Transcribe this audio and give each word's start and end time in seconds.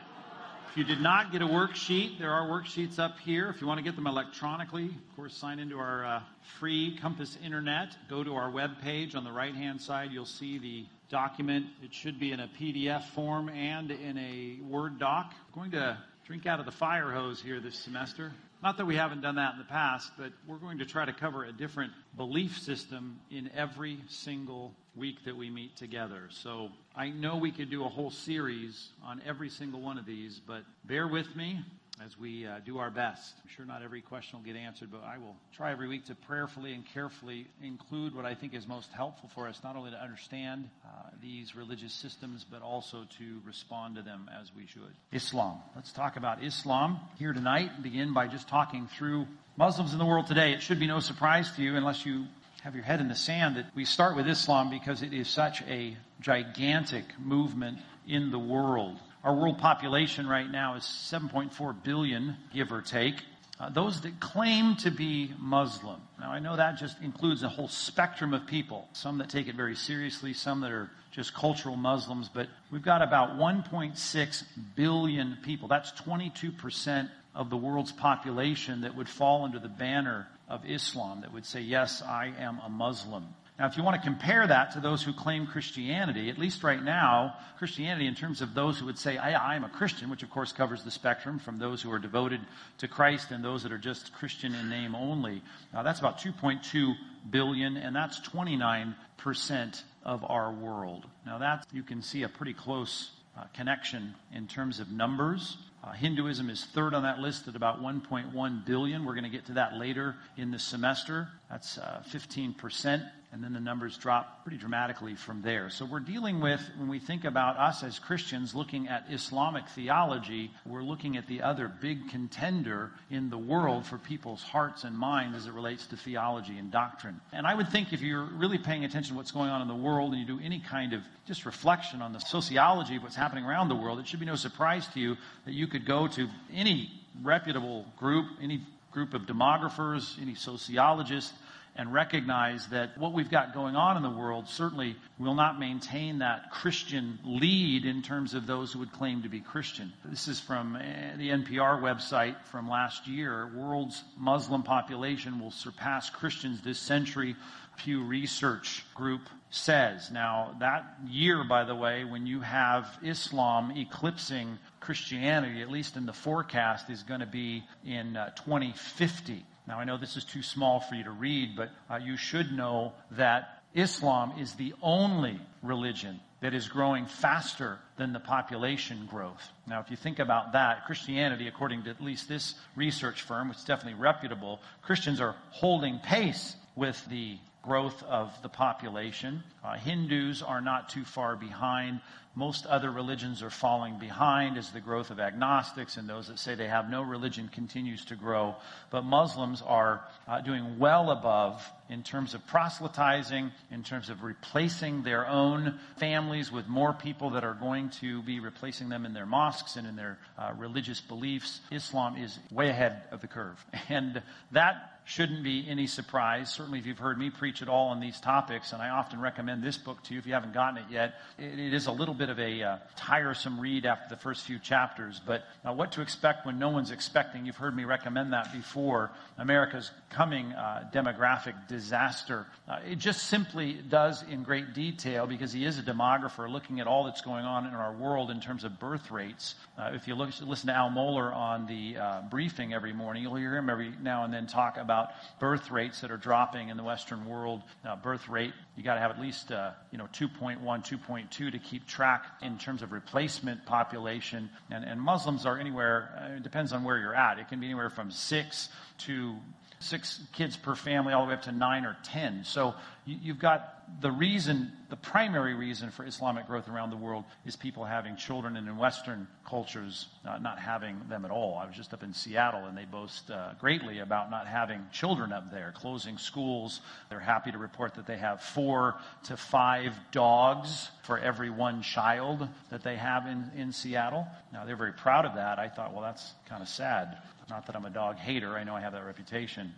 If 0.71 0.77
you 0.77 0.83
did 0.83 1.01
not 1.01 1.31
get 1.31 1.41
a 1.41 1.47
worksheet, 1.47 2.19
there 2.19 2.31
are 2.31 2.47
worksheets 2.47 2.99
up 2.99 3.17
here. 3.17 3.49
If 3.49 3.59
you 3.59 3.65
want 3.65 3.79
to 3.79 3.83
get 3.83 3.95
them 3.95 4.05
electronically, 4.05 4.85
of 4.85 5.15
course, 5.15 5.35
sign 5.35 5.57
into 5.57 5.79
our 5.79 6.05
uh, 6.05 6.21
free 6.59 6.95
Compass 7.01 7.39
Internet. 7.43 7.97
Go 8.07 8.23
to 8.23 8.35
our 8.35 8.51
web 8.51 8.79
page 8.79 9.15
on 9.15 9.23
the 9.23 9.31
right 9.31 9.55
hand 9.55 9.81
side. 9.81 10.11
You'll 10.11 10.27
see 10.27 10.59
the 10.59 10.85
document. 11.09 11.65
It 11.81 11.91
should 11.91 12.19
be 12.19 12.33
in 12.33 12.39
a 12.39 12.47
PDF 12.59 13.03
form 13.15 13.49
and 13.49 13.89
in 13.89 14.19
a 14.19 14.59
Word 14.63 14.99
doc. 14.99 15.33
I'm 15.47 15.59
going 15.59 15.71
to 15.71 15.97
drink 16.27 16.45
out 16.45 16.59
of 16.59 16.67
the 16.67 16.71
fire 16.71 17.11
hose 17.11 17.41
here 17.41 17.59
this 17.59 17.79
semester. 17.79 18.31
Not 18.61 18.77
that 18.77 18.85
we 18.85 18.95
haven't 18.95 19.21
done 19.21 19.35
that 19.35 19.53
in 19.53 19.57
the 19.57 19.65
past, 19.65 20.11
but 20.19 20.33
we're 20.47 20.57
going 20.57 20.77
to 20.77 20.85
try 20.85 21.03
to 21.03 21.13
cover 21.13 21.45
a 21.45 21.51
different 21.51 21.93
belief 22.15 22.59
system 22.59 23.19
in 23.31 23.49
every 23.55 23.97
single 24.07 24.75
week 24.99 25.23
that 25.25 25.35
we 25.35 25.49
meet 25.49 25.77
together. 25.77 26.27
So 26.29 26.69
I 26.95 27.09
know 27.09 27.37
we 27.37 27.51
could 27.51 27.69
do 27.69 27.85
a 27.85 27.89
whole 27.89 28.11
series 28.11 28.89
on 29.03 29.21
every 29.25 29.49
single 29.49 29.79
one 29.79 29.97
of 29.97 30.05
these, 30.05 30.41
but 30.45 30.63
bear 30.85 31.07
with 31.07 31.33
me 31.35 31.63
as 32.05 32.17
we 32.17 32.45
uh, 32.45 32.59
do 32.65 32.77
our 32.77 32.89
best. 32.89 33.33
I'm 33.41 33.49
sure 33.55 33.65
not 33.65 33.81
every 33.81 34.01
question 34.01 34.39
will 34.39 34.45
get 34.45 34.55
answered, 34.55 34.89
but 34.91 35.03
I 35.03 35.17
will 35.17 35.35
try 35.55 35.71
every 35.71 35.87
week 35.87 36.05
to 36.05 36.15
prayerfully 36.15 36.73
and 36.73 36.85
carefully 36.93 37.47
include 37.61 38.15
what 38.15 38.25
I 38.25 38.35
think 38.35 38.53
is 38.53 38.67
most 38.67 38.91
helpful 38.91 39.29
for 39.35 39.47
us, 39.47 39.59
not 39.63 39.75
only 39.75 39.91
to 39.91 40.01
understand 40.01 40.69
uh, 40.85 41.09
these 41.21 41.55
religious 41.55 41.93
systems, 41.93 42.45
but 42.49 42.61
also 42.61 43.05
to 43.17 43.41
respond 43.45 43.95
to 43.95 44.01
them 44.01 44.29
as 44.39 44.51
we 44.55 44.65
should. 44.65 44.93
Islam. 45.11 45.59
Let's 45.75 45.91
talk 45.91 46.15
about 46.15 46.43
Islam 46.43 46.99
here 47.17 47.33
tonight. 47.33 47.71
And 47.75 47.83
begin 47.83 48.13
by 48.13 48.27
just 48.27 48.47
talking 48.47 48.87
through 48.97 49.27
Muslims 49.57 49.91
in 49.91 49.99
the 49.99 50.05
world 50.05 50.27
today. 50.27 50.53
It 50.53 50.61
should 50.61 50.79
be 50.79 50.87
no 50.87 51.01
surprise 51.01 51.51
to 51.57 51.61
you, 51.61 51.75
unless 51.75 52.05
you 52.05 52.25
have 52.61 52.75
your 52.75 52.83
head 52.83 52.99
in 52.99 53.07
the 53.07 53.15
sand, 53.15 53.55
that 53.55 53.65
we 53.73 53.85
start 53.85 54.15
with 54.15 54.27
Islam 54.27 54.69
because 54.69 55.01
it 55.01 55.13
is 55.13 55.27
such 55.27 55.61
a 55.63 55.95
gigantic 56.19 57.05
movement 57.19 57.79
in 58.07 58.31
the 58.31 58.39
world. 58.39 58.99
Our 59.23 59.35
world 59.35 59.59
population 59.59 60.27
right 60.27 60.49
now 60.49 60.75
is 60.75 60.83
7.4 60.83 61.83
billion, 61.83 62.35
give 62.53 62.71
or 62.71 62.81
take. 62.81 63.15
Uh, 63.59 63.69
those 63.69 64.01
that 64.01 64.19
claim 64.21 64.75
to 64.77 64.89
be 64.89 65.33
Muslim. 65.37 66.01
Now, 66.19 66.31
I 66.31 66.39
know 66.39 66.55
that 66.55 66.77
just 66.77 67.01
includes 67.01 67.43
a 67.43 67.49
whole 67.49 67.67
spectrum 67.67 68.33
of 68.33 68.47
people. 68.47 68.87
Some 68.93 69.17
that 69.17 69.29
take 69.29 69.47
it 69.47 69.55
very 69.55 69.75
seriously, 69.75 70.33
some 70.33 70.61
that 70.61 70.71
are 70.71 70.89
just 71.11 71.33
cultural 71.33 71.75
Muslims, 71.75 72.29
but 72.33 72.47
we've 72.71 72.83
got 72.83 73.01
about 73.01 73.37
1.6 73.37 74.43
billion 74.75 75.37
people. 75.43 75.67
That's 75.67 75.91
22% 75.93 77.09
of 77.35 77.49
the 77.49 77.57
world's 77.57 77.91
population 77.91 78.81
that 78.81 78.95
would 78.95 79.09
fall 79.09 79.43
under 79.43 79.59
the 79.59 79.69
banner 79.69 80.27
of 80.49 80.65
Islam, 80.65 81.21
that 81.21 81.31
would 81.31 81.45
say, 81.45 81.61
Yes, 81.61 82.01
I 82.01 82.33
am 82.39 82.59
a 82.65 82.69
Muslim. 82.69 83.25
Now, 83.59 83.67
if 83.67 83.75
you 83.75 83.83
want 83.83 84.01
to 84.01 84.07
compare 84.07 84.47
that 84.47 84.71
to 84.71 84.79
those 84.79 85.03
who 85.03 85.11
claim 85.11 85.45
Christianity, 85.45 86.29
at 86.29 86.37
least 86.37 86.63
right 86.63 86.81
now, 86.81 87.35
Christianity, 87.57 88.07
in 88.07 88.15
terms 88.15 88.41
of 88.41 88.53
those 88.53 88.79
who 88.79 88.85
would 88.85 88.97
say, 88.97 89.17
I, 89.17 89.57
am 89.57 89.65
a 89.65 89.69
Christian, 89.69 90.09
which 90.09 90.23
of 90.23 90.29
course 90.29 90.53
covers 90.53 90.85
the 90.85 90.91
spectrum 90.91 91.39
from 91.39 91.59
those 91.59 91.81
who 91.81 91.91
are 91.91 91.99
devoted 91.99 92.39
to 92.77 92.87
Christ 92.87 93.31
and 93.31 93.43
those 93.43 93.63
that 93.63 93.73
are 93.73 93.77
just 93.77 94.13
Christian 94.13 94.55
in 94.55 94.69
name 94.69 94.95
only. 94.95 95.41
Now, 95.73 95.83
that's 95.83 95.99
about 95.99 96.19
2.2 96.19 96.95
billion, 97.29 97.75
and 97.75 97.93
that's 97.93 98.21
29% 98.21 99.83
of 100.05 100.23
our 100.23 100.53
world. 100.53 101.05
Now, 101.25 101.39
that 101.39 101.67
you 101.73 101.83
can 101.83 102.01
see 102.01 102.23
a 102.23 102.29
pretty 102.29 102.53
close 102.53 103.11
uh, 103.37 103.43
connection 103.53 104.15
in 104.33 104.47
terms 104.47 104.79
of 104.79 104.89
numbers. 104.89 105.57
Uh, 105.81 105.93
Hinduism 105.93 106.49
is 106.49 106.65
third 106.65 106.93
on 106.93 107.03
that 107.03 107.19
list 107.19 107.47
at 107.47 107.55
about 107.55 107.81
1.1 107.81 108.65
billion. 108.65 109.05
We're 109.05 109.13
going 109.13 109.23
to 109.23 109.29
get 109.29 109.45
to 109.45 109.53
that 109.53 109.77
later 109.77 110.17
in 110.35 110.51
the 110.51 110.59
semester. 110.59 111.29
That's 111.49 111.77
uh, 111.77 112.03
15% 112.09 113.09
and 113.31 113.43
then 113.43 113.53
the 113.53 113.59
numbers 113.59 113.95
drop 113.97 114.43
pretty 114.43 114.57
dramatically 114.57 115.13
from 115.13 115.43
there. 115.43 115.69
So 115.69 115.85
we're 115.85 115.99
dealing 115.99 116.41
with, 116.41 116.61
when 116.77 116.87
we 116.87 116.97
think 116.97 117.25
about 117.25 117.57
us 117.57 117.83
as 117.83 117.99
Christians 117.99 118.55
looking 118.55 118.87
at 118.87 119.05
Islamic 119.11 119.67
theology, 119.69 120.51
we're 120.65 120.81
looking 120.81 121.15
at 121.15 121.27
the 121.27 121.43
other 121.43 121.67
big 121.67 122.09
contender 122.09 122.91
in 123.11 123.29
the 123.29 123.37
world 123.37 123.85
for 123.85 123.99
people's 123.99 124.41
hearts 124.41 124.83
and 124.83 124.97
minds 124.97 125.37
as 125.37 125.45
it 125.45 125.53
relates 125.53 125.85
to 125.87 125.95
theology 125.95 126.57
and 126.57 126.71
doctrine. 126.71 127.21
And 127.31 127.45
I 127.45 127.53
would 127.53 127.69
think 127.69 127.93
if 127.93 128.01
you're 128.01 128.23
really 128.23 128.57
paying 128.57 128.83
attention 128.83 129.13
to 129.13 129.17
what's 129.17 129.31
going 129.31 129.51
on 129.51 129.61
in 129.61 129.67
the 129.67 129.75
world 129.75 130.13
and 130.13 130.21
you 130.21 130.27
do 130.27 130.43
any 130.43 130.59
kind 130.59 130.93
of 130.93 131.01
just 131.27 131.45
reflection 131.45 132.01
on 132.01 132.13
the 132.13 132.19
sociology 132.19 132.95
of 132.95 133.03
what's 133.03 133.15
happening 133.15 133.45
around 133.45 133.69
the 133.69 133.75
world, 133.75 133.99
it 133.99 134.07
should 134.07 134.19
be 134.19 134.25
no 134.25 134.35
surprise 134.35 134.87
to 134.95 134.99
you 134.99 135.15
that 135.45 135.53
you 135.53 135.67
could 135.67 135.85
go 135.85 136.07
to 136.07 136.27
any 136.51 136.91
reputable 137.21 137.85
group, 137.97 138.25
any 138.41 138.63
group 138.91 139.13
of 139.13 139.23
demographers, 139.23 140.19
any 140.19 140.33
sociologist, 140.33 141.31
and 141.79 141.93
recognize 141.93 142.67
that 142.67 142.97
what 142.97 143.13
we've 143.13 143.31
got 143.31 143.53
going 143.53 143.77
on 143.77 143.95
in 143.95 144.03
the 144.03 144.09
world 144.09 144.49
certainly 144.49 144.97
will 145.17 145.33
not 145.33 145.57
maintain 145.57 146.19
that 146.19 146.51
Christian 146.51 147.17
lead 147.23 147.85
in 147.85 148.01
terms 148.01 148.33
of 148.33 148.45
those 148.45 148.73
who 148.73 148.79
would 148.79 148.91
claim 148.91 149.23
to 149.23 149.29
be 149.29 149.39
Christian. 149.39 149.93
This 150.03 150.27
is 150.27 150.41
from 150.41 150.75
eh, 150.75 151.15
the 151.15 151.29
NPR 151.29 151.79
website 151.81 152.35
from 152.43 152.69
last 152.69 153.07
year. 153.07 153.49
World's 153.55 154.03
Muslim 154.17 154.61
population 154.61 155.39
will 155.39 155.51
surpass 155.51 156.09
Christians 156.09 156.59
this 156.61 156.79
century, 156.79 157.37
Pew 157.77 158.03
Research 158.03 158.83
Group 158.93 159.29
says. 159.49 160.11
Now, 160.11 160.57
that 160.59 160.97
year, 161.07 161.45
by 161.45 161.63
the 161.63 161.75
way, 161.75 162.03
when 162.03 162.27
you 162.27 162.41
have 162.41 162.99
Islam 163.01 163.71
eclipsing 163.71 164.59
Christianity, 164.81 165.61
at 165.61 165.71
least 165.71 165.95
in 165.95 166.05
the 166.05 166.11
forecast, 166.11 166.89
is 166.89 167.03
going 167.03 167.21
to 167.21 167.25
be 167.25 167.63
in 167.85 168.17
uh, 168.17 168.31
2050. 168.31 169.45
Now, 169.69 169.79
I 169.79 169.83
know 169.83 169.97
this 169.97 170.17
is 170.17 170.25
too 170.25 170.41
small 170.41 170.79
for 170.79 170.95
you 170.95 171.03
to 171.03 171.11
read, 171.11 171.55
but 171.55 171.69
uh, 171.91 171.97
you 171.97 172.17
should 172.17 172.51
know 172.51 172.93
that 173.11 173.61
Islam 173.75 174.33
is 174.39 174.55
the 174.55 174.73
only 174.81 175.39
religion 175.61 176.19
that 176.41 176.55
is 176.55 176.67
growing 176.67 177.05
faster 177.05 177.77
than 177.95 178.11
the 178.11 178.19
population 178.19 179.07
growth. 179.11 179.47
Now, 179.67 179.79
if 179.79 179.91
you 179.91 179.97
think 179.97 180.17
about 180.17 180.53
that, 180.53 180.85
Christianity, 180.87 181.47
according 181.47 181.83
to 181.83 181.91
at 181.91 182.01
least 182.01 182.27
this 182.27 182.55
research 182.75 183.21
firm, 183.21 183.49
which 183.49 183.59
is 183.59 183.63
definitely 183.63 184.01
reputable, 184.01 184.59
Christians 184.81 185.21
are 185.21 185.35
holding 185.51 185.99
pace 185.99 186.55
with 186.75 187.05
the 187.07 187.37
growth 187.61 188.01
of 188.03 188.41
the 188.41 188.49
population. 188.49 189.43
Uh, 189.63 189.75
Hindus 189.75 190.41
are 190.41 190.61
not 190.61 190.89
too 190.89 191.03
far 191.03 191.35
behind. 191.35 191.99
Most 192.35 192.65
other 192.67 192.89
religions 192.89 193.43
are 193.43 193.49
falling 193.49 193.97
behind 193.97 194.57
as 194.57 194.71
the 194.71 194.79
growth 194.79 195.09
of 195.09 195.19
agnostics 195.19 195.97
and 195.97 196.07
those 196.07 196.27
that 196.27 196.39
say 196.39 196.55
they 196.55 196.67
have 196.67 196.89
no 196.89 197.01
religion 197.01 197.49
continues 197.49 198.05
to 198.05 198.15
grow. 198.15 198.55
But 198.91 199.03
Muslims 199.03 199.61
are 199.61 200.05
uh, 200.27 200.39
doing 200.39 200.79
well 200.79 201.11
above 201.11 201.69
in 201.89 202.03
terms 202.03 202.35
of 202.35 202.45
proselytizing, 202.47 203.51
in 203.71 203.83
terms 203.83 204.09
of 204.09 204.23
replacing 204.23 205.03
their 205.03 205.27
own 205.27 205.79
families 205.97 206.51
with 206.51 206.67
more 206.67 206.93
people 206.93 207.31
that 207.31 207.43
are 207.43 207.55
going 207.55 207.89
to 207.89 208.21
be 208.21 208.39
replacing 208.39 208.89
them 208.89 209.05
in 209.05 209.13
their 209.13 209.25
mosques 209.25 209.75
and 209.75 209.87
in 209.87 209.95
their 209.95 210.17
uh, 210.37 210.53
religious 210.55 211.01
beliefs. 211.01 211.59
Islam 211.71 212.15
is 212.15 212.39
way 212.51 212.69
ahead 212.69 213.01
of 213.11 213.21
the 213.21 213.27
curve. 213.27 213.63
And 213.89 214.21
that 214.51 214.98
shouldn't 215.09 215.41
be 215.41 215.65
any 215.67 215.87
surprise. 215.87 216.53
Certainly, 216.53 216.77
if 216.77 216.85
you've 216.85 216.99
heard 216.99 217.17
me 217.17 217.31
preach 217.31 217.63
at 217.63 217.67
all 217.67 217.87
on 217.87 217.99
these 217.99 218.19
topics, 218.21 218.73
and 218.73 218.81
I 218.81 218.89
often 218.89 219.19
recommend 219.19 219.63
this 219.63 219.75
book 219.75 220.03
to 220.03 220.13
you 220.13 220.19
if 220.19 220.27
you 220.27 220.33
haven't 220.33 220.53
gotten 220.53 220.77
it 220.77 220.85
yet, 220.91 221.15
it, 221.39 221.57
it 221.57 221.73
is 221.73 221.87
a 221.87 221.91
little 221.91 222.13
bit 222.13 222.29
of 222.29 222.39
a 222.39 222.61
uh, 222.61 222.77
tiresome 222.95 223.59
read 223.59 223.87
after 223.87 224.13
the 224.13 224.21
first 224.21 224.45
few 224.45 224.59
chapters. 224.59 225.19
But 225.25 225.45
uh, 225.67 225.73
what 225.73 225.93
to 225.93 226.01
expect 226.01 226.45
when 226.45 226.59
no 226.59 226.69
one's 226.69 226.91
expecting, 226.91 227.47
you've 227.47 227.57
heard 227.57 227.75
me 227.75 227.85
recommend 227.85 228.33
that 228.33 228.53
before. 228.53 229.09
America's 229.39 229.89
coming 230.11 230.53
uh, 230.53 230.87
demographic 230.93 231.55
disaster. 231.67 232.45
Uh, 232.67 232.77
it 232.87 232.99
just 232.99 233.23
simply 233.23 233.73
does 233.73 234.23
in 234.29 234.43
great 234.43 234.75
detail 234.75 235.25
because 235.25 235.51
he 235.51 235.65
is 235.65 235.79
a 235.79 235.81
demographer 235.81 236.47
looking 236.47 236.79
at 236.81 236.85
all 236.85 237.05
that's 237.05 237.21
going 237.21 237.45
on 237.45 237.65
in 237.65 237.73
our 237.73 237.93
world 237.93 238.29
in 238.29 238.39
terms 238.39 238.63
of 238.63 238.79
birth 238.79 239.09
rates. 239.09 239.55
Uh, 239.75 239.89
if 239.93 240.07
you 240.07 240.13
look, 240.13 240.29
listen 240.41 240.67
to 240.67 240.75
Al 240.75 240.91
Mohler 240.91 241.35
on 241.35 241.65
the 241.65 241.97
uh, 241.97 242.21
briefing 242.29 242.75
every 242.75 242.93
morning, 242.93 243.23
you'll 243.23 243.35
hear 243.35 243.57
him 243.57 243.71
every 243.71 243.91
now 244.03 244.23
and 244.23 244.31
then 244.31 244.45
talk 244.45 244.77
about 244.77 244.98
birth 245.39 245.71
rates 245.71 246.01
that 246.01 246.11
are 246.11 246.17
dropping 246.17 246.69
in 246.69 246.77
the 246.77 246.83
Western 246.83 247.25
world. 247.25 247.61
Birth 248.03 248.27
rate, 248.29 248.53
you 248.75 248.83
got 248.83 248.95
to 248.95 248.99
have 248.99 249.11
at 249.11 249.19
least 249.19 249.51
uh, 249.51 249.71
you 249.91 249.97
know 249.97 250.07
2.1, 250.13 250.59
2.2 250.61 251.29
to 251.29 251.59
keep 251.59 251.87
track 251.87 252.25
in 252.41 252.57
terms 252.57 252.81
of 252.81 252.91
replacement 252.91 253.65
population. 253.65 254.49
And, 254.69 254.83
and 254.85 255.01
Muslims 255.01 255.45
are 255.45 255.59
anywhere. 255.59 256.09
Uh, 256.17 256.35
it 256.37 256.43
depends 256.43 256.73
on 256.73 256.83
where 256.83 256.97
you're 256.97 257.15
at. 257.15 257.39
It 257.39 257.49
can 257.49 257.59
be 257.59 257.67
anywhere 257.67 257.89
from 257.89 258.11
six 258.11 258.69
to 258.99 259.35
six 259.79 260.19
kids 260.33 260.57
per 260.57 260.75
family 260.75 261.13
all 261.13 261.23
the 261.23 261.29
way 261.29 261.33
up 261.35 261.43
to 261.43 261.51
nine 261.51 261.85
or 261.85 261.97
ten. 262.03 262.43
So 262.43 262.75
you've 263.09 263.39
got 263.39 264.01
the 264.01 264.11
reason, 264.11 264.71
the 264.89 264.95
primary 264.95 265.55
reason 265.55 265.89
for 265.89 266.05
Islamic 266.05 266.47
growth 266.47 266.69
around 266.69 266.91
the 266.91 266.97
world 266.97 267.23
is 267.45 267.55
people 267.55 267.83
having 267.83 268.15
children, 268.15 268.55
and 268.55 268.67
in 268.67 268.77
Western 268.77 269.27
cultures, 269.47 270.07
uh, 270.27 270.37
not 270.37 270.59
having 270.59 271.01
them 271.09 271.25
at 271.25 271.31
all. 271.31 271.57
I 271.57 271.65
was 271.65 271.75
just 271.75 271.93
up 271.93 272.03
in 272.03 272.13
Seattle, 272.13 272.65
and 272.65 272.77
they 272.77 272.85
boast 272.85 273.31
uh, 273.31 273.53
greatly 273.59 273.99
about 273.99 274.29
not 274.29 274.47
having 274.47 274.85
children 274.91 275.33
up 275.33 275.51
there, 275.51 275.73
closing 275.75 276.17
schools. 276.17 276.81
They're 277.09 277.19
happy 277.19 277.51
to 277.51 277.57
report 277.57 277.95
that 277.95 278.05
they 278.05 278.17
have 278.17 278.41
four 278.41 278.95
to 279.23 279.35
five 279.35 279.95
dogs 280.11 280.89
for 281.03 281.17
every 281.17 281.49
one 281.49 281.81
child 281.81 282.47
that 282.69 282.83
they 282.83 282.95
have 282.95 283.25
in, 283.25 283.49
in 283.55 283.73
Seattle. 283.73 284.27
Now, 284.53 284.65
they're 284.65 284.77
very 284.77 284.93
proud 284.93 285.25
of 285.25 285.35
that. 285.35 285.57
I 285.57 285.67
thought, 285.67 285.93
well, 285.93 286.03
that's 286.03 286.33
kind 286.47 286.61
of 286.61 286.69
sad. 286.69 287.17
Not 287.49 287.65
that 287.65 287.75
I'm 287.75 287.85
a 287.85 287.89
dog 287.89 288.17
hater, 288.17 288.55
I 288.55 288.63
know 288.63 288.75
I 288.75 288.81
have 288.81 288.93
that 288.93 289.05
reputation. 289.05 289.73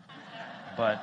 But 0.75 1.01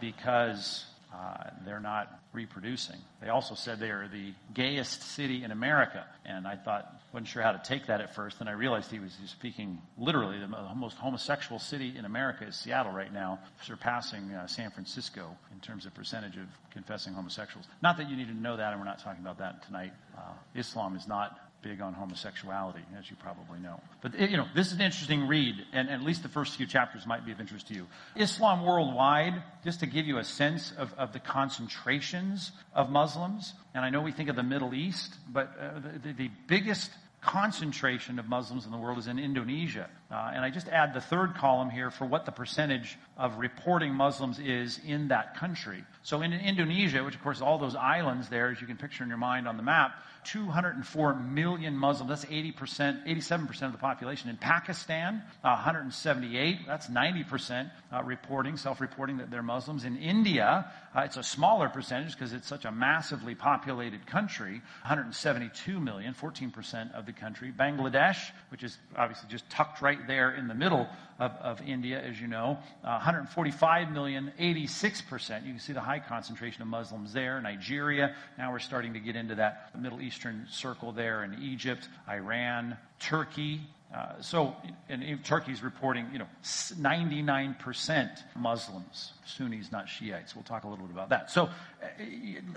because 0.00 0.86
uh, 1.12 1.50
they're 1.64 1.80
not 1.80 2.20
reproducing. 2.32 2.96
They 3.22 3.30
also 3.30 3.54
said 3.54 3.80
they 3.80 3.90
are 3.90 4.08
the 4.08 4.34
gayest 4.52 5.02
city 5.02 5.42
in 5.42 5.50
America. 5.50 6.04
And 6.26 6.46
I 6.46 6.56
thought, 6.56 7.00
wasn't 7.12 7.28
sure 7.28 7.42
how 7.42 7.52
to 7.52 7.62
take 7.64 7.86
that 7.86 8.02
at 8.02 8.14
first. 8.14 8.38
Then 8.38 8.48
I 8.48 8.52
realized 8.52 8.90
he 8.90 8.98
was 8.98 9.16
speaking 9.26 9.80
literally. 9.96 10.38
The 10.38 10.46
most 10.46 10.98
homosexual 10.98 11.58
city 11.58 11.94
in 11.96 12.04
America 12.04 12.44
is 12.44 12.56
Seattle 12.56 12.92
right 12.92 13.12
now, 13.12 13.38
surpassing 13.62 14.30
uh, 14.32 14.46
San 14.46 14.70
Francisco 14.70 15.34
in 15.52 15.60
terms 15.60 15.86
of 15.86 15.94
percentage 15.94 16.36
of 16.36 16.46
confessing 16.70 17.14
homosexuals. 17.14 17.66
Not 17.82 17.96
that 17.96 18.10
you 18.10 18.16
need 18.16 18.28
to 18.28 18.34
know 18.34 18.58
that, 18.58 18.72
and 18.72 18.80
we're 18.80 18.86
not 18.86 18.98
talking 18.98 19.22
about 19.22 19.38
that 19.38 19.62
tonight. 19.64 19.92
Uh, 20.16 20.32
Islam 20.54 20.94
is 20.94 21.08
not 21.08 21.38
big 21.68 21.82
on 21.82 21.92
homosexuality, 21.92 22.80
as 22.98 23.10
you 23.10 23.16
probably 23.16 23.58
know. 23.60 23.78
But, 24.00 24.18
you 24.18 24.38
know, 24.38 24.46
this 24.54 24.68
is 24.68 24.72
an 24.74 24.80
interesting 24.80 25.26
read, 25.28 25.54
and, 25.74 25.90
at 25.90 26.02
least 26.02 26.22
the 26.22 26.28
first 26.28 26.56
few 26.56 26.66
chapters 26.66 27.06
might 27.06 27.26
be 27.26 27.32
of 27.32 27.40
interest 27.40 27.68
to 27.68 27.74
you. 27.74 27.86
Islam 28.16 28.64
worldwide, 28.64 29.42
just 29.64 29.80
to 29.80 29.86
give 29.86 30.06
you 30.06 30.16
a 30.18 30.24
sense 30.24 30.72
of, 30.78 30.94
of 30.94 31.12
the 31.12 31.18
concentrations 31.18 32.52
of 32.74 32.88
Muslims, 32.88 33.52
and 33.74 33.84
I 33.84 33.90
know 33.90 34.00
we 34.00 34.12
think 34.12 34.30
of 34.30 34.36
the 34.36 34.42
Middle 34.42 34.72
East, 34.72 35.14
but 35.30 35.52
uh, 35.60 35.80
the, 36.02 36.12
the 36.12 36.30
biggest 36.46 36.90
concentration 37.20 38.18
of 38.18 38.28
Muslims 38.28 38.64
in 38.64 38.70
the 38.70 38.78
world 38.78 38.96
is 38.96 39.08
in 39.08 39.18
Indonesia. 39.18 39.90
Uh, 40.10 40.30
and 40.34 40.44
I 40.44 40.50
just 40.50 40.68
add 40.68 40.94
the 40.94 41.00
third 41.00 41.34
column 41.34 41.68
here 41.68 41.90
for 41.90 42.06
what 42.06 42.24
the 42.24 42.32
percentage 42.32 42.96
of 43.16 43.38
reporting 43.38 43.92
Muslims 43.92 44.38
is 44.38 44.80
in 44.86 45.08
that 45.08 45.36
country. 45.36 45.84
So 46.02 46.22
in 46.22 46.32
Indonesia, 46.32 47.02
which 47.04 47.16
of 47.16 47.22
course 47.22 47.40
all 47.40 47.58
those 47.58 47.74
islands 47.74 48.28
there, 48.28 48.50
as 48.50 48.60
you 48.60 48.66
can 48.66 48.76
picture 48.76 49.02
in 49.02 49.08
your 49.08 49.18
mind 49.18 49.48
on 49.48 49.56
the 49.56 49.62
map, 49.64 50.00
204 50.32 51.14
million 51.14 51.76
Muslims. 51.76 52.08
That's 52.08 52.24
80%, 52.24 53.06
87% 53.06 53.62
of 53.62 53.72
the 53.72 53.78
population. 53.78 54.28
In 54.28 54.36
Pakistan, 54.36 55.22
uh, 55.42 55.54
178. 55.54 56.66
That's 56.66 56.88
90% 56.88 57.70
uh, 57.92 58.02
reporting, 58.02 58.56
self-reporting 58.56 59.18
that 59.18 59.30
they're 59.30 59.42
Muslims. 59.42 59.84
In 59.84 59.96
India, 59.96 60.70
uh, 60.94 61.00
it's 61.00 61.16
a 61.16 61.22
smaller 61.22 61.68
percentage 61.68 62.12
because 62.12 62.32
it's 62.32 62.48
such 62.48 62.64
a 62.64 62.72
massively 62.72 63.34
populated 63.34 64.06
country. 64.06 64.62
172 64.82 65.80
million, 65.80 66.14
14% 66.14 66.94
of 66.94 67.04
the 67.06 67.12
country. 67.12 67.52
Bangladesh, 67.52 68.30
which 68.50 68.62
is 68.62 68.78
obviously 68.96 69.28
just 69.28 69.48
tucked 69.50 69.82
right 69.82 70.06
there 70.06 70.34
in 70.34 70.48
the 70.48 70.54
middle 70.54 70.88
of, 71.18 71.32
of 71.42 71.60
India, 71.62 72.00
as 72.00 72.20
you 72.20 72.26
know, 72.26 72.58
145 72.82 73.90
million, 73.90 74.32
86%. 74.40 75.44
You 75.44 75.52
can 75.52 75.60
see 75.60 75.72
the 75.72 75.80
high 75.80 75.98
concentration 75.98 76.62
of 76.62 76.68
Muslims 76.68 77.12
there. 77.12 77.40
Nigeria, 77.40 78.14
now 78.38 78.50
we're 78.50 78.58
starting 78.58 78.94
to 78.94 79.00
get 79.00 79.16
into 79.16 79.34
that 79.34 79.78
Middle 79.78 80.00
Eastern 80.00 80.46
circle 80.50 80.92
there 80.92 81.24
in 81.24 81.36
Egypt, 81.42 81.88
Iran, 82.08 82.76
Turkey, 82.98 83.60
uh, 83.94 84.20
so, 84.20 84.54
and 84.90 85.24
Turkey's 85.24 85.62
reporting, 85.62 86.06
you 86.12 86.18
know, 86.18 86.26
99% 86.44 88.22
Muslims, 88.36 89.12
Sunnis, 89.24 89.72
not 89.72 89.88
Shiites. 89.88 90.34
We'll 90.34 90.44
talk 90.44 90.64
a 90.64 90.68
little 90.68 90.84
bit 90.84 90.92
about 90.92 91.08
that. 91.08 91.30
So, 91.30 91.44
uh, 91.44 91.88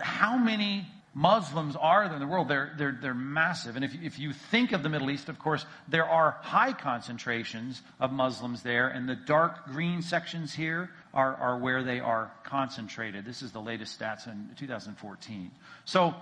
how 0.01 0.37
many 0.37 0.85
Muslims 1.13 1.77
are 1.77 2.05
there 2.05 2.15
in 2.15 2.19
the 2.19 2.27
world? 2.27 2.49
They're, 2.49 2.73
they're, 2.77 2.97
they're 3.01 3.13
massive. 3.13 3.77
And 3.77 3.85
if, 3.85 3.95
if 4.03 4.19
you 4.19 4.33
think 4.33 4.73
of 4.73 4.83
the 4.83 4.89
Middle 4.89 5.09
East, 5.09 5.29
of 5.29 5.39
course, 5.39 5.65
there 5.87 6.05
are 6.05 6.37
high 6.41 6.73
concentrations 6.73 7.81
of 8.01 8.11
Muslims 8.11 8.61
there, 8.61 8.89
and 8.89 9.07
the 9.07 9.15
dark 9.15 9.67
green 9.67 10.01
sections 10.01 10.53
here 10.53 10.89
are, 11.13 11.35
are 11.35 11.57
where 11.57 11.81
they 11.81 12.01
are 12.01 12.31
concentrated. 12.43 13.23
This 13.23 13.41
is 13.41 13.53
the 13.53 13.61
latest 13.61 13.97
stats 13.97 14.27
in 14.27 14.49
2014. 14.57 15.51
So 15.85 16.13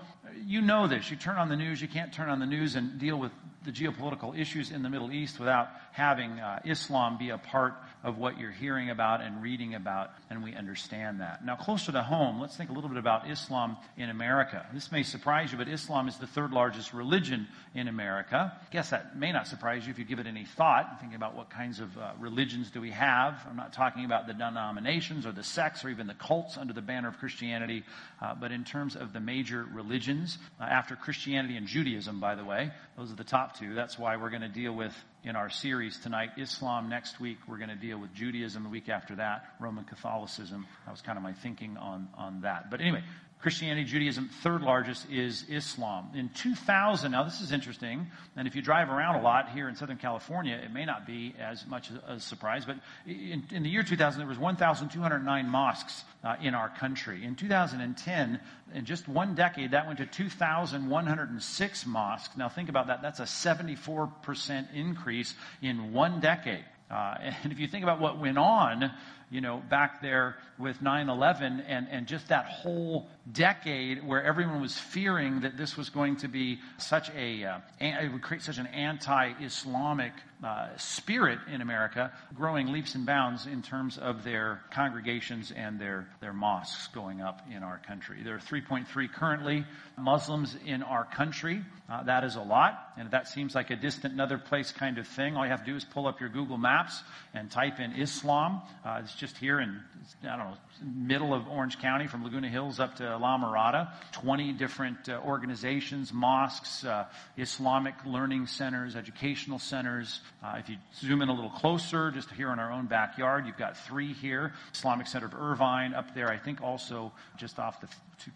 you 0.44 0.60
know 0.60 0.86
this. 0.86 1.10
You 1.10 1.16
turn 1.16 1.36
on 1.36 1.48
the 1.48 1.56
news, 1.56 1.82
you 1.82 1.88
can't 1.88 2.12
turn 2.12 2.28
on 2.28 2.38
the 2.38 2.46
news 2.46 2.76
and 2.76 2.98
deal 2.98 3.16
with 3.16 3.32
the 3.64 3.72
geopolitical 3.72 4.38
issues 4.38 4.70
in 4.70 4.82
the 4.82 4.88
Middle 4.88 5.12
East 5.12 5.38
without 5.38 5.68
having 5.92 6.40
uh, 6.40 6.60
Islam 6.64 7.18
be 7.18 7.30
a 7.30 7.38
part 7.38 7.74
of 8.02 8.16
what 8.16 8.38
you're 8.38 8.50
hearing 8.50 8.88
about 8.88 9.20
and 9.20 9.42
reading 9.42 9.74
about, 9.74 10.10
and 10.30 10.42
we 10.42 10.54
understand 10.54 11.20
that. 11.20 11.44
Now, 11.44 11.56
closer 11.56 11.92
to 11.92 12.02
home, 12.02 12.40
let's 12.40 12.56
think 12.56 12.70
a 12.70 12.72
little 12.72 12.88
bit 12.88 12.98
about 12.98 13.28
Islam 13.28 13.76
in 13.98 14.08
America. 14.08 14.64
This 14.72 14.90
may 14.90 15.02
surprise 15.02 15.52
you, 15.52 15.58
but 15.58 15.68
Islam 15.68 16.08
is 16.08 16.16
the 16.16 16.26
third 16.26 16.52
largest 16.52 16.94
religion 16.94 17.46
in 17.74 17.88
America. 17.88 18.52
I 18.58 18.72
guess 18.72 18.90
that 18.90 19.18
may 19.18 19.32
not 19.32 19.46
surprise 19.46 19.84
you 19.84 19.90
if 19.90 19.98
you 19.98 20.06
give 20.06 20.18
it 20.18 20.26
any 20.26 20.46
thought, 20.46 20.98
thinking 21.00 21.16
about 21.16 21.36
what 21.36 21.50
kinds 21.50 21.80
of 21.80 21.96
uh, 21.98 22.12
religions 22.18 22.70
do 22.70 22.80
we 22.80 22.90
have. 22.92 23.46
I'm 23.48 23.56
not 23.56 23.74
talking 23.74 24.06
about 24.06 24.26
the 24.26 24.32
denominations 24.32 25.26
or 25.26 25.32
the 25.32 25.44
sects 25.44 25.84
or 25.84 25.90
even 25.90 26.06
the 26.06 26.14
cults 26.14 26.56
under 26.56 26.72
the 26.72 26.82
banner 26.82 27.08
of 27.08 27.18
Christianity, 27.18 27.84
uh, 28.22 28.34
but 28.34 28.52
in 28.52 28.64
terms 28.64 28.96
of 28.96 29.12
the 29.12 29.20
major 29.20 29.66
religions, 29.74 30.38
uh, 30.58 30.64
after 30.64 30.96
Christianity 30.96 31.56
and 31.56 31.66
Judaism, 31.66 32.18
by 32.18 32.34
the 32.34 32.44
way, 32.44 32.70
those 32.96 33.12
are 33.12 33.16
the 33.16 33.24
top 33.24 33.49
two. 33.56 33.74
That's 33.74 33.98
why 33.98 34.16
we're 34.16 34.30
going 34.30 34.42
to 34.42 34.48
deal 34.48 34.72
with 34.72 34.94
in 35.24 35.36
our 35.36 35.50
series 35.50 35.98
tonight 35.98 36.30
Islam 36.36 36.88
next 36.88 37.20
week. 37.20 37.38
We're 37.46 37.58
going 37.58 37.70
to 37.70 37.74
deal 37.74 37.98
with 37.98 38.12
Judaism 38.14 38.62
the 38.62 38.68
week 38.68 38.88
after 38.88 39.16
that, 39.16 39.44
Roman 39.60 39.84
Catholicism. 39.84 40.66
That 40.86 40.92
was 40.92 41.00
kind 41.00 41.16
of 41.16 41.22
my 41.22 41.32
thinking 41.32 41.76
on, 41.76 42.08
on 42.16 42.42
that. 42.42 42.70
But 42.70 42.80
anyway, 42.80 43.02
Christianity, 43.40 43.84
Judaism, 43.84 44.28
third 44.42 44.60
largest 44.60 45.10
is 45.10 45.46
Islam. 45.48 46.10
In 46.14 46.28
2000, 46.28 47.10
now 47.10 47.22
this 47.22 47.40
is 47.40 47.52
interesting, 47.52 48.06
and 48.36 48.46
if 48.46 48.54
you 48.54 48.60
drive 48.60 48.90
around 48.90 49.14
a 49.14 49.22
lot 49.22 49.48
here 49.48 49.66
in 49.66 49.76
Southern 49.76 49.96
California, 49.96 50.60
it 50.62 50.70
may 50.74 50.84
not 50.84 51.06
be 51.06 51.34
as 51.40 51.66
much 51.66 51.90
a, 52.06 52.20
surprise, 52.20 52.66
but 52.66 52.76
in, 53.06 53.42
in, 53.50 53.62
the 53.62 53.70
year 53.70 53.82
2000, 53.82 54.18
there 54.18 54.28
was 54.28 54.38
1,209 54.38 55.48
mosques 55.48 56.04
uh, 56.22 56.36
in 56.42 56.54
our 56.54 56.68
country. 56.68 57.24
In 57.24 57.34
2010, 57.34 58.40
in 58.74 58.84
just 58.84 59.08
one 59.08 59.34
decade, 59.34 59.70
that 59.70 59.86
went 59.86 60.00
to 60.00 60.06
2,106 60.06 61.86
mosques. 61.86 62.36
Now 62.36 62.50
think 62.50 62.68
about 62.68 62.88
that. 62.88 63.00
That's 63.00 63.20
a 63.20 63.24
74% 63.24 64.74
increase 64.74 65.34
in 65.62 65.94
one 65.94 66.20
decade. 66.20 66.64
Uh, 66.90 67.14
and 67.42 67.52
if 67.52 67.58
you 67.58 67.68
think 67.68 67.84
about 67.84 68.00
what 68.00 68.18
went 68.18 68.36
on 68.36 68.90
you 69.30 69.40
know, 69.40 69.62
back 69.68 70.02
there 70.02 70.36
with 70.58 70.82
9-11 70.82 71.64
and, 71.66 71.86
and 71.88 72.06
just 72.06 72.28
that 72.28 72.46
whole 72.46 73.08
decade 73.30 74.04
where 74.04 74.22
everyone 74.22 74.60
was 74.60 74.76
fearing 74.76 75.40
that 75.40 75.56
this 75.56 75.76
was 75.76 75.88
going 75.88 76.16
to 76.16 76.28
be 76.28 76.58
such 76.78 77.10
a, 77.16 77.44
uh, 77.44 77.58
it 77.80 78.12
would 78.12 78.22
create 78.22 78.42
such 78.42 78.58
an 78.58 78.66
anti-Islamic 78.66 80.12
uh, 80.42 80.68
spirit 80.76 81.38
in 81.52 81.60
America, 81.60 82.12
growing 82.34 82.72
leaps 82.72 82.94
and 82.94 83.04
bounds 83.04 83.46
in 83.46 83.62
terms 83.62 83.98
of 83.98 84.24
their 84.24 84.60
congregations 84.70 85.52
and 85.54 85.78
their, 85.78 86.08
their 86.20 86.32
mosques 86.32 86.88
going 86.88 87.20
up 87.20 87.42
in 87.54 87.62
our 87.62 87.78
country. 87.86 88.22
There 88.22 88.34
are 88.34 88.38
3.3 88.38 89.12
currently 89.12 89.64
Muslims 89.98 90.56
in 90.64 90.82
our 90.82 91.04
country. 91.04 91.62
Uh, 91.90 92.04
that 92.04 92.24
is 92.24 92.36
a 92.36 92.40
lot, 92.40 92.92
and 92.96 93.10
that 93.10 93.28
seems 93.28 93.54
like 93.54 93.70
a 93.70 93.76
distant 93.76 94.14
another 94.14 94.38
place 94.38 94.72
kind 94.72 94.98
of 94.98 95.06
thing. 95.06 95.36
All 95.36 95.44
you 95.44 95.50
have 95.50 95.64
to 95.64 95.70
do 95.70 95.76
is 95.76 95.84
pull 95.84 96.06
up 96.06 96.20
your 96.20 96.28
Google 96.28 96.56
Maps 96.56 97.02
and 97.34 97.50
type 97.50 97.80
in 97.80 97.92
Islam. 97.92 98.62
Uh, 98.84 99.00
it's 99.02 99.14
just 99.14 99.36
here 99.36 99.60
in, 99.60 99.80
I 100.22 100.36
don't 100.36 100.38
know, 100.38 100.56
middle 100.82 101.34
of 101.34 101.48
Orange 101.48 101.78
County 101.80 102.06
from 102.06 102.24
Laguna 102.24 102.48
Hills 102.48 102.80
up 102.80 102.96
to 102.96 103.16
La 103.18 103.38
Mirada. 103.38 103.92
20 104.12 104.52
different 104.52 105.08
uh, 105.08 105.20
organizations, 105.24 106.12
mosques, 106.12 106.84
uh, 106.84 107.06
Islamic 107.36 107.94
learning 108.06 108.46
centers, 108.46 108.96
educational 108.96 109.58
centers. 109.58 110.20
Uh, 110.42 110.56
if 110.58 110.68
you 110.68 110.76
zoom 110.94 111.20
in 111.20 111.28
a 111.28 111.34
little 111.34 111.50
closer, 111.50 112.10
just 112.10 112.30
here 112.30 112.50
in 112.50 112.58
our 112.58 112.72
own 112.72 112.86
backyard, 112.86 113.46
you've 113.46 113.58
got 113.58 113.76
three 113.76 114.12
here. 114.14 114.54
Islamic 114.74 115.06
Center 115.06 115.26
of 115.26 115.34
Irvine 115.34 115.92
up 115.92 116.14
there, 116.14 116.28
I 116.28 116.38
think 116.38 116.62
also 116.62 117.12
just 117.36 117.58
off 117.58 117.80
the, 117.80 117.88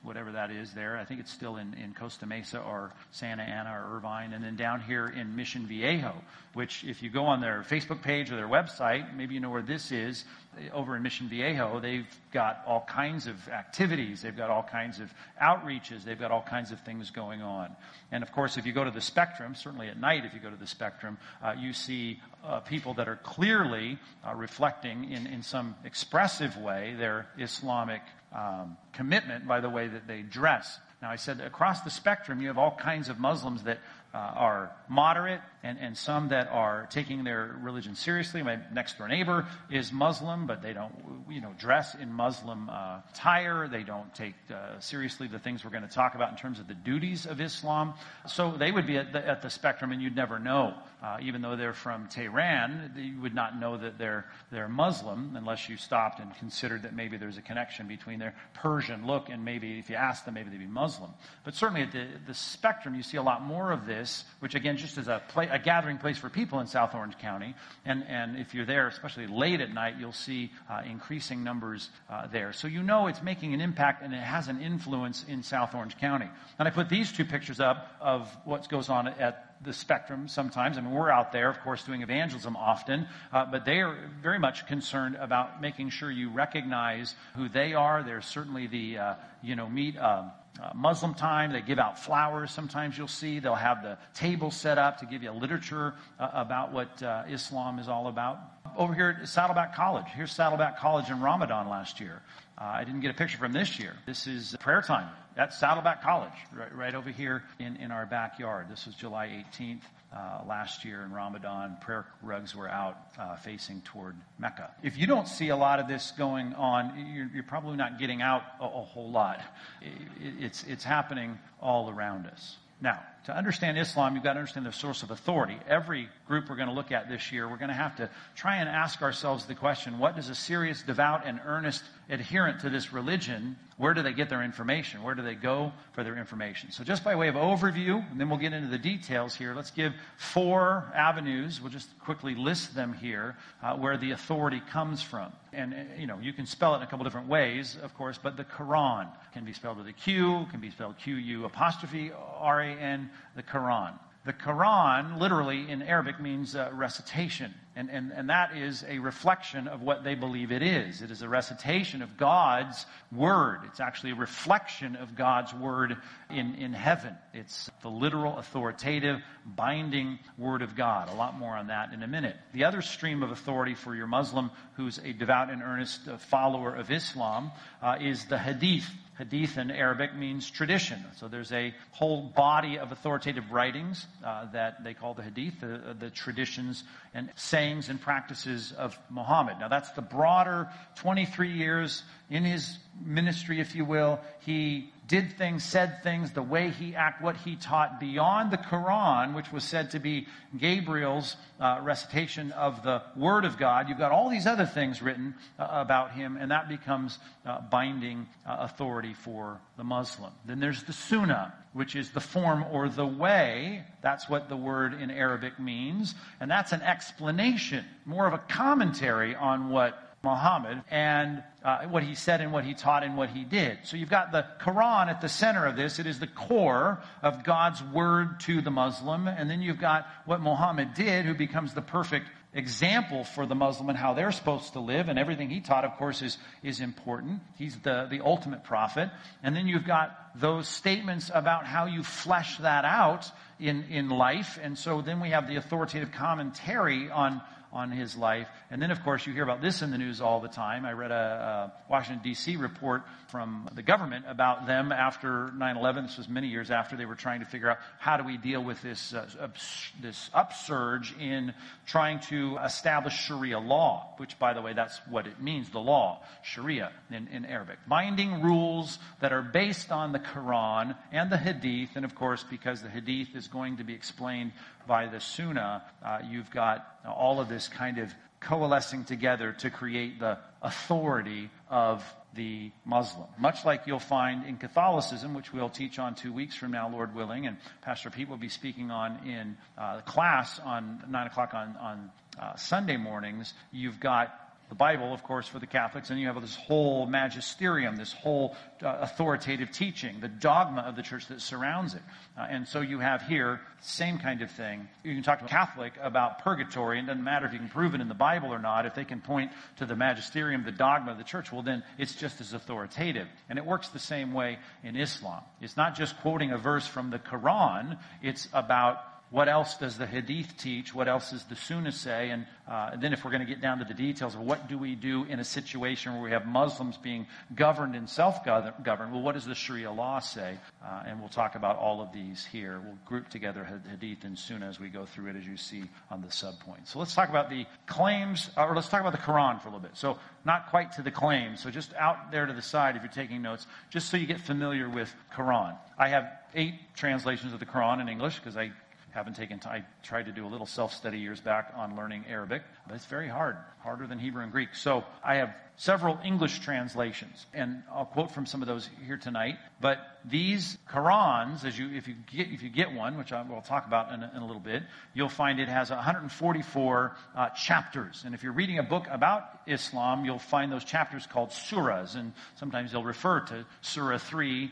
whatever 0.02 0.30
that 0.32 0.50
is 0.50 0.74
there. 0.74 0.98
I 0.98 1.04
think 1.04 1.20
it's 1.20 1.32
still 1.32 1.56
in, 1.56 1.72
in 1.74 1.94
Costa 1.94 2.26
Mesa 2.26 2.60
or 2.60 2.92
Santa 3.10 3.42
Ana 3.42 3.70
or 3.70 3.96
Irvine. 3.96 4.34
And 4.34 4.44
then 4.44 4.54
down 4.54 4.80
here 4.80 5.08
in 5.08 5.34
Mission 5.34 5.66
Viejo, 5.66 6.14
which 6.52 6.84
if 6.84 7.02
you 7.02 7.08
go 7.08 7.24
on 7.24 7.40
their 7.40 7.64
Facebook 7.68 8.02
page 8.02 8.30
or 8.30 8.36
their 8.36 8.48
website, 8.48 9.16
maybe 9.16 9.34
you 9.34 9.40
know 9.40 9.50
where 9.50 9.62
this 9.62 9.90
is 9.90 10.24
over 10.72 10.96
in 10.96 11.02
Mission 11.02 11.28
Viejo, 11.28 11.80
they've 11.80 12.06
got 12.32 12.62
all 12.66 12.84
kinds 12.88 13.26
of 13.26 13.48
activities. 13.48 14.22
They've 14.22 14.36
got 14.36 14.50
all 14.50 14.62
kinds 14.62 15.00
of 15.00 15.12
outreaches. 15.40 16.04
They've 16.04 16.18
got 16.18 16.30
all 16.30 16.42
kinds 16.42 16.72
of 16.72 16.80
things 16.80 17.10
going 17.10 17.42
on. 17.42 17.74
And 18.12 18.22
of 18.22 18.32
course, 18.32 18.56
if 18.56 18.66
you 18.66 18.72
go 18.72 18.84
to 18.84 18.90
the 18.90 19.00
spectrum, 19.00 19.54
certainly 19.54 19.88
at 19.88 19.98
night, 19.98 20.24
if 20.24 20.34
you 20.34 20.40
go 20.40 20.50
to 20.50 20.56
the 20.56 20.66
spectrum, 20.66 21.18
uh, 21.42 21.54
you 21.58 21.72
see 21.72 22.20
uh, 22.44 22.60
people 22.60 22.94
that 22.94 23.08
are 23.08 23.16
clearly 23.16 23.98
uh, 24.26 24.34
reflecting 24.34 25.10
in, 25.10 25.26
in 25.26 25.42
some 25.42 25.74
expressive 25.84 26.56
way 26.56 26.94
their 26.98 27.26
Islamic 27.38 28.02
um, 28.34 28.76
commitment 28.92 29.46
by 29.46 29.60
the 29.60 29.70
way 29.70 29.88
that 29.88 30.06
they 30.06 30.22
dress. 30.22 30.78
Now, 31.00 31.10
I 31.10 31.16
said 31.16 31.40
across 31.40 31.82
the 31.82 31.90
spectrum, 31.90 32.40
you 32.40 32.48
have 32.48 32.58
all 32.58 32.74
kinds 32.74 33.08
of 33.08 33.18
Muslims 33.18 33.64
that 33.64 33.78
uh, 34.14 34.18
are 34.18 34.72
moderate 34.88 35.40
and, 35.64 35.78
and 35.80 35.96
some 35.96 36.28
that 36.28 36.48
are 36.48 36.86
taking 36.90 37.24
their 37.24 37.56
religion 37.60 37.94
seriously. 37.94 38.42
My 38.42 38.58
next 38.72 38.98
door 38.98 39.08
neighbor 39.08 39.46
is 39.70 39.90
Muslim, 39.92 40.46
but 40.46 40.60
they 40.60 40.74
don't, 40.74 40.94
you 41.28 41.40
know, 41.40 41.54
dress 41.58 41.94
in 41.94 42.12
Muslim 42.12 42.68
uh, 42.68 43.00
attire. 43.10 43.66
They 43.66 43.82
don't 43.82 44.14
take 44.14 44.34
uh, 44.52 44.78
seriously 44.78 45.26
the 45.26 45.38
things 45.38 45.64
we're 45.64 45.70
going 45.70 45.88
to 45.88 45.88
talk 45.88 46.14
about 46.14 46.30
in 46.30 46.36
terms 46.36 46.60
of 46.60 46.68
the 46.68 46.74
duties 46.74 47.24
of 47.24 47.40
Islam. 47.40 47.94
So 48.28 48.52
they 48.52 48.70
would 48.70 48.86
be 48.86 48.98
at 48.98 49.12
the, 49.14 49.26
at 49.26 49.40
the 49.40 49.48
spectrum, 49.48 49.90
and 49.90 50.02
you'd 50.02 50.14
never 50.14 50.38
know. 50.38 50.74
Uh, 51.02 51.18
even 51.20 51.42
though 51.42 51.56
they're 51.56 51.74
from 51.74 52.08
Tehran, 52.08 52.92
you 52.96 53.20
would 53.20 53.34
not 53.34 53.58
know 53.58 53.76
that 53.76 53.98
they're 53.98 54.24
they're 54.50 54.68
Muslim 54.68 55.36
unless 55.36 55.68
you 55.68 55.76
stopped 55.76 56.18
and 56.20 56.34
considered 56.36 56.82
that 56.82 56.94
maybe 56.94 57.18
there's 57.18 57.36
a 57.36 57.42
connection 57.42 57.86
between 57.86 58.18
their 58.18 58.34
Persian 58.54 59.06
look 59.06 59.28
and 59.28 59.44
maybe 59.44 59.78
if 59.78 59.90
you 59.90 59.96
ask 59.96 60.24
them, 60.24 60.34
maybe 60.34 60.48
they'd 60.48 60.58
be 60.58 60.66
Muslim. 60.66 61.10
But 61.44 61.54
certainly 61.54 61.82
at 61.82 61.92
the, 61.92 62.06
the 62.26 62.34
spectrum, 62.34 62.94
you 62.94 63.02
see 63.02 63.18
a 63.18 63.22
lot 63.22 63.42
more 63.42 63.70
of 63.70 63.84
this, 63.84 64.24
which 64.40 64.54
again, 64.54 64.78
just 64.78 64.96
as 64.96 65.08
a, 65.08 65.22
play, 65.28 65.48
a 65.54 65.58
gathering 65.58 65.98
place 65.98 66.18
for 66.18 66.28
people 66.28 66.58
in 66.58 66.66
South 66.66 66.96
Orange 66.96 67.16
County. 67.18 67.54
And, 67.84 68.04
and 68.08 68.36
if 68.36 68.54
you're 68.54 68.64
there, 68.64 68.88
especially 68.88 69.28
late 69.28 69.60
at 69.60 69.72
night, 69.72 69.94
you'll 70.00 70.12
see 70.12 70.50
uh, 70.68 70.82
increasing 70.84 71.44
numbers 71.44 71.90
uh, 72.10 72.26
there. 72.26 72.52
So 72.52 72.66
you 72.66 72.82
know 72.82 73.06
it's 73.06 73.22
making 73.22 73.54
an 73.54 73.60
impact 73.60 74.02
and 74.02 74.12
it 74.12 74.16
has 74.16 74.48
an 74.48 74.60
influence 74.60 75.24
in 75.28 75.44
South 75.44 75.72
Orange 75.72 75.96
County. 75.96 76.28
And 76.58 76.66
I 76.66 76.72
put 76.72 76.88
these 76.88 77.12
two 77.12 77.24
pictures 77.24 77.60
up 77.60 77.96
of 78.00 78.36
what 78.44 78.68
goes 78.68 78.88
on 78.88 79.06
at 79.06 79.53
the 79.62 79.72
spectrum 79.72 80.28
sometimes. 80.28 80.78
I 80.78 80.80
mean, 80.80 80.92
we're 80.92 81.10
out 81.10 81.32
there, 81.32 81.48
of 81.50 81.60
course, 81.60 81.82
doing 81.84 82.02
evangelism 82.02 82.56
often, 82.56 83.06
uh, 83.32 83.46
but 83.46 83.64
they 83.64 83.80
are 83.80 83.96
very 84.22 84.38
much 84.38 84.66
concerned 84.66 85.16
about 85.16 85.60
making 85.60 85.90
sure 85.90 86.10
you 86.10 86.30
recognize 86.30 87.14
who 87.36 87.48
they 87.48 87.74
are. 87.74 88.02
They're 88.02 88.20
certainly 88.20 88.66
the, 88.66 88.98
uh, 88.98 89.14
you 89.42 89.56
know, 89.56 89.68
meet. 89.68 89.98
Um, 89.98 90.32
uh, 90.62 90.70
Muslim 90.72 91.14
time. 91.14 91.52
They 91.52 91.62
give 91.62 91.80
out 91.80 91.98
flowers. 91.98 92.52
Sometimes 92.52 92.96
you'll 92.96 93.08
see 93.08 93.40
they'll 93.40 93.56
have 93.56 93.82
the 93.82 93.98
table 94.14 94.52
set 94.52 94.78
up 94.78 94.98
to 95.00 95.06
give 95.06 95.22
you 95.22 95.32
literature 95.32 95.94
uh, 96.20 96.30
about 96.32 96.72
what 96.72 97.02
uh, 97.02 97.24
Islam 97.28 97.80
is 97.80 97.88
all 97.88 98.06
about. 98.06 98.38
Over 98.76 98.94
here 98.94 99.18
at 99.20 99.28
Saddleback 99.28 99.74
College. 99.74 100.06
Here's 100.14 100.30
Saddleback 100.30 100.78
College 100.78 101.10
in 101.10 101.20
Ramadan 101.20 101.68
last 101.68 101.98
year. 101.98 102.22
Uh, 102.56 102.64
I 102.64 102.84
didn't 102.84 103.00
get 103.00 103.10
a 103.10 103.14
picture 103.14 103.38
from 103.38 103.52
this 103.52 103.80
year. 103.80 103.96
This 104.06 104.26
is 104.26 104.54
prayer 104.60 104.82
time 104.82 105.08
at 105.36 105.52
Saddleback 105.52 106.02
College, 106.02 106.32
right, 106.52 106.74
right 106.74 106.94
over 106.94 107.10
here 107.10 107.42
in, 107.58 107.76
in 107.76 107.90
our 107.90 108.06
backyard. 108.06 108.68
This 108.70 108.86
was 108.86 108.94
July 108.94 109.44
18th. 109.52 109.82
Uh, 110.16 110.44
last 110.46 110.84
year 110.84 111.02
in 111.02 111.10
Ramadan, 111.10 111.76
prayer 111.80 112.06
rugs 112.22 112.54
were 112.54 112.68
out 112.68 112.96
uh, 113.18 113.34
facing 113.34 113.80
toward 113.80 114.14
Mecca. 114.38 114.70
If 114.80 114.96
you 114.96 115.08
don't 115.08 115.26
see 115.26 115.48
a 115.48 115.56
lot 115.56 115.80
of 115.80 115.88
this 115.88 116.12
going 116.16 116.54
on, 116.54 117.12
you're, 117.12 117.28
you're 117.34 117.42
probably 117.42 117.76
not 117.76 117.98
getting 117.98 118.22
out 118.22 118.42
a, 118.60 118.64
a 118.64 118.68
whole 118.68 119.10
lot. 119.10 119.40
It, 119.82 120.34
it's, 120.38 120.62
it's 120.68 120.84
happening 120.84 121.36
all 121.60 121.90
around 121.90 122.26
us. 122.26 122.58
Now, 122.80 123.00
to 123.24 123.36
understand 123.36 123.78
Islam, 123.78 124.14
you've 124.14 124.24
got 124.24 124.34
to 124.34 124.40
understand 124.40 124.66
the 124.66 124.72
source 124.72 125.02
of 125.02 125.10
authority. 125.10 125.58
Every 125.66 126.08
group 126.26 126.48
we're 126.48 126.56
going 126.56 126.68
to 126.68 126.74
look 126.74 126.92
at 126.92 127.08
this 127.08 127.32
year, 127.32 127.48
we're 127.48 127.56
going 127.56 127.68
to 127.68 127.74
have 127.74 127.96
to 127.96 128.10
try 128.34 128.56
and 128.56 128.68
ask 128.68 129.00
ourselves 129.00 129.46
the 129.46 129.54
question 129.54 129.98
what 129.98 130.16
does 130.16 130.28
a 130.28 130.34
serious, 130.34 130.82
devout, 130.82 131.26
and 131.26 131.40
earnest 131.44 131.82
adherent 132.10 132.60
to 132.60 132.70
this 132.70 132.92
religion, 132.92 133.56
where 133.76 133.94
do 133.94 134.02
they 134.02 134.12
get 134.12 134.28
their 134.28 134.42
information? 134.42 135.02
Where 135.02 135.14
do 135.14 135.22
they 135.22 135.34
go 135.34 135.72
for 135.92 136.04
their 136.04 136.16
information? 136.16 136.70
So, 136.70 136.84
just 136.84 137.02
by 137.02 137.16
way 137.16 137.28
of 137.28 137.34
overview, 137.34 138.08
and 138.10 138.20
then 138.20 138.28
we'll 138.28 138.38
get 138.38 138.52
into 138.52 138.68
the 138.68 138.78
details 138.78 139.34
here, 139.34 139.54
let's 139.54 139.70
give 139.70 139.94
four 140.16 140.92
avenues. 140.94 141.60
We'll 141.60 141.72
just 141.72 141.88
quickly 142.00 142.34
list 142.34 142.74
them 142.74 142.92
here 142.92 143.36
uh, 143.62 143.74
where 143.76 143.96
the 143.96 144.12
authority 144.12 144.60
comes 144.70 145.02
from. 145.02 145.32
And, 145.52 145.74
uh, 145.74 145.76
you 145.98 146.06
know, 146.06 146.18
you 146.20 146.32
can 146.32 146.46
spell 146.46 146.74
it 146.74 146.78
in 146.78 146.82
a 146.82 146.86
couple 146.86 147.04
different 147.04 147.28
ways, 147.28 147.76
of 147.82 147.94
course, 147.94 148.18
but 148.22 148.36
the 148.36 148.44
Quran 148.44 149.08
can 149.32 149.44
be 149.44 149.52
spelled 149.52 149.78
with 149.78 149.88
a 149.88 149.92
Q, 149.92 150.46
can 150.50 150.60
be 150.60 150.70
spelled 150.70 150.98
Q 150.98 151.16
U 151.16 151.44
apostrophe 151.46 152.12
R 152.38 152.60
A 152.60 152.66
N 152.66 153.10
the 153.36 153.42
Quran. 153.42 153.98
The 154.24 154.32
Quran, 154.32 155.18
literally 155.18 155.70
in 155.70 155.82
Arabic, 155.82 156.18
means 156.18 156.56
uh, 156.56 156.70
recitation. 156.72 157.52
And, 157.76 157.90
and, 157.90 158.12
and 158.12 158.30
that 158.30 158.56
is 158.56 158.84
a 158.88 158.98
reflection 159.00 159.68
of 159.68 159.82
what 159.82 160.02
they 160.02 160.14
believe 160.14 160.50
it 160.50 160.62
is. 160.62 161.02
It 161.02 161.10
is 161.10 161.20
a 161.22 161.28
recitation 161.28 162.00
of 162.00 162.16
God's 162.16 162.86
word. 163.12 163.62
It's 163.66 163.80
actually 163.80 164.12
a 164.12 164.14
reflection 164.14 164.96
of 164.96 165.14
God's 165.14 165.52
word 165.52 165.96
in, 166.30 166.54
in 166.54 166.72
heaven. 166.72 167.14
It's 167.34 167.68
the 167.82 167.90
literal, 167.90 168.38
authoritative, 168.38 169.20
binding 169.44 170.20
word 170.38 170.62
of 170.62 170.74
God. 170.74 171.10
A 171.10 171.14
lot 171.14 171.36
more 171.38 171.54
on 171.54 171.66
that 171.66 171.92
in 171.92 172.02
a 172.02 172.08
minute. 172.08 172.36
The 172.52 172.64
other 172.64 172.80
stream 172.80 173.22
of 173.22 173.30
authority 173.30 173.74
for 173.74 173.94
your 173.94 174.06
Muslim 174.06 174.50
who's 174.76 174.98
a 174.98 175.12
devout 175.12 175.50
and 175.50 175.60
earnest 175.60 176.08
uh, 176.08 176.16
follower 176.16 176.74
of 176.74 176.90
Islam 176.90 177.50
uh, 177.82 177.96
is 178.00 178.24
the 178.26 178.38
Hadith. 178.38 178.88
Hadith 179.18 179.58
in 179.58 179.70
Arabic 179.70 180.16
means 180.16 180.50
tradition. 180.50 181.04
So 181.16 181.28
there's 181.28 181.52
a 181.52 181.72
whole 181.92 182.22
body 182.22 182.78
of 182.78 182.90
authoritative 182.90 183.52
writings 183.52 184.06
uh, 184.24 184.50
that 184.52 184.82
they 184.82 184.92
call 184.92 185.14
the 185.14 185.22
Hadith, 185.22 185.60
the, 185.60 185.96
the, 185.98 186.10
traditions 186.10 186.82
and 187.14 187.30
sayings 187.36 187.88
and 187.88 188.00
practices 188.00 188.72
of 188.72 188.98
Muhammad. 189.10 189.58
Now 189.60 189.68
that's 189.68 189.90
the 189.92 190.02
broader 190.02 190.68
23 190.96 191.52
years 191.52 192.02
in 192.28 192.44
his 192.44 192.78
ministry, 193.04 193.60
if 193.60 193.76
you 193.76 193.84
will. 193.84 194.18
He 194.40 194.92
did 195.06 195.36
things, 195.36 195.64
said 195.64 196.02
things, 196.02 196.32
the 196.32 196.42
way 196.42 196.70
he 196.70 196.94
acted, 196.94 197.24
what 197.24 197.36
he 197.36 197.56
taught 197.56 198.00
beyond 198.00 198.50
the 198.50 198.56
Quran, 198.56 199.34
which 199.34 199.52
was 199.52 199.64
said 199.64 199.90
to 199.90 199.98
be 199.98 200.26
Gabriel's 200.56 201.36
uh, 201.60 201.80
recitation 201.82 202.52
of 202.52 202.82
the 202.82 203.02
Word 203.16 203.44
of 203.44 203.58
God. 203.58 203.88
You've 203.88 203.98
got 203.98 204.12
all 204.12 204.30
these 204.30 204.46
other 204.46 204.66
things 204.66 205.02
written 205.02 205.34
uh, 205.58 205.68
about 205.70 206.12
him, 206.12 206.36
and 206.36 206.50
that 206.50 206.68
becomes 206.68 207.18
uh, 207.44 207.60
binding 207.60 208.26
uh, 208.46 208.56
authority 208.60 209.14
for 209.14 209.60
the 209.76 209.84
Muslim. 209.84 210.32
Then 210.46 210.60
there's 210.60 210.82
the 210.84 210.92
Sunnah, 210.92 211.52
which 211.74 211.96
is 211.96 212.10
the 212.10 212.20
form 212.20 212.64
or 212.72 212.88
the 212.88 213.06
way. 213.06 213.84
That's 214.00 214.28
what 214.28 214.48
the 214.48 214.56
word 214.56 214.94
in 215.00 215.10
Arabic 215.10 215.58
means. 215.58 216.14
And 216.40 216.50
that's 216.50 216.72
an 216.72 216.82
explanation, 216.82 217.84
more 218.06 218.26
of 218.26 218.32
a 218.32 218.38
commentary 218.38 219.34
on 219.34 219.70
what 219.70 219.98
Muhammad 220.24 220.82
and 220.90 221.42
uh, 221.62 221.84
what 221.84 222.02
he 222.02 222.14
said 222.14 222.40
and 222.40 222.52
what 222.52 222.64
he 222.64 222.74
taught 222.74 223.04
and 223.04 223.16
what 223.16 223.30
he 223.30 223.44
did. 223.44 223.78
So 223.84 223.96
you've 223.96 224.10
got 224.10 224.32
the 224.32 224.44
Quran 224.60 225.06
at 225.06 225.20
the 225.20 225.28
center 225.28 225.66
of 225.66 225.76
this. 225.76 225.98
It 225.98 226.06
is 226.06 226.18
the 226.18 226.26
core 226.26 227.00
of 227.22 227.44
God's 227.44 227.82
word 227.82 228.40
to 228.40 228.60
the 228.60 228.70
Muslim. 228.70 229.28
And 229.28 229.48
then 229.48 229.62
you've 229.62 229.80
got 229.80 230.06
what 230.26 230.40
Muhammad 230.40 230.94
did, 230.94 231.24
who 231.24 231.34
becomes 231.34 231.74
the 231.74 231.82
perfect 231.82 232.26
example 232.54 233.24
for 233.24 233.46
the 233.46 233.54
Muslim 233.54 233.88
and 233.88 233.98
how 233.98 234.14
they're 234.14 234.32
supposed 234.32 234.72
to 234.74 234.80
live. 234.80 235.08
And 235.08 235.18
everything 235.18 235.50
he 235.50 235.60
taught, 235.60 235.84
of 235.84 235.96
course, 235.96 236.22
is, 236.22 236.38
is 236.62 236.80
important. 236.80 237.40
He's 237.58 237.76
the, 237.78 238.06
the 238.10 238.20
ultimate 238.20 238.64
prophet. 238.64 239.10
And 239.42 239.54
then 239.54 239.66
you've 239.66 239.86
got 239.86 240.16
those 240.36 240.68
statements 240.68 241.30
about 241.34 241.66
how 241.66 241.86
you 241.86 242.02
flesh 242.02 242.58
that 242.58 242.84
out 242.84 243.30
in, 243.58 243.84
in 243.84 244.08
life. 244.08 244.58
And 244.62 244.78
so 244.78 245.02
then 245.02 245.20
we 245.20 245.30
have 245.30 245.48
the 245.48 245.56
authoritative 245.56 246.12
commentary 246.12 247.10
on 247.10 247.40
on 247.74 247.90
his 247.90 248.16
life. 248.16 248.46
And 248.70 248.80
then, 248.80 248.92
of 248.92 249.02
course, 249.02 249.26
you 249.26 249.32
hear 249.32 249.42
about 249.42 249.60
this 249.60 249.82
in 249.82 249.90
the 249.90 249.98
news 249.98 250.20
all 250.20 250.40
the 250.40 250.48
time. 250.48 250.86
I 250.86 250.92
read 250.92 251.10
a, 251.10 251.72
a 251.74 251.90
Washington, 251.90 252.22
D.C. 252.22 252.56
report 252.56 253.02
from 253.28 253.68
the 253.74 253.82
government 253.82 254.26
about 254.28 254.66
them 254.66 254.92
after 254.92 255.50
9 255.52 255.76
11. 255.76 256.04
This 256.04 256.16
was 256.16 256.28
many 256.28 256.46
years 256.46 256.70
after 256.70 256.96
they 256.96 257.04
were 257.04 257.16
trying 257.16 257.40
to 257.40 257.46
figure 257.46 257.68
out 257.68 257.78
how 257.98 258.16
do 258.16 258.22
we 258.22 258.36
deal 258.36 258.62
with 258.62 258.80
this, 258.80 259.12
uh, 259.12 259.26
ups, 259.40 259.90
this 260.00 260.30
upsurge 260.32 261.14
in 261.18 261.52
trying 261.84 262.20
to 262.20 262.58
establish 262.64 263.14
Sharia 263.14 263.58
law, 263.58 264.14
which, 264.18 264.38
by 264.38 264.54
the 264.54 264.62
way, 264.62 264.72
that's 264.72 264.98
what 265.08 265.26
it 265.26 265.42
means 265.42 265.68
the 265.70 265.80
law, 265.80 266.22
Sharia 266.42 266.92
in, 267.10 267.26
in 267.28 267.44
Arabic. 267.44 267.78
Binding 267.88 268.40
rules 268.40 269.00
that 269.20 269.32
are 269.32 269.42
based 269.42 269.90
on 269.90 270.12
the 270.12 270.20
Quran 270.20 270.96
and 271.10 271.30
the 271.30 271.36
Hadith. 271.36 271.90
And, 271.96 272.04
of 272.04 272.14
course, 272.14 272.44
because 272.48 272.82
the 272.82 272.88
Hadith 272.88 273.34
is 273.34 273.48
going 273.48 273.78
to 273.78 273.84
be 273.84 273.94
explained 273.94 274.52
by 274.86 275.06
the 275.06 275.20
Sunnah, 275.20 275.82
uh, 276.04 276.18
you've 276.28 276.50
got 276.50 276.86
all 277.06 277.40
of 277.40 277.48
this 277.48 277.68
kind 277.68 277.98
of 277.98 278.12
coalescing 278.40 279.04
together 279.04 279.52
to 279.52 279.70
create 279.70 280.20
the 280.20 280.38
authority 280.62 281.50
of 281.68 282.04
the 282.34 282.70
Muslim. 282.84 283.26
Much 283.38 283.64
like 283.64 283.86
you'll 283.86 283.98
find 283.98 284.44
in 284.46 284.56
Catholicism, 284.56 285.34
which 285.34 285.52
we'll 285.52 285.68
teach 285.68 285.98
on 285.98 286.14
two 286.14 286.32
weeks 286.32 286.54
from 286.54 286.72
now, 286.72 286.88
Lord 286.88 287.14
willing, 287.14 287.46
and 287.46 287.56
Pastor 287.82 288.10
Pete 288.10 288.28
will 288.28 288.36
be 288.36 288.48
speaking 288.48 288.90
on 288.90 289.26
in 289.26 289.56
uh, 289.78 290.00
class 290.02 290.58
on 290.60 291.02
9 291.08 291.26
o'clock 291.26 291.54
on, 291.54 291.76
on 291.76 292.10
uh, 292.40 292.56
Sunday 292.56 292.96
mornings. 292.96 293.54
You've 293.72 294.00
got 294.00 294.43
the 294.68 294.74
Bible, 294.74 295.12
of 295.12 295.22
course, 295.22 295.46
for 295.46 295.58
the 295.58 295.66
Catholics, 295.66 296.10
and 296.10 296.18
you 296.18 296.26
have 296.26 296.40
this 296.40 296.56
whole 296.56 297.06
magisterium, 297.06 297.96
this 297.96 298.12
whole 298.12 298.56
uh, 298.82 298.98
authoritative 299.00 299.70
teaching, 299.70 300.20
the 300.20 300.28
dogma 300.28 300.80
of 300.82 300.96
the 300.96 301.02
church 301.02 301.26
that 301.28 301.40
surrounds 301.40 301.94
it. 301.94 302.02
Uh, 302.36 302.46
and 302.48 302.66
so 302.66 302.80
you 302.80 302.98
have 302.98 303.22
here, 303.22 303.60
the 303.80 303.88
same 303.88 304.18
kind 304.18 304.40
of 304.42 304.50
thing. 304.50 304.88
You 305.02 305.14
can 305.14 305.22
talk 305.22 305.40
to 305.40 305.44
a 305.44 305.48
Catholic 305.48 305.92
about 306.00 306.42
purgatory, 306.42 306.98
and 306.98 307.08
it 307.08 307.12
doesn't 307.12 307.24
matter 307.24 307.46
if 307.46 307.52
you 307.52 307.58
can 307.58 307.68
prove 307.68 307.94
it 307.94 308.00
in 308.00 308.08
the 308.08 308.14
Bible 308.14 308.52
or 308.52 308.58
not. 308.58 308.86
If 308.86 308.94
they 308.94 309.04
can 309.04 309.20
point 309.20 309.52
to 309.76 309.86
the 309.86 309.96
magisterium, 309.96 310.64
the 310.64 310.72
dogma 310.72 311.12
of 311.12 311.18
the 311.18 311.24
church, 311.24 311.52
well, 311.52 311.62
then 311.62 311.82
it's 311.98 312.14
just 312.14 312.40
as 312.40 312.54
authoritative. 312.54 313.28
And 313.48 313.58
it 313.58 313.66
works 313.66 313.88
the 313.88 313.98
same 313.98 314.32
way 314.32 314.58
in 314.82 314.96
Islam. 314.96 315.42
It's 315.60 315.76
not 315.76 315.94
just 315.94 316.18
quoting 316.20 316.52
a 316.52 316.58
verse 316.58 316.86
from 316.86 317.10
the 317.10 317.18
Quran, 317.18 317.98
it's 318.22 318.48
about 318.52 318.98
what 319.34 319.48
else 319.48 319.76
does 319.78 319.98
the 319.98 320.06
Hadith 320.06 320.56
teach? 320.58 320.94
What 320.94 321.08
else 321.08 321.32
does 321.32 321.42
the 321.42 321.56
Sunnah 321.56 321.90
say? 321.90 322.30
And, 322.30 322.46
uh, 322.68 322.90
and 322.92 323.02
then 323.02 323.12
if 323.12 323.24
we're 323.24 323.32
going 323.32 323.44
to 323.44 323.52
get 323.52 323.60
down 323.60 323.80
to 323.80 323.84
the 323.84 323.92
details 323.92 324.36
of 324.36 324.42
what 324.42 324.68
do 324.68 324.78
we 324.78 324.94
do 324.94 325.24
in 325.24 325.40
a 325.40 325.44
situation 325.44 326.12
where 326.12 326.22
we 326.22 326.30
have 326.30 326.46
Muslims 326.46 326.96
being 326.96 327.26
governed 327.52 327.96
and 327.96 328.08
self-governed, 328.08 329.12
well, 329.12 329.22
what 329.22 329.34
does 329.34 329.44
the 329.44 329.56
Sharia 329.56 329.90
law 329.90 330.20
say? 330.20 330.56
Uh, 330.80 331.02
and 331.08 331.18
we'll 331.18 331.28
talk 331.28 331.56
about 331.56 331.78
all 331.78 332.00
of 332.00 332.12
these 332.12 332.46
here. 332.46 332.80
We'll 332.84 332.96
group 333.04 333.28
together 333.28 333.66
Hadith 333.90 334.22
and 334.22 334.38
Sunnah 334.38 334.68
as 334.68 334.78
we 334.78 334.88
go 334.88 335.04
through 335.04 335.30
it, 335.30 335.36
as 335.36 335.44
you 335.44 335.56
see 335.56 335.82
on 336.12 336.20
the 336.20 336.28
subpoint. 336.28 336.86
So 336.86 337.00
let's 337.00 337.16
talk 337.16 337.28
about 337.28 337.50
the 337.50 337.66
claims, 337.86 338.50
or 338.56 338.72
let's 338.72 338.88
talk 338.88 339.00
about 339.00 339.14
the 339.14 339.18
Quran 339.18 339.60
for 339.60 339.66
a 339.66 339.72
little 339.72 339.80
bit. 339.80 339.96
So 339.96 340.16
not 340.44 340.70
quite 340.70 340.92
to 340.92 341.02
the 341.02 341.10
claims. 341.10 341.60
So 341.60 341.70
just 341.70 341.92
out 341.94 342.30
there 342.30 342.46
to 342.46 342.52
the 342.52 342.62
side 342.62 342.94
if 342.94 343.02
you're 343.02 343.10
taking 343.10 343.42
notes, 343.42 343.66
just 343.90 344.10
so 344.10 344.16
you 344.16 344.26
get 344.26 344.40
familiar 344.40 344.88
with 344.88 345.12
Quran. 345.34 345.76
I 345.98 346.10
have 346.10 346.30
eight 346.54 346.74
translations 346.94 347.52
of 347.52 347.58
the 347.58 347.66
Quran 347.66 348.00
in 348.00 348.08
English 348.08 348.38
because 348.38 348.56
I 348.56 348.70
haven't 349.14 349.34
taken 349.34 349.60
time. 349.60 349.84
I 349.84 350.04
tried 350.06 350.26
to 350.26 350.32
do 350.32 350.44
a 350.44 350.48
little 350.48 350.66
self-study 350.66 351.18
years 351.18 351.40
back 351.40 351.72
on 351.76 351.96
learning 351.96 352.24
Arabic, 352.28 352.62
but 352.86 352.96
it's 352.96 353.06
very 353.06 353.28
hard, 353.28 353.56
harder 353.78 354.06
than 354.08 354.18
Hebrew 354.18 354.42
and 354.42 354.50
Greek. 354.50 354.74
So 354.74 355.04
I 355.22 355.36
have 355.36 355.54
several 355.76 356.18
English 356.24 356.60
translations, 356.60 357.46
and 357.52 357.82
I'll 357.92 358.04
quote 358.04 358.30
from 358.30 358.46
some 358.46 358.62
of 358.62 358.68
those 358.68 358.88
here 359.06 359.16
tonight. 359.16 359.56
But 359.80 359.98
these 360.24 360.78
Qurans, 360.88 361.64
as 361.64 361.78
you, 361.78 361.90
if 361.94 362.06
you 362.06 362.14
get, 362.32 362.48
if 362.48 362.62
you 362.62 362.70
get 362.70 362.92
one, 362.92 363.18
which 363.18 363.32
I 363.32 363.42
will 363.42 363.60
talk 363.60 363.86
about 363.86 364.12
in 364.12 364.22
a, 364.22 364.32
in 364.36 364.42
a 364.42 364.46
little 364.46 364.62
bit, 364.62 364.84
you'll 365.14 365.28
find 365.28 365.58
it 365.58 365.68
has 365.68 365.90
144 365.90 367.16
uh, 367.36 367.48
chapters. 367.50 368.22
And 368.24 368.34
if 368.34 368.42
you're 368.42 368.52
reading 368.52 368.78
a 368.78 368.82
book 368.82 369.06
about 369.10 369.44
Islam, 369.66 370.24
you'll 370.24 370.38
find 370.38 370.70
those 370.70 370.84
chapters 370.84 371.26
called 371.26 371.50
surahs, 371.50 372.14
and 372.14 372.32
sometimes 372.56 372.92
they'll 372.92 373.02
refer 373.02 373.40
to 373.40 373.66
Surah 373.82 374.18
3, 374.18 374.70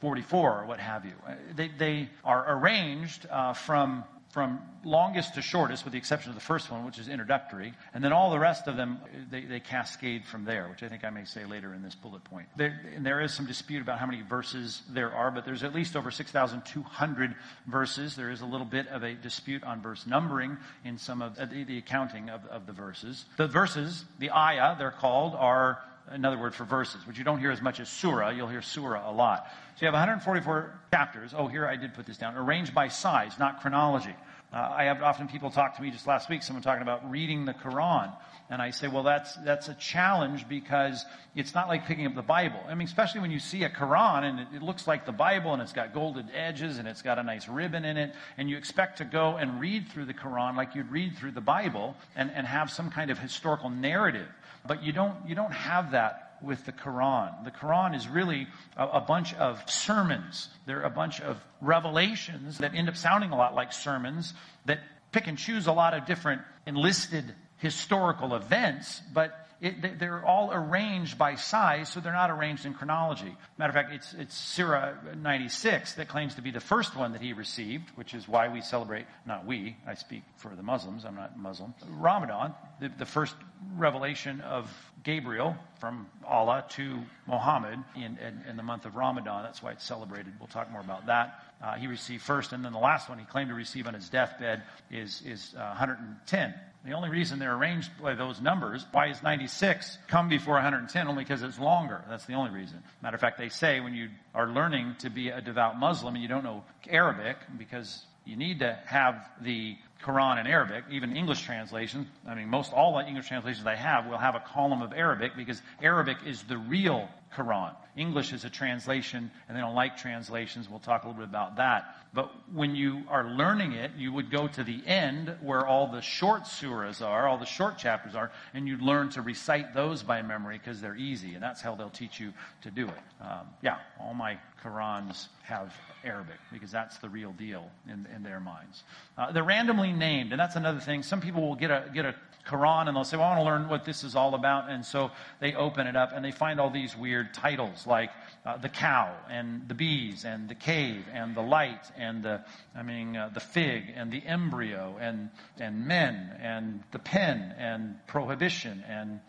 44, 0.00 0.60
or 0.60 0.66
what 0.66 0.78
have 0.78 1.04
you. 1.04 1.12
They, 1.56 1.68
they 1.68 2.10
are 2.24 2.58
arranged 2.58 3.26
uh, 3.30 3.54
from 3.54 4.04
from 4.30 4.60
longest 4.84 5.34
to 5.34 5.42
shortest, 5.42 5.84
with 5.84 5.92
the 5.92 5.98
exception 5.98 6.30
of 6.30 6.34
the 6.34 6.40
first 6.40 6.70
one, 6.70 6.84
which 6.84 6.98
is 6.98 7.08
introductory, 7.08 7.72
and 7.94 8.04
then 8.04 8.12
all 8.12 8.30
the 8.30 8.38
rest 8.38 8.68
of 8.68 8.76
them, 8.76 8.98
they, 9.30 9.42
they 9.42 9.58
cascade 9.58 10.26
from 10.26 10.44
there, 10.44 10.68
which 10.68 10.82
I 10.82 10.88
think 10.88 11.02
I 11.02 11.10
may 11.10 11.24
say 11.24 11.46
later 11.46 11.72
in 11.72 11.82
this 11.82 11.94
bullet 11.94 12.22
point. 12.24 12.46
There, 12.56 12.78
and 12.94 13.04
there 13.06 13.20
is 13.20 13.32
some 13.32 13.46
dispute 13.46 13.80
about 13.80 13.98
how 13.98 14.06
many 14.06 14.20
verses 14.20 14.82
there 14.90 15.12
are, 15.12 15.30
but 15.30 15.46
there's 15.46 15.62
at 15.62 15.74
least 15.74 15.96
over 15.96 16.10
6,200 16.10 17.34
verses. 17.66 18.16
There 18.16 18.30
is 18.30 18.42
a 18.42 18.46
little 18.46 18.66
bit 18.66 18.86
of 18.88 19.02
a 19.02 19.14
dispute 19.14 19.64
on 19.64 19.80
verse 19.80 20.06
numbering 20.06 20.58
in 20.84 20.98
some 20.98 21.22
of 21.22 21.38
uh, 21.38 21.46
the, 21.46 21.64
the 21.64 21.78
accounting 21.78 22.28
of, 22.28 22.44
of 22.46 22.66
the 22.66 22.72
verses. 22.72 23.24
The 23.38 23.48
verses, 23.48 24.04
the 24.18 24.30
ayah, 24.30 24.76
they're 24.76 24.90
called, 24.90 25.34
are 25.36 25.78
another 26.10 26.38
word 26.38 26.54
for 26.54 26.64
verses, 26.64 27.06
which 27.06 27.18
you 27.18 27.24
don't 27.24 27.38
hear 27.38 27.50
as 27.50 27.62
much 27.62 27.80
as 27.80 27.88
surah. 27.88 28.30
You'll 28.30 28.48
hear 28.48 28.62
surah 28.62 29.10
a 29.10 29.12
lot. 29.12 29.46
So 29.76 29.82
you 29.82 29.86
have 29.86 29.94
144 29.94 30.80
chapters. 30.90 31.34
Oh, 31.36 31.46
here 31.46 31.66
I 31.66 31.76
did 31.76 31.94
put 31.94 32.06
this 32.06 32.18
down. 32.18 32.36
Arranged 32.36 32.74
by 32.74 32.88
size, 32.88 33.38
not 33.38 33.60
chronology. 33.60 34.14
Uh, 34.52 34.56
I 34.56 34.84
have 34.84 35.02
often 35.02 35.28
people 35.28 35.50
talk 35.50 35.76
to 35.76 35.82
me 35.82 35.90
just 35.90 36.06
last 36.06 36.30
week, 36.30 36.42
someone 36.42 36.62
talking 36.62 36.82
about 36.82 37.10
reading 37.10 37.44
the 37.44 37.52
Quran. 37.52 38.14
And 38.50 38.62
I 38.62 38.70
say, 38.70 38.88
well, 38.88 39.02
that's, 39.02 39.34
that's 39.36 39.68
a 39.68 39.74
challenge 39.74 40.48
because 40.48 41.04
it's 41.36 41.54
not 41.54 41.68
like 41.68 41.84
picking 41.84 42.06
up 42.06 42.14
the 42.14 42.22
Bible. 42.22 42.58
I 42.66 42.74
mean, 42.74 42.88
especially 42.88 43.20
when 43.20 43.30
you 43.30 43.40
see 43.40 43.64
a 43.64 43.68
Quran 43.68 44.22
and 44.22 44.40
it, 44.40 44.48
it 44.54 44.62
looks 44.62 44.86
like 44.86 45.04
the 45.04 45.12
Bible 45.12 45.52
and 45.52 45.60
it's 45.60 45.74
got 45.74 45.92
golden 45.92 46.30
edges 46.30 46.78
and 46.78 46.88
it's 46.88 47.02
got 47.02 47.18
a 47.18 47.22
nice 47.22 47.46
ribbon 47.46 47.84
in 47.84 47.98
it. 47.98 48.14
And 48.38 48.48
you 48.48 48.56
expect 48.56 48.98
to 48.98 49.04
go 49.04 49.36
and 49.36 49.60
read 49.60 49.88
through 49.88 50.06
the 50.06 50.14
Quran 50.14 50.56
like 50.56 50.74
you'd 50.74 50.90
read 50.90 51.18
through 51.18 51.32
the 51.32 51.42
Bible 51.42 51.94
and, 52.16 52.30
and 52.30 52.46
have 52.46 52.70
some 52.70 52.90
kind 52.90 53.10
of 53.10 53.18
historical 53.18 53.68
narrative. 53.68 54.28
But 54.68 54.84
you 54.84 54.92
don't, 54.92 55.16
you 55.26 55.34
don't 55.34 55.52
have 55.52 55.92
that 55.92 56.36
with 56.42 56.64
the 56.66 56.72
Quran. 56.72 57.44
The 57.44 57.50
Quran 57.50 57.96
is 57.96 58.06
really 58.06 58.46
a, 58.76 58.86
a, 58.86 59.00
bunch 59.00 59.34
of 59.34 59.68
sermons. 59.68 60.48
They're 60.66 60.82
a 60.82 60.90
bunch 60.90 61.20
of 61.20 61.42
revelations 61.60 62.58
that 62.58 62.74
end 62.74 62.88
up 62.88 62.96
sounding 62.96 63.30
a 63.30 63.36
lot 63.36 63.54
like 63.54 63.72
sermons 63.72 64.34
that 64.66 64.80
pick 65.10 65.26
and 65.26 65.36
choose 65.36 65.66
a 65.66 65.72
lot 65.72 65.94
of 65.94 66.06
different 66.06 66.42
enlisted 66.66 67.34
historical 67.56 68.34
events, 68.34 69.02
but 69.12 69.47
it, 69.60 69.98
they're 69.98 70.24
all 70.24 70.52
arranged 70.52 71.18
by 71.18 71.34
size, 71.34 71.88
so 71.88 71.98
they're 71.98 72.12
not 72.12 72.30
arranged 72.30 72.64
in 72.64 72.74
chronology. 72.74 73.34
Matter 73.56 73.70
of 73.70 73.74
fact, 73.74 73.92
it's, 73.92 74.14
it's 74.14 74.36
Surah 74.36 74.92
96 75.16 75.94
that 75.94 76.06
claims 76.06 76.36
to 76.36 76.42
be 76.42 76.52
the 76.52 76.60
first 76.60 76.94
one 76.94 77.12
that 77.12 77.20
he 77.20 77.32
received, 77.32 77.90
which 77.96 78.14
is 78.14 78.28
why 78.28 78.48
we 78.48 78.60
celebrate, 78.60 79.06
not 79.26 79.46
we, 79.46 79.76
I 79.84 79.94
speak 79.94 80.22
for 80.36 80.54
the 80.54 80.62
Muslims, 80.62 81.04
I'm 81.04 81.16
not 81.16 81.36
Muslim, 81.36 81.74
Ramadan, 81.88 82.54
the, 82.80 82.88
the 82.88 83.06
first 83.06 83.34
revelation 83.76 84.40
of 84.42 84.70
Gabriel 85.02 85.56
from 85.80 86.06
Allah 86.24 86.64
to 86.70 87.00
Muhammad 87.26 87.80
in, 87.96 88.16
in, 88.18 88.44
in, 88.48 88.56
the 88.56 88.62
month 88.62 88.84
of 88.84 88.94
Ramadan. 88.94 89.42
That's 89.42 89.62
why 89.62 89.72
it's 89.72 89.84
celebrated. 89.84 90.34
We'll 90.38 90.48
talk 90.48 90.70
more 90.70 90.80
about 90.80 91.06
that. 91.06 91.42
Uh, 91.60 91.74
he 91.74 91.88
received 91.88 92.22
first, 92.22 92.52
and 92.52 92.64
then 92.64 92.72
the 92.72 92.78
last 92.78 93.08
one 93.08 93.18
he 93.18 93.24
claimed 93.24 93.48
to 93.48 93.54
receive 93.54 93.88
on 93.88 93.94
his 93.94 94.08
deathbed 94.08 94.62
is, 94.90 95.22
is 95.26 95.54
uh, 95.56 95.66
110. 95.68 96.54
The 96.84 96.92
only 96.92 97.10
reason 97.10 97.38
they're 97.38 97.54
arranged 97.54 97.90
by 98.00 98.14
those 98.14 98.40
numbers, 98.40 98.86
why 98.92 99.08
is 99.08 99.22
96 99.22 99.98
come 100.06 100.28
before 100.28 100.54
110? 100.54 101.08
Only 101.08 101.24
because 101.24 101.42
it's 101.42 101.58
longer. 101.58 102.02
That's 102.08 102.24
the 102.24 102.34
only 102.34 102.50
reason. 102.50 102.82
Matter 103.02 103.16
of 103.16 103.20
fact, 103.20 103.36
they 103.36 103.48
say 103.48 103.80
when 103.80 103.94
you 103.94 104.08
are 104.34 104.48
learning 104.48 104.96
to 105.00 105.10
be 105.10 105.28
a 105.28 105.40
devout 105.40 105.78
Muslim 105.78 106.14
and 106.14 106.22
you 106.22 106.28
don't 106.28 106.44
know 106.44 106.64
Arabic, 106.88 107.36
because 107.58 108.04
you 108.24 108.36
need 108.36 108.60
to 108.60 108.78
have 108.84 109.28
the 109.40 109.76
Quran 110.04 110.40
in 110.40 110.46
Arabic, 110.46 110.84
even 110.90 111.16
English 111.16 111.42
translations. 111.42 112.06
I 112.26 112.34
mean, 112.34 112.48
most 112.48 112.72
all 112.72 112.96
the 112.96 113.06
English 113.06 113.28
translations 113.28 113.66
I 113.66 113.74
have 113.74 114.06
will 114.06 114.18
have 114.18 114.34
a 114.34 114.40
column 114.40 114.80
of 114.80 114.92
Arabic 114.92 115.36
because 115.36 115.60
Arabic 115.82 116.18
is 116.24 116.42
the 116.44 116.56
real 116.56 117.08
Quran. 117.34 117.74
English 117.96 118.32
is 118.32 118.44
a 118.44 118.50
translation, 118.50 119.30
and 119.48 119.56
they 119.56 119.60
don't 119.60 119.74
like 119.74 119.96
translations. 119.96 120.68
We'll 120.68 120.78
talk 120.78 121.02
a 121.02 121.08
little 121.08 121.20
bit 121.20 121.28
about 121.28 121.56
that. 121.56 121.96
But 122.14 122.30
when 122.52 122.74
you 122.74 123.02
are 123.08 123.28
learning 123.28 123.72
it, 123.72 123.90
you 123.96 124.12
would 124.12 124.30
go 124.30 124.48
to 124.48 124.64
the 124.64 124.80
end 124.86 125.36
where 125.42 125.66
all 125.66 125.88
the 125.88 126.00
short 126.00 126.44
surahs 126.44 127.04
are, 127.04 127.28
all 127.28 127.38
the 127.38 127.44
short 127.44 127.76
chapters 127.76 128.14
are, 128.14 128.30
and 128.54 128.66
you'd 128.66 128.80
learn 128.80 129.10
to 129.10 129.22
recite 129.22 129.74
those 129.74 130.02
by 130.02 130.22
memory 130.22 130.58
because 130.58 130.80
they're 130.80 130.96
easy, 130.96 131.34
and 131.34 131.42
that's 131.42 131.60
how 131.60 131.74
they'll 131.74 131.90
teach 131.90 132.18
you 132.18 132.32
to 132.62 132.70
do 132.70 132.86
it. 132.86 133.02
Um, 133.20 133.48
yeah, 133.62 133.78
all 134.00 134.14
my 134.14 134.38
Qurans 134.62 135.28
have 135.42 135.74
Arabic 136.04 136.38
because 136.52 136.70
that's 136.70 136.98
the 136.98 137.08
real 137.08 137.32
deal 137.32 137.70
in, 137.86 138.06
in 138.14 138.22
their 138.22 138.40
minds. 138.40 138.84
Uh, 139.16 139.32
they're 139.32 139.44
randomly 139.44 139.87
named, 139.92 140.32
and 140.32 140.40
that's 140.40 140.56
another 140.56 140.80
thing. 140.80 141.02
Some 141.02 141.20
people 141.20 141.46
will 141.46 141.56
get 141.56 141.70
a 141.70 141.90
get 141.92 142.04
a 142.04 142.14
Quran 142.48 142.88
and 142.88 142.96
they'll 142.96 143.04
say, 143.04 143.16
well, 143.16 143.26
I 143.26 143.36
want 143.36 143.40
to 143.40 143.44
learn 143.44 143.68
what 143.68 143.84
this 143.84 144.02
is 144.02 144.16
all 144.16 144.34
about. 144.34 144.70
And 144.70 144.84
so 144.84 145.10
they 145.38 145.54
open 145.54 145.86
it 145.86 145.96
up 145.96 146.12
and 146.14 146.24
they 146.24 146.32
find 146.32 146.58
all 146.58 146.70
these 146.70 146.96
weird 146.96 147.34
titles 147.34 147.86
like 147.86 148.10
uh, 148.46 148.56
the 148.56 148.68
cow 148.68 149.14
and 149.30 149.68
the 149.68 149.74
bees 149.74 150.24
and 150.24 150.48
the 150.48 150.54
cave 150.54 151.04
and 151.12 151.34
the 151.34 151.42
light 151.42 151.84
and 151.96 152.22
the, 152.22 152.42
I 152.74 152.82
mean, 152.82 153.16
uh, 153.16 153.30
the 153.32 153.40
fig 153.40 153.92
and 153.94 154.10
the 154.10 154.24
embryo 154.26 154.96
and, 154.98 155.28
and 155.60 155.86
men 155.86 156.36
and 156.40 156.82
the 156.90 156.98
pen 156.98 157.54
and 157.58 157.96
prohibition 158.06 158.82
and, 158.88 159.20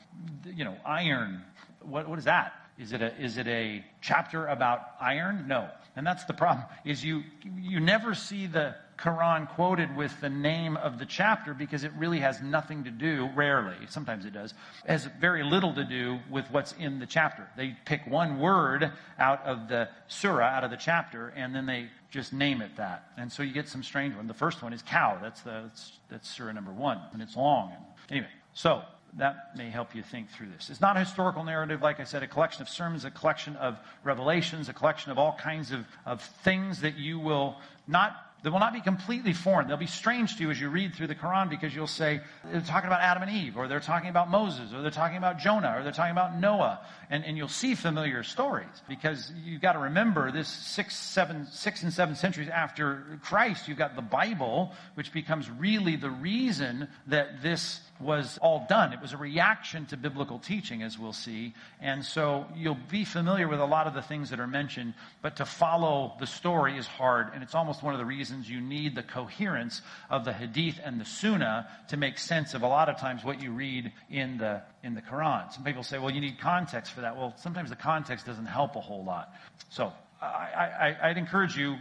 you 0.45 0.63
know, 0.63 0.77
iron. 0.85 1.41
What, 1.81 2.07
what 2.07 2.19
is 2.19 2.25
that? 2.25 2.53
Is 2.77 2.93
it 2.93 3.01
a, 3.01 3.13
is 3.21 3.37
it 3.37 3.47
a 3.47 3.83
chapter 3.99 4.47
about 4.47 4.79
iron? 5.01 5.45
No. 5.47 5.69
And 5.97 6.07
that's 6.07 6.23
the 6.23 6.33
problem 6.33 6.65
is 6.85 7.03
you, 7.03 7.23
you 7.57 7.81
never 7.81 8.13
see 8.13 8.47
the, 8.47 8.75
Quran 8.99 9.47
quoted 9.49 9.95
with 9.95 10.19
the 10.19 10.29
name 10.29 10.75
of 10.77 10.99
the 10.99 11.05
chapter 11.05 11.53
because 11.53 11.83
it 11.83 11.91
really 11.97 12.19
has 12.19 12.41
nothing 12.41 12.83
to 12.83 12.91
do, 12.91 13.29
rarely, 13.35 13.75
sometimes 13.87 14.25
it 14.25 14.33
does, 14.33 14.53
has 14.85 15.05
very 15.19 15.43
little 15.43 15.73
to 15.73 15.83
do 15.83 16.19
with 16.29 16.49
what's 16.51 16.73
in 16.73 16.99
the 16.99 17.05
chapter. 17.05 17.47
They 17.55 17.75
pick 17.85 18.05
one 18.05 18.39
word 18.39 18.91
out 19.17 19.45
of 19.45 19.69
the 19.69 19.89
surah, 20.07 20.45
out 20.45 20.63
of 20.63 20.71
the 20.71 20.77
chapter, 20.77 21.29
and 21.35 21.55
then 21.55 21.65
they 21.65 21.87
just 22.11 22.33
name 22.33 22.61
it 22.61 22.75
that. 22.77 23.11
And 23.17 23.31
so 23.31 23.43
you 23.43 23.53
get 23.53 23.67
some 23.67 23.83
strange 23.83 24.15
one. 24.15 24.27
The 24.27 24.33
first 24.33 24.61
one 24.61 24.73
is 24.73 24.81
cow. 24.81 25.17
That's 25.21 25.41
the 25.41 25.61
that's, 25.63 25.91
that's 26.09 26.29
surah 26.29 26.51
number 26.51 26.71
one, 26.71 26.99
and 27.13 27.21
it's 27.21 27.35
long. 27.35 27.71
Anyway, 28.09 28.27
so 28.53 28.81
that 29.17 29.55
may 29.55 29.69
help 29.69 29.95
you 29.95 30.03
think 30.03 30.29
through 30.29 30.47
this. 30.55 30.69
It's 30.69 30.81
not 30.81 30.97
a 30.97 30.99
historical 30.99 31.43
narrative, 31.43 31.81
like 31.81 31.99
I 31.99 32.03
said, 32.03 32.21
a 32.21 32.27
collection 32.27 32.61
of 32.61 32.69
sermons, 32.69 33.05
a 33.05 33.11
collection 33.11 33.55
of 33.55 33.77
revelations, 34.03 34.69
a 34.69 34.73
collection 34.73 35.11
of 35.11 35.17
all 35.17 35.35
kinds 35.39 35.71
of, 35.71 35.85
of 36.05 36.21
things 36.21 36.81
that 36.81 36.97
you 36.97 37.19
will 37.19 37.57
not 37.87 38.28
that 38.41 38.51
will 38.51 38.59
not 38.59 38.73
be 38.73 38.81
completely 38.81 39.33
foreign. 39.33 39.67
They'll 39.67 39.77
be 39.77 39.85
strange 39.85 40.37
to 40.37 40.43
you 40.43 40.51
as 40.51 40.59
you 40.59 40.69
read 40.69 40.95
through 40.95 41.07
the 41.07 41.15
Quran 41.15 41.49
because 41.49 41.75
you'll 41.75 41.87
say, 41.87 42.21
they're 42.45 42.61
talking 42.61 42.87
about 42.87 43.01
Adam 43.01 43.23
and 43.23 43.31
Eve, 43.31 43.57
or 43.57 43.67
they're 43.67 43.79
talking 43.79 44.09
about 44.09 44.29
Moses, 44.29 44.73
or 44.73 44.81
they're 44.81 44.91
talking 44.91 45.17
about 45.17 45.39
Jonah, 45.39 45.75
or 45.77 45.83
they're 45.83 45.91
talking 45.91 46.13
about 46.13 46.39
Noah. 46.39 46.79
And, 47.09 47.25
and 47.25 47.35
you'll 47.35 47.49
see 47.49 47.75
familiar 47.75 48.23
stories 48.23 48.67
because 48.87 49.31
you've 49.43 49.61
got 49.61 49.73
to 49.73 49.79
remember 49.79 50.31
this 50.31 50.47
six, 50.47 50.95
seven, 50.95 51.47
six 51.51 51.83
and 51.83 51.91
seven 51.91 52.15
centuries 52.15 52.49
after 52.49 53.19
Christ, 53.23 53.67
you've 53.67 53.77
got 53.77 53.95
the 53.95 54.01
Bible, 54.01 54.73
which 54.93 55.11
becomes 55.11 55.49
really 55.49 55.95
the 55.95 56.09
reason 56.09 56.87
that 57.07 57.41
this 57.41 57.81
was 57.99 58.37
all 58.41 58.65
done. 58.69 58.93
It 58.93 59.01
was 59.01 59.13
a 59.13 59.17
reaction 59.17 59.85
to 59.87 59.97
biblical 59.97 60.39
teaching, 60.39 60.83
as 60.83 60.97
we'll 60.97 61.13
see. 61.13 61.53
And 61.81 62.03
so 62.03 62.45
you'll 62.55 62.77
be 62.89 63.03
familiar 63.03 63.47
with 63.47 63.59
a 63.59 63.65
lot 63.65 63.87
of 63.87 63.93
the 63.93 64.01
things 64.01 64.29
that 64.29 64.39
are 64.39 64.47
mentioned, 64.47 64.93
but 65.21 65.35
to 65.37 65.45
follow 65.45 66.13
the 66.19 66.27
story 66.27 66.77
is 66.77 66.87
hard. 66.87 67.33
And 67.33 67.43
it's 67.43 67.55
almost 67.55 67.83
one 67.83 67.93
of 67.93 67.99
the 67.99 68.05
reasons 68.05 68.49
you 68.49 68.61
need 68.61 68.95
the 68.95 69.03
coherence 69.03 69.81
of 70.09 70.23
the 70.23 70.33
Hadith 70.33 70.79
and 70.83 70.99
the 70.99 71.05
Sunnah 71.05 71.67
to 71.89 71.97
make 71.97 72.17
sense 72.17 72.53
of 72.53 72.61
a 72.61 72.67
lot 72.67 72.87
of 72.87 72.97
times 72.97 73.23
what 73.23 73.41
you 73.41 73.51
read 73.51 73.91
in 74.09 74.37
the, 74.37 74.61
in 74.83 74.95
the 74.95 75.01
Quran. 75.01 75.51
Some 75.51 75.63
people 75.63 75.83
say, 75.83 75.99
well, 75.99 76.11
you 76.11 76.21
need 76.21 76.39
context 76.39 76.93
for 76.93 77.01
that. 77.01 77.17
Well, 77.17 77.33
sometimes 77.37 77.69
the 77.69 77.75
context 77.75 78.25
doesn't 78.25 78.45
help 78.45 78.75
a 78.75 78.81
whole 78.81 79.03
lot. 79.03 79.33
So 79.69 79.91
I, 80.21 80.95
I, 81.01 81.09
I'd 81.09 81.17
encourage 81.17 81.57
you 81.57 81.77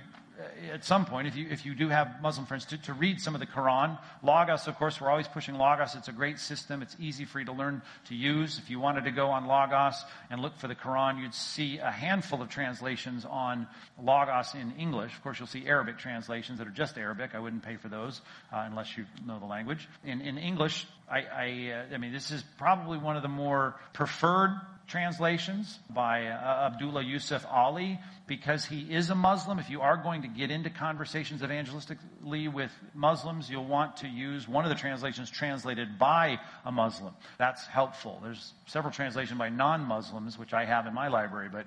at 0.72 0.84
some 0.84 1.04
point, 1.04 1.26
if 1.26 1.34
you, 1.34 1.48
if 1.50 1.66
you 1.66 1.74
do 1.74 1.88
have 1.88 2.22
Muslim 2.22 2.46
friends, 2.46 2.64
to, 2.66 2.78
to 2.78 2.92
read 2.92 3.20
some 3.20 3.34
of 3.34 3.40
the 3.40 3.46
Quran. 3.46 3.98
Logos, 4.22 4.68
of 4.68 4.76
course, 4.76 5.00
we're 5.00 5.10
always 5.10 5.26
pushing 5.26 5.56
Logos. 5.56 5.94
It's 5.96 6.08
a 6.08 6.12
great 6.12 6.38
system. 6.38 6.80
It's 6.82 6.96
easy 7.00 7.24
for 7.24 7.40
you 7.40 7.46
to 7.46 7.52
learn 7.52 7.82
to 8.06 8.14
use. 8.14 8.58
If 8.58 8.70
you 8.70 8.78
wanted 8.78 9.04
to 9.04 9.10
go 9.10 9.30
on 9.30 9.46
Logos 9.46 10.04
and 10.30 10.40
look 10.40 10.56
for 10.56 10.68
the 10.68 10.74
Quran, 10.74 11.20
you'd 11.20 11.34
see 11.34 11.78
a 11.78 11.90
handful 11.90 12.40
of 12.40 12.48
translations 12.48 13.24
on 13.24 13.66
Logos 14.00 14.54
in 14.54 14.74
English. 14.78 15.12
Of 15.14 15.22
course, 15.22 15.38
you'll 15.38 15.48
see 15.48 15.66
Arabic 15.66 15.98
translations 15.98 16.58
that 16.58 16.68
are 16.68 16.72
just 16.72 16.96
Arabic. 16.98 17.34
I 17.34 17.40
wouldn't 17.40 17.64
pay 17.64 17.76
for 17.76 17.88
those 17.88 18.20
uh, 18.52 18.64
unless 18.66 18.96
you 18.96 19.06
know 19.26 19.38
the 19.40 19.46
language. 19.46 19.88
In, 20.04 20.20
in 20.20 20.38
English, 20.38 20.86
I, 21.10 21.18
I, 21.18 21.72
uh, 21.72 21.94
I 21.94 21.98
mean, 21.98 22.12
this 22.12 22.30
is 22.30 22.44
probably 22.58 22.98
one 22.98 23.16
of 23.16 23.22
the 23.22 23.28
more 23.28 23.74
preferred 23.92 24.60
translations 24.88 25.78
by 25.90 26.26
uh, 26.26 26.70
Abdullah 26.72 27.04
Yusuf 27.04 27.46
Ali 27.48 28.00
because 28.26 28.64
he 28.64 28.80
is 28.92 29.10
a 29.10 29.14
Muslim. 29.14 29.58
If 29.58 29.70
you 29.70 29.82
are 29.82 29.96
going 29.96 30.22
to 30.22 30.28
get 30.28 30.50
into 30.50 30.70
conversations 30.70 31.42
evangelistically 31.42 32.52
with 32.52 32.72
Muslims, 32.94 33.48
you'll 33.50 33.66
want 33.66 33.98
to 33.98 34.08
use 34.08 34.48
one 34.48 34.64
of 34.64 34.70
the 34.70 34.74
translations 34.74 35.30
translated 35.30 35.98
by 35.98 36.40
a 36.64 36.72
Muslim. 36.72 37.14
That's 37.38 37.66
helpful. 37.66 38.20
There's 38.22 38.54
several 38.66 38.92
translations 38.92 39.38
by 39.38 39.50
non-Muslims, 39.50 40.38
which 40.38 40.54
I 40.54 40.64
have 40.64 40.86
in 40.86 40.94
my 40.94 41.08
library, 41.08 41.50
but 41.52 41.66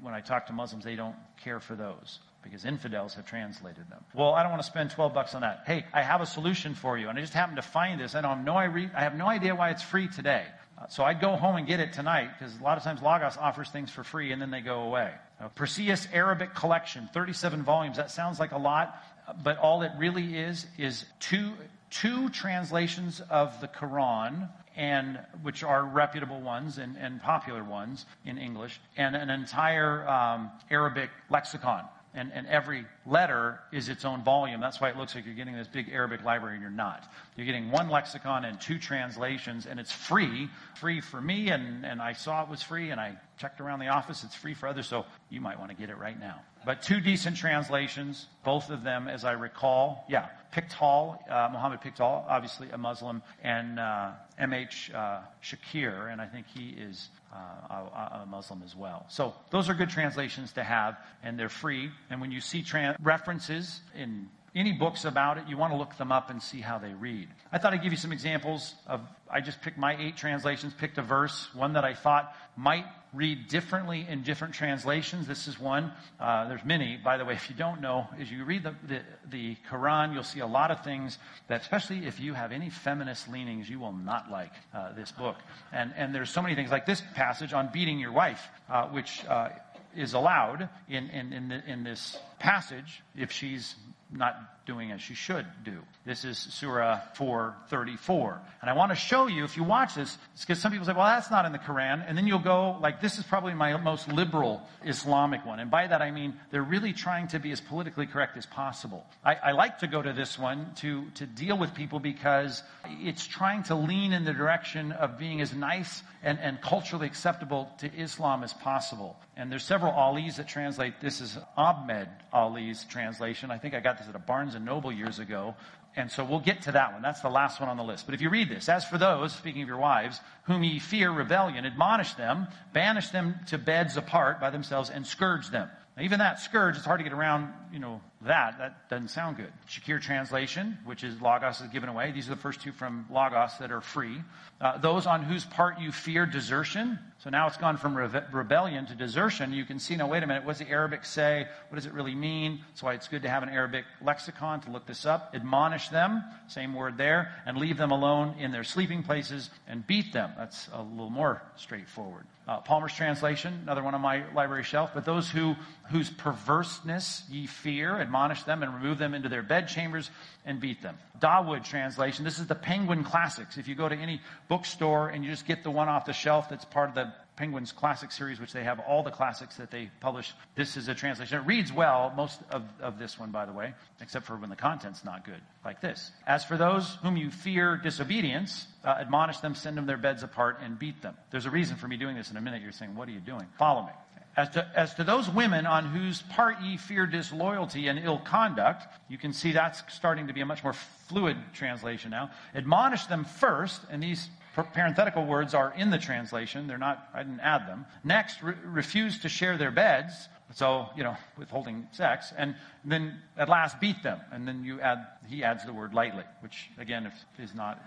when 0.00 0.14
I 0.14 0.20
talk 0.20 0.46
to 0.46 0.54
Muslims, 0.54 0.84
they 0.84 0.96
don't 0.96 1.16
care 1.44 1.60
for 1.60 1.74
those 1.74 2.20
because 2.42 2.64
infidels 2.64 3.14
have 3.14 3.26
translated 3.26 3.90
them. 3.90 4.04
Well, 4.14 4.32
I 4.32 4.42
don't 4.42 4.52
want 4.52 4.62
to 4.62 4.68
spend 4.68 4.90
12 4.90 5.12
bucks 5.12 5.34
on 5.34 5.42
that. 5.42 5.64
Hey, 5.66 5.84
I 5.92 6.02
have 6.02 6.20
a 6.20 6.26
solution 6.26 6.74
for 6.74 6.96
you. 6.96 7.08
And 7.08 7.18
I 7.18 7.20
just 7.20 7.34
happened 7.34 7.56
to 7.56 7.62
find 7.62 8.00
this. 8.00 8.14
I, 8.14 8.20
don't 8.20 8.36
have, 8.36 8.44
no, 8.44 8.56
I 8.56 9.00
have 9.00 9.16
no 9.16 9.26
idea 9.26 9.54
why 9.54 9.70
it's 9.70 9.82
free 9.82 10.08
today. 10.08 10.44
So 10.88 11.04
I'd 11.04 11.20
go 11.20 11.36
home 11.36 11.56
and 11.56 11.66
get 11.66 11.80
it 11.80 11.92
tonight 11.92 12.30
because 12.38 12.58
a 12.58 12.62
lot 12.62 12.76
of 12.76 12.84
times 12.84 13.00
Logos 13.02 13.36
offers 13.36 13.68
things 13.70 13.90
for 13.90 14.04
free 14.04 14.32
and 14.32 14.40
then 14.40 14.50
they 14.50 14.60
go 14.60 14.82
away. 14.82 15.12
Uh, 15.40 15.48
Perseus 15.48 16.06
Arabic 16.12 16.54
Collection, 16.54 17.08
37 17.12 17.62
volumes. 17.62 17.96
That 17.96 18.10
sounds 18.10 18.38
like 18.38 18.52
a 18.52 18.58
lot, 18.58 19.02
but 19.42 19.58
all 19.58 19.82
it 19.82 19.92
really 19.98 20.36
is 20.36 20.66
is 20.78 21.04
two, 21.18 21.52
two 21.90 22.28
translations 22.28 23.20
of 23.30 23.60
the 23.60 23.68
Quran 23.68 24.48
and 24.76 25.18
which 25.42 25.62
are 25.64 25.84
reputable 25.84 26.40
ones 26.40 26.78
and, 26.78 26.96
and 26.98 27.22
popular 27.22 27.64
ones 27.64 28.04
in 28.26 28.36
English, 28.36 28.78
and 28.98 29.16
an 29.16 29.30
entire 29.30 30.06
um, 30.06 30.50
Arabic 30.70 31.08
lexicon 31.30 31.82
and, 32.16 32.32
and 32.32 32.46
every 32.46 32.86
letter 33.04 33.60
is 33.70 33.88
its 33.88 34.04
own 34.04 34.24
volume. 34.24 34.60
That's 34.60 34.80
why 34.80 34.88
it 34.88 34.96
looks 34.96 35.14
like 35.14 35.26
you're 35.26 35.34
getting 35.34 35.54
this 35.54 35.68
big 35.68 35.90
Arabic 35.90 36.24
library 36.24 36.54
and 36.54 36.62
you're 36.62 36.70
not. 36.70 37.04
You're 37.36 37.46
getting 37.46 37.70
one 37.70 37.90
lexicon 37.90 38.46
and 38.46 38.60
two 38.60 38.78
translations, 38.78 39.66
and 39.66 39.78
it's 39.78 39.92
free. 39.92 40.48
Free 40.74 41.00
for 41.00 41.20
me, 41.20 41.50
and, 41.50 41.84
and 41.84 42.00
I 42.00 42.14
saw 42.14 42.42
it 42.42 42.48
was 42.48 42.62
free, 42.62 42.90
and 42.90 43.00
I 43.00 43.16
checked 43.38 43.60
around 43.60 43.80
the 43.80 43.88
office. 43.88 44.24
It's 44.24 44.34
free 44.34 44.54
for 44.54 44.66
others, 44.66 44.88
so 44.88 45.04
you 45.28 45.40
might 45.40 45.58
want 45.58 45.70
to 45.70 45.76
get 45.76 45.90
it 45.90 45.98
right 45.98 46.18
now. 46.18 46.40
But 46.66 46.82
two 46.82 47.00
decent 47.00 47.36
translations, 47.36 48.26
both 48.44 48.70
of 48.70 48.82
them, 48.82 49.06
as 49.06 49.24
I 49.24 49.32
recall. 49.32 50.04
Yeah, 50.08 50.26
Pickthall, 50.52 51.18
uh, 51.30 51.48
Muhammad 51.52 51.80
Pickthall, 51.80 52.24
obviously 52.28 52.68
a 52.70 52.76
Muslim, 52.76 53.22
and 53.44 53.78
uh, 53.78 54.10
M.H. 54.36 54.90
Uh, 54.92 55.20
Shakir, 55.40 56.10
and 56.10 56.20
I 56.20 56.26
think 56.26 56.46
he 56.52 56.70
is 56.70 57.08
uh, 57.32 57.36
a, 57.70 58.20
a, 58.22 58.26
Muslim 58.26 58.62
as 58.64 58.74
well. 58.74 59.06
So 59.08 59.32
those 59.50 59.68
are 59.68 59.74
good 59.74 59.90
translations 59.90 60.52
to 60.54 60.64
have, 60.64 60.96
and 61.22 61.38
they're 61.38 61.48
free. 61.48 61.88
And 62.10 62.20
when 62.20 62.32
you 62.32 62.40
see 62.40 62.64
references 63.00 63.80
in 63.96 64.28
any 64.56 64.72
books 64.72 65.04
about 65.04 65.38
it, 65.38 65.44
you 65.46 65.56
want 65.56 65.72
to 65.72 65.76
look 65.76 65.96
them 65.98 66.10
up 66.10 66.30
and 66.30 66.42
see 66.42 66.60
how 66.60 66.78
they 66.78 66.94
read. 66.94 67.28
I 67.52 67.58
thought 67.58 67.74
I'd 67.74 67.82
give 67.82 67.92
you 67.92 67.98
some 67.98 68.10
examples 68.10 68.74
of, 68.88 69.02
I 69.30 69.40
just 69.40 69.62
picked 69.62 69.78
my 69.78 69.96
eight 70.02 70.16
translations, 70.16 70.74
picked 70.74 70.98
a 70.98 71.02
verse, 71.02 71.48
one 71.54 71.74
that 71.74 71.84
I 71.84 71.94
thought 71.94 72.34
might 72.56 72.86
read 73.16 73.48
differently 73.48 74.06
in 74.08 74.22
different 74.22 74.54
translations. 74.54 75.26
This 75.26 75.48
is 75.48 75.58
one. 75.58 75.92
Uh, 76.20 76.48
there's 76.48 76.64
many, 76.64 76.98
by 77.02 77.16
the 77.16 77.24
way, 77.24 77.34
if 77.34 77.48
you 77.48 77.56
don't 77.56 77.80
know, 77.80 78.06
as 78.20 78.30
you 78.30 78.44
read 78.44 78.62
the, 78.62 78.74
the, 78.86 79.00
the, 79.30 79.56
Quran, 79.70 80.12
you'll 80.12 80.22
see 80.22 80.40
a 80.40 80.46
lot 80.46 80.70
of 80.70 80.84
things 80.84 81.18
that, 81.48 81.62
especially 81.62 82.06
if 82.06 82.20
you 82.20 82.34
have 82.34 82.52
any 82.52 82.68
feminist 82.70 83.28
leanings, 83.28 83.68
you 83.68 83.80
will 83.80 83.92
not 83.92 84.30
like 84.30 84.52
uh, 84.74 84.92
this 84.92 85.10
book. 85.12 85.36
And, 85.72 85.92
and 85.96 86.14
there's 86.14 86.30
so 86.30 86.42
many 86.42 86.54
things 86.54 86.70
like 86.70 86.86
this 86.86 87.02
passage 87.14 87.52
on 87.52 87.70
beating 87.72 87.98
your 87.98 88.12
wife, 88.12 88.46
uh, 88.68 88.86
which 88.88 89.24
uh, 89.24 89.48
is 89.96 90.12
allowed 90.12 90.68
in, 90.88 91.08
in, 91.10 91.32
in, 91.32 91.48
the, 91.48 91.62
in 91.66 91.84
this 91.84 92.18
passage 92.38 93.02
if 93.16 93.32
she's 93.32 93.74
not 94.12 94.36
doing 94.66 94.90
as 94.90 95.00
she 95.00 95.14
should 95.14 95.46
do. 95.64 95.78
This 96.04 96.24
is 96.24 96.36
Surah 96.36 97.00
434. 97.14 98.40
And 98.60 98.68
I 98.68 98.74
want 98.74 98.90
to 98.90 98.96
show 98.96 99.28
you, 99.28 99.44
if 99.44 99.56
you 99.56 99.62
watch 99.64 99.94
this, 99.94 100.18
because 100.40 100.58
some 100.58 100.72
people 100.72 100.86
say, 100.86 100.92
well, 100.92 101.06
that's 101.06 101.30
not 101.30 101.46
in 101.46 101.52
the 101.52 101.58
Quran. 101.58 102.04
And 102.06 102.18
then 102.18 102.26
you'll 102.26 102.38
go, 102.40 102.76
like, 102.80 103.00
this 103.00 103.18
is 103.18 103.24
probably 103.24 103.54
my 103.54 103.76
most 103.76 104.08
liberal 104.08 104.62
Islamic 104.84 105.46
one. 105.46 105.60
And 105.60 105.70
by 105.70 105.86
that 105.86 106.02
I 106.02 106.10
mean 106.10 106.34
they're 106.50 106.62
really 106.62 106.92
trying 106.92 107.28
to 107.28 107.38
be 107.38 107.52
as 107.52 107.60
politically 107.60 108.06
correct 108.06 108.36
as 108.36 108.44
possible. 108.44 109.06
I, 109.24 109.34
I 109.36 109.52
like 109.52 109.78
to 109.78 109.86
go 109.86 110.02
to 110.02 110.12
this 110.12 110.38
one 110.38 110.72
to, 110.76 111.04
to 111.14 111.26
deal 111.26 111.56
with 111.56 111.74
people 111.74 112.00
because 112.00 112.62
it's 112.84 113.26
trying 113.26 113.62
to 113.64 113.74
lean 113.74 114.12
in 114.12 114.24
the 114.24 114.32
direction 114.32 114.92
of 114.92 115.18
being 115.18 115.40
as 115.40 115.54
nice 115.54 116.02
and, 116.22 116.40
and 116.40 116.60
culturally 116.60 117.06
acceptable 117.06 117.70
to 117.78 117.94
Islam 117.94 118.42
as 118.42 118.52
possible. 118.52 119.16
And 119.36 119.52
there's 119.52 119.62
several 119.62 119.92
Ali's 119.92 120.38
that 120.38 120.48
translate. 120.48 121.00
This 121.00 121.20
is 121.20 121.38
Ahmed 121.56 122.08
Ali's 122.32 122.84
translation. 122.84 123.52
I 123.52 123.58
think 123.58 123.74
I 123.74 123.80
got 123.80 123.98
this 123.98 124.08
at 124.08 124.16
a 124.16 124.18
Barnes 124.18 124.55
and 124.56 124.64
Noble 124.64 124.90
years 124.90 125.18
ago. 125.18 125.54
And 125.94 126.10
so 126.10 126.24
we'll 126.24 126.40
get 126.40 126.62
to 126.62 126.72
that 126.72 126.92
one. 126.92 127.00
That's 127.00 127.20
the 127.20 127.30
last 127.30 127.58
one 127.58 127.70
on 127.70 127.78
the 127.78 127.82
list. 127.82 128.04
But 128.04 128.14
if 128.14 128.20
you 128.20 128.28
read 128.28 128.50
this, 128.50 128.68
as 128.68 128.84
for 128.84 128.98
those, 128.98 129.32
speaking 129.32 129.62
of 129.62 129.68
your 129.68 129.78
wives, 129.78 130.20
whom 130.42 130.62
ye 130.62 130.78
fear 130.78 131.10
rebellion, 131.10 131.64
admonish 131.64 132.12
them, 132.14 132.48
banish 132.74 133.08
them 133.08 133.36
to 133.46 133.56
beds 133.56 133.96
apart 133.96 134.38
by 134.38 134.50
themselves, 134.50 134.90
and 134.90 135.06
scourge 135.06 135.48
them. 135.48 135.70
Now, 135.96 136.02
even 136.02 136.18
that 136.18 136.38
scourge, 136.40 136.76
it's 136.76 136.84
hard 136.84 137.00
to 137.00 137.04
get 137.04 137.14
around, 137.14 137.50
you 137.72 137.78
know, 137.78 138.02
that. 138.22 138.58
That 138.58 138.88
doesn't 138.88 139.08
sound 139.08 139.36
good. 139.36 139.52
Shakir 139.68 140.00
translation, 140.00 140.78
which 140.84 141.04
is 141.04 141.20
Logos 141.20 141.60
is 141.60 141.68
given 141.68 141.88
away. 141.88 142.12
These 142.12 142.26
are 142.28 142.34
the 142.34 142.40
first 142.40 142.60
two 142.60 142.72
from 142.72 143.06
Logos 143.10 143.58
that 143.58 143.70
are 143.70 143.80
free. 143.80 144.20
Uh, 144.60 144.78
those 144.78 145.06
on 145.06 145.22
whose 145.22 145.44
part 145.44 145.78
you 145.78 145.92
fear 145.92 146.24
desertion. 146.24 146.98
So 147.18 147.30
now 147.30 147.46
it's 147.46 147.56
gone 147.56 147.76
from 147.76 147.96
rebellion 147.96 148.86
to 148.86 148.94
desertion. 148.94 149.52
You 149.52 149.64
can 149.64 149.78
see, 149.78 149.96
now 149.96 150.08
wait 150.08 150.22
a 150.22 150.26
minute, 150.26 150.44
what 150.44 150.56
does 150.56 150.66
the 150.66 150.70
Arabic 150.70 151.04
say? 151.04 151.46
What 151.68 151.76
does 151.76 151.86
it 151.86 151.92
really 151.92 152.14
mean? 152.14 152.60
That's 152.68 152.82
why 152.82 152.94
it's 152.94 153.08
good 153.08 153.22
to 153.22 153.28
have 153.28 153.42
an 153.42 153.48
Arabic 153.48 153.84
lexicon 154.02 154.60
to 154.62 154.70
look 154.70 154.86
this 154.86 155.04
up. 155.04 155.32
Admonish 155.34 155.88
them, 155.88 156.24
same 156.46 156.74
word 156.74 156.96
there, 156.96 157.32
and 157.44 157.58
leave 157.58 157.76
them 157.76 157.90
alone 157.90 158.36
in 158.38 158.50
their 158.50 158.64
sleeping 158.64 159.02
places 159.02 159.50
and 159.66 159.86
beat 159.86 160.12
them. 160.12 160.30
That's 160.38 160.68
a 160.72 160.82
little 160.82 161.10
more 161.10 161.42
straightforward. 161.56 162.26
Uh, 162.48 162.60
Palmer's 162.60 162.94
translation, 162.94 163.58
another 163.62 163.82
one 163.82 163.94
on 163.94 164.00
my 164.00 164.22
library 164.32 164.62
shelf. 164.62 164.92
But 164.94 165.04
those 165.04 165.28
who 165.28 165.56
whose 165.90 166.10
perverseness 166.10 167.24
ye 167.28 167.46
fear, 167.46 167.98
admonish 168.06 168.42
them 168.44 168.62
and 168.62 168.72
remove 168.74 168.98
them 168.98 169.14
into 169.14 169.28
their 169.28 169.42
bedchambers 169.42 170.10
and 170.44 170.60
beat 170.60 170.82
them. 170.82 170.96
Dawood 171.18 171.64
translation. 171.64 172.24
This 172.24 172.38
is 172.38 172.46
the 172.46 172.54
Penguin 172.54 173.04
Classics. 173.04 173.58
If 173.58 173.68
you 173.68 173.74
go 173.74 173.88
to 173.88 173.96
any 173.96 174.20
bookstore 174.48 175.08
and 175.08 175.24
you 175.24 175.30
just 175.30 175.46
get 175.46 175.64
the 175.64 175.70
one 175.70 175.88
off 175.88 176.06
the 176.06 176.12
shelf 176.12 176.48
that's 176.48 176.64
part 176.64 176.90
of 176.90 176.94
the 176.94 177.12
Penguin's 177.36 177.70
Classic 177.70 178.10
series, 178.10 178.40
which 178.40 178.52
they 178.52 178.64
have 178.64 178.80
all 178.80 179.02
the 179.02 179.10
classics 179.10 179.56
that 179.56 179.70
they 179.70 179.90
publish. 180.00 180.32
This 180.54 180.76
is 180.76 180.88
a 180.88 180.94
translation. 180.94 181.38
It 181.38 181.46
reads 181.46 181.70
well, 181.70 182.12
most 182.16 182.40
of, 182.50 182.62
of 182.80 182.98
this 182.98 183.18
one, 183.18 183.30
by 183.30 183.44
the 183.44 183.52
way, 183.52 183.74
except 184.00 184.24
for 184.24 184.36
when 184.36 184.48
the 184.48 184.56
content's 184.56 185.04
not 185.04 185.24
good, 185.24 185.40
like 185.64 185.82
this. 185.82 186.10
As 186.26 186.44
for 186.44 186.56
those 186.56 186.96
whom 187.02 187.16
you 187.16 187.30
fear 187.30 187.76
disobedience, 187.76 188.66
uh, 188.84 188.96
admonish 188.98 189.38
them, 189.40 189.54
send 189.54 189.76
them 189.76 189.84
their 189.84 189.98
beds 189.98 190.22
apart, 190.22 190.60
and 190.62 190.78
beat 190.78 191.02
them. 191.02 191.14
There's 191.30 191.44
a 191.44 191.50
reason 191.50 191.76
for 191.76 191.86
me 191.86 191.98
doing 191.98 192.16
this 192.16 192.30
in 192.30 192.38
a 192.38 192.40
minute. 192.40 192.62
You're 192.62 192.72
saying, 192.72 192.96
what 192.96 193.06
are 193.06 193.12
you 193.12 193.20
doing? 193.20 193.46
Follow 193.58 193.82
me. 193.82 193.92
As 194.36 194.50
to, 194.50 194.68
as 194.76 194.94
to 194.94 195.04
those 195.04 195.30
women 195.30 195.64
on 195.64 195.86
whose 195.86 196.20
part 196.22 196.60
ye 196.60 196.76
fear 196.76 197.06
disloyalty 197.06 197.88
and 197.88 197.98
ill 197.98 198.18
conduct, 198.18 198.86
you 199.08 199.16
can 199.16 199.32
see 199.32 199.52
that's 199.52 199.82
starting 199.92 200.26
to 200.26 200.34
be 200.34 200.42
a 200.42 200.46
much 200.46 200.62
more 200.62 200.74
fluid 200.74 201.38
translation 201.54 202.10
now. 202.10 202.30
Admonish 202.54 203.06
them 203.06 203.24
first, 203.24 203.80
and 203.90 204.02
these 204.02 204.28
parenthetical 204.54 205.24
words 205.24 205.54
are 205.54 205.72
in 205.76 205.88
the 205.88 205.96
translation. 205.98 206.66
They're 206.66 206.76
not, 206.76 207.08
I 207.14 207.22
didn't 207.22 207.40
add 207.40 207.66
them. 207.66 207.86
Next, 208.04 208.42
re- 208.42 208.54
refuse 208.64 209.18
to 209.20 209.28
share 209.30 209.56
their 209.56 209.70
beds. 209.70 210.28
So, 210.54 210.88
you 210.96 211.02
know, 211.02 211.16
withholding 211.36 211.88
sex. 211.92 212.32
And 212.36 212.54
then 212.84 213.18
at 213.36 213.48
last 213.48 213.80
beat 213.80 214.02
them. 214.02 214.20
And 214.30 214.46
then 214.46 214.64
you 214.64 214.80
add, 214.80 215.06
he 215.26 215.44
adds 215.44 215.64
the 215.64 215.72
word 215.72 215.92
lightly, 215.92 216.24
which 216.40 216.70
again 216.78 217.10
is 217.38 217.54
not 217.54 217.82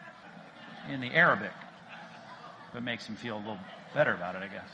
in 0.89 0.99
the 0.99 1.12
Arabic, 1.12 1.51
but 2.73 2.83
makes 2.83 3.05
him 3.05 3.15
feel 3.15 3.38
a 3.38 3.39
little 3.39 3.59
better 3.93 4.13
about 4.13 4.35
it, 4.35 4.41
I 4.43 4.47
guess. 4.47 4.67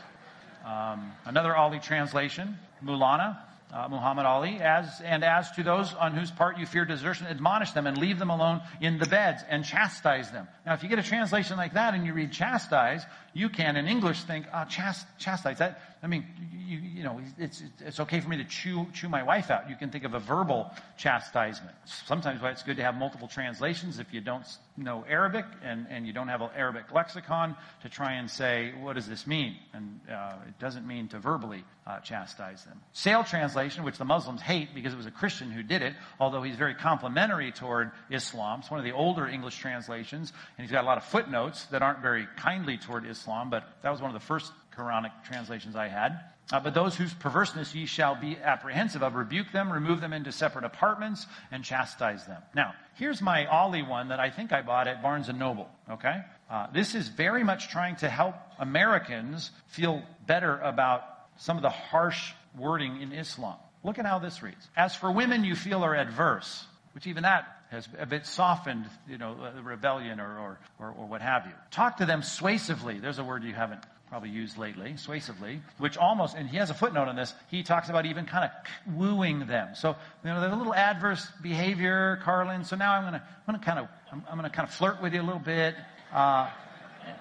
Um, 0.65 1.11
another 1.25 1.55
Ali 1.55 1.79
translation, 1.79 2.57
Maulana, 2.83 3.37
uh, 3.71 3.87
Muhammad 3.89 4.25
Ali, 4.25 4.59
as, 4.61 5.01
and 5.03 5.23
as 5.23 5.51
to 5.51 5.63
those 5.63 5.93
on 5.93 6.13
whose 6.13 6.31
part 6.31 6.57
you 6.57 6.65
fear 6.65 6.85
desertion, 6.85 7.27
admonish 7.27 7.71
them 7.71 7.85
and 7.87 7.97
leave 7.97 8.17
them 8.19 8.29
alone 8.29 8.61
in 8.81 8.97
the 8.97 9.05
beds 9.05 9.43
and 9.49 9.63
chastise 9.65 10.31
them. 10.31 10.47
Now, 10.65 10.73
if 10.73 10.81
you 10.81 10.89
get 10.89 10.97
a 10.97 11.03
translation 11.03 11.57
like 11.57 11.73
that 11.73 11.93
and 11.93 12.05
you 12.05 12.13
read 12.13 12.31
chastise, 12.31 13.05
you 13.33 13.49
can 13.49 13.75
in 13.75 13.87
English 13.87 14.23
think, 14.23 14.47
oh, 14.53 14.65
chast- 14.69 15.05
chastise. 15.19 15.57
That, 15.59 15.81
I 16.05 16.07
mean, 16.07 16.23
you, 16.67 16.77
you 16.77 17.03
know, 17.03 17.19
it's, 17.39 17.63
it's 17.79 17.99
okay 17.99 18.19
for 18.19 18.29
me 18.29 18.37
to 18.37 18.43
chew, 18.43 18.85
chew 18.93 19.09
my 19.09 19.23
wife 19.23 19.49
out. 19.49 19.71
You 19.71 19.75
can 19.75 19.89
think 19.89 20.03
of 20.03 20.13
a 20.13 20.19
verbal 20.19 20.69
chastisement. 20.97 21.75
Sometimes 22.05 22.43
why 22.43 22.51
it's 22.51 22.61
good 22.61 22.77
to 22.77 22.83
have 22.83 22.93
multiple 22.93 23.27
translations 23.27 23.97
if 23.97 24.13
you 24.13 24.21
don't 24.21 24.45
know 24.77 25.03
Arabic 25.09 25.45
and, 25.63 25.87
and 25.89 26.05
you 26.05 26.13
don't 26.13 26.27
have 26.27 26.41
an 26.41 26.49
Arabic 26.55 26.91
lexicon 26.93 27.55
to 27.81 27.89
try 27.89 28.13
and 28.13 28.29
say, 28.29 28.71
what 28.79 28.93
does 28.93 29.07
this 29.07 29.25
mean? 29.25 29.55
And 29.73 29.99
uh, 30.07 30.35
it 30.47 30.59
doesn't 30.59 30.85
mean 30.85 31.07
to 31.07 31.17
verbally 31.17 31.63
uh, 31.87 31.99
chastise 32.01 32.63
them. 32.65 32.79
Sale 32.93 33.23
translation, 33.23 33.83
which 33.83 33.97
the 33.97 34.05
Muslims 34.05 34.41
hate 34.41 34.75
because 34.75 34.93
it 34.93 34.97
was 34.97 35.05
a 35.05 35.11
Christian 35.11 35.51
who 35.51 35.63
did 35.63 35.81
it, 35.81 35.93
although 36.19 36.41
he's 36.41 36.55
very 36.55 36.75
complimentary 36.75 37.51
toward 37.51 37.91
Islam. 38.11 38.59
It's 38.59 38.71
one 38.71 38.79
of 38.79 38.85
the 38.85 38.91
older 38.91 39.27
English 39.27 39.57
translations, 39.57 40.33
and 40.57 40.65
he's 40.65 40.71
got 40.71 40.83
a 40.83 40.87
lot 40.87 40.97
of 40.97 41.03
footnotes 41.03 41.65
that 41.67 41.81
aren't 41.81 41.99
very 41.99 42.27
kindly 42.37 42.77
toward 42.77 43.05
Islam, 43.05 43.49
but 43.49 43.63
that 43.81 43.91
was 43.91 44.01
one 44.01 44.09
of 44.09 44.19
the 44.19 44.25
first 44.25 44.51
Quranic 44.77 45.11
translations 45.23 45.75
I 45.75 45.87
had. 45.87 46.19
Uh, 46.51 46.59
but 46.59 46.75
those 46.75 46.95
whose 46.95 47.13
perverseness 47.13 47.73
ye 47.73 47.87
shall 47.87 48.15
be 48.15 48.37
apprehensive 48.37 49.01
of, 49.01 49.15
rebuke 49.15 49.51
them, 49.51 49.71
remove 49.71 49.99
them 49.99 50.13
into 50.13 50.31
separate 50.31 50.63
apartments, 50.63 51.25
and 51.51 51.63
chastise 51.63 52.25
them. 52.25 52.41
Now, 52.53 52.75
here's 52.95 53.19
my 53.19 53.45
Ali 53.47 53.81
one 53.81 54.09
that 54.09 54.19
I 54.19 54.29
think 54.29 54.53
I 54.53 54.61
bought 54.61 54.87
at 54.87 55.01
Barnes 55.01 55.27
and 55.27 55.39
Noble. 55.39 55.67
Okay, 55.89 56.21
uh, 56.49 56.67
this 56.71 56.93
is 56.93 57.07
very 57.07 57.43
much 57.43 57.69
trying 57.69 57.95
to 57.97 58.09
help 58.09 58.35
Americans 58.59 59.49
feel 59.67 60.03
better 60.27 60.59
about 60.59 61.01
some 61.37 61.57
of 61.57 61.63
the 61.63 61.69
harsh 61.69 62.33
wording 62.55 63.01
in 63.01 63.11
Islam. 63.11 63.57
Look 63.83 63.97
at 63.97 64.05
how 64.05 64.19
this 64.19 64.43
reads: 64.43 64.67
As 64.77 64.95
for 64.95 65.11
women 65.11 65.43
you 65.43 65.55
feel 65.55 65.83
are 65.83 65.95
adverse, 65.95 66.63
which 66.93 67.07
even 67.07 67.23
that 67.23 67.47
has 67.71 67.87
a 67.97 68.05
bit 68.05 68.27
softened, 68.27 68.85
you 69.07 69.17
know, 69.17 69.35
rebellion 69.63 70.19
or, 70.19 70.37
or, 70.37 70.59
or, 70.79 70.91
or 70.91 71.05
what 71.07 71.21
have 71.21 71.47
you. 71.47 71.51
Talk 71.71 71.97
to 71.97 72.05
them 72.05 72.21
suasively. 72.21 72.99
There's 72.99 73.17
a 73.17 73.23
word 73.23 73.43
you 73.43 73.53
haven't 73.53 73.83
probably 74.09 74.29
used 74.29 74.57
lately, 74.57 74.95
suasively, 74.97 75.61
which 75.77 75.97
almost, 75.97 76.35
and 76.35 76.47
he 76.47 76.57
has 76.57 76.69
a 76.69 76.73
footnote 76.73 77.07
on 77.07 77.15
this, 77.15 77.33
he 77.49 77.63
talks 77.63 77.89
about 77.89 78.05
even 78.05 78.25
kind 78.25 78.49
of 78.49 78.95
wooing 78.95 79.47
them. 79.47 79.69
So, 79.75 79.89
you 80.23 80.29
know, 80.29 80.39
there's 80.39 80.53
a 80.53 80.55
little 80.55 80.75
adverse 80.75 81.27
behavior, 81.41 82.19
Carlin. 82.23 82.63
So 82.63 82.75
now 82.75 82.93
I'm 82.93 83.03
going 83.03 83.13
to, 83.13 83.21
I'm 83.47 83.53
going 83.53 83.59
to 83.59 83.65
kind 83.65 83.79
of, 83.79 83.87
I'm, 84.11 84.23
I'm 84.29 84.37
going 84.37 84.49
to 84.49 84.55
kind 84.55 84.67
of 84.67 84.73
flirt 84.73 85.01
with 85.01 85.13
you 85.13 85.21
a 85.21 85.23
little 85.23 85.39
bit, 85.39 85.75
uh, 86.13 86.49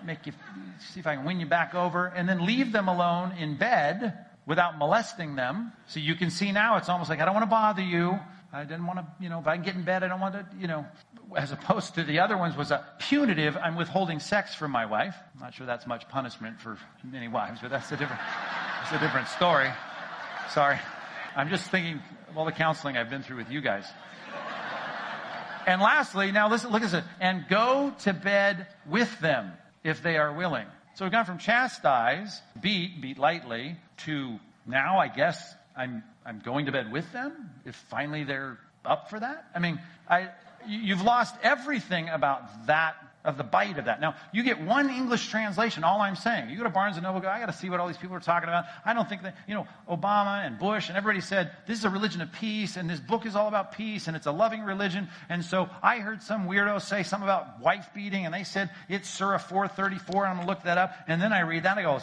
make 0.04 0.26
you, 0.26 0.32
see 0.92 1.00
if 1.00 1.06
I 1.06 1.16
can 1.16 1.24
win 1.24 1.40
you 1.40 1.46
back 1.46 1.74
over, 1.74 2.06
and 2.06 2.28
then 2.28 2.44
leave 2.44 2.70
them 2.72 2.88
alone 2.88 3.32
in 3.32 3.56
bed 3.56 4.26
without 4.46 4.78
molesting 4.78 5.36
them. 5.36 5.72
So 5.86 6.00
you 6.00 6.14
can 6.14 6.30
see 6.30 6.52
now 6.52 6.76
it's 6.76 6.88
almost 6.88 7.08
like, 7.08 7.20
I 7.20 7.24
don't 7.24 7.34
want 7.34 7.44
to 7.44 7.50
bother 7.50 7.82
you. 7.82 8.18
I 8.52 8.62
didn't 8.62 8.86
want 8.86 9.00
to, 9.00 9.06
you 9.20 9.28
know, 9.28 9.40
if 9.40 9.46
I 9.46 9.56
can 9.56 9.64
get 9.64 9.74
in 9.74 9.82
bed, 9.82 10.04
I 10.04 10.08
don't 10.08 10.20
want 10.20 10.34
to, 10.34 10.46
you 10.60 10.68
know, 10.68 10.86
as 11.36 11.52
opposed 11.52 11.94
to 11.94 12.04
the 12.04 12.20
other 12.20 12.36
ones 12.36 12.56
was 12.56 12.70
a 12.70 12.84
punitive, 12.98 13.56
I'm 13.56 13.76
withholding 13.76 14.20
sex 14.20 14.54
from 14.54 14.70
my 14.70 14.86
wife. 14.86 15.14
I'm 15.34 15.40
not 15.40 15.54
sure 15.54 15.66
that's 15.66 15.86
much 15.86 16.08
punishment 16.08 16.60
for 16.60 16.78
many 17.02 17.28
wives, 17.28 17.60
but 17.60 17.70
that's 17.70 17.90
a 17.92 17.96
different, 17.96 18.20
that's 18.80 18.92
a 18.92 18.98
different 18.98 19.28
story. 19.28 19.70
Sorry. 20.50 20.78
I'm 21.36 21.48
just 21.48 21.70
thinking 21.70 22.00
of 22.28 22.38
all 22.38 22.44
the 22.44 22.52
counseling 22.52 22.96
I've 22.96 23.10
been 23.10 23.22
through 23.22 23.38
with 23.38 23.50
you 23.50 23.60
guys. 23.60 23.86
And 25.66 25.80
lastly, 25.80 26.30
now 26.30 26.48
listen, 26.50 26.70
look 26.70 26.82
at 26.82 26.90
this, 26.90 27.04
and 27.20 27.46
go 27.48 27.94
to 28.00 28.12
bed 28.12 28.66
with 28.86 29.18
them 29.20 29.52
if 29.82 30.02
they 30.02 30.16
are 30.16 30.32
willing. 30.32 30.66
So 30.94 31.04
we've 31.04 31.12
gone 31.12 31.24
from 31.24 31.38
chastise, 31.38 32.40
beat, 32.60 33.00
beat 33.00 33.18
lightly, 33.18 33.76
to 33.98 34.38
now 34.66 34.98
I 34.98 35.08
guess 35.08 35.54
I'm 35.76 36.02
I'm 36.26 36.40
going 36.40 36.66
to 36.66 36.72
bed 36.72 36.92
with 36.92 37.10
them 37.12 37.50
if 37.64 37.74
finally 37.90 38.24
they're 38.24 38.58
up 38.84 39.10
for 39.10 39.20
that? 39.20 39.46
I 39.54 39.58
mean, 39.58 39.80
I, 40.08 40.28
you've 40.68 41.03
lost 41.03 41.35
everything 41.42 42.09
about 42.09 42.66
that, 42.66 42.96
of 43.24 43.38
the 43.38 43.44
bite 43.44 43.79
of 43.79 43.87
that. 43.87 44.00
Now, 44.00 44.16
you 44.33 44.42
get 44.42 44.61
one 44.61 44.90
English 44.90 45.29
translation, 45.29 45.83
all 45.83 46.00
I'm 46.00 46.14
saying. 46.14 46.50
You 46.50 46.59
go 46.59 46.64
to 46.64 46.68
Barnes 46.68 47.00
& 47.00 47.03
Noble, 47.03 47.20
go, 47.20 47.29
I 47.29 47.40
got 47.40 47.46
to 47.46 47.55
see 47.55 47.70
what 47.70 47.81
all 47.81 47.87
these 47.87 47.96
people 47.96 48.14
are 48.16 48.20
talking 48.20 48.48
about. 48.50 48.66
I 48.85 48.92
don't 48.92 49.09
think 49.09 49.22
that, 49.22 49.35
you 49.48 49.55
know, 49.55 49.66
Obama 49.88 50.46
and 50.46 50.59
Bush 50.59 50.88
and 50.88 50.98
everybody 50.98 51.22
said, 51.22 51.50
this 51.66 51.79
is 51.79 51.85
a 51.87 51.90
religion 51.90 52.20
of 52.20 52.31
peace 52.33 52.77
and 52.77 52.88
this 52.88 53.00
book 53.00 53.24
is 53.24 53.35
all 53.35 53.48
about 53.48 53.72
peace 53.72 54.09
and 54.09 54.16
it's 54.16 54.27
a 54.27 54.33
loving 54.33 54.62
religion. 54.62 55.09
And 55.31 55.42
so 55.42 55.70
I 55.83 56.00
heard 56.00 56.22
some 56.22 56.46
weirdo 56.46 56.83
say 56.83 57.03
something 57.03 57.27
about 57.27 57.61
wife 57.61 57.88
beating 57.94 58.27
and 58.27 58.35
they 58.35 58.44
said 58.44 58.68
it's 58.90 59.09
Surah 59.09 59.38
434. 59.38 60.27
I'm 60.27 60.37
going 60.37 60.46
to 60.46 60.53
look 60.53 60.64
that 60.64 60.77
up. 60.77 60.94
And 61.09 61.22
then 61.22 61.33
I 61.33 61.40
read 61.40 61.62
that 61.62 61.79
and 61.79 61.87
I 61.87 61.90
go, 61.90 62.03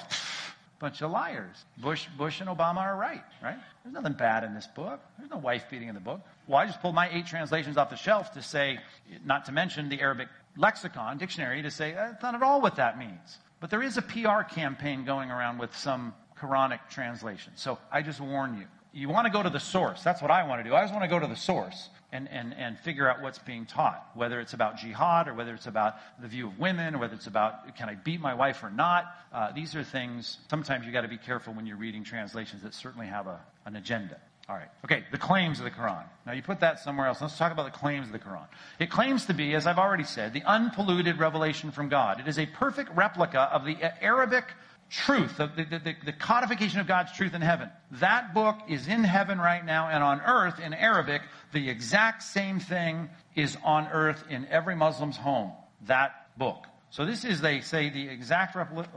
bunch 0.81 1.01
of 1.01 1.11
liars. 1.11 1.63
Bush, 1.77 2.07
Bush 2.17 2.41
and 2.41 2.49
Obama 2.49 2.77
are 2.77 2.97
right, 2.97 3.23
right? 3.41 3.57
There's 3.83 3.93
nothing 3.93 4.13
bad 4.13 4.43
in 4.43 4.53
this 4.53 4.67
book. 4.67 4.99
There's 5.17 5.29
no 5.29 5.37
wife 5.37 5.65
beating 5.69 5.87
in 5.87 5.95
the 5.95 6.01
book. 6.01 6.21
Well, 6.47 6.57
I 6.57 6.65
just 6.65 6.81
pulled 6.81 6.95
my 6.95 7.09
eight 7.11 7.27
translations 7.27 7.77
off 7.77 7.91
the 7.91 7.95
shelf 7.95 8.33
to 8.33 8.41
say, 8.41 8.79
not 9.23 9.45
to 9.45 9.51
mention 9.51 9.87
the 9.89 10.01
Arabic 10.01 10.27
lexicon, 10.57 11.17
dictionary, 11.17 11.61
to 11.61 11.71
say, 11.71 11.93
eh, 11.93 11.95
that's 11.95 12.23
not 12.23 12.35
at 12.35 12.43
all 12.43 12.59
what 12.59 12.75
that 12.75 12.97
means. 12.97 13.37
But 13.61 13.69
there 13.69 13.83
is 13.83 13.97
a 13.97 14.01
PR 14.01 14.41
campaign 14.41 15.05
going 15.05 15.29
around 15.29 15.59
with 15.59 15.75
some 15.77 16.13
Quranic 16.37 16.79
translations. 16.89 17.61
So 17.61 17.77
I 17.91 18.01
just 18.01 18.19
warn 18.19 18.57
you. 18.57 18.65
You 18.91 19.07
want 19.07 19.27
to 19.27 19.31
go 19.31 19.41
to 19.41 19.49
the 19.49 19.59
source. 19.59 20.03
That's 20.03 20.21
what 20.21 20.31
I 20.31 20.45
want 20.47 20.63
to 20.63 20.69
do. 20.69 20.75
I 20.75 20.81
just 20.81 20.93
want 20.93 21.05
to 21.05 21.09
go 21.09 21.19
to 21.19 21.27
the 21.27 21.35
source 21.35 21.89
and, 22.11 22.29
and, 22.29 22.53
and 22.53 22.77
figure 22.79 23.09
out 23.09 23.21
what's 23.21 23.39
being 23.39 23.65
taught, 23.65 24.09
whether 24.15 24.39
it's 24.39 24.53
about 24.53 24.77
jihad 24.77 25.27
or 25.27 25.33
whether 25.33 25.53
it's 25.53 25.67
about 25.67 25.95
the 26.21 26.27
view 26.27 26.47
of 26.47 26.59
women 26.59 26.95
or 26.95 26.99
whether 26.99 27.13
it's 27.13 27.27
about 27.27 27.75
can 27.75 27.89
I 27.89 27.95
beat 27.95 28.19
my 28.19 28.33
wife 28.33 28.63
or 28.63 28.69
not. 28.69 29.15
Uh, 29.33 29.51
these 29.51 29.75
are 29.75 29.83
things, 29.83 30.37
sometimes 30.49 30.85
you 30.85 30.91
got 30.91 31.01
to 31.01 31.07
be 31.07 31.17
careful 31.17 31.53
when 31.53 31.65
you're 31.65 31.77
reading 31.77 32.03
translations 32.03 32.63
that 32.63 32.73
certainly 32.73 33.07
have 33.07 33.27
a, 33.27 33.39
an 33.65 33.75
agenda. 33.75 34.17
All 34.49 34.55
right. 34.55 34.67
Okay, 34.83 35.05
the 35.11 35.17
claims 35.17 35.59
of 35.59 35.65
the 35.65 35.71
Quran. 35.71 36.03
Now 36.25 36.33
you 36.33 36.41
put 36.41 36.59
that 36.59 36.79
somewhere 36.79 37.07
else. 37.07 37.21
Let's 37.21 37.37
talk 37.37 37.53
about 37.53 37.71
the 37.71 37.77
claims 37.77 38.07
of 38.07 38.11
the 38.11 38.19
Quran. 38.19 38.45
It 38.79 38.89
claims 38.89 39.25
to 39.27 39.33
be, 39.33 39.55
as 39.55 39.65
I've 39.65 39.77
already 39.77 40.03
said, 40.03 40.33
the 40.33 40.43
unpolluted 40.43 41.19
revelation 41.19 41.71
from 41.71 41.87
God. 41.87 42.19
It 42.19 42.27
is 42.27 42.37
a 42.37 42.45
perfect 42.47 42.93
replica 42.93 43.41
of 43.41 43.63
the 43.63 43.77
Arabic 44.03 44.45
truth, 44.91 45.37
the, 45.37 45.47
the, 45.47 45.95
the, 46.05 46.11
codification 46.11 46.81
of 46.81 46.87
God's 46.87 47.13
truth 47.13 47.33
in 47.33 47.41
heaven. 47.41 47.69
That 47.91 48.33
book 48.33 48.57
is 48.67 48.87
in 48.87 49.03
heaven 49.05 49.39
right 49.39 49.65
now, 49.65 49.87
and 49.87 50.03
on 50.03 50.19
earth 50.21 50.59
in 50.59 50.73
Arabic, 50.73 51.21
the 51.53 51.69
exact 51.69 52.23
same 52.23 52.59
thing 52.59 53.09
is 53.33 53.57
on 53.63 53.87
earth 53.87 54.23
in 54.29 54.45
every 54.47 54.75
Muslim's 54.75 55.15
home. 55.15 55.53
That 55.87 56.37
book. 56.37 56.67
So 56.89 57.05
this 57.05 57.23
is, 57.23 57.39
they 57.39 57.61
say, 57.61 57.89
the 57.89 58.09
exact 58.09 58.53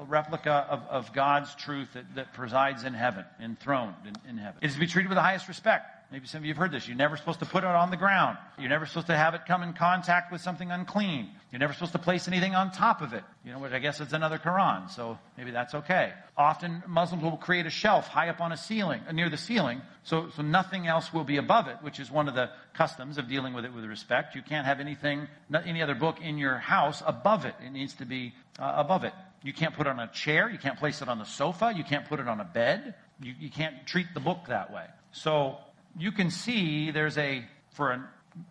replica 0.09 0.66
of, 0.68 0.83
of 0.90 1.12
God's 1.12 1.54
truth 1.54 1.92
that, 1.94 2.12
that, 2.16 2.33
presides 2.35 2.83
in 2.83 2.92
heaven, 2.92 3.24
enthroned 3.40 3.94
in, 4.04 4.30
in 4.30 4.37
heaven. 4.37 4.59
It 4.62 4.66
is 4.66 4.74
to 4.74 4.80
be 4.80 4.88
treated 4.88 5.09
with 5.09 5.16
the 5.16 5.22
highest 5.22 5.46
respect. 5.46 6.11
Maybe 6.11 6.26
some 6.26 6.38
of 6.38 6.44
you 6.44 6.52
have 6.52 6.59
heard 6.59 6.72
this. 6.72 6.88
You're 6.88 6.96
never 6.96 7.16
supposed 7.16 7.38
to 7.38 7.46
put 7.46 7.62
it 7.62 7.70
on 7.70 7.90
the 7.90 7.96
ground. 7.96 8.37
You're 8.59 8.68
never 8.68 8.87
supposed 8.87 9.07
to 9.09 9.16
have 9.16 9.35
it 9.35 9.42
come 9.46 9.62
in 9.62 9.72
contact 9.74 10.33
with 10.33 10.40
something 10.40 10.72
unclean. 10.72 11.30
You're 11.54 11.60
never 11.60 11.72
supposed 11.72 11.92
to 11.92 12.00
place 12.00 12.26
anything 12.26 12.56
on 12.56 12.72
top 12.72 13.00
of 13.00 13.12
it. 13.12 13.22
You 13.44 13.52
know, 13.52 13.60
which 13.60 13.70
I 13.70 13.78
guess 13.78 14.00
is 14.00 14.12
another 14.12 14.38
Quran, 14.38 14.90
so 14.90 15.20
maybe 15.38 15.52
that's 15.52 15.72
okay. 15.72 16.12
Often 16.36 16.82
Muslims 16.88 17.22
will 17.22 17.36
create 17.36 17.64
a 17.64 17.70
shelf 17.70 18.08
high 18.08 18.28
up 18.28 18.40
on 18.40 18.50
a 18.50 18.56
ceiling, 18.56 19.02
uh, 19.08 19.12
near 19.12 19.30
the 19.30 19.36
ceiling, 19.36 19.80
so, 20.02 20.30
so 20.30 20.42
nothing 20.42 20.88
else 20.88 21.12
will 21.12 21.22
be 21.22 21.36
above 21.36 21.68
it, 21.68 21.76
which 21.80 22.00
is 22.00 22.10
one 22.10 22.26
of 22.26 22.34
the 22.34 22.50
customs 22.72 23.18
of 23.18 23.28
dealing 23.28 23.54
with 23.54 23.64
it 23.64 23.72
with 23.72 23.84
respect. 23.84 24.34
You 24.34 24.42
can't 24.42 24.66
have 24.66 24.80
anything, 24.80 25.28
any 25.64 25.80
other 25.80 25.94
book 25.94 26.20
in 26.20 26.38
your 26.38 26.58
house 26.58 27.04
above 27.06 27.44
it. 27.44 27.54
It 27.64 27.70
needs 27.70 27.94
to 27.94 28.04
be 28.04 28.34
uh, 28.58 28.72
above 28.76 29.04
it. 29.04 29.12
You 29.44 29.52
can't 29.52 29.76
put 29.76 29.86
it 29.86 29.90
on 29.90 30.00
a 30.00 30.08
chair. 30.08 30.50
You 30.50 30.58
can't 30.58 30.76
place 30.76 31.02
it 31.02 31.08
on 31.08 31.20
the 31.20 31.24
sofa. 31.24 31.72
You 31.76 31.84
can't 31.84 32.08
put 32.08 32.18
it 32.18 32.26
on 32.26 32.40
a 32.40 32.44
bed. 32.44 32.96
You, 33.22 33.32
you 33.38 33.48
can't 33.48 33.86
treat 33.86 34.08
the 34.12 34.18
book 34.18 34.46
that 34.48 34.72
way. 34.72 34.86
So 35.12 35.58
you 35.96 36.10
can 36.10 36.32
see 36.32 36.90
there's 36.90 37.16
a, 37.16 37.44
for 37.74 37.92
an 37.92 38.02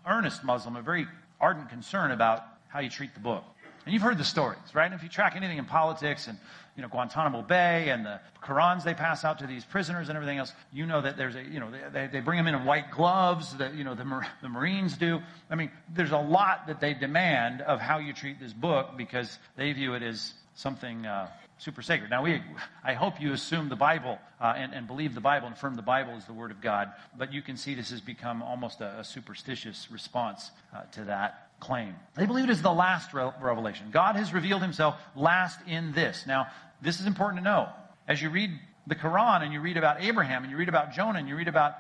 earnest 0.07 0.45
Muslim, 0.45 0.77
a 0.77 0.81
very 0.81 1.05
ardent 1.41 1.67
concern 1.67 2.11
about 2.11 2.45
how 2.73 2.79
you 2.79 2.89
treat 2.89 3.13
the 3.13 3.19
book. 3.19 3.43
And 3.85 3.93
you've 3.93 4.01
heard 4.01 4.17
the 4.17 4.23
stories, 4.23 4.57
right? 4.73 4.85
And 4.85 4.95
if 4.95 5.03
you 5.03 5.09
track 5.09 5.35
anything 5.35 5.57
in 5.57 5.65
politics 5.65 6.27
and, 6.27 6.37
you 6.75 6.81
know, 6.81 6.87
Guantanamo 6.87 7.41
Bay 7.41 7.89
and 7.89 8.05
the 8.05 8.19
Qurans 8.41 8.83
they 8.83 8.93
pass 8.93 9.23
out 9.25 9.39
to 9.39 9.47
these 9.47 9.63
prisoners 9.65 10.09
and 10.09 10.15
everything 10.15 10.37
else, 10.37 10.53
you 10.71 10.85
know 10.85 11.01
that 11.01 11.17
there's 11.17 11.35
a, 11.35 11.43
you 11.43 11.59
know, 11.59 11.69
they, 11.91 12.07
they 12.07 12.19
bring 12.21 12.37
them 12.37 12.47
in 12.47 12.55
in 12.55 12.65
white 12.65 12.91
gloves 12.91 13.55
that, 13.57 13.75
you 13.75 13.83
know, 13.83 13.93
the, 13.93 14.25
the 14.41 14.49
Marines 14.49 14.97
do. 14.97 15.19
I 15.49 15.55
mean, 15.55 15.69
there's 15.93 16.11
a 16.11 16.17
lot 16.17 16.67
that 16.67 16.79
they 16.79 16.93
demand 16.93 17.61
of 17.61 17.79
how 17.79 17.99
you 17.99 18.13
treat 18.13 18.39
this 18.39 18.53
book 18.53 18.97
because 18.97 19.37
they 19.57 19.71
view 19.73 19.93
it 19.95 20.01
as 20.01 20.33
something, 20.55 21.05
uh, 21.05 21.27
super 21.57 21.81
sacred. 21.81 22.09
Now, 22.09 22.23
we, 22.23 22.41
I 22.83 22.93
hope 22.93 23.19
you 23.21 23.33
assume 23.33 23.67
the 23.69 23.75
Bible 23.75 24.17
uh, 24.39 24.53
and, 24.55 24.73
and, 24.73 24.87
believe 24.87 25.13
the 25.13 25.21
Bible 25.21 25.47
and 25.47 25.55
affirm 25.55 25.75
the 25.75 25.81
Bible 25.81 26.15
is 26.15 26.25
the 26.25 26.33
Word 26.33 26.51
of 26.51 26.61
God, 26.61 26.91
but 27.17 27.33
you 27.33 27.41
can 27.41 27.57
see 27.57 27.75
this 27.75 27.91
has 27.91 28.01
become 28.01 28.41
almost 28.41 28.81
a, 28.81 28.99
a 28.99 29.03
superstitious 29.03 29.89
response 29.91 30.51
uh, 30.75 30.83
to 30.93 31.03
that 31.05 31.49
claim. 31.63 31.95
They 32.15 32.25
believe 32.25 32.43
it 32.45 32.49
is 32.49 32.61
the 32.61 32.73
last 32.73 33.13
re- 33.13 33.31
revelation. 33.41 33.87
God 33.91 34.17
has 34.17 34.33
revealed 34.33 34.61
himself 34.61 34.95
last 35.15 35.59
in 35.65 35.93
this. 35.93 36.25
Now, 36.27 36.47
this 36.81 36.99
is 36.99 37.07
important 37.07 37.41
to 37.41 37.49
know. 37.49 37.69
As 38.07 38.21
you 38.21 38.29
read 38.29 38.51
the 38.85 38.95
Quran 38.95 39.43
and 39.43 39.53
you 39.53 39.61
read 39.61 39.77
about 39.77 40.01
Abraham 40.01 40.43
and 40.43 40.51
you 40.51 40.57
read 40.57 40.69
about 40.69 40.91
Jonah 40.91 41.19
and 41.19 41.27
you 41.29 41.37
read 41.37 41.47
about 41.47 41.75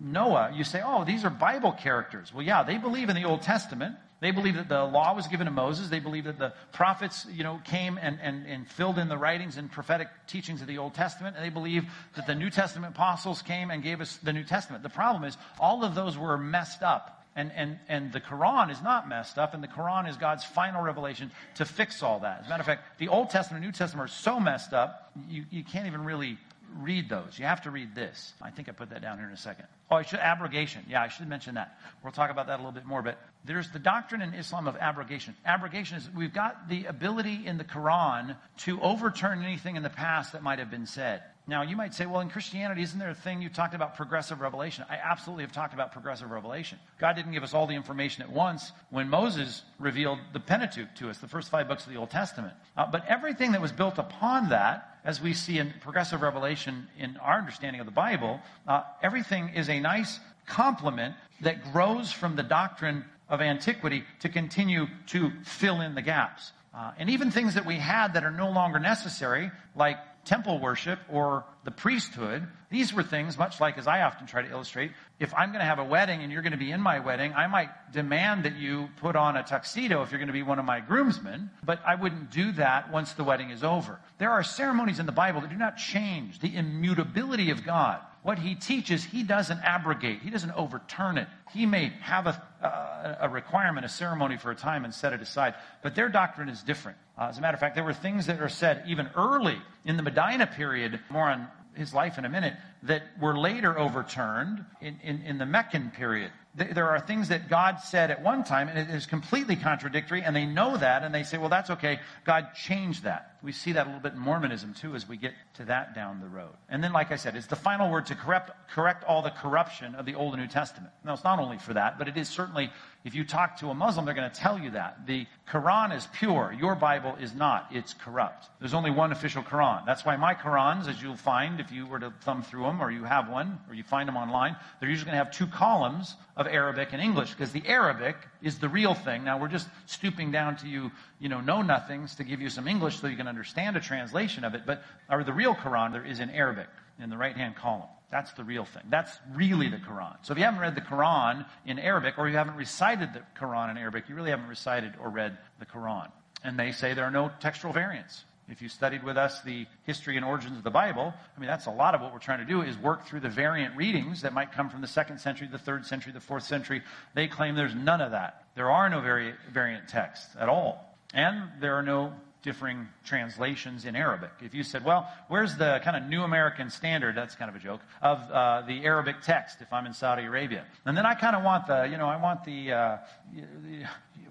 Noah, 0.00 0.52
you 0.54 0.62
say, 0.62 0.80
oh, 0.84 1.04
these 1.04 1.24
are 1.24 1.30
Bible 1.30 1.72
characters. 1.72 2.32
Well, 2.32 2.44
yeah, 2.44 2.62
they 2.62 2.78
believe 2.78 3.08
in 3.08 3.16
the 3.16 3.24
Old 3.24 3.42
Testament. 3.42 3.96
They 4.20 4.30
believe 4.30 4.54
that 4.54 4.68
the 4.68 4.84
law 4.84 5.14
was 5.14 5.26
given 5.26 5.46
to 5.46 5.50
Moses. 5.50 5.88
They 5.88 5.98
believe 5.98 6.24
that 6.24 6.38
the 6.38 6.54
prophets, 6.72 7.26
you 7.30 7.42
know, 7.42 7.60
came 7.64 7.98
and, 8.00 8.18
and, 8.22 8.46
and 8.46 8.66
filled 8.66 8.98
in 8.98 9.08
the 9.08 9.18
writings 9.18 9.58
and 9.58 9.70
prophetic 9.70 10.08
teachings 10.28 10.62
of 10.62 10.68
the 10.68 10.78
Old 10.78 10.94
Testament. 10.94 11.36
And 11.36 11.44
they 11.44 11.50
believe 11.50 11.84
that 12.14 12.26
the 12.26 12.34
New 12.34 12.50
Testament 12.50 12.94
apostles 12.94 13.42
came 13.42 13.70
and 13.70 13.82
gave 13.82 14.00
us 14.00 14.16
the 14.18 14.32
New 14.32 14.44
Testament. 14.44 14.82
The 14.82 14.88
problem 14.88 15.24
is 15.24 15.36
all 15.58 15.84
of 15.84 15.94
those 15.94 16.16
were 16.16 16.38
messed 16.38 16.82
up. 16.82 17.23
And, 17.36 17.50
and, 17.56 17.78
and 17.88 18.12
the 18.12 18.20
Quran 18.20 18.70
is 18.70 18.80
not 18.80 19.08
messed 19.08 19.38
up, 19.38 19.54
and 19.54 19.62
the 19.62 19.68
Quran 19.68 20.08
is 20.08 20.16
God's 20.16 20.44
final 20.44 20.82
revelation 20.82 21.32
to 21.56 21.64
fix 21.64 22.02
all 22.02 22.20
that. 22.20 22.40
As 22.40 22.46
a 22.46 22.48
matter 22.48 22.60
of 22.60 22.66
fact, 22.66 22.98
the 22.98 23.08
Old 23.08 23.30
Testament 23.30 23.64
and 23.64 23.72
New 23.72 23.76
Testament 23.76 24.08
are 24.08 24.12
so 24.12 24.38
messed 24.38 24.72
up, 24.72 25.10
you, 25.28 25.44
you 25.50 25.64
can't 25.64 25.86
even 25.86 26.04
really 26.04 26.38
read 26.78 27.08
those. 27.08 27.38
You 27.38 27.44
have 27.44 27.62
to 27.62 27.70
read 27.70 27.94
this. 27.94 28.32
I 28.40 28.50
think 28.50 28.68
I 28.68 28.72
put 28.72 28.90
that 28.90 29.02
down 29.02 29.18
here 29.18 29.26
in 29.26 29.32
a 29.32 29.36
second. 29.36 29.66
Oh, 29.90 29.96
I 29.96 30.02
should 30.02 30.18
abrogation. 30.18 30.84
Yeah, 30.88 31.02
I 31.02 31.08
should 31.08 31.28
mention 31.28 31.54
that. 31.54 31.78
We'll 32.02 32.12
talk 32.12 32.30
about 32.30 32.46
that 32.48 32.54
a 32.54 32.62
little 32.62 32.72
bit 32.72 32.84
more. 32.84 33.02
But 33.02 33.18
there's 33.44 33.70
the 33.70 33.78
doctrine 33.78 34.22
in 34.22 34.34
Islam 34.34 34.66
of 34.66 34.76
abrogation. 34.76 35.34
Abrogation 35.44 35.98
is 35.98 36.08
we've 36.14 36.32
got 36.32 36.68
the 36.68 36.86
ability 36.86 37.42
in 37.46 37.58
the 37.58 37.64
Quran 37.64 38.36
to 38.58 38.80
overturn 38.80 39.42
anything 39.42 39.76
in 39.76 39.82
the 39.82 39.90
past 39.90 40.32
that 40.32 40.42
might 40.42 40.58
have 40.58 40.70
been 40.70 40.86
said. 40.86 41.22
Now, 41.46 41.60
you 41.60 41.76
might 41.76 41.92
say, 41.92 42.06
well, 42.06 42.20
in 42.20 42.30
Christianity, 42.30 42.80
isn't 42.82 42.98
there 42.98 43.10
a 43.10 43.14
thing 43.14 43.42
you 43.42 43.50
talked 43.50 43.74
about 43.74 43.96
progressive 43.96 44.40
revelation? 44.40 44.86
I 44.88 44.96
absolutely 44.96 45.44
have 45.44 45.52
talked 45.52 45.74
about 45.74 45.92
progressive 45.92 46.30
revelation. 46.30 46.78
God 46.98 47.16
didn't 47.16 47.32
give 47.32 47.42
us 47.42 47.52
all 47.52 47.66
the 47.66 47.74
information 47.74 48.22
at 48.22 48.30
once 48.30 48.72
when 48.88 49.10
Moses 49.10 49.62
revealed 49.78 50.18
the 50.32 50.40
Pentateuch 50.40 50.94
to 50.96 51.10
us, 51.10 51.18
the 51.18 51.28
first 51.28 51.50
five 51.50 51.68
books 51.68 51.84
of 51.84 51.92
the 51.92 51.98
Old 51.98 52.10
Testament. 52.10 52.54
Uh, 52.78 52.86
but 52.90 53.04
everything 53.06 53.52
that 53.52 53.60
was 53.60 53.72
built 53.72 53.98
upon 53.98 54.48
that, 54.48 54.98
as 55.04 55.20
we 55.20 55.34
see 55.34 55.58
in 55.58 55.74
progressive 55.82 56.22
revelation 56.22 56.88
in 56.98 57.18
our 57.18 57.36
understanding 57.36 57.80
of 57.80 57.86
the 57.86 57.92
Bible, 57.92 58.40
uh, 58.66 58.82
everything 59.02 59.50
is 59.50 59.68
a 59.68 59.78
nice 59.80 60.20
complement 60.46 61.14
that 61.42 61.72
grows 61.72 62.10
from 62.10 62.36
the 62.36 62.42
doctrine 62.42 63.04
of 63.28 63.42
antiquity 63.42 64.04
to 64.20 64.30
continue 64.30 64.86
to 65.08 65.30
fill 65.44 65.82
in 65.82 65.94
the 65.94 66.02
gaps. 66.02 66.52
Uh, 66.74 66.92
and 66.98 67.10
even 67.10 67.30
things 67.30 67.54
that 67.54 67.66
we 67.66 67.76
had 67.76 68.14
that 68.14 68.24
are 68.24 68.32
no 68.32 68.50
longer 68.50 68.78
necessary, 68.78 69.50
like 69.76 69.98
temple 70.24 70.58
worship 70.58 70.98
or 71.10 71.44
the 71.64 71.70
priesthood, 71.70 72.46
these 72.70 72.92
were 72.92 73.02
things, 73.02 73.38
much 73.38 73.60
like 73.60 73.78
as 73.78 73.86
I 73.86 74.02
often 74.02 74.26
try 74.26 74.42
to 74.42 74.50
illustrate, 74.50 74.92
if 75.20 75.32
I'm 75.34 75.50
going 75.50 75.60
to 75.60 75.66
have 75.66 75.78
a 75.78 75.84
wedding 75.84 76.22
and 76.22 76.32
you're 76.32 76.42
going 76.42 76.52
to 76.52 76.58
be 76.58 76.70
in 76.70 76.80
my 76.80 76.98
wedding, 76.98 77.32
I 77.32 77.46
might 77.46 77.70
demand 77.92 78.44
that 78.44 78.56
you 78.56 78.88
put 79.00 79.16
on 79.16 79.36
a 79.36 79.42
tuxedo 79.42 80.02
if 80.02 80.10
you're 80.10 80.18
going 80.18 80.26
to 80.26 80.32
be 80.32 80.42
one 80.42 80.58
of 80.58 80.64
my 80.64 80.80
groomsmen, 80.80 81.50
but 81.64 81.80
I 81.86 81.94
wouldn't 81.94 82.30
do 82.30 82.52
that 82.52 82.90
once 82.90 83.12
the 83.12 83.24
wedding 83.24 83.50
is 83.50 83.62
over. 83.62 84.00
There 84.18 84.30
are 84.30 84.42
ceremonies 84.42 84.98
in 84.98 85.06
the 85.06 85.12
Bible 85.12 85.40
that 85.42 85.50
do 85.50 85.56
not 85.56 85.76
change 85.76 86.40
the 86.40 86.54
immutability 86.56 87.50
of 87.50 87.64
God. 87.64 88.00
What 88.24 88.38
he 88.38 88.54
teaches, 88.54 89.04
he 89.04 89.22
doesn't 89.22 89.60
abrogate. 89.62 90.22
He 90.22 90.30
doesn't 90.30 90.52
overturn 90.52 91.18
it. 91.18 91.28
He 91.52 91.66
may 91.66 91.92
have 92.00 92.26
a, 92.26 92.42
uh, 92.62 93.16
a 93.20 93.28
requirement, 93.28 93.84
a 93.84 93.88
ceremony 93.90 94.38
for 94.38 94.50
a 94.50 94.54
time 94.54 94.86
and 94.86 94.94
set 94.94 95.12
it 95.12 95.20
aside, 95.20 95.52
but 95.82 95.94
their 95.94 96.08
doctrine 96.08 96.48
is 96.48 96.62
different. 96.62 96.96
Uh, 97.18 97.24
as 97.24 97.36
a 97.36 97.42
matter 97.42 97.52
of 97.52 97.60
fact, 97.60 97.74
there 97.74 97.84
were 97.84 97.92
things 97.92 98.24
that 98.24 98.40
are 98.40 98.48
said 98.48 98.82
even 98.86 99.10
early 99.14 99.58
in 99.84 99.98
the 99.98 100.02
Medina 100.02 100.46
period, 100.46 101.00
more 101.10 101.28
on 101.28 101.48
his 101.74 101.92
life 101.92 102.16
in 102.16 102.24
a 102.24 102.30
minute, 102.30 102.54
that 102.84 103.02
were 103.20 103.36
later 103.36 103.78
overturned 103.78 104.64
in, 104.80 104.98
in, 105.02 105.20
in 105.20 105.36
the 105.36 105.44
Meccan 105.44 105.90
period. 105.90 106.32
There 106.56 106.88
are 106.88 107.00
things 107.00 107.28
that 107.28 107.48
God 107.48 107.80
said 107.80 108.12
at 108.12 108.22
one 108.22 108.44
time, 108.44 108.68
and 108.68 108.78
it 108.78 108.94
is 108.94 109.06
completely 109.06 109.56
contradictory, 109.56 110.22
and 110.22 110.36
they 110.36 110.46
know 110.46 110.76
that, 110.76 111.02
and 111.02 111.12
they 111.12 111.24
say, 111.24 111.36
well, 111.36 111.48
that's 111.48 111.70
okay. 111.70 111.98
God 112.24 112.54
changed 112.54 113.02
that. 113.02 113.36
We 113.42 113.50
see 113.50 113.72
that 113.72 113.86
a 113.86 113.88
little 113.88 114.00
bit 114.00 114.12
in 114.12 114.20
Mormonism, 114.20 114.72
too, 114.72 114.94
as 114.94 115.08
we 115.08 115.16
get 115.16 115.34
to 115.54 115.64
that 115.64 115.96
down 115.96 116.20
the 116.20 116.28
road. 116.28 116.54
And 116.68 116.82
then, 116.82 116.92
like 116.92 117.10
I 117.10 117.16
said, 117.16 117.34
it's 117.34 117.48
the 117.48 117.56
final 117.56 117.90
word 117.90 118.06
to 118.06 118.14
correct, 118.14 118.52
correct 118.70 119.02
all 119.04 119.20
the 119.20 119.30
corruption 119.30 119.96
of 119.96 120.06
the 120.06 120.14
Old 120.14 120.34
and 120.34 120.42
New 120.42 120.48
Testament. 120.48 120.92
Now, 121.04 121.14
it's 121.14 121.24
not 121.24 121.40
only 121.40 121.58
for 121.58 121.74
that, 121.74 121.98
but 121.98 122.06
it 122.06 122.16
is 122.16 122.28
certainly 122.28 122.70
if 123.04 123.14
you 123.14 123.22
talk 123.22 123.58
to 123.58 123.68
a 123.68 123.74
Muslim, 123.74 124.06
they're 124.06 124.14
going 124.14 124.30
to 124.30 124.34
tell 124.34 124.58
you 124.58 124.70
that. 124.70 125.06
The 125.06 125.26
Quran 125.46 125.94
is 125.94 126.08
pure. 126.14 126.56
Your 126.58 126.74
Bible 126.74 127.16
is 127.20 127.34
not. 127.34 127.68
It's 127.70 127.92
corrupt. 127.92 128.48
There's 128.60 128.72
only 128.72 128.90
one 128.90 129.12
official 129.12 129.42
Quran. 129.42 129.84
That's 129.84 130.06
why 130.06 130.16
my 130.16 130.34
Qurans, 130.34 130.88
as 130.88 131.02
you'll 131.02 131.14
find 131.14 131.60
if 131.60 131.70
you 131.70 131.86
were 131.86 131.98
to 131.98 132.14
thumb 132.22 132.42
through 132.42 132.62
them, 132.62 132.80
or 132.80 132.90
you 132.90 133.04
have 133.04 133.28
one, 133.28 133.58
or 133.68 133.74
you 133.74 133.82
find 133.82 134.08
them 134.08 134.16
online, 134.16 134.56
they're 134.80 134.88
usually 134.88 135.10
going 135.10 135.18
to 135.18 135.24
have 135.24 135.34
two 135.34 135.46
columns 135.46 136.16
of 136.34 136.43
Arabic 136.46 136.92
and 136.92 137.02
English, 137.02 137.30
because 137.30 137.52
the 137.52 137.66
Arabic 137.66 138.16
is 138.42 138.58
the 138.58 138.68
real 138.68 138.94
thing. 138.94 139.24
Now, 139.24 139.38
we're 139.38 139.48
just 139.48 139.68
stooping 139.86 140.30
down 140.30 140.56
to 140.58 140.68
you, 140.68 140.90
you 141.18 141.28
know, 141.28 141.40
know 141.40 141.62
nothings 141.62 142.14
to 142.16 142.24
give 142.24 142.40
you 142.40 142.48
some 142.50 142.68
English 142.68 143.00
so 143.00 143.06
you 143.06 143.16
can 143.16 143.28
understand 143.28 143.76
a 143.76 143.80
translation 143.80 144.44
of 144.44 144.54
it, 144.54 144.62
but 144.66 144.82
or 145.10 145.24
the 145.24 145.32
real 145.32 145.54
Quran 145.54 145.92
there 145.92 146.04
is 146.04 146.20
in 146.20 146.30
Arabic 146.30 146.68
in 146.98 147.10
the 147.10 147.16
right 147.16 147.36
hand 147.36 147.56
column. 147.56 147.88
That's 148.10 148.32
the 148.32 148.44
real 148.44 148.64
thing. 148.64 148.84
That's 148.90 149.10
really 149.34 149.68
the 149.68 149.78
Quran. 149.78 150.16
So 150.22 150.32
if 150.32 150.38
you 150.38 150.44
haven't 150.44 150.60
read 150.60 150.76
the 150.76 150.80
Quran 150.80 151.44
in 151.66 151.80
Arabic 151.80 152.16
or 152.16 152.28
you 152.28 152.36
haven't 152.36 152.54
recited 152.54 153.12
the 153.12 153.22
Quran 153.36 153.72
in 153.72 153.76
Arabic, 153.76 154.08
you 154.08 154.14
really 154.14 154.30
haven't 154.30 154.46
recited 154.46 154.94
or 155.00 155.10
read 155.10 155.36
the 155.58 155.66
Quran. 155.66 156.10
And 156.44 156.56
they 156.56 156.70
say 156.70 156.94
there 156.94 157.04
are 157.04 157.10
no 157.10 157.32
textual 157.40 157.72
variants. 157.72 158.24
If 158.48 158.60
you 158.60 158.68
studied 158.68 159.02
with 159.02 159.16
us 159.16 159.40
the 159.42 159.66
history 159.84 160.16
and 160.16 160.24
origins 160.24 160.58
of 160.58 160.64
the 160.64 160.70
Bible, 160.70 161.14
I 161.36 161.40
mean, 161.40 161.48
that's 161.48 161.66
a 161.66 161.70
lot 161.70 161.94
of 161.94 162.02
what 162.02 162.12
we're 162.12 162.18
trying 162.18 162.40
to 162.40 162.44
do 162.44 162.60
is 162.60 162.76
work 162.76 163.06
through 163.06 163.20
the 163.20 163.28
variant 163.30 163.76
readings 163.76 164.20
that 164.22 164.34
might 164.34 164.52
come 164.52 164.68
from 164.68 164.82
the 164.82 164.86
second 164.86 165.18
century, 165.18 165.48
the 165.50 165.58
third 165.58 165.86
century, 165.86 166.12
the 166.12 166.20
fourth 166.20 166.44
century. 166.44 166.82
They 167.14 167.26
claim 167.26 167.54
there's 167.54 167.74
none 167.74 168.02
of 168.02 168.10
that. 168.10 168.44
There 168.54 168.70
are 168.70 168.90
no 168.90 169.00
vari- 169.00 169.34
variant 169.50 169.88
texts 169.88 170.36
at 170.38 170.48
all. 170.48 170.94
And 171.14 171.48
there 171.60 171.74
are 171.76 171.82
no 171.82 172.12
differing 172.44 172.86
translations 173.04 173.86
in 173.86 173.96
Arabic. 173.96 174.30
If 174.42 174.54
you 174.54 174.62
said, 174.62 174.84
well, 174.84 175.10
where's 175.28 175.56
the 175.56 175.80
kind 175.82 175.96
of 175.96 176.08
New 176.10 176.22
American 176.22 176.68
Standard, 176.68 177.16
that's 177.16 177.34
kind 177.34 177.48
of 177.48 177.56
a 177.56 177.58
joke, 177.58 177.80
of 178.02 178.18
uh, 178.30 178.62
the 178.66 178.84
Arabic 178.84 179.22
text 179.22 179.62
if 179.62 179.72
I'm 179.72 179.86
in 179.86 179.94
Saudi 179.94 180.24
Arabia? 180.24 180.66
And 180.84 180.96
then 180.96 181.06
I 181.06 181.14
kind 181.14 181.34
of 181.34 181.42
want 181.42 181.66
the, 181.66 181.88
you 181.90 181.96
know, 181.96 182.06
I 182.06 182.20
want 182.20 182.44
the, 182.44 182.72
uh, 182.72 182.96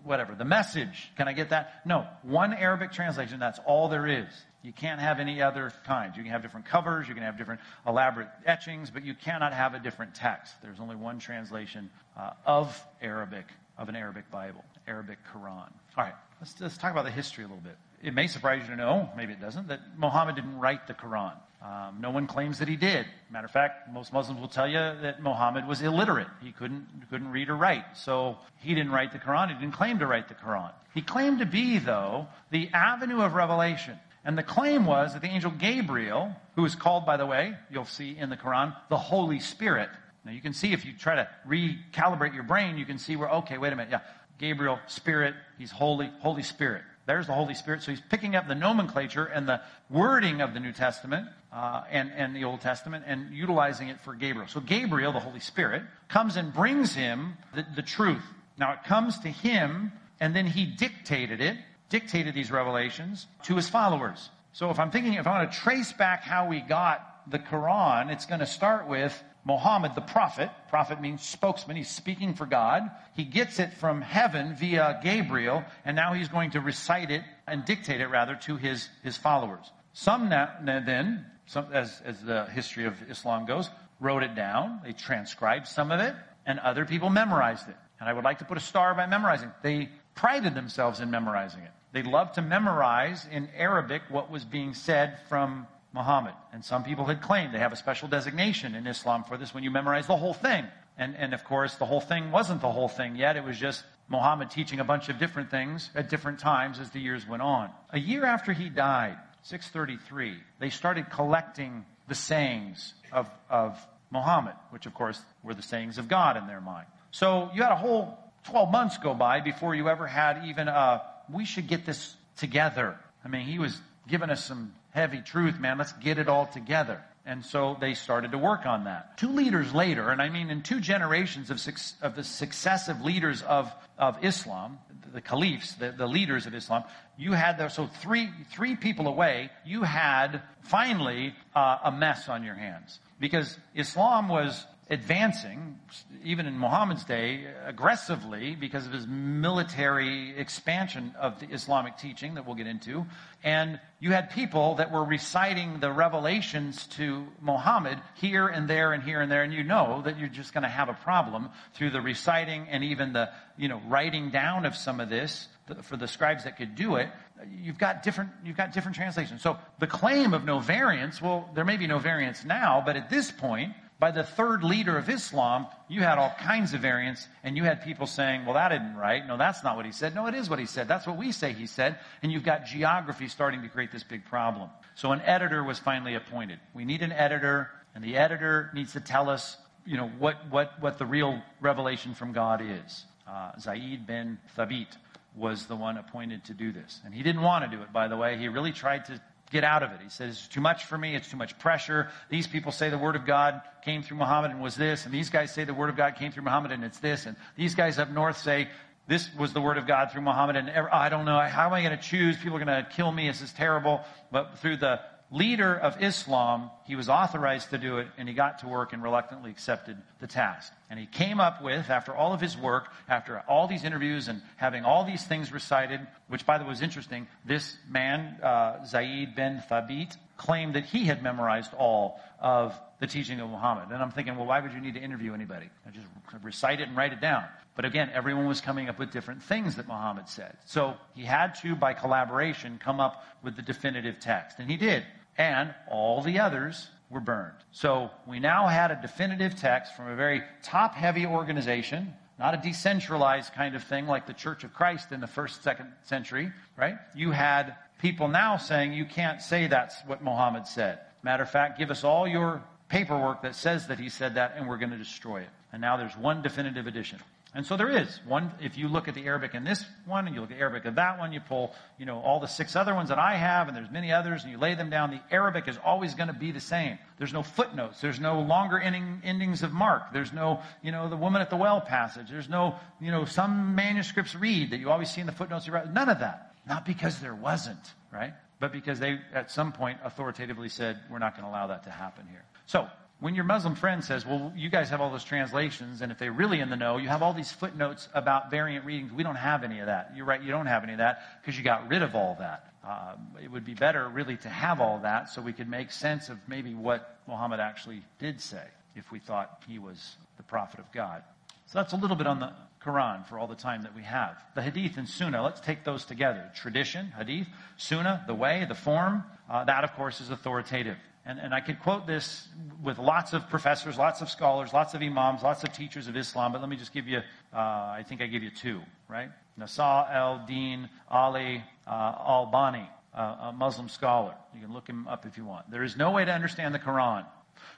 whatever, 0.03 0.35
the 0.35 0.45
message. 0.45 1.11
Can 1.17 1.27
I 1.27 1.33
get 1.33 1.49
that? 1.49 1.81
No, 1.85 2.05
one 2.21 2.53
Arabic 2.53 2.91
translation, 2.91 3.39
that's 3.39 3.59
all 3.65 3.89
there 3.89 4.05
is. 4.05 4.27
You 4.61 4.71
can't 4.71 5.01
have 5.01 5.19
any 5.19 5.41
other 5.41 5.73
kinds. 5.83 6.15
You 6.15 6.21
can 6.21 6.31
have 6.31 6.43
different 6.43 6.67
covers, 6.67 7.07
you 7.07 7.15
can 7.15 7.23
have 7.23 7.37
different 7.37 7.61
elaborate 7.85 8.27
etchings, 8.45 8.91
but 8.91 9.03
you 9.03 9.15
cannot 9.15 9.53
have 9.53 9.73
a 9.73 9.79
different 9.79 10.13
text. 10.13 10.53
There's 10.61 10.79
only 10.79 10.95
one 10.95 11.17
translation 11.17 11.89
uh, 12.15 12.33
of 12.45 12.79
Arabic, 13.01 13.45
of 13.75 13.89
an 13.89 13.95
Arabic 13.95 14.29
Bible, 14.29 14.63
Arabic 14.87 15.17
Quran. 15.33 15.71
All 15.97 16.03
right, 16.03 16.13
let's, 16.39 16.61
let's 16.61 16.77
talk 16.77 16.91
about 16.91 17.05
the 17.05 17.11
history 17.11 17.43
a 17.43 17.47
little 17.47 17.63
bit 17.63 17.75
it 18.03 18.13
may 18.13 18.27
surprise 18.27 18.61
you 18.63 18.69
to 18.69 18.75
know, 18.75 19.09
maybe 19.15 19.33
it 19.33 19.41
doesn't, 19.41 19.69
that 19.69 19.79
Muhammad 19.97 20.35
didn't 20.35 20.59
write 20.59 20.87
the 20.87 20.93
Quran. 20.93 21.33
Um, 21.61 21.99
no 22.01 22.11
one 22.11 22.27
claims 22.27 22.59
that 22.59 22.67
he 22.67 22.75
did. 22.75 23.05
Matter 23.31 23.45
of 23.45 23.51
fact, 23.51 23.89
most 23.91 24.11
Muslims 24.11 24.41
will 24.41 24.49
tell 24.49 24.67
you 24.67 24.77
that 24.77 25.23
Muhammad 25.23 25.65
was 25.65 25.81
illiterate. 25.81 26.27
He 26.41 26.51
couldn't, 26.51 26.85
couldn't 27.09 27.31
read 27.31 27.49
or 27.49 27.55
write. 27.55 27.85
So 27.95 28.37
he 28.59 28.75
didn't 28.75 28.91
write 28.91 29.13
the 29.13 29.19
Quran. 29.19 29.47
He 29.47 29.53
didn't 29.53 29.73
claim 29.73 29.99
to 29.99 30.07
write 30.07 30.27
the 30.27 30.33
Quran. 30.33 30.71
He 30.93 31.01
claimed 31.01 31.39
to 31.39 31.45
be, 31.45 31.77
though, 31.77 32.27
the 32.51 32.69
avenue 32.73 33.21
of 33.21 33.33
revelation. 33.33 33.97
And 34.25 34.37
the 34.37 34.43
claim 34.43 34.85
was 34.85 35.13
that 35.13 35.21
the 35.21 35.29
angel 35.29 35.51
Gabriel, 35.51 36.35
who 36.55 36.65
is 36.65 36.75
called, 36.75 37.05
by 37.05 37.15
the 37.15 37.25
way, 37.25 37.53
you'll 37.71 37.85
see 37.85 38.17
in 38.17 38.29
the 38.29 38.37
Quran, 38.37 38.75
the 38.89 38.97
Holy 38.97 39.39
Spirit. 39.39 39.89
Now 40.25 40.31
you 40.31 40.41
can 40.41 40.53
see 40.53 40.73
if 40.73 40.85
you 40.85 40.93
try 40.93 41.15
to 41.15 41.29
recalibrate 41.47 42.33
your 42.33 42.43
brain, 42.43 42.77
you 42.77 42.85
can 42.85 42.97
see 42.97 43.15
where, 43.15 43.29
okay, 43.29 43.57
wait 43.57 43.73
a 43.73 43.75
minute, 43.75 43.91
yeah, 43.91 43.99
Gabriel, 44.37 44.79
Spirit, 44.87 45.35
he's 45.57 45.71
holy, 45.71 46.09
Holy 46.19 46.43
Spirit. 46.43 46.83
There's 47.05 47.27
the 47.27 47.33
Holy 47.33 47.53
Spirit. 47.53 47.83
So 47.83 47.91
he's 47.91 48.01
picking 48.01 48.35
up 48.35 48.47
the 48.47 48.55
nomenclature 48.55 49.25
and 49.25 49.47
the 49.47 49.61
wording 49.89 50.41
of 50.41 50.53
the 50.53 50.59
New 50.59 50.71
Testament 50.71 51.27
uh, 51.51 51.83
and, 51.91 52.11
and 52.15 52.35
the 52.35 52.45
Old 52.45 52.61
Testament 52.61 53.03
and 53.07 53.33
utilizing 53.33 53.89
it 53.89 53.99
for 53.99 54.13
Gabriel. 54.13 54.47
So 54.47 54.61
Gabriel, 54.61 55.11
the 55.11 55.19
Holy 55.19 55.41
Spirit, 55.41 55.83
comes 56.07 56.37
and 56.37 56.53
brings 56.53 56.95
him 56.95 57.33
the, 57.53 57.65
the 57.75 57.81
truth. 57.81 58.23
Now 58.57 58.73
it 58.73 58.83
comes 58.85 59.19
to 59.19 59.29
him, 59.29 59.91
and 60.19 60.35
then 60.35 60.45
he 60.45 60.65
dictated 60.65 61.41
it, 61.41 61.57
dictated 61.89 62.33
these 62.33 62.51
revelations 62.51 63.27
to 63.43 63.55
his 63.55 63.69
followers. 63.69 64.29
So 64.53 64.69
if 64.69 64.79
I'm 64.79 64.91
thinking, 64.91 65.15
if 65.15 65.27
I 65.27 65.39
want 65.39 65.51
to 65.51 65.57
trace 65.57 65.91
back 65.91 66.23
how 66.23 66.47
we 66.47 66.61
got 66.61 67.29
the 67.29 67.39
Quran, 67.39 68.11
it's 68.11 68.25
going 68.25 68.39
to 68.39 68.45
start 68.45 68.87
with 68.87 69.21
Muhammad, 69.45 69.93
the 69.93 70.01
prophet. 70.01 70.49
Prophet 70.69 71.01
means 71.01 71.21
spokesman. 71.21 71.75
He's 71.75 71.89
speaking 71.89 72.33
for 72.33 72.45
God. 72.45 72.89
He 73.13 73.25
gets 73.25 73.59
it 73.59 73.73
from 73.73 74.01
heaven 74.01 74.55
via 74.55 74.99
Gabriel, 75.03 75.63
and 75.83 75.95
now 75.95 76.13
he's 76.13 76.29
going 76.29 76.51
to 76.51 76.61
recite 76.61 77.11
it 77.11 77.23
and 77.45 77.65
dictate 77.65 77.99
it 77.99 78.07
rather 78.07 78.35
to 78.43 78.55
his, 78.55 78.87
his 79.03 79.17
followers. 79.17 79.69
Some 79.91 80.29
now, 80.29 80.49
then, 80.63 81.25
some, 81.45 81.67
as, 81.73 82.01
as 82.05 82.21
the 82.21 82.45
history 82.45 82.85
of 82.85 82.95
Islam 83.09 83.45
goes, 83.45 83.69
wrote 83.99 84.23
it 84.23 84.33
down. 84.33 84.79
They 84.83 84.93
transcribed 84.93 85.67
some 85.67 85.91
of 85.91 85.99
it, 85.99 86.15
and 86.45 86.59
other 86.59 86.85
people 86.85 87.09
memorized 87.09 87.67
it. 87.67 87.75
And 87.99 88.09
I 88.09 88.13
would 88.13 88.23
like 88.23 88.39
to 88.39 88.45
put 88.45 88.57
a 88.57 88.61
star 88.61 88.95
by 88.95 89.07
memorizing. 89.07 89.51
They 89.61 89.89
prided 90.15 90.55
themselves 90.55 90.99
in 91.01 91.11
memorizing 91.11 91.61
it. 91.63 91.71
They 91.91 92.01
loved 92.01 92.35
to 92.35 92.41
memorize 92.41 93.27
in 93.31 93.49
Arabic 93.55 94.01
what 94.09 94.31
was 94.31 94.43
being 94.45 94.73
said 94.73 95.19
from 95.29 95.67
Muhammad. 95.93 96.33
And 96.51 96.65
some 96.65 96.83
people 96.83 97.05
had 97.05 97.21
claimed 97.21 97.53
they 97.53 97.59
have 97.59 97.71
a 97.71 97.77
special 97.77 98.07
designation 98.07 98.75
in 98.75 98.87
Islam 98.87 99.23
for 99.23 99.37
this 99.37 99.53
when 99.53 99.63
you 99.63 99.71
memorize 99.71 100.07
the 100.07 100.17
whole 100.17 100.33
thing. 100.33 100.65
And, 100.97 101.15
and 101.15 101.33
of 101.33 101.43
course, 101.43 101.75
the 101.75 101.85
whole 101.85 102.01
thing 102.01 102.31
wasn't 102.31 102.61
the 102.61 102.71
whole 102.71 102.87
thing 102.87 103.15
yet. 103.15 103.37
It 103.37 103.43
was 103.43 103.57
just 103.57 103.83
Muhammad 104.09 104.51
teaching 104.51 104.79
a 104.79 104.83
bunch 104.83 105.09
of 105.09 105.17
different 105.17 105.49
things 105.49 105.89
at 105.95 106.09
different 106.09 106.39
times 106.39 106.79
as 106.79 106.89
the 106.89 106.99
years 106.99 107.27
went 107.27 107.41
on. 107.41 107.69
A 107.91 107.99
year 107.99 108.25
after 108.25 108.53
he 108.53 108.69
died, 108.69 109.17
633, 109.43 110.37
they 110.59 110.69
started 110.69 111.09
collecting 111.09 111.85
the 112.07 112.15
sayings 112.15 112.93
of, 113.11 113.29
of 113.49 113.79
Muhammad, 114.11 114.53
which 114.71 114.85
of 114.85 114.93
course 114.93 115.21
were 115.43 115.53
the 115.53 115.61
sayings 115.61 115.97
of 115.97 116.07
God 116.07 116.37
in 116.37 116.47
their 116.47 116.61
mind. 116.61 116.87
So 117.11 117.49
you 117.53 117.61
had 117.61 117.71
a 117.71 117.77
whole 117.77 118.17
12 118.45 118.71
months 118.71 118.97
go 118.97 119.13
by 119.13 119.41
before 119.41 119.73
you 119.75 119.89
ever 119.89 120.07
had 120.07 120.45
even 120.45 120.67
a, 120.67 121.01
we 121.31 121.45
should 121.45 121.67
get 121.67 121.85
this 121.85 122.15
together. 122.37 122.97
I 123.23 123.27
mean, 123.29 123.45
he 123.45 123.59
was 123.59 123.79
giving 124.07 124.29
us 124.29 124.43
some 124.43 124.73
heavy 124.93 125.21
truth, 125.21 125.59
man. 125.59 125.77
Let's 125.77 125.93
get 125.93 126.17
it 126.17 126.29
all 126.29 126.45
together. 126.45 127.03
And 127.25 127.43
so 127.45 127.77
they 127.79 127.93
started 127.93 128.31
to 128.31 128.37
work 128.37 128.65
on 128.65 128.83
that. 128.83 129.17
Two 129.17 129.29
leaders 129.29 129.73
later, 129.73 130.09
and 130.09 130.21
I 130.21 130.29
mean 130.29 130.49
in 130.49 130.61
two 130.61 130.79
generations 130.81 131.49
of, 131.49 131.59
of 132.01 132.15
the 132.15 132.23
successive 132.23 133.01
leaders 133.01 133.41
of, 133.41 133.71
of 133.97 134.23
Islam, 134.23 134.77
the 135.13 135.21
caliphs, 135.21 135.75
the, 135.75 135.91
the 135.91 136.07
leaders 136.07 136.47
of 136.47 136.53
Islam, 136.53 136.83
you 137.17 137.31
had 137.31 137.57
there, 137.57 137.69
so 137.69 137.87
three, 137.87 138.29
three 138.51 138.75
people 138.75 139.07
away, 139.07 139.51
you 139.65 139.83
had 139.83 140.41
finally 140.61 141.33
uh, 141.55 141.77
a 141.85 141.91
mess 141.91 142.27
on 142.27 142.43
your 142.43 142.55
hands. 142.55 142.99
Because 143.19 143.57
Islam 143.75 144.27
was 144.27 144.65
advancing, 144.89 145.79
even 146.23 146.45
in 146.45 146.57
Muhammad's 146.57 147.05
day, 147.05 147.45
aggressively 147.65 148.55
because 148.55 148.85
of 148.85 148.91
his 148.91 149.07
military 149.07 150.37
expansion 150.37 151.13
of 151.19 151.39
the 151.39 151.47
Islamic 151.47 151.97
teaching 151.97 152.33
that 152.35 152.45
we'll 152.45 152.55
get 152.55 152.67
into. 152.67 153.05
And 153.43 153.79
you 153.99 154.11
had 154.11 154.29
people 154.29 154.75
that 154.75 154.91
were 154.91 155.03
reciting 155.03 155.79
the 155.79 155.91
revelations 155.91 156.85
to 156.87 157.25
Muhammad 157.41 157.99
here 158.15 158.47
and 158.47 158.69
there 158.69 158.93
and 158.93 159.03
here 159.03 159.21
and 159.21 159.31
there, 159.31 159.43
and 159.43 159.53
you 159.53 159.63
know 159.63 160.01
that 160.03 160.19
you're 160.19 160.27
just 160.27 160.53
going 160.53 160.63
to 160.63 160.69
have 160.69 160.89
a 160.89 160.93
problem 160.93 161.49
through 161.73 161.91
the 161.91 162.01
reciting 162.01 162.67
and 162.69 162.83
even 162.83 163.13
the, 163.13 163.29
you 163.57 163.69
know, 163.69 163.81
writing 163.87 164.31
down 164.31 164.65
of 164.65 164.75
some 164.75 164.99
of 164.99 165.09
this 165.09 165.47
for 165.83 165.95
the 165.95 166.07
scribes 166.07 166.43
that 166.43 166.57
could 166.57 166.75
do 166.75 166.97
it. 166.97 167.09
You've 167.49 167.77
got 167.77 168.03
different, 168.03 168.31
you've 168.43 168.57
got 168.57 168.73
different 168.73 168.95
translations. 168.95 169.41
So 169.41 169.57
the 169.79 169.87
claim 169.87 170.33
of 170.33 170.43
no 170.43 170.59
variance, 170.59 171.21
well, 171.21 171.49
there 171.55 171.65
may 171.65 171.77
be 171.77 171.87
no 171.87 171.99
variance 171.99 172.43
now, 172.43 172.81
but 172.85 172.97
at 172.97 173.09
this 173.09 173.31
point, 173.31 173.73
by 174.03 174.11
the 174.11 174.21
third 174.21 174.65
leader 174.65 174.97
of 174.97 175.09
Islam, 175.09 175.65
you 175.87 176.01
had 176.01 176.17
all 176.17 176.35
kinds 176.37 176.73
of 176.73 176.81
variants, 176.81 177.25
and 177.41 177.55
you 177.55 177.63
had 177.63 177.81
people 177.81 178.05
saying, 178.05 178.43
well, 178.43 178.55
that 178.55 178.73
isn't 178.73 178.97
right. 178.97 179.25
No, 179.25 179.37
that's 179.37 179.63
not 179.63 179.77
what 179.77 179.85
he 179.85 179.93
said. 179.93 180.13
No, 180.13 180.27
it 180.27 180.35
is 180.35 180.49
what 180.49 180.59
he 180.59 180.65
said. 180.65 180.89
That's 180.89 181.07
what 181.07 181.15
we 181.15 181.31
say 181.31 181.53
he 181.53 181.67
said. 181.67 181.97
And 182.21 182.29
you've 182.29 182.43
got 182.43 182.65
geography 182.65 183.29
starting 183.29 183.61
to 183.61 183.69
create 183.69 183.93
this 183.93 184.03
big 184.03 184.25
problem. 184.25 184.69
So 184.95 185.13
an 185.13 185.21
editor 185.21 185.63
was 185.63 185.79
finally 185.79 186.15
appointed. 186.15 186.59
We 186.73 186.83
need 186.83 187.01
an 187.01 187.13
editor, 187.13 187.69
and 187.95 188.03
the 188.03 188.17
editor 188.17 188.71
needs 188.73 188.91
to 188.91 188.99
tell 188.99 189.29
us, 189.29 189.55
you 189.85 189.95
know, 189.95 190.09
what, 190.19 190.35
what, 190.49 190.73
what 190.81 190.97
the 190.97 191.05
real 191.05 191.41
revelation 191.61 192.13
from 192.13 192.33
God 192.33 192.61
is. 192.61 193.05
Uh, 193.25 193.57
Zaid 193.57 194.05
bin 194.05 194.37
Thabit 194.57 194.97
was 195.33 195.67
the 195.67 195.77
one 195.77 195.95
appointed 195.95 196.43
to 196.43 196.53
do 196.53 196.73
this. 196.73 196.99
And 197.05 197.13
he 197.13 197.23
didn't 197.23 197.41
want 197.41 197.63
to 197.63 197.73
do 197.73 197.81
it, 197.81 197.93
by 197.93 198.09
the 198.09 198.17
way. 198.17 198.37
He 198.37 198.49
really 198.49 198.73
tried 198.73 199.05
to 199.05 199.21
get 199.53 199.63
out 199.63 199.83
of 199.83 199.91
it. 199.91 199.99
He 200.03 200.09
said, 200.09 200.29
it's 200.29 200.47
too 200.47 200.59
much 200.59 200.85
for 200.85 200.97
me. 200.97 201.15
It's 201.15 201.29
too 201.29 201.37
much 201.37 201.57
pressure. 201.59 202.09
These 202.29 202.47
people 202.47 202.71
say 202.71 202.89
the 202.89 202.97
word 202.97 203.15
of 203.15 203.25
God 203.25 203.61
came 203.85 204.01
through 204.01 204.17
Muhammad 204.17 204.51
and 204.51 204.61
was 204.61 204.75
this. 204.75 205.05
And 205.05 205.13
these 205.13 205.29
guys 205.29 205.53
say 205.53 205.63
the 205.63 205.73
word 205.73 205.89
of 205.89 205.95
God 205.95 206.15
came 206.15 206.31
through 206.31 206.43
Muhammad 206.43 206.71
and 206.71 206.83
it's 206.83 206.99
this. 206.99 207.25
And 207.27 207.37
these 207.55 207.75
guys 207.75 207.99
up 207.99 208.09
north 208.09 208.37
say 208.37 208.67
this 209.07 209.29
was 209.35 209.53
the 209.53 209.61
word 209.61 209.77
of 209.77 209.85
God 209.85 210.11
through 210.11 210.23
Muhammad. 210.23 210.55
And 210.55 210.69
I 210.69 211.07
don't 211.09 211.25
know. 211.25 211.39
How 211.39 211.67
am 211.67 211.73
I 211.73 211.83
going 211.83 211.95
to 211.95 212.03
choose? 212.03 212.35
People 212.37 212.57
are 212.57 212.65
going 212.65 212.83
to 212.83 212.89
kill 212.89 213.11
me. 213.11 213.27
This 213.27 213.41
is 213.41 213.53
terrible. 213.53 214.01
But 214.31 214.57
through 214.59 214.77
the 214.77 214.99
leader 215.33 215.75
of 215.75 216.01
Islam, 216.01 216.69
he 216.85 216.95
was 216.95 217.09
authorized 217.09 217.71
to 217.71 217.79
do 217.79 217.97
it, 217.97 218.07
and 218.17 218.29
he 218.29 218.35
got 218.35 218.59
to 218.59 218.67
work 218.67 218.93
and 218.93 219.01
reluctantly 219.01 219.49
accepted 219.49 219.97
the 220.19 220.27
task. 220.27 220.71
And 220.91 220.99
he 220.99 221.07
came 221.07 221.39
up 221.39 221.63
with, 221.63 221.89
after 221.89 222.13
all 222.13 222.33
of 222.33 222.39
his 222.39 222.55
work, 222.55 222.89
after 223.09 223.39
all 223.47 223.67
these 223.67 223.83
interviews 223.83 224.27
and 224.27 224.43
having 224.57 224.85
all 224.85 225.03
these 225.03 225.25
things 225.25 225.51
recited, 225.51 226.01
which 226.27 226.45
by 226.45 226.59
the 226.59 226.63
way 226.63 226.69
was 226.69 226.83
interesting, 226.83 227.27
this 227.45 227.75
man, 227.89 228.39
uh, 228.43 228.85
Zaid 228.85 229.35
bin 229.35 229.63
Thabit, 229.69 230.15
claimed 230.37 230.75
that 230.75 230.85
he 230.85 231.05
had 231.05 231.23
memorized 231.23 231.73
all 231.73 232.19
of 232.39 232.79
the 232.99 233.07
teaching 233.07 233.39
of 233.39 233.49
Muhammad. 233.49 233.89
And 233.91 234.03
I'm 234.03 234.11
thinking, 234.11 234.35
well, 234.35 234.45
why 234.45 234.59
would 234.59 234.71
you 234.71 234.81
need 234.81 234.93
to 234.93 235.01
interview 235.01 235.33
anybody? 235.33 235.69
I 235.87 235.89
just 235.89 236.05
recite 236.43 236.79
it 236.79 236.87
and 236.87 236.95
write 236.95 237.11
it 237.11 237.21
down. 237.21 237.45
But 237.75 237.85
again, 237.85 238.11
everyone 238.13 238.45
was 238.45 238.61
coming 238.61 238.87
up 238.87 238.99
with 238.99 239.11
different 239.11 239.41
things 239.41 239.77
that 239.77 239.87
Muhammad 239.87 240.29
said. 240.29 240.57
So 240.65 240.93
he 241.15 241.23
had 241.23 241.55
to, 241.63 241.75
by 241.75 241.93
collaboration, 241.93 242.79
come 242.83 242.99
up 242.99 243.25
with 243.41 243.55
the 243.55 243.63
definitive 243.63 244.19
text. 244.19 244.59
And 244.59 244.69
he 244.69 244.77
did 244.77 245.03
and 245.37 245.73
all 245.89 246.21
the 246.21 246.39
others 246.39 246.89
were 247.09 247.19
burned. 247.19 247.57
So 247.71 248.09
we 248.27 248.39
now 248.39 248.67
had 248.67 248.91
a 248.91 248.99
definitive 249.01 249.55
text 249.55 249.95
from 249.95 250.07
a 250.09 250.15
very 250.15 250.43
top 250.63 250.95
heavy 250.95 251.25
organization, 251.25 252.13
not 252.39 252.53
a 252.53 252.57
decentralized 252.57 253.53
kind 253.53 253.75
of 253.75 253.83
thing 253.83 254.07
like 254.07 254.25
the 254.25 254.33
Church 254.33 254.63
of 254.63 254.73
Christ 254.73 255.11
in 255.11 255.21
the 255.21 255.27
first, 255.27 255.63
second 255.63 255.91
century, 256.03 256.51
right? 256.77 256.95
You 257.15 257.31
had 257.31 257.75
people 257.99 258.27
now 258.27 258.57
saying 258.57 258.93
you 258.93 259.05
can't 259.05 259.41
say 259.41 259.67
that's 259.67 259.95
what 260.07 260.23
Muhammad 260.23 260.67
said. 260.67 260.99
Matter 261.21 261.43
of 261.43 261.49
fact, 261.49 261.77
give 261.77 261.91
us 261.91 262.03
all 262.03 262.27
your 262.27 262.61
paperwork 262.89 263.41
that 263.43 263.55
says 263.55 263.87
that 263.87 263.99
he 263.99 264.09
said 264.09 264.35
that 264.35 264.55
and 264.57 264.67
we're 264.67 264.77
going 264.77 264.91
to 264.91 264.97
destroy 264.97 265.41
it. 265.41 265.49
And 265.71 265.81
now 265.81 265.97
there's 265.97 266.15
one 266.17 266.41
definitive 266.41 266.85
edition. 266.85 267.19
And 267.55 267.65
so 267.67 267.77
there 267.77 267.89
is 267.89 268.19
one. 268.25 268.51
If 268.59 268.79
you 268.79 268.87
look 268.87 269.07
at 269.07 269.13
the 269.13 269.25
Arabic 269.25 269.53
in 269.53 269.63
this 269.63 269.85
one, 270.05 270.25
and 270.25 270.35
you 270.35 270.41
look 270.41 270.51
at 270.51 270.57
Arabic 270.57 270.85
in 270.85 270.95
that 270.95 271.19
one, 271.19 271.31
you 271.31 271.39
pull, 271.39 271.75
you 271.99 272.05
know, 272.05 272.19
all 272.19 272.39
the 272.39 272.47
six 272.47 272.75
other 272.75 272.95
ones 272.95 273.09
that 273.09 273.19
I 273.19 273.35
have, 273.35 273.67
and 273.67 273.77
there's 273.77 273.91
many 273.91 274.11
others, 274.11 274.41
and 274.41 274.51
you 274.51 274.57
lay 274.57 274.73
them 274.73 274.89
down. 274.89 275.11
The 275.11 275.21
Arabic 275.29 275.67
is 275.67 275.77
always 275.85 276.15
going 276.15 276.29
to 276.29 276.33
be 276.33 276.51
the 276.51 276.59
same. 276.59 276.97
There's 277.19 277.31
no 277.31 277.43
footnotes. 277.43 278.01
There's 278.01 278.19
no 278.19 278.41
longer 278.41 278.79
ending, 278.79 279.21
endings 279.23 279.61
of 279.61 279.71
Mark. 279.71 280.13
There's 280.13 280.33
no, 280.33 280.61
you 280.81 280.91
know, 280.91 281.09
the 281.09 281.15
woman 281.15 281.43
at 281.43 281.51
the 281.51 281.57
well 281.57 281.79
passage. 281.79 282.27
There's 282.29 282.49
no, 282.49 282.75
you 282.99 283.11
know, 283.11 283.25
some 283.25 283.75
manuscripts 283.75 284.33
read 284.33 284.71
that 284.71 284.79
you 284.79 284.89
always 284.89 285.11
see 285.11 285.21
in 285.21 285.27
the 285.27 285.33
footnotes. 285.33 285.67
You 285.67 285.73
write. 285.73 285.93
None 285.93 286.09
of 286.09 286.19
that. 286.19 286.55
Not 286.67 286.87
because 286.87 287.19
there 287.19 287.35
wasn't, 287.35 287.93
right? 288.11 288.33
But 288.59 288.71
because 288.71 288.99
they, 288.99 289.19
at 289.33 289.51
some 289.51 289.73
point, 289.73 289.99
authoritatively 290.03 290.69
said, 290.69 290.97
we're 291.11 291.19
not 291.19 291.35
going 291.35 291.43
to 291.43 291.51
allow 291.51 291.67
that 291.67 291.83
to 291.83 291.91
happen 291.91 292.25
here. 292.31 292.43
So 292.65 292.87
when 293.23 293.35
your 293.35 293.45
Muslim 293.45 293.73
friend 293.73 294.03
says, 294.03 294.25
well, 294.25 294.51
you 294.53 294.69
guys 294.69 294.89
have 294.89 294.99
all 294.99 295.09
those 295.09 295.23
translations, 295.23 296.01
and 296.01 296.11
if 296.11 296.19
they're 296.19 296.33
really 296.33 296.59
in 296.59 296.69
the 296.69 296.75
know, 296.75 296.97
you 296.97 297.07
have 297.07 297.23
all 297.23 297.31
these 297.31 297.53
footnotes 297.53 298.09
about 298.13 298.51
variant 298.51 298.83
readings. 298.83 299.13
We 299.13 299.23
don't 299.23 299.37
have 299.37 299.63
any 299.63 299.79
of 299.79 299.85
that. 299.85 300.11
You're 300.13 300.25
right, 300.25 300.43
you 300.43 300.51
don't 300.51 300.65
have 300.65 300.83
any 300.83 300.91
of 300.91 300.97
that 300.97 301.21
because 301.39 301.57
you 301.57 301.63
got 301.63 301.87
rid 301.87 302.01
of 302.01 302.15
all 302.15 302.35
that. 302.39 302.73
Um, 302.83 303.29
it 303.41 303.49
would 303.49 303.63
be 303.63 303.75
better, 303.75 304.09
really, 304.09 304.35
to 304.35 304.49
have 304.49 304.81
all 304.81 304.99
that 305.03 305.29
so 305.29 305.41
we 305.41 305.53
could 305.53 305.69
make 305.69 305.89
sense 305.89 306.27
of 306.27 306.37
maybe 306.49 306.73
what 306.73 307.17
Muhammad 307.25 307.61
actually 307.61 308.03
did 308.19 308.41
say 308.41 308.65
if 308.93 309.09
we 309.09 309.19
thought 309.19 309.63
he 309.69 309.79
was 309.79 310.17
the 310.35 310.43
prophet 310.43 310.81
of 310.81 310.91
God. 310.91 311.23
So 311.67 311.79
that's 311.79 311.93
a 311.93 311.95
little 311.95 312.17
bit 312.17 312.27
on 312.27 312.41
the 312.41 312.51
Quran 312.83 313.25
for 313.25 313.39
all 313.39 313.47
the 313.47 313.55
time 313.55 313.83
that 313.83 313.95
we 313.95 314.03
have. 314.03 314.35
The 314.53 314.61
Hadith 314.61 314.97
and 314.97 315.07
Sunnah, 315.07 315.41
let's 315.41 315.61
take 315.61 315.85
those 315.85 316.03
together. 316.03 316.51
Tradition, 316.55 317.13
Hadith, 317.17 317.47
Sunnah, 317.77 318.25
the 318.27 318.35
way, 318.35 318.65
the 318.67 318.75
form, 318.75 319.23
uh, 319.49 319.63
that, 319.63 319.85
of 319.85 319.93
course, 319.93 320.19
is 320.19 320.29
authoritative. 320.29 320.97
And, 321.25 321.39
and 321.39 321.53
I 321.53 321.61
could 321.61 321.79
quote 321.79 322.05
this 322.05 322.47
with 322.83 322.99
lots 322.99 323.31
of 323.31 323.49
professors, 323.49 323.97
lots 323.97 324.21
of 324.21 324.29
scholars, 324.29 324.73
lots 324.73 324.93
of 324.93 325.01
imams, 325.01 325.41
lots 325.41 325.63
of 325.63 325.71
teachers 325.71 326.07
of 326.07 326.17
Islam, 326.17 326.51
but 326.51 326.59
let 326.59 326.69
me 326.69 326.75
just 326.75 326.93
give 326.93 327.07
you, 327.07 327.19
uh, 327.53 327.57
I 327.57 328.03
think 328.07 328.21
I 328.21 328.27
give 328.27 328.43
you 328.43 328.51
two, 328.51 328.81
right? 329.07 329.29
Nasr 329.55 329.81
al-Din 329.81 330.89
Ali 331.09 331.63
uh, 331.87 331.89
al-Albani, 331.89 332.89
uh, 333.13 333.37
a 333.41 333.53
Muslim 333.53 333.87
scholar. 333.87 334.35
You 334.53 334.61
can 334.61 334.73
look 334.73 334.87
him 334.87 335.07
up 335.07 335.25
if 335.25 335.37
you 335.37 335.45
want. 335.45 335.71
There 335.71 335.83
is 335.83 335.95
no 335.95 336.11
way 336.11 336.25
to 336.25 336.31
understand 336.31 336.75
the 336.75 336.79
Quran 336.79 337.25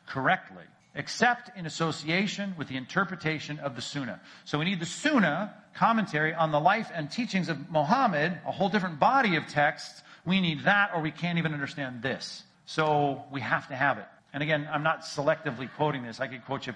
correctly 0.08 0.64
except 0.96 1.56
in 1.58 1.66
association 1.66 2.56
with 2.58 2.70
the 2.70 2.78
interpretation 2.78 3.60
of 3.60 3.76
the 3.76 3.82
Sunnah. 3.82 4.22
So 4.46 4.58
we 4.58 4.66
need 4.66 4.80
the 4.80 4.86
Sunnah 4.86 5.54
commentary 5.76 6.34
on 6.34 6.52
the 6.52 6.60
life 6.60 6.90
and 6.94 7.12
teachings 7.12 7.50
of 7.50 7.70
Muhammad, 7.70 8.40
a 8.46 8.52
whole 8.52 8.70
different 8.70 8.98
body 8.98 9.36
of 9.36 9.46
texts. 9.48 10.02
We 10.26 10.40
need 10.40 10.64
that 10.64 10.92
or 10.96 11.02
we 11.02 11.12
can't 11.12 11.38
even 11.38 11.54
understand 11.54 12.02
this. 12.02 12.44
So 12.66 13.24
we 13.32 13.42
have 13.42 13.68
to 13.68 13.76
have 13.76 13.98
it. 13.98 14.06
And 14.34 14.44
again, 14.44 14.68
I'm 14.72 14.84
not 14.84 15.02
selectively 15.02 15.70
quoting 15.76 16.04
this. 16.04 16.20
I 16.20 16.28
could 16.28 16.44
quote 16.46 16.68
you 16.68 16.74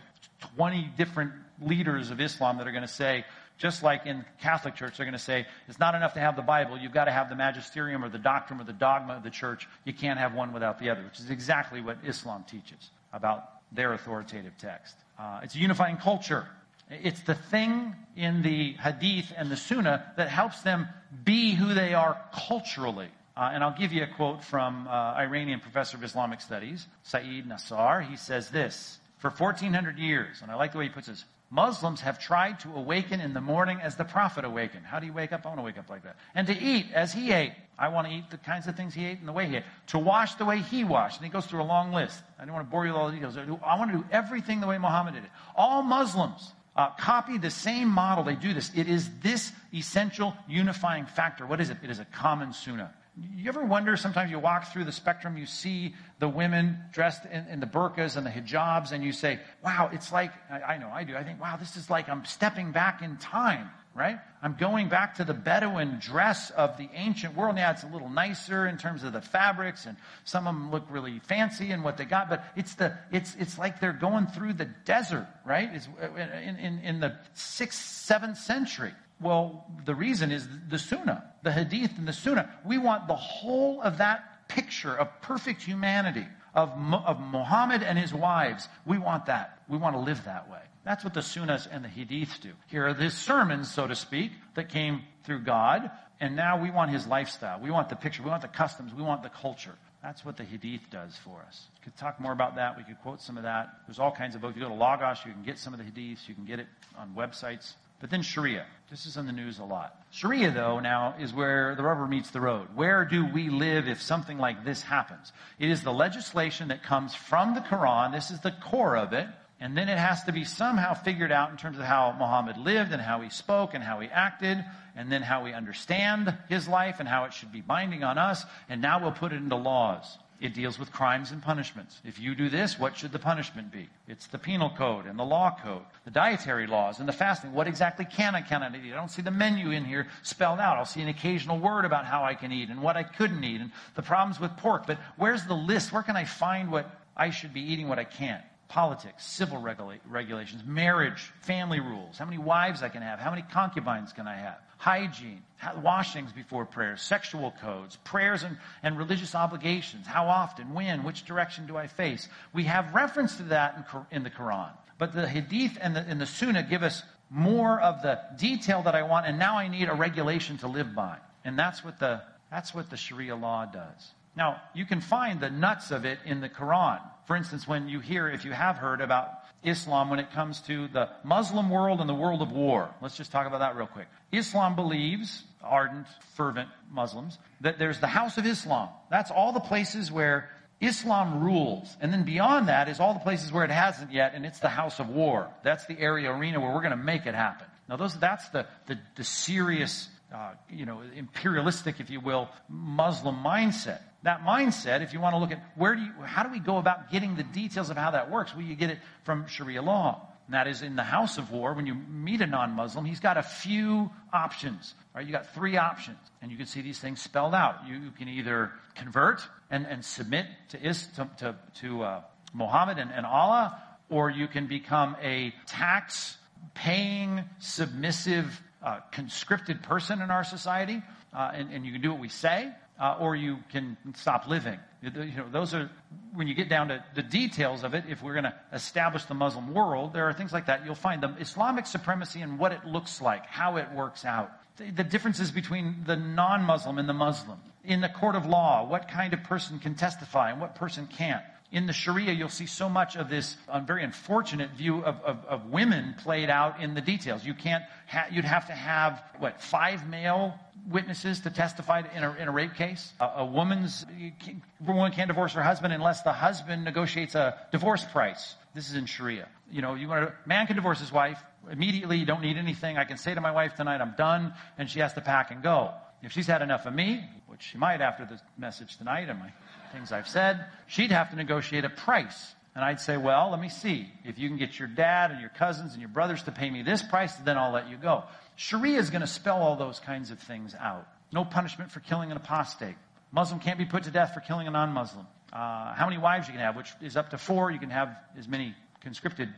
20 0.55 0.91
different 0.97 1.33
leaders 1.61 2.11
of 2.11 2.21
Islam 2.21 2.57
that 2.57 2.67
are 2.67 2.71
going 2.71 2.83
to 2.83 2.87
say, 2.87 3.25
just 3.57 3.83
like 3.83 4.05
in 4.05 4.23
Catholic 4.41 4.75
Church, 4.75 4.95
they're 4.95 5.05
going 5.05 5.11
to 5.11 5.19
say, 5.19 5.45
it's 5.67 5.79
not 5.79 5.93
enough 5.93 6.13
to 6.13 6.21
have 6.21 6.37
the 6.37 6.41
Bible. 6.41 6.77
You've 6.77 6.93
got 6.93 7.05
to 7.05 7.11
have 7.11 7.29
the 7.29 7.35
magisterium 7.35 8.05
or 8.05 8.09
the 8.09 8.17
doctrine 8.17 8.61
or 8.61 8.63
the 8.63 8.71
dogma 8.71 9.17
of 9.17 9.23
the 9.23 9.29
church. 9.29 9.67
You 9.83 9.91
can't 9.91 10.17
have 10.17 10.33
one 10.33 10.53
without 10.53 10.79
the 10.79 10.89
other, 10.89 11.03
which 11.03 11.19
is 11.19 11.29
exactly 11.29 11.81
what 11.81 11.97
Islam 12.05 12.45
teaches 12.49 12.91
about 13.11 13.61
their 13.73 13.93
authoritative 13.93 14.53
text. 14.57 14.95
Uh, 15.19 15.41
it's 15.43 15.55
a 15.55 15.59
unifying 15.59 15.97
culture. 15.97 16.47
It's 16.89 17.21
the 17.21 17.35
thing 17.35 17.93
in 18.15 18.41
the 18.41 18.73
Hadith 18.73 19.33
and 19.35 19.51
the 19.51 19.57
Sunnah 19.57 20.13
that 20.15 20.29
helps 20.29 20.61
them 20.61 20.87
be 21.25 21.51
who 21.51 21.73
they 21.73 21.93
are 21.93 22.19
culturally. 22.33 23.09
Uh, 23.39 23.51
and 23.53 23.63
I'll 23.63 23.71
give 23.71 23.93
you 23.93 24.03
a 24.03 24.07
quote 24.07 24.43
from 24.43 24.85
uh, 24.89 25.13
Iranian 25.15 25.61
professor 25.61 25.95
of 25.95 26.03
Islamic 26.03 26.41
studies, 26.41 26.85
Saeed 27.03 27.47
Nasr. 27.47 28.01
He 28.01 28.17
says 28.17 28.49
this 28.49 28.99
For 29.19 29.29
1400 29.29 29.97
years, 29.97 30.41
and 30.41 30.51
I 30.51 30.55
like 30.55 30.73
the 30.73 30.77
way 30.77 30.83
he 30.83 30.89
puts 30.89 31.07
this, 31.07 31.23
Muslims 31.49 32.01
have 32.01 32.19
tried 32.19 32.59
to 32.59 32.73
awaken 32.75 33.21
in 33.21 33.33
the 33.33 33.39
morning 33.39 33.79
as 33.81 33.95
the 33.95 34.03
Prophet 34.03 34.43
awakened. 34.43 34.85
How 34.85 34.99
do 34.99 35.05
you 35.05 35.13
wake 35.13 35.31
up? 35.31 35.45
I 35.45 35.47
want 35.47 35.59
to 35.59 35.63
wake 35.63 35.77
up 35.77 35.89
like 35.89 36.03
that. 36.03 36.17
And 36.35 36.47
to 36.47 36.53
eat 36.53 36.87
as 36.93 37.13
he 37.13 37.31
ate. 37.31 37.53
I 37.77 37.87
want 37.87 38.07
to 38.07 38.13
eat 38.13 38.29
the 38.29 38.37
kinds 38.37 38.67
of 38.67 38.75
things 38.75 38.93
he 38.93 39.05
ate 39.05 39.19
and 39.19 39.27
the 39.27 39.31
way 39.31 39.47
he 39.47 39.55
ate. 39.55 39.63
To 39.87 39.99
wash 39.99 40.35
the 40.35 40.43
way 40.43 40.59
he 40.59 40.83
washed. 40.83 41.15
And 41.15 41.25
he 41.25 41.31
goes 41.31 41.45
through 41.45 41.61
a 41.61 41.63
long 41.63 41.93
list. 41.93 42.21
I 42.37 42.43
don't 42.43 42.53
want 42.53 42.67
to 42.67 42.69
bore 42.69 42.85
you 42.85 42.91
with 42.91 42.99
all 42.99 43.07
the 43.07 43.13
details. 43.13 43.37
I 43.37 43.79
want 43.79 43.89
to 43.93 43.99
do 43.99 44.05
everything 44.11 44.59
the 44.59 44.67
way 44.67 44.77
Muhammad 44.77 45.13
did 45.13 45.23
it. 45.23 45.29
All 45.55 45.81
Muslims 45.81 46.51
uh, 46.75 46.89
copy 46.99 47.37
the 47.37 47.49
same 47.49 47.87
model. 47.87 48.25
They 48.25 48.35
do 48.35 48.53
this. 48.53 48.69
It 48.75 48.89
is 48.89 49.09
this 49.23 49.53
essential 49.73 50.35
unifying 50.49 51.05
factor. 51.05 51.45
What 51.45 51.61
is 51.61 51.69
it? 51.69 51.77
It 51.81 51.89
is 51.89 51.99
a 51.99 52.05
common 52.05 52.51
sunnah. 52.51 52.93
You 53.35 53.49
ever 53.49 53.63
wonder, 53.63 53.97
sometimes 53.97 54.31
you 54.31 54.39
walk 54.39 54.71
through 54.71 54.85
the 54.85 54.91
spectrum, 54.91 55.37
you 55.37 55.45
see 55.45 55.95
the 56.19 56.27
women 56.27 56.77
dressed 56.91 57.25
in, 57.25 57.47
in 57.47 57.59
the 57.59 57.65
burqas 57.65 58.17
and 58.17 58.25
the 58.25 58.29
hijabs, 58.29 58.91
and 58.91 59.03
you 59.03 59.11
say, 59.11 59.39
wow, 59.63 59.89
it's 59.91 60.11
like, 60.11 60.31
I, 60.49 60.61
I 60.61 60.77
know 60.77 60.89
I 60.89 61.03
do, 61.03 61.15
I 61.15 61.23
think, 61.23 61.41
wow, 61.41 61.57
this 61.57 61.75
is 61.75 61.89
like 61.89 62.09
I'm 62.09 62.25
stepping 62.25 62.71
back 62.71 63.01
in 63.01 63.17
time 63.17 63.69
right? 63.95 64.19
I'm 64.41 64.55
going 64.55 64.87
back 64.87 65.15
to 65.15 65.25
the 65.25 65.33
Bedouin 65.33 65.97
dress 65.99 66.51
of 66.51 66.77
the 66.77 66.89
ancient 66.93 67.35
world. 67.35 67.55
Now 67.55 67.71
it's 67.71 67.83
a 67.83 67.87
little 67.87 68.09
nicer 68.09 68.67
in 68.67 68.77
terms 68.77 69.03
of 69.03 69.13
the 69.13 69.21
fabrics, 69.21 69.85
and 69.85 69.97
some 70.23 70.47
of 70.47 70.55
them 70.55 70.71
look 70.71 70.85
really 70.89 71.19
fancy 71.19 71.71
and 71.71 71.83
what 71.83 71.97
they 71.97 72.05
got. 72.05 72.29
But 72.29 72.45
it's 72.55 72.75
the 72.75 72.97
it's 73.11 73.35
it's 73.35 73.57
like 73.57 73.79
they're 73.79 73.91
going 73.91 74.27
through 74.27 74.53
the 74.53 74.69
desert, 74.85 75.27
right? 75.45 75.69
It's 75.73 75.89
uh, 76.01 76.07
in 76.15 76.55
in, 76.57 76.79
in 76.79 76.99
the 76.99 77.17
sixth, 77.33 77.83
seventh 77.83 78.37
century. 78.37 78.93
Well, 79.21 79.65
the 79.85 79.95
reason 79.95 80.31
is 80.31 80.47
the 80.69 80.79
Sunnah, 80.79 81.23
the 81.43 81.51
Hadith, 81.51 81.97
and 81.97 82.07
the 82.07 82.13
Sunnah. 82.13 82.49
We 82.65 82.77
want 82.77 83.07
the 83.07 83.15
whole 83.15 83.81
of 83.81 83.97
that 83.97 84.47
picture 84.47 84.95
of 84.95 85.21
perfect 85.21 85.61
humanity 85.61 86.25
of 86.55 86.69
of 87.05 87.19
Muhammad 87.19 87.83
and 87.83 87.97
his 87.97 88.13
wives. 88.13 88.67
We 88.85 88.97
want 88.97 89.27
that. 89.27 89.59
We 89.67 89.77
want 89.77 89.95
to 89.95 89.99
live 89.99 90.23
that 90.25 90.49
way. 90.49 90.61
That's 90.83 91.03
what 91.03 91.13
the 91.13 91.19
Sunnahs 91.19 91.67
and 91.69 91.83
the 91.83 91.89
Hadiths 91.89 92.39
do. 92.39 92.51
Here 92.67 92.87
are 92.87 92.93
the 92.93 93.11
sermons, 93.11 93.71
so 93.71 93.85
to 93.85 93.95
speak, 93.95 94.31
that 94.55 94.69
came 94.69 95.03
through 95.23 95.41
God, 95.41 95.91
and 96.19 96.35
now 96.35 96.61
we 96.61 96.71
want 96.71 96.91
his 96.91 97.05
lifestyle. 97.05 97.59
We 97.59 97.69
want 97.69 97.89
the 97.89 97.95
picture. 97.95 98.23
We 98.23 98.29
want 98.29 98.41
the 98.41 98.47
customs. 98.47 98.93
We 98.93 99.03
want 99.03 99.21
the 99.21 99.29
culture. 99.29 99.75
That's 100.01 100.23
what 100.23 100.37
the 100.37 100.45
Hadith 100.45 100.89
does 100.89 101.15
for 101.17 101.43
us. 101.45 101.67
We 101.75 101.83
could 101.83 101.97
talk 101.97 102.19
more 102.19 102.31
about 102.31 102.55
that. 102.55 102.77
We 102.77 102.83
could 102.83 102.99
quote 103.01 103.21
some 103.21 103.37
of 103.37 103.43
that. 103.43 103.69
There's 103.85 103.99
all 103.99 104.11
kinds 104.11 104.33
of 104.33 104.41
books. 104.41 104.55
You 104.55 104.63
go 104.63 104.69
to 104.69 104.73
Logos, 104.73 105.19
you 105.25 105.33
can 105.33 105.43
get 105.43 105.59
some 105.59 105.73
of 105.73 105.79
the 105.79 105.85
Hadiths. 105.85 106.27
You 106.27 106.35
can 106.35 106.45
get 106.45 106.59
it 106.59 106.67
on 106.97 107.13
websites. 107.13 107.73
But 107.99 108.09
then 108.09 108.21
Sharia. 108.21 108.65
This 108.89 109.05
is 109.05 109.17
in 109.17 109.27
the 109.27 109.31
news 109.31 109.59
a 109.59 109.63
lot. 109.63 109.95
Sharia, 110.09 110.49
though, 110.49 110.79
now 110.79 111.13
is 111.19 111.31
where 111.31 111.75
the 111.75 111.83
rubber 111.83 112.07
meets 112.07 112.31
the 112.31 112.41
road. 112.41 112.69
Where 112.73 113.05
do 113.05 113.23
we 113.23 113.49
live 113.49 113.87
if 113.87 114.01
something 114.01 114.39
like 114.39 114.65
this 114.65 114.81
happens? 114.81 115.31
It 115.59 115.69
is 115.69 115.83
the 115.83 115.93
legislation 115.93 116.69
that 116.69 116.81
comes 116.81 117.13
from 117.13 117.53
the 117.53 117.61
Quran. 117.61 118.11
This 118.11 118.31
is 118.31 118.39
the 118.39 118.51
core 118.51 118.97
of 118.97 119.13
it. 119.13 119.27
And 119.59 119.77
then 119.77 119.89
it 119.89 119.99
has 119.99 120.23
to 120.23 120.31
be 120.31 120.43
somehow 120.43 120.95
figured 120.95 121.31
out 121.31 121.51
in 121.51 121.57
terms 121.57 121.77
of 121.77 121.83
how 121.83 122.15
Muhammad 122.17 122.57
lived 122.57 122.91
and 122.91 123.01
how 123.01 123.21
he 123.21 123.29
spoke 123.29 123.75
and 123.75 123.83
how 123.83 123.99
he 123.99 124.07
acted, 124.07 124.63
and 124.95 125.11
then 125.11 125.21
how 125.21 125.43
we 125.43 125.53
understand 125.53 126.35
his 126.47 126.67
life 126.67 126.99
and 126.99 127.07
how 127.07 127.25
it 127.25 127.33
should 127.33 127.51
be 127.51 127.61
binding 127.61 128.03
on 128.03 128.17
us. 128.17 128.43
And 128.69 128.81
now 128.81 129.01
we'll 129.01 129.11
put 129.11 129.33
it 129.33 129.35
into 129.35 129.55
laws. 129.55 130.17
It 130.41 130.53
deals 130.53 130.79
with 130.79 130.91
crimes 130.93 131.31
and 131.31 131.41
punishments. 131.41 131.99
If 132.05 132.17
you 132.17 132.33
do 132.33 132.47
this, 132.47 132.79
what 132.79 132.97
should 132.97 133.11
the 133.11 133.19
punishment 133.19 133.73
be? 133.73 133.89
It's 134.07 134.27
the 134.27 134.37
penal 134.37 134.69
code 134.69 135.05
and 135.05 135.19
the 135.19 135.25
law 135.25 135.57
code, 135.61 135.83
the 136.05 136.11
dietary 136.11 136.65
laws 136.65 136.99
and 136.99 137.09
the 137.09 137.13
fasting. 137.13 137.53
What 137.53 137.67
exactly 137.67 138.05
can 138.05 138.35
I, 138.35 138.41
cannot 138.41 138.73
eat? 138.73 138.93
I 138.93 138.95
don't 138.95 139.11
see 139.11 139.21
the 139.21 139.31
menu 139.31 139.71
in 139.71 139.83
here 139.83 140.07
spelled 140.23 140.59
out. 140.59 140.77
I'll 140.77 140.85
see 140.85 141.01
an 141.01 141.09
occasional 141.09 141.59
word 141.59 141.83
about 141.83 142.05
how 142.05 142.23
I 142.23 142.35
can 142.35 142.53
eat 142.53 142.69
and 142.69 142.81
what 142.81 142.95
I 142.95 143.03
couldn't 143.03 143.43
eat 143.43 143.59
and 143.59 143.71
the 143.95 144.01
problems 144.01 144.39
with 144.39 144.55
pork. 144.55 144.87
But 144.87 144.97
where's 145.17 145.43
the 145.43 145.55
list? 145.55 145.91
Where 145.91 146.03
can 146.03 146.15
I 146.15 146.23
find 146.23 146.71
what 146.71 146.89
I 147.17 147.31
should 147.31 147.53
be 147.53 147.61
eating, 147.61 147.89
what 147.89 147.99
I 147.99 148.05
can't? 148.05 148.43
politics, 148.69 149.25
civil 149.25 149.59
regula- 149.59 149.97
regulations, 150.07 150.63
marriage, 150.63 151.31
family 151.41 151.79
rules, 151.79 152.17
how 152.19 152.25
many 152.25 152.37
wives 152.37 152.83
I 152.83 152.89
can 152.89 153.01
have, 153.01 153.19
how 153.19 153.31
many 153.31 153.41
concubines 153.41 154.13
can 154.13 154.27
I 154.27 154.37
have, 154.37 154.59
hygiene, 154.79 155.43
washings 155.83 156.31
before 156.31 156.65
prayers, 156.65 157.01
sexual 157.01 157.53
codes, 157.61 157.97
prayers 158.05 158.43
and, 158.43 158.57
and 158.81 158.97
religious 158.97 159.35
obligations, 159.35 160.07
how 160.07 160.25
often, 160.25 160.73
when, 160.73 161.03
which 161.03 161.25
direction 161.25 161.67
do 161.67 161.75
I 161.75 161.87
face. 161.87 162.29
We 162.53 162.63
have 162.63 162.95
reference 162.95 163.35
to 163.37 163.43
that 163.43 163.75
in, 163.75 164.17
in 164.17 164.23
the 164.23 164.29
Quran. 164.29 164.71
But 164.97 165.13
the 165.13 165.27
Hadith 165.27 165.77
and 165.81 165.95
the, 165.95 165.99
and 165.99 166.19
the 166.19 166.25
Sunnah 166.25 166.63
give 166.63 166.81
us 166.81 167.03
more 167.29 167.79
of 167.79 168.01
the 168.01 168.19
detail 168.37 168.81
that 168.83 168.95
I 168.95 169.03
want, 169.03 169.27
and 169.27 169.37
now 169.37 169.57
I 169.57 169.67
need 169.67 169.89
a 169.89 169.93
regulation 169.93 170.57
to 170.59 170.67
live 170.67 170.95
by. 170.95 171.17
And 171.43 171.59
that's 171.59 171.83
what 171.83 171.99
the, 171.99 172.21
that's 172.49 172.73
what 172.73 172.89
the 172.89 172.97
Sharia 172.97 173.35
law 173.35 173.65
does. 173.65 174.11
Now, 174.37 174.61
you 174.73 174.85
can 174.85 175.01
find 175.01 175.41
the 175.41 175.49
nuts 175.49 175.91
of 175.91 176.05
it 176.05 176.19
in 176.25 176.39
the 176.39 176.49
Quran. 176.49 177.01
For 177.25 177.35
instance, 177.35 177.67
when 177.67 177.89
you 177.89 177.99
hear, 177.99 178.29
if 178.29 178.45
you 178.45 178.53
have 178.53 178.77
heard 178.77 179.01
about 179.01 179.38
Islam 179.63 180.09
when 180.09 180.19
it 180.19 180.31
comes 180.31 180.61
to 180.61 180.87
the 180.89 181.09
Muslim 181.23 181.69
world 181.69 181.99
and 181.99 182.09
the 182.09 182.13
world 182.15 182.41
of 182.41 182.51
war, 182.51 182.89
let's 183.01 183.17
just 183.17 183.31
talk 183.31 183.47
about 183.47 183.59
that 183.59 183.75
real 183.75 183.87
quick. 183.87 184.07
Islam 184.31 184.75
believes, 184.75 185.43
ardent, 185.61 186.07
fervent 186.35 186.69
Muslims, 186.91 187.37
that 187.61 187.79
there's 187.79 187.99
the 187.99 188.07
House 188.07 188.37
of 188.37 188.45
Islam. 188.45 188.89
That's 189.09 189.31
all 189.31 189.51
the 189.51 189.59
places 189.59 190.11
where 190.11 190.49
Islam 190.79 191.43
rules. 191.43 191.97
And 191.99 192.13
then 192.13 192.23
beyond 192.23 192.69
that 192.69 192.87
is 192.87 192.99
all 192.99 193.13
the 193.13 193.19
places 193.19 193.51
where 193.51 193.65
it 193.65 193.71
hasn't 193.71 194.13
yet, 194.13 194.33
and 194.33 194.45
it's 194.45 194.59
the 194.59 194.69
House 194.69 194.99
of 194.99 195.09
War. 195.09 195.49
That's 195.63 195.85
the 195.87 195.99
area, 195.99 196.31
arena 196.31 196.59
where 196.59 196.73
we're 196.73 196.81
going 196.81 196.91
to 196.91 196.97
make 196.97 197.25
it 197.25 197.35
happen. 197.35 197.67
Now, 197.89 197.97
those, 197.97 198.17
that's 198.17 198.47
the, 198.49 198.65
the, 198.85 198.97
the 199.15 199.23
serious, 199.23 200.07
uh, 200.33 200.51
you 200.69 200.85
know, 200.85 201.01
imperialistic, 201.15 201.99
if 201.99 202.09
you 202.09 202.21
will, 202.21 202.47
Muslim 202.69 203.43
mindset 203.43 203.99
that 204.23 204.41
mindset, 204.43 205.01
if 205.01 205.13
you 205.13 205.19
want 205.19 205.33
to 205.33 205.39
look 205.39 205.51
at 205.51 205.63
where 205.75 205.95
do 205.95 206.01
you, 206.01 206.11
how 206.23 206.43
do 206.43 206.51
we 206.51 206.59
go 206.59 206.77
about 206.77 207.11
getting 207.11 207.35
the 207.35 207.43
details 207.43 207.89
of 207.89 207.97
how 207.97 208.11
that 208.11 208.29
works? 208.29 208.53
Well, 208.53 208.63
you 208.63 208.75
get 208.75 208.89
it 208.89 208.99
from 209.23 209.47
Sharia 209.47 209.81
law. 209.81 210.27
And 210.47 210.55
that 210.55 210.67
is 210.67 210.81
in 210.81 210.95
the 210.95 211.03
house 211.03 211.37
of 211.37 211.51
war, 211.51 211.73
when 211.73 211.85
you 211.85 211.93
meet 211.93 212.41
a 212.41 212.47
non-Muslim, 212.47 213.05
he's 213.05 213.19
got 213.19 213.37
a 213.37 213.43
few 213.43 214.09
options. 214.33 214.95
Right? 215.15 215.25
You 215.25 215.31
got 215.31 215.53
three 215.53 215.77
options. 215.77 216.17
And 216.41 216.51
you 216.51 216.57
can 216.57 216.65
see 216.65 216.81
these 216.81 216.99
things 216.99 217.21
spelled 217.21 217.53
out. 217.53 217.87
You, 217.87 217.95
you 217.95 218.11
can 218.11 218.27
either 218.27 218.71
convert 218.95 219.41
and, 219.69 219.85
and 219.85 220.03
submit 220.03 220.47
to, 220.69 220.83
is, 220.83 221.07
to, 221.15 221.29
to, 221.37 221.55
to 221.81 222.03
uh, 222.03 222.21
Muhammad 222.53 222.97
and, 222.97 223.11
and 223.11 223.25
Allah, 223.25 223.79
or 224.09 224.29
you 224.29 224.47
can 224.47 224.67
become 224.67 225.15
a 225.21 225.53
tax 225.67 226.35
paying, 226.73 227.43
submissive, 227.59 228.61
uh, 228.81 228.99
conscripted 229.11 229.83
person 229.83 230.21
in 230.21 230.31
our 230.31 230.43
society, 230.43 231.01
uh, 231.33 231.51
and, 231.53 231.71
and 231.71 231.85
you 231.85 231.91
can 231.91 232.01
do 232.01 232.11
what 232.11 232.19
we 232.19 232.29
say, 232.29 232.71
uh, 232.99 233.17
or 233.19 233.35
you 233.35 233.57
can 233.71 233.97
stop 234.15 234.47
living. 234.47 234.79
You 235.01 235.11
know, 235.11 235.45
those 235.51 235.73
are 235.73 235.89
when 236.33 236.47
you 236.47 236.53
get 236.53 236.67
down 236.67 236.89
to 236.89 237.03
the 237.15 237.23
details 237.23 237.83
of 237.83 237.93
it. 237.93 238.03
If 238.09 238.21
we're 238.21 238.33
going 238.33 238.43
to 238.43 238.55
establish 238.73 239.23
the 239.25 239.33
Muslim 239.33 239.73
world, 239.73 240.13
there 240.13 240.27
are 240.27 240.33
things 240.33 240.51
like 240.51 240.65
that. 240.65 240.85
You'll 240.85 240.95
find 240.95 241.23
the 241.23 241.33
Islamic 241.39 241.85
supremacy 241.85 242.41
and 242.41 242.59
what 242.59 242.73
it 242.73 242.85
looks 242.85 243.21
like, 243.21 243.45
how 243.45 243.77
it 243.77 243.87
works 243.93 244.25
out, 244.25 244.51
the, 244.75 244.91
the 244.91 245.03
differences 245.03 245.51
between 245.51 246.03
the 246.05 246.17
non-Muslim 246.17 246.97
and 246.97 247.07
the 247.07 247.13
Muslim. 247.13 247.59
In 247.85 248.01
the 248.01 248.09
court 248.09 248.35
of 248.35 248.45
law, 248.45 248.85
what 248.85 249.07
kind 249.07 249.33
of 249.33 249.43
person 249.43 249.79
can 249.79 249.95
testify 249.95 250.51
and 250.51 250.59
what 250.59 250.75
person 250.75 251.07
can't 251.07 251.43
in 251.71 251.85
the 251.85 251.93
Sharia, 251.93 252.33
you'll 252.33 252.49
see 252.49 252.65
so 252.65 252.89
much 252.89 253.15
of 253.15 253.29
this 253.29 253.55
um, 253.67 253.85
very 253.85 254.03
unfortunate 254.03 254.71
view 254.71 255.03
of, 255.03 255.21
of, 255.21 255.45
of, 255.45 255.65
women 255.67 256.15
played 256.17 256.49
out 256.49 256.81
in 256.81 256.95
the 256.95 257.01
details. 257.01 257.45
You 257.45 257.53
can't, 257.53 257.83
ha- 258.07 258.25
you'd 258.31 258.45
have 258.45 258.67
to 258.67 258.73
have, 258.73 259.21
what, 259.37 259.61
five 259.61 260.07
male 260.07 260.55
witnesses 260.89 261.41
to 261.41 261.51
testify 261.51 262.01
in 262.15 262.23
a, 262.23 262.33
in 262.35 262.47
a 262.47 262.51
rape 262.51 262.73
case? 262.73 263.13
A, 263.19 263.25
a 263.37 263.45
woman's, 263.45 264.03
can, 264.43 264.63
woman 264.83 265.11
can't 265.11 265.27
divorce 265.27 265.53
her 265.53 265.61
husband 265.61 265.93
unless 265.93 266.23
the 266.23 266.33
husband 266.33 266.83
negotiates 266.83 267.35
a 267.35 267.59
divorce 267.71 268.03
price. 268.03 268.55
This 268.73 268.89
is 268.89 268.95
in 268.95 269.05
Sharia. 269.05 269.47
You 269.71 269.83
know, 269.83 269.93
you 269.93 270.07
want 270.07 270.23
a 270.23 270.33
man 270.47 270.65
can 270.65 270.75
divorce 270.75 270.99
his 270.99 271.11
wife 271.11 271.39
immediately. 271.71 272.17
You 272.17 272.25
don't 272.25 272.41
need 272.41 272.57
anything. 272.57 272.97
I 272.97 273.03
can 273.03 273.17
say 273.17 273.35
to 273.35 273.41
my 273.41 273.51
wife 273.51 273.75
tonight, 273.75 274.01
I'm 274.01 274.15
done, 274.17 274.53
and 274.79 274.89
she 274.89 274.99
has 275.01 275.13
to 275.13 275.21
pack 275.21 275.51
and 275.51 275.61
go. 275.61 275.93
If 276.21 276.31
she's 276.31 276.47
had 276.47 276.61
enough 276.61 276.85
of 276.85 276.93
me, 276.93 277.23
which 277.47 277.63
she 277.63 277.77
might 277.77 278.01
after 278.01 278.25
the 278.25 278.39
message 278.57 278.97
tonight, 278.97 279.29
and 279.29 279.39
my 279.39 279.51
things 279.93 280.11
I've 280.11 280.27
said, 280.27 280.65
she'd 280.87 281.11
have 281.11 281.29
to 281.31 281.35
negotiate 281.35 281.85
a 281.85 281.89
price. 281.89 282.53
And 282.75 282.83
I'd 282.83 282.99
say, 282.99 283.17
well, 283.17 283.49
let 283.51 283.59
me 283.59 283.69
see. 283.69 284.11
If 284.23 284.37
you 284.37 284.47
can 284.47 284.57
get 284.57 284.77
your 284.77 284.87
dad 284.87 285.31
and 285.31 285.39
your 285.39 285.49
cousins 285.49 285.93
and 285.93 286.01
your 286.01 286.09
brothers 286.09 286.43
to 286.43 286.51
pay 286.51 286.69
me 286.69 286.83
this 286.83 287.01
price, 287.01 287.33
then 287.35 287.57
I'll 287.57 287.71
let 287.71 287.89
you 287.89 287.97
go. 287.97 288.23
Sharia 288.55 288.99
is 288.99 289.09
going 289.09 289.21
to 289.21 289.27
spell 289.27 289.61
all 289.61 289.75
those 289.75 289.99
kinds 289.99 290.31
of 290.31 290.39
things 290.39 290.75
out. 290.75 291.07
No 291.31 291.45
punishment 291.45 291.91
for 291.91 291.99
killing 291.99 292.31
an 292.31 292.37
apostate. 292.37 292.95
Muslim 293.31 293.59
can't 293.59 293.77
be 293.77 293.85
put 293.85 294.03
to 294.03 294.11
death 294.11 294.33
for 294.33 294.39
killing 294.39 294.67
a 294.67 294.71
non-Muslim. 294.71 295.25
Uh, 295.51 295.93
how 295.93 296.05
many 296.05 296.17
wives 296.17 296.47
you 296.47 296.53
can 296.53 296.61
have, 296.61 296.75
which 296.75 296.91
is 297.01 297.17
up 297.17 297.29
to 297.31 297.37
four. 297.37 297.71
You 297.71 297.79
can 297.79 297.89
have 297.89 298.15
as 298.37 298.47
many 298.47 298.75
conscripted 299.01 299.49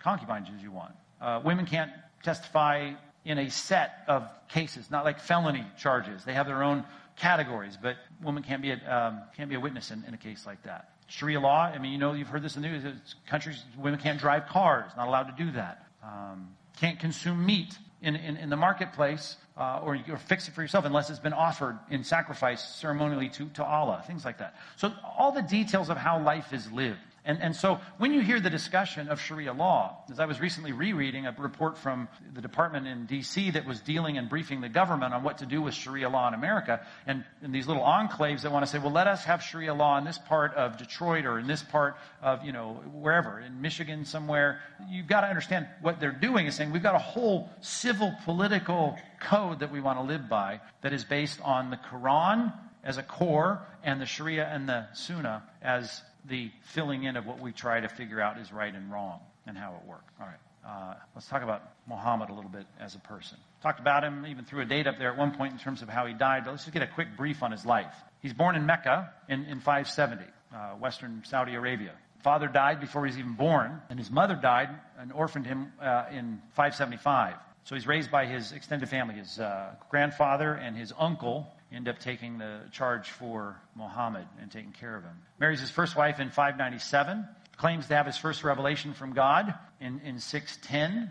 concubines 0.00 0.48
as 0.54 0.62
you 0.62 0.72
want. 0.72 0.92
Uh, 1.20 1.40
women 1.44 1.66
can't 1.66 1.90
testify 2.22 2.92
in 3.28 3.36
a 3.36 3.50
set 3.50 4.04
of 4.08 4.26
cases, 4.48 4.90
not 4.90 5.04
like 5.04 5.20
felony 5.20 5.64
charges. 5.76 6.24
They 6.24 6.32
have 6.32 6.46
their 6.46 6.62
own 6.62 6.82
categories, 7.14 7.76
but 7.80 7.96
woman 8.22 8.42
can't 8.42 8.62
be 8.62 8.70
a, 8.70 8.76
um, 8.88 9.20
can't 9.36 9.50
be 9.50 9.54
a 9.54 9.60
witness 9.60 9.90
in, 9.90 10.02
in, 10.08 10.14
a 10.14 10.16
case 10.16 10.46
like 10.46 10.62
that. 10.62 10.92
Sharia 11.08 11.38
law, 11.38 11.64
I 11.64 11.76
mean, 11.76 11.92
you 11.92 11.98
know, 11.98 12.14
you've 12.14 12.28
heard 12.28 12.42
this 12.42 12.56
in 12.56 12.62
the 12.62 12.68
news. 12.68 12.84
Countries, 13.26 13.62
women 13.76 14.00
can't 14.00 14.18
drive 14.18 14.46
cars, 14.46 14.90
not 14.96 15.08
allowed 15.08 15.24
to 15.36 15.44
do 15.44 15.52
that. 15.52 15.86
Um, 16.02 16.48
can't 16.80 16.98
consume 16.98 17.44
meat 17.44 17.76
in, 18.00 18.16
in, 18.16 18.38
in 18.38 18.48
the 18.48 18.56
marketplace 18.56 19.36
uh, 19.58 19.80
or, 19.82 19.98
or 20.08 20.16
fix 20.16 20.48
it 20.48 20.54
for 20.54 20.62
yourself 20.62 20.86
unless 20.86 21.10
it's 21.10 21.18
been 21.18 21.34
offered 21.34 21.78
in 21.90 22.04
sacrifice 22.04 22.76
ceremonially 22.76 23.28
to, 23.28 23.46
to 23.50 23.64
Allah, 23.64 24.02
things 24.06 24.24
like 24.24 24.38
that. 24.38 24.54
So 24.76 24.90
all 25.18 25.32
the 25.32 25.42
details 25.42 25.90
of 25.90 25.98
how 25.98 26.22
life 26.22 26.54
is 26.54 26.72
lived. 26.72 26.98
And, 27.28 27.42
and 27.42 27.54
so 27.54 27.78
when 27.98 28.14
you 28.14 28.22
hear 28.22 28.40
the 28.40 28.48
discussion 28.48 29.10
of 29.10 29.20
Sharia 29.20 29.52
law, 29.52 29.98
as 30.10 30.18
I 30.18 30.24
was 30.24 30.40
recently 30.40 30.72
rereading 30.72 31.26
a 31.26 31.36
report 31.36 31.76
from 31.76 32.08
the 32.32 32.40
department 32.40 32.86
in 32.86 33.06
DC 33.06 33.52
that 33.52 33.66
was 33.66 33.80
dealing 33.80 34.16
and 34.16 34.30
briefing 34.30 34.62
the 34.62 34.70
government 34.70 35.12
on 35.12 35.22
what 35.22 35.36
to 35.38 35.46
do 35.46 35.60
with 35.60 35.74
Sharia 35.74 36.08
law 36.08 36.26
in 36.28 36.32
America, 36.32 36.80
and, 37.06 37.22
and 37.42 37.54
these 37.54 37.66
little 37.66 37.82
enclaves 37.82 38.40
that 38.42 38.50
want 38.50 38.64
to 38.64 38.70
say, 38.72 38.78
well, 38.78 38.92
let 38.92 39.06
us 39.06 39.24
have 39.24 39.42
Sharia 39.42 39.74
law 39.74 39.98
in 39.98 40.04
this 40.04 40.16
part 40.16 40.54
of 40.54 40.78
Detroit 40.78 41.26
or 41.26 41.38
in 41.38 41.46
this 41.46 41.62
part 41.62 41.98
of, 42.22 42.42
you 42.46 42.52
know, 42.52 42.80
wherever, 42.94 43.38
in 43.38 43.60
Michigan 43.60 44.06
somewhere, 44.06 44.60
you've 44.88 45.06
got 45.06 45.20
to 45.20 45.26
understand 45.26 45.68
what 45.82 46.00
they're 46.00 46.12
doing 46.12 46.46
is 46.46 46.54
saying 46.54 46.72
we've 46.72 46.82
got 46.82 46.94
a 46.94 46.98
whole 46.98 47.50
civil 47.60 48.10
political 48.24 48.96
code 49.20 49.60
that 49.60 49.70
we 49.70 49.82
want 49.82 49.98
to 49.98 50.02
live 50.02 50.30
by 50.30 50.60
that 50.80 50.94
is 50.94 51.04
based 51.04 51.42
on 51.42 51.68
the 51.68 51.76
Quran 51.76 52.54
as 52.82 52.96
a 52.96 53.02
core 53.02 53.66
and 53.84 54.00
the 54.00 54.06
Sharia 54.06 54.46
and 54.46 54.66
the 54.66 54.86
Sunnah 54.94 55.42
as 55.60 56.00
the 56.26 56.50
filling 56.62 57.04
in 57.04 57.16
of 57.16 57.26
what 57.26 57.40
we 57.40 57.52
try 57.52 57.80
to 57.80 57.88
figure 57.88 58.20
out 58.20 58.38
is 58.38 58.52
right 58.52 58.74
and 58.74 58.90
wrong 58.90 59.20
and 59.46 59.56
how 59.56 59.74
it 59.74 59.88
worked. 59.88 60.10
All 60.20 60.26
right. 60.26 60.36
Uh, 60.66 60.94
let's 61.14 61.26
talk 61.26 61.42
about 61.42 61.62
Muhammad 61.86 62.30
a 62.30 62.34
little 62.34 62.50
bit 62.50 62.66
as 62.78 62.94
a 62.94 62.98
person. 62.98 63.38
Talked 63.62 63.80
about 63.80 64.04
him, 64.04 64.26
even 64.26 64.44
threw 64.44 64.60
a 64.60 64.64
date 64.64 64.86
up 64.86 64.98
there 64.98 65.10
at 65.10 65.16
one 65.16 65.34
point 65.34 65.52
in 65.52 65.58
terms 65.58 65.82
of 65.82 65.88
how 65.88 66.06
he 66.06 66.12
died, 66.12 66.44
but 66.44 66.50
let's 66.50 66.64
just 66.64 66.74
get 66.74 66.82
a 66.82 66.86
quick 66.86 67.16
brief 67.16 67.42
on 67.42 67.50
his 67.50 67.64
life. 67.64 67.94
He's 68.20 68.34
born 68.34 68.56
in 68.56 68.66
Mecca 68.66 69.12
in, 69.28 69.44
in 69.46 69.60
570, 69.60 70.24
uh, 70.52 70.70
Western 70.74 71.22
Saudi 71.24 71.54
Arabia. 71.54 71.92
Father 72.22 72.48
died 72.48 72.80
before 72.80 73.06
he 73.06 73.10
was 73.10 73.18
even 73.18 73.34
born, 73.34 73.80
and 73.88 73.98
his 73.98 74.10
mother 74.10 74.34
died 74.34 74.68
and 74.98 75.12
orphaned 75.12 75.46
him 75.46 75.72
uh, 75.80 76.06
in 76.10 76.42
575. 76.54 77.36
So 77.64 77.74
he's 77.74 77.86
raised 77.86 78.10
by 78.10 78.26
his 78.26 78.52
extended 78.52 78.88
family. 78.88 79.14
His 79.14 79.38
uh, 79.38 79.74
grandfather 79.88 80.54
and 80.54 80.76
his 80.76 80.92
uncle 80.98 81.46
end 81.72 81.88
up 81.88 81.98
taking 81.98 82.38
the 82.38 82.60
charge 82.72 83.10
for 83.10 83.60
Muhammad 83.74 84.26
and 84.40 84.50
taking 84.50 84.72
care 84.72 84.96
of 84.96 85.04
him. 85.04 85.16
Marries 85.38 85.60
his 85.60 85.70
first 85.70 85.96
wife 85.96 86.20
in 86.20 86.30
597 86.30 87.26
claims 87.56 87.88
to 87.88 87.96
have 87.96 88.06
his 88.06 88.16
first 88.16 88.44
revelation 88.44 88.94
from 88.94 89.12
God 89.12 89.52
in, 89.80 90.00
in 90.04 90.18
610. 90.18 91.10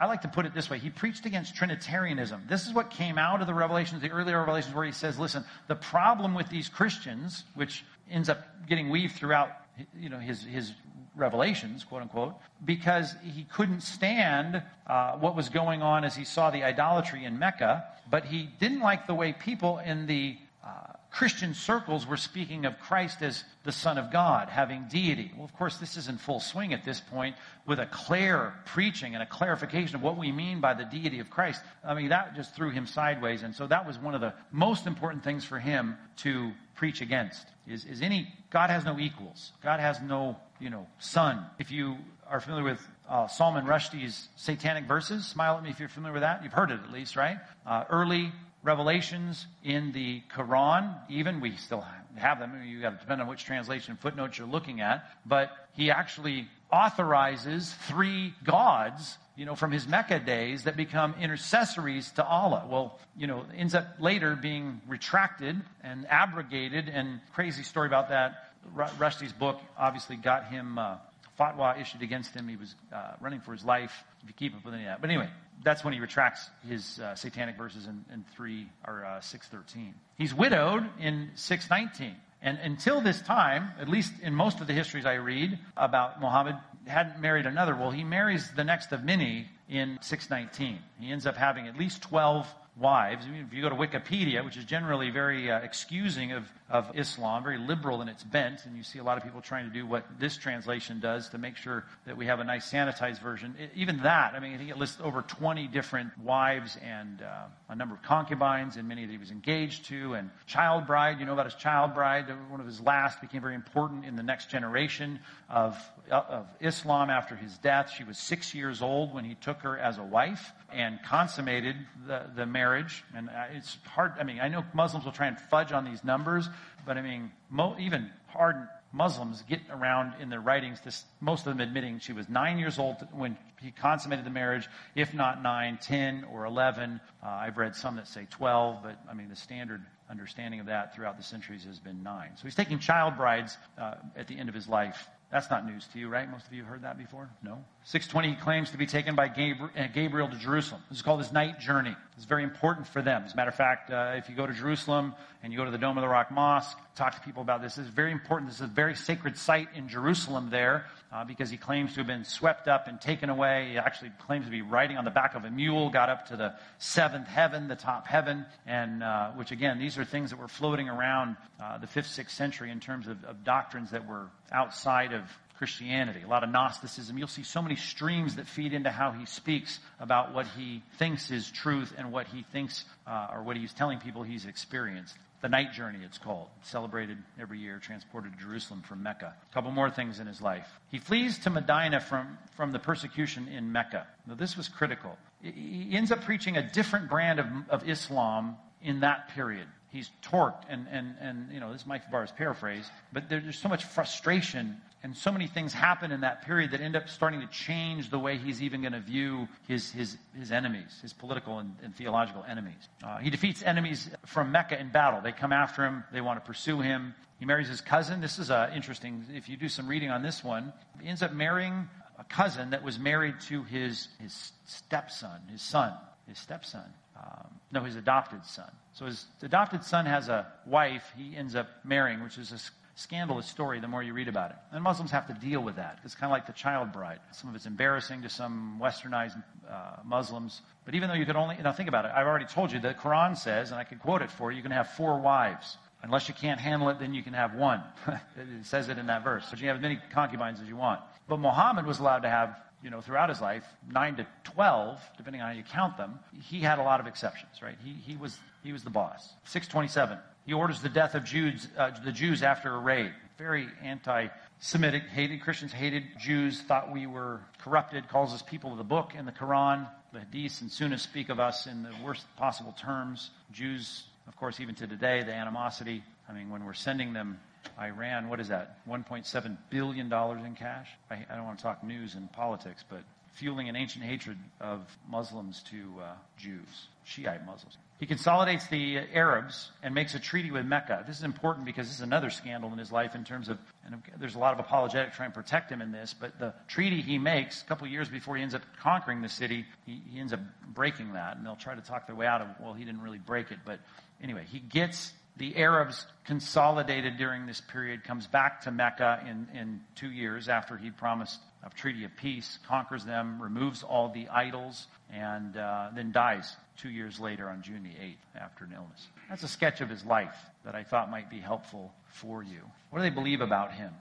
I 0.00 0.06
like 0.06 0.22
to 0.22 0.28
put 0.28 0.44
it 0.46 0.54
this 0.54 0.68
way. 0.68 0.78
He 0.78 0.90
preached 0.90 1.24
against 1.24 1.54
Trinitarianism. 1.54 2.44
This 2.48 2.66
is 2.66 2.74
what 2.74 2.90
came 2.90 3.16
out 3.18 3.40
of 3.40 3.46
the 3.46 3.54
revelations, 3.54 4.02
the 4.02 4.10
earlier 4.10 4.40
revelations, 4.40 4.74
where 4.74 4.84
he 4.84 4.92
says, 4.92 5.18
listen, 5.18 5.44
the 5.68 5.76
problem 5.76 6.34
with 6.34 6.48
these 6.48 6.68
Christians, 6.68 7.44
which 7.54 7.84
ends 8.10 8.28
up 8.28 8.66
getting 8.66 8.90
weaved 8.90 9.14
throughout 9.14 9.50
you 9.98 10.08
know, 10.08 10.18
his, 10.18 10.42
his 10.42 10.72
revelations, 11.16 11.84
quote 11.84 12.02
unquote, 12.02 12.34
because 12.64 13.14
he 13.22 13.44
couldn't 13.44 13.82
stand 13.82 14.62
uh, 14.86 15.12
what 15.12 15.36
was 15.36 15.48
going 15.48 15.82
on 15.82 16.04
as 16.04 16.14
he 16.14 16.24
saw 16.24 16.50
the 16.50 16.62
idolatry 16.62 17.24
in 17.24 17.38
Mecca, 17.38 17.84
but 18.10 18.24
he 18.24 18.48
didn't 18.60 18.80
like 18.80 19.06
the 19.06 19.14
way 19.14 19.32
people 19.32 19.78
in 19.78 20.06
the 20.06 20.36
uh, 20.64 20.94
Christian 21.10 21.54
circles 21.54 22.06
were 22.06 22.16
speaking 22.16 22.64
of 22.64 22.78
Christ 22.80 23.22
as 23.22 23.44
the 23.62 23.70
Son 23.70 23.98
of 23.98 24.10
God, 24.10 24.48
having 24.48 24.86
deity. 24.90 25.30
Well, 25.36 25.44
of 25.44 25.54
course, 25.54 25.76
this 25.76 25.96
is 25.96 26.08
in 26.08 26.18
full 26.18 26.40
swing 26.40 26.72
at 26.72 26.84
this 26.84 27.00
point 27.00 27.36
with 27.66 27.78
a 27.78 27.86
clear 27.86 28.54
preaching 28.64 29.14
and 29.14 29.22
a 29.22 29.26
clarification 29.26 29.94
of 29.94 30.02
what 30.02 30.16
we 30.16 30.32
mean 30.32 30.60
by 30.60 30.74
the 30.74 30.84
deity 30.84 31.20
of 31.20 31.30
Christ. 31.30 31.62
I 31.84 31.94
mean, 31.94 32.08
that 32.08 32.34
just 32.34 32.56
threw 32.56 32.70
him 32.70 32.86
sideways. 32.86 33.42
And 33.42 33.54
so 33.54 33.66
that 33.68 33.86
was 33.86 33.98
one 33.98 34.14
of 34.14 34.20
the 34.20 34.34
most 34.50 34.86
important 34.86 35.22
things 35.22 35.44
for 35.44 35.60
him 35.60 35.96
to 36.18 36.50
preach 36.74 37.00
against 37.00 37.46
is, 37.66 37.84
is 37.84 38.02
any, 38.02 38.32
God 38.50 38.70
has 38.70 38.84
no 38.84 38.98
equals. 38.98 39.52
God 39.62 39.80
has 39.80 40.00
no, 40.00 40.36
you 40.60 40.70
know, 40.70 40.86
son. 40.98 41.44
If 41.58 41.70
you 41.70 41.96
are 42.28 42.40
familiar 42.40 42.64
with 42.64 42.86
uh, 43.08 43.28
Salman 43.28 43.66
Rushdie's 43.66 44.28
satanic 44.36 44.84
verses, 44.86 45.26
smile 45.26 45.56
at 45.56 45.62
me 45.62 45.70
if 45.70 45.78
you're 45.78 45.88
familiar 45.88 46.14
with 46.14 46.22
that. 46.22 46.42
You've 46.42 46.52
heard 46.52 46.70
it 46.70 46.80
at 46.82 46.92
least, 46.92 47.16
right? 47.16 47.38
Uh, 47.66 47.84
early 47.90 48.32
revelations 48.62 49.46
in 49.62 49.92
the 49.92 50.22
Quran, 50.34 50.96
even 51.10 51.40
we 51.40 51.54
still 51.56 51.84
have 52.16 52.38
them. 52.38 52.62
You 52.66 52.80
got 52.80 52.90
to 52.90 52.96
depend 52.96 53.20
on 53.20 53.28
which 53.28 53.44
translation 53.44 53.96
footnotes 54.00 54.38
you're 54.38 54.48
looking 54.48 54.80
at. 54.80 55.04
But 55.26 55.50
he 55.72 55.90
actually 55.90 56.48
authorizes 56.72 57.74
three 57.86 58.34
gods, 58.42 59.18
you 59.36 59.44
know, 59.44 59.54
from 59.54 59.70
his 59.70 59.86
Mecca 59.86 60.18
days 60.18 60.64
that 60.64 60.76
become 60.76 61.14
intercessories 61.20 62.10
to 62.12 62.24
Allah. 62.24 62.66
Well, 62.68 62.98
you 63.16 63.26
know, 63.26 63.44
ends 63.54 63.74
up 63.74 63.86
later 64.00 64.34
being 64.34 64.80
retracted 64.88 65.60
and 65.82 66.06
abrogated. 66.08 66.88
And 66.88 67.20
crazy 67.34 67.62
story 67.62 67.86
about 67.86 68.08
that. 68.08 68.43
Rushdie's 68.72 69.32
book 69.32 69.60
obviously 69.78 70.16
got 70.16 70.46
him 70.46 70.78
uh, 70.78 70.96
fatwa 71.38 71.80
issued 71.80 72.02
against 72.02 72.32
him. 72.34 72.48
He 72.48 72.56
was 72.56 72.74
uh, 72.92 73.12
running 73.20 73.40
for 73.40 73.52
his 73.52 73.64
life. 73.64 74.04
If 74.22 74.28
you 74.28 74.34
keep 74.34 74.56
up 74.56 74.64
with 74.64 74.74
any 74.74 74.84
of 74.84 74.88
that, 74.88 75.00
but 75.00 75.10
anyway, 75.10 75.28
that's 75.62 75.84
when 75.84 75.92
he 75.92 76.00
retracts 76.00 76.48
his 76.68 76.98
uh, 76.98 77.14
satanic 77.14 77.56
verses 77.56 77.86
in, 77.86 78.04
in 78.12 78.24
three 78.34 78.68
or 78.86 79.04
uh, 79.04 79.20
six 79.20 79.48
thirteen. 79.48 79.94
He's 80.16 80.34
widowed 80.34 80.84
in 81.00 81.30
six 81.34 81.68
nineteen, 81.70 82.16
and 82.42 82.58
until 82.58 83.00
this 83.00 83.20
time, 83.20 83.70
at 83.80 83.88
least 83.88 84.12
in 84.22 84.34
most 84.34 84.60
of 84.60 84.66
the 84.66 84.72
histories 84.72 85.06
I 85.06 85.14
read 85.14 85.58
about 85.76 86.20
Muhammad, 86.20 86.56
hadn't 86.86 87.20
married 87.20 87.46
another. 87.46 87.74
Well, 87.74 87.90
he 87.90 88.04
marries 88.04 88.50
the 88.52 88.64
next 88.64 88.92
of 88.92 89.04
many 89.04 89.48
in 89.68 89.98
six 90.02 90.30
nineteen. 90.30 90.78
He 90.98 91.12
ends 91.12 91.26
up 91.26 91.36
having 91.36 91.68
at 91.68 91.76
least 91.76 92.02
twelve 92.02 92.46
wives. 92.76 93.24
If 93.26 93.52
you 93.52 93.62
go 93.62 93.68
to 93.68 93.76
Wikipedia, 93.76 94.44
which 94.44 94.56
is 94.56 94.64
generally 94.64 95.10
very 95.10 95.50
uh, 95.50 95.60
excusing 95.60 96.32
of, 96.32 96.50
of 96.68 96.90
Islam, 96.94 97.42
very 97.44 97.58
liberal 97.58 98.02
in 98.02 98.08
its 98.08 98.24
bent, 98.24 98.66
and 98.66 98.76
you 98.76 98.82
see 98.82 98.98
a 98.98 99.04
lot 99.04 99.16
of 99.16 99.22
people 99.22 99.40
trying 99.40 99.66
to 99.66 99.72
do 99.72 99.86
what 99.86 100.04
this 100.18 100.36
translation 100.36 100.98
does 100.98 101.28
to 101.28 101.38
make 101.38 101.56
sure 101.56 101.84
that 102.06 102.16
we 102.16 102.26
have 102.26 102.40
a 102.40 102.44
nice 102.44 102.70
sanitized 102.70 103.20
version. 103.20 103.54
It, 103.60 103.70
even 103.76 103.98
that, 104.02 104.34
I 104.34 104.40
mean, 104.40 104.54
I 104.54 104.56
think 104.58 104.70
it 104.70 104.76
lists 104.76 104.98
over 105.02 105.22
20 105.22 105.68
different 105.68 106.18
wives 106.18 106.76
and 106.82 107.22
uh, 107.22 107.44
a 107.68 107.76
number 107.76 107.94
of 107.94 108.02
concubines, 108.02 108.76
and 108.76 108.88
many 108.88 109.06
that 109.06 109.12
he 109.12 109.18
was 109.18 109.30
engaged 109.30 109.84
to, 109.86 110.14
and 110.14 110.30
child 110.46 110.86
bride. 110.86 111.20
You 111.20 111.26
know 111.26 111.32
about 111.32 111.46
his 111.46 111.54
child 111.54 111.94
bride. 111.94 112.26
One 112.50 112.60
of 112.60 112.66
his 112.66 112.80
last 112.80 113.20
became 113.20 113.40
very 113.40 113.54
important 113.54 114.04
in 114.04 114.16
the 114.16 114.22
next 114.22 114.50
generation 114.50 115.20
of, 115.48 115.78
of 116.10 116.46
Islam 116.60 117.10
after 117.10 117.36
his 117.36 117.56
death. 117.58 117.90
She 117.90 118.04
was 118.04 118.18
six 118.18 118.54
years 118.54 118.82
old 118.82 119.14
when 119.14 119.24
he 119.24 119.34
took 119.34 119.60
her 119.62 119.78
as 119.78 119.98
a 119.98 120.02
wife 120.02 120.52
and 120.72 120.98
consummated 121.02 121.76
the, 122.06 122.26
the 122.34 122.46
marriage. 122.46 123.04
And 123.14 123.28
uh, 123.28 123.44
it's 123.52 123.78
hard. 123.86 124.12
I 124.18 124.24
mean, 124.24 124.40
I 124.40 124.48
know 124.48 124.64
Muslims 124.74 125.04
will 125.04 125.12
try 125.12 125.28
and 125.28 125.38
fudge 125.38 125.72
on 125.72 125.84
these 125.84 126.04
numbers, 126.04 126.48
but 126.86 126.98
I 126.98 127.02
mean, 127.02 127.30
mo- 127.50 127.76
even 127.78 128.10
hard 128.26 128.56
Muslims 128.94 129.42
get 129.48 129.60
around 129.70 130.14
in 130.20 130.30
their 130.30 130.40
writings, 130.40 130.80
this, 130.80 131.04
most 131.20 131.46
of 131.46 131.56
them 131.56 131.60
admitting 131.60 131.98
she 131.98 132.12
was 132.12 132.28
nine 132.28 132.58
years 132.58 132.78
old 132.78 132.96
when 133.10 133.36
he 133.60 133.72
consummated 133.72 134.24
the 134.24 134.30
marriage, 134.30 134.68
if 134.94 135.12
not 135.12 135.42
nine, 135.42 135.78
ten, 135.82 136.24
or 136.32 136.44
11. 136.44 137.00
Uh, 137.22 137.26
I've 137.26 137.58
read 137.58 137.74
some 137.74 137.96
that 137.96 138.06
say 138.06 138.26
12, 138.30 138.84
but 138.84 138.96
I 139.10 139.14
mean, 139.14 139.28
the 139.28 139.36
standard 139.36 139.84
understanding 140.08 140.60
of 140.60 140.66
that 140.66 140.94
throughout 140.94 141.16
the 141.16 141.24
centuries 141.24 141.64
has 141.64 141.80
been 141.80 142.02
nine. 142.02 142.30
So 142.36 142.44
he's 142.44 142.54
taking 142.54 142.78
child 142.78 143.16
brides 143.16 143.56
uh, 143.76 143.94
at 144.16 144.28
the 144.28 144.38
end 144.38 144.48
of 144.48 144.54
his 144.54 144.68
life. 144.68 145.08
That's 145.34 145.50
not 145.50 145.66
news 145.66 145.88
to 145.92 145.98
you, 145.98 146.08
right? 146.08 146.30
Most 146.30 146.46
of 146.46 146.52
you 146.52 146.62
heard 146.62 146.82
that 146.82 146.96
before? 146.96 147.28
No? 147.42 147.64
620, 147.86 148.34
he 148.34 148.42
claims 148.42 148.70
to 148.70 148.78
be 148.78 148.86
taken 148.86 149.14
by 149.14 149.26
uh, 149.26 149.86
Gabriel 149.92 150.26
to 150.26 150.38
Jerusalem. 150.38 150.80
This 150.88 150.98
is 150.98 151.02
called 151.02 151.20
his 151.20 151.32
night 151.32 151.60
journey. 151.60 151.94
It's 152.16 152.24
very 152.24 152.42
important 152.42 152.86
for 152.86 153.02
them. 153.02 153.24
As 153.26 153.34
a 153.34 153.36
matter 153.36 153.50
of 153.50 153.56
fact, 153.56 153.90
uh, 153.90 154.14
if 154.16 154.30
you 154.30 154.34
go 154.34 154.46
to 154.46 154.54
Jerusalem 154.54 155.14
and 155.42 155.52
you 155.52 155.58
go 155.58 155.66
to 155.66 155.70
the 155.70 155.76
Dome 155.76 155.98
of 155.98 156.02
the 156.02 156.08
Rock 156.08 156.30
Mosque, 156.30 156.78
talk 156.94 157.14
to 157.14 157.20
people 157.20 157.42
about 157.42 157.60
this. 157.60 157.76
It's 157.76 157.86
very 157.90 158.10
important. 158.10 158.50
This 158.50 158.60
is 158.60 158.64
a 158.64 158.68
very 158.68 158.94
sacred 158.94 159.36
site 159.36 159.68
in 159.74 159.86
Jerusalem 159.86 160.48
there 160.48 160.86
uh, 161.12 161.24
because 161.24 161.50
he 161.50 161.58
claims 161.58 161.92
to 161.92 162.00
have 162.00 162.06
been 162.06 162.24
swept 162.24 162.68
up 162.68 162.88
and 162.88 162.98
taken 162.98 163.28
away. 163.28 163.68
He 163.72 163.78
actually 163.78 164.12
claims 164.26 164.46
to 164.46 164.50
be 164.50 164.62
riding 164.62 164.96
on 164.96 165.04
the 165.04 165.10
back 165.10 165.34
of 165.34 165.44
a 165.44 165.50
mule, 165.50 165.90
got 165.90 166.08
up 166.08 166.28
to 166.28 166.36
the 166.38 166.54
seventh 166.78 167.28
heaven, 167.28 167.68
the 167.68 167.76
top 167.76 168.06
heaven, 168.06 168.46
and 168.66 169.02
uh, 169.02 169.32
which 169.32 169.50
again, 169.50 169.78
these 169.78 169.98
are 169.98 170.06
things 170.06 170.30
that 170.30 170.38
were 170.38 170.48
floating 170.48 170.88
around 170.88 171.36
uh, 171.62 171.76
the 171.76 171.86
fifth, 171.86 172.06
sixth 172.08 172.34
century 172.34 172.70
in 172.70 172.80
terms 172.80 173.08
of, 173.08 173.22
of 173.24 173.44
doctrines 173.44 173.90
that 173.90 174.08
were 174.08 174.30
outside 174.52 175.12
of 175.12 175.24
Christianity, 175.64 176.20
a 176.22 176.28
lot 176.28 176.44
of 176.44 176.50
Gnosticism. 176.50 177.16
You'll 177.16 177.26
see 177.26 177.42
so 177.42 177.62
many 177.62 177.76
streams 177.76 178.36
that 178.36 178.46
feed 178.46 178.74
into 178.74 178.90
how 178.90 179.12
he 179.12 179.24
speaks 179.24 179.80
about 179.98 180.34
what 180.34 180.46
he 180.46 180.82
thinks 180.98 181.30
is 181.30 181.50
truth 181.50 181.94
and 181.96 182.12
what 182.12 182.26
he 182.26 182.44
thinks 182.52 182.84
uh, 183.06 183.28
or 183.32 183.42
what 183.42 183.56
he's 183.56 183.72
telling 183.72 183.98
people 183.98 184.22
he's 184.22 184.44
experienced. 184.44 185.16
The 185.40 185.48
night 185.48 185.72
journey, 185.72 186.00
it's 186.04 186.18
called, 186.18 186.48
celebrated 186.64 187.16
every 187.40 187.60
year, 187.60 187.78
transported 187.78 188.34
to 188.34 188.38
Jerusalem 188.38 188.82
from 188.82 189.02
Mecca. 189.02 189.34
A 189.50 189.54
couple 189.54 189.70
more 189.70 189.90
things 189.90 190.20
in 190.20 190.26
his 190.26 190.42
life. 190.42 190.68
He 190.90 190.98
flees 190.98 191.38
to 191.38 191.50
Medina 191.50 191.98
from, 191.98 192.36
from 192.58 192.72
the 192.72 192.78
persecution 192.78 193.48
in 193.48 193.72
Mecca. 193.72 194.06
Now, 194.26 194.34
this 194.34 194.58
was 194.58 194.68
critical. 194.68 195.16
He 195.40 195.92
ends 195.92 196.12
up 196.12 196.24
preaching 196.24 196.58
a 196.58 196.72
different 196.72 197.08
brand 197.08 197.40
of, 197.40 197.46
of 197.70 197.88
Islam 197.88 198.58
in 198.82 199.00
that 199.00 199.30
period 199.30 199.66
he's 199.94 200.10
torqued 200.22 200.64
and, 200.68 200.88
and, 200.90 201.14
and 201.20 201.52
you 201.52 201.60
know 201.60 201.72
this 201.72 201.86
Mike 201.86 202.10
Fabarez 202.10 202.34
paraphrase 202.34 202.90
but 203.12 203.28
there's 203.28 203.56
so 203.56 203.68
much 203.68 203.84
frustration 203.84 204.76
and 205.04 205.14
so 205.14 205.30
many 205.30 205.46
things 205.46 205.74
happen 205.74 206.10
in 206.10 206.22
that 206.22 206.46
period 206.46 206.70
that 206.70 206.80
end 206.80 206.96
up 206.96 207.10
starting 207.10 207.40
to 207.40 207.46
change 207.48 208.08
the 208.08 208.18
way 208.18 208.38
he's 208.38 208.62
even 208.62 208.80
going 208.80 208.94
to 208.94 209.00
view 209.00 209.46
his, 209.68 209.90
his, 209.90 210.16
his 210.34 210.50
enemies, 210.50 210.98
his 211.02 211.12
political 211.12 211.58
and, 211.58 211.76
and 211.82 211.94
theological 211.94 212.42
enemies. 212.48 212.88
Uh, 213.02 213.18
he 213.18 213.28
defeats 213.28 213.62
enemies 213.62 214.08
from 214.24 214.50
Mecca 214.50 214.80
in 214.80 214.88
battle. 214.88 215.20
They 215.20 215.32
come 215.32 215.52
after 215.52 215.84
him, 215.84 216.04
they 216.10 216.22
want 216.22 216.42
to 216.42 216.46
pursue 216.46 216.80
him. 216.80 217.14
He 217.38 217.44
marries 217.44 217.68
his 217.68 217.82
cousin. 217.82 218.22
This 218.22 218.38
is 218.38 218.50
uh, 218.50 218.70
interesting. 218.74 219.26
If 219.34 219.46
you 219.46 219.58
do 219.58 219.68
some 219.68 219.86
reading 219.86 220.08
on 220.08 220.22
this 220.22 220.42
one, 220.42 220.72
he 220.98 221.06
ends 221.06 221.22
up 221.22 221.34
marrying 221.34 221.86
a 222.18 222.24
cousin 222.24 222.70
that 222.70 222.82
was 222.82 222.98
married 222.98 223.34
to 223.48 223.62
his, 223.64 224.08
his 224.22 224.52
stepson, 224.64 225.42
his 225.52 225.60
son, 225.60 225.92
his 226.26 226.38
stepson. 226.38 226.94
Um, 227.14 227.48
no, 227.70 227.82
his 227.82 227.96
adopted 227.96 228.46
son. 228.46 228.70
So 228.94 229.04
his 229.04 229.26
adopted 229.42 229.84
son 229.84 230.06
has 230.06 230.30
a 230.30 230.46
wife 230.64 231.12
he 231.14 231.36
ends 231.36 231.54
up 231.54 231.68
marrying, 231.84 232.22
which 232.22 232.38
is 232.38 232.52
a 232.52 232.58
scandalous 232.94 233.46
story 233.46 233.80
the 233.80 233.88
more 233.88 234.02
you 234.02 234.12
read 234.12 234.28
about 234.28 234.50
it. 234.50 234.56
And 234.72 234.82
Muslims 234.82 235.10
have 235.10 235.26
to 235.26 235.34
deal 235.34 235.60
with 235.60 235.76
that. 235.76 235.98
It's 236.04 236.14
kind 236.14 236.30
of 236.30 236.34
like 236.34 236.46
the 236.46 236.52
child 236.52 236.92
bride. 236.92 237.20
Some 237.32 237.50
of 237.50 237.56
it's 237.56 237.66
embarrassing 237.66 238.22
to 238.22 238.28
some 238.28 238.78
westernized 238.82 239.42
uh, 239.68 239.96
Muslims. 240.04 240.62
But 240.84 240.94
even 240.94 241.08
though 241.08 241.14
you 241.14 241.26
could 241.26 241.36
only, 241.36 241.56
now 241.56 241.72
think 241.72 241.88
about 241.88 242.04
it. 242.04 242.12
I've 242.14 242.26
already 242.26 242.46
told 242.46 242.72
you 242.72 242.78
the 242.78 242.94
Quran 242.94 243.36
says, 243.36 243.70
and 243.70 243.80
I 243.80 243.84
could 243.84 244.00
quote 244.00 244.22
it 244.22 244.30
for 244.30 244.50
you, 244.50 244.58
you 244.58 244.62
can 244.62 244.72
have 244.72 244.90
four 244.90 245.18
wives. 245.18 245.76
Unless 246.02 246.28
you 246.28 246.34
can't 246.34 246.60
handle 246.60 246.90
it, 246.90 246.98
then 246.98 247.14
you 247.14 247.22
can 247.22 247.32
have 247.32 247.54
one. 247.54 247.82
it 248.06 248.66
says 248.66 248.88
it 248.88 248.98
in 248.98 249.06
that 249.06 249.24
verse. 249.24 249.44
So 249.44 249.52
you 249.52 249.58
can 249.58 249.68
have 249.68 249.76
as 249.76 249.82
many 249.82 249.98
concubines 250.12 250.60
as 250.60 250.68
you 250.68 250.76
want. 250.76 251.00
But 251.28 251.38
Muhammad 251.38 251.86
was 251.86 251.98
allowed 251.98 252.20
to 252.20 252.28
have 252.28 252.56
you 252.84 252.90
know, 252.90 253.00
throughout 253.00 253.30
his 253.30 253.40
life, 253.40 253.64
9 253.90 254.16
to 254.16 254.26
12, 254.44 255.00
depending 255.16 255.40
on 255.40 255.48
how 255.48 255.54
you 255.56 255.62
count 255.62 255.96
them, 255.96 256.18
he 256.42 256.60
had 256.60 256.78
a 256.78 256.82
lot 256.82 257.00
of 257.00 257.06
exceptions, 257.06 257.62
right? 257.62 257.76
He, 257.82 257.94
he 257.94 258.16
was 258.16 258.38
He 258.62 258.72
was 258.72 258.84
the 258.84 258.90
boss. 258.90 259.32
627. 259.44 260.18
He 260.46 260.52
orders 260.52 260.80
the 260.80 260.88
death 260.88 261.14
of 261.14 261.24
Jews, 261.24 261.68
uh, 261.76 261.90
the 262.04 262.12
Jews 262.12 262.42
after 262.42 262.74
a 262.74 262.78
raid. 262.78 263.12
Very 263.38 263.66
anti-Semitic, 263.82 265.04
hated 265.04 265.40
Christians, 265.40 265.72
hated 265.72 266.04
Jews, 266.18 266.60
thought 266.62 266.92
we 266.92 267.06
were 267.06 267.40
corrupted, 267.62 268.08
calls 268.08 268.32
us 268.32 268.42
people 268.42 268.70
of 268.70 268.78
the 268.78 268.84
book 268.84 269.12
in 269.18 269.24
the 269.24 269.32
Quran. 269.32 269.88
The 270.12 270.20
Hadiths 270.20 270.60
and 270.60 270.70
Sunnah 270.70 270.98
speak 270.98 271.30
of 271.30 271.40
us 271.40 271.66
in 271.66 271.82
the 271.82 271.92
worst 272.04 272.26
possible 272.36 272.72
terms. 272.78 273.30
Jews, 273.52 274.04
of 274.28 274.36
course, 274.36 274.60
even 274.60 274.74
to 274.76 274.86
today, 274.86 275.22
the 275.22 275.32
animosity. 275.32 276.04
I 276.28 276.32
mean, 276.32 276.50
when 276.50 276.64
we're 276.64 276.74
sending 276.74 277.12
them 277.12 277.40
Iran, 277.80 278.28
what 278.28 278.38
is 278.38 278.48
that? 278.48 278.86
$1.7 278.86 279.56
billion 279.70 280.12
in 280.12 280.54
cash? 280.54 280.88
I, 281.10 281.24
I 281.28 281.36
don't 281.36 281.44
want 281.44 281.58
to 281.58 281.62
talk 281.62 281.82
news 281.82 282.14
and 282.14 282.30
politics, 282.32 282.84
but 282.88 283.02
fueling 283.32 283.68
an 283.68 283.76
ancient 283.76 284.04
hatred 284.04 284.38
of 284.60 284.80
Muslims 285.08 285.62
to 285.70 285.92
uh, 286.00 286.12
Jews, 286.36 286.88
Shiite 287.02 287.44
Muslims. 287.44 287.78
He 288.00 288.06
consolidates 288.06 288.66
the 288.66 288.98
Arabs 289.14 289.70
and 289.82 289.94
makes 289.94 290.14
a 290.14 290.18
treaty 290.18 290.50
with 290.50 290.66
Mecca. 290.66 291.04
This 291.06 291.18
is 291.18 291.22
important 291.22 291.64
because 291.64 291.86
this 291.86 291.96
is 291.96 292.02
another 292.02 292.28
scandal 292.28 292.72
in 292.72 292.78
his 292.78 292.90
life 292.90 293.14
in 293.14 293.24
terms 293.24 293.48
of, 293.48 293.58
and 293.86 294.02
there's 294.18 294.34
a 294.34 294.38
lot 294.38 294.52
of 294.52 294.58
apologetic 294.58 295.12
trying 295.12 295.30
to 295.30 295.34
protect 295.34 295.70
him 295.70 295.80
in 295.80 295.92
this, 295.92 296.12
but 296.12 296.38
the 296.38 296.52
treaty 296.66 297.00
he 297.00 297.18
makes 297.18 297.62
a 297.62 297.64
couple 297.66 297.86
years 297.86 298.08
before 298.08 298.36
he 298.36 298.42
ends 298.42 298.54
up 298.54 298.62
conquering 298.80 299.22
the 299.22 299.28
city, 299.28 299.64
he, 299.86 300.02
he 300.10 300.18
ends 300.18 300.32
up 300.32 300.40
breaking 300.66 301.12
that, 301.12 301.36
and 301.36 301.46
they'll 301.46 301.54
try 301.54 301.74
to 301.74 301.80
talk 301.80 302.06
their 302.06 302.16
way 302.16 302.26
out 302.26 302.42
of, 302.42 302.48
well, 302.60 302.74
he 302.74 302.84
didn't 302.84 303.00
really 303.00 303.18
break 303.18 303.52
it, 303.52 303.58
but 303.64 303.78
anyway, 304.20 304.44
he 304.50 304.58
gets 304.58 305.12
the 305.36 305.56
Arabs 305.56 306.06
consolidated 306.24 307.16
during 307.16 307.46
this 307.46 307.60
period, 307.60 308.04
comes 308.04 308.26
back 308.26 308.62
to 308.62 308.70
Mecca 308.70 309.24
in, 309.28 309.48
in 309.56 309.80
two 309.94 310.10
years 310.10 310.48
after 310.48 310.76
he 310.76 310.90
promised 310.90 311.40
a 311.64 311.70
treaty 311.70 312.04
of 312.04 312.14
peace, 312.16 312.58
conquers 312.66 313.04
them, 313.04 313.40
removes 313.40 313.82
all 313.82 314.08
the 314.08 314.28
idols, 314.28 314.86
and 315.12 315.56
uh, 315.56 315.88
then 315.94 316.12
dies 316.12 316.56
two 316.76 316.90
years 316.90 317.18
later 317.18 317.48
on 317.48 317.62
June 317.62 317.82
the 317.82 317.90
8th 317.90 318.40
after 318.40 318.64
an 318.64 318.72
illness. 318.74 319.06
That's 319.28 319.42
a 319.42 319.48
sketch 319.48 319.80
of 319.80 319.88
his 319.88 320.04
life 320.04 320.36
that 320.64 320.74
I 320.74 320.82
thought 320.82 321.10
might 321.10 321.30
be 321.30 321.38
helpful 321.38 321.92
for 322.08 322.42
you. 322.42 322.60
What 322.90 322.98
do 322.98 323.02
they 323.02 323.14
believe 323.14 323.40
about 323.40 323.72
him? 323.72 323.92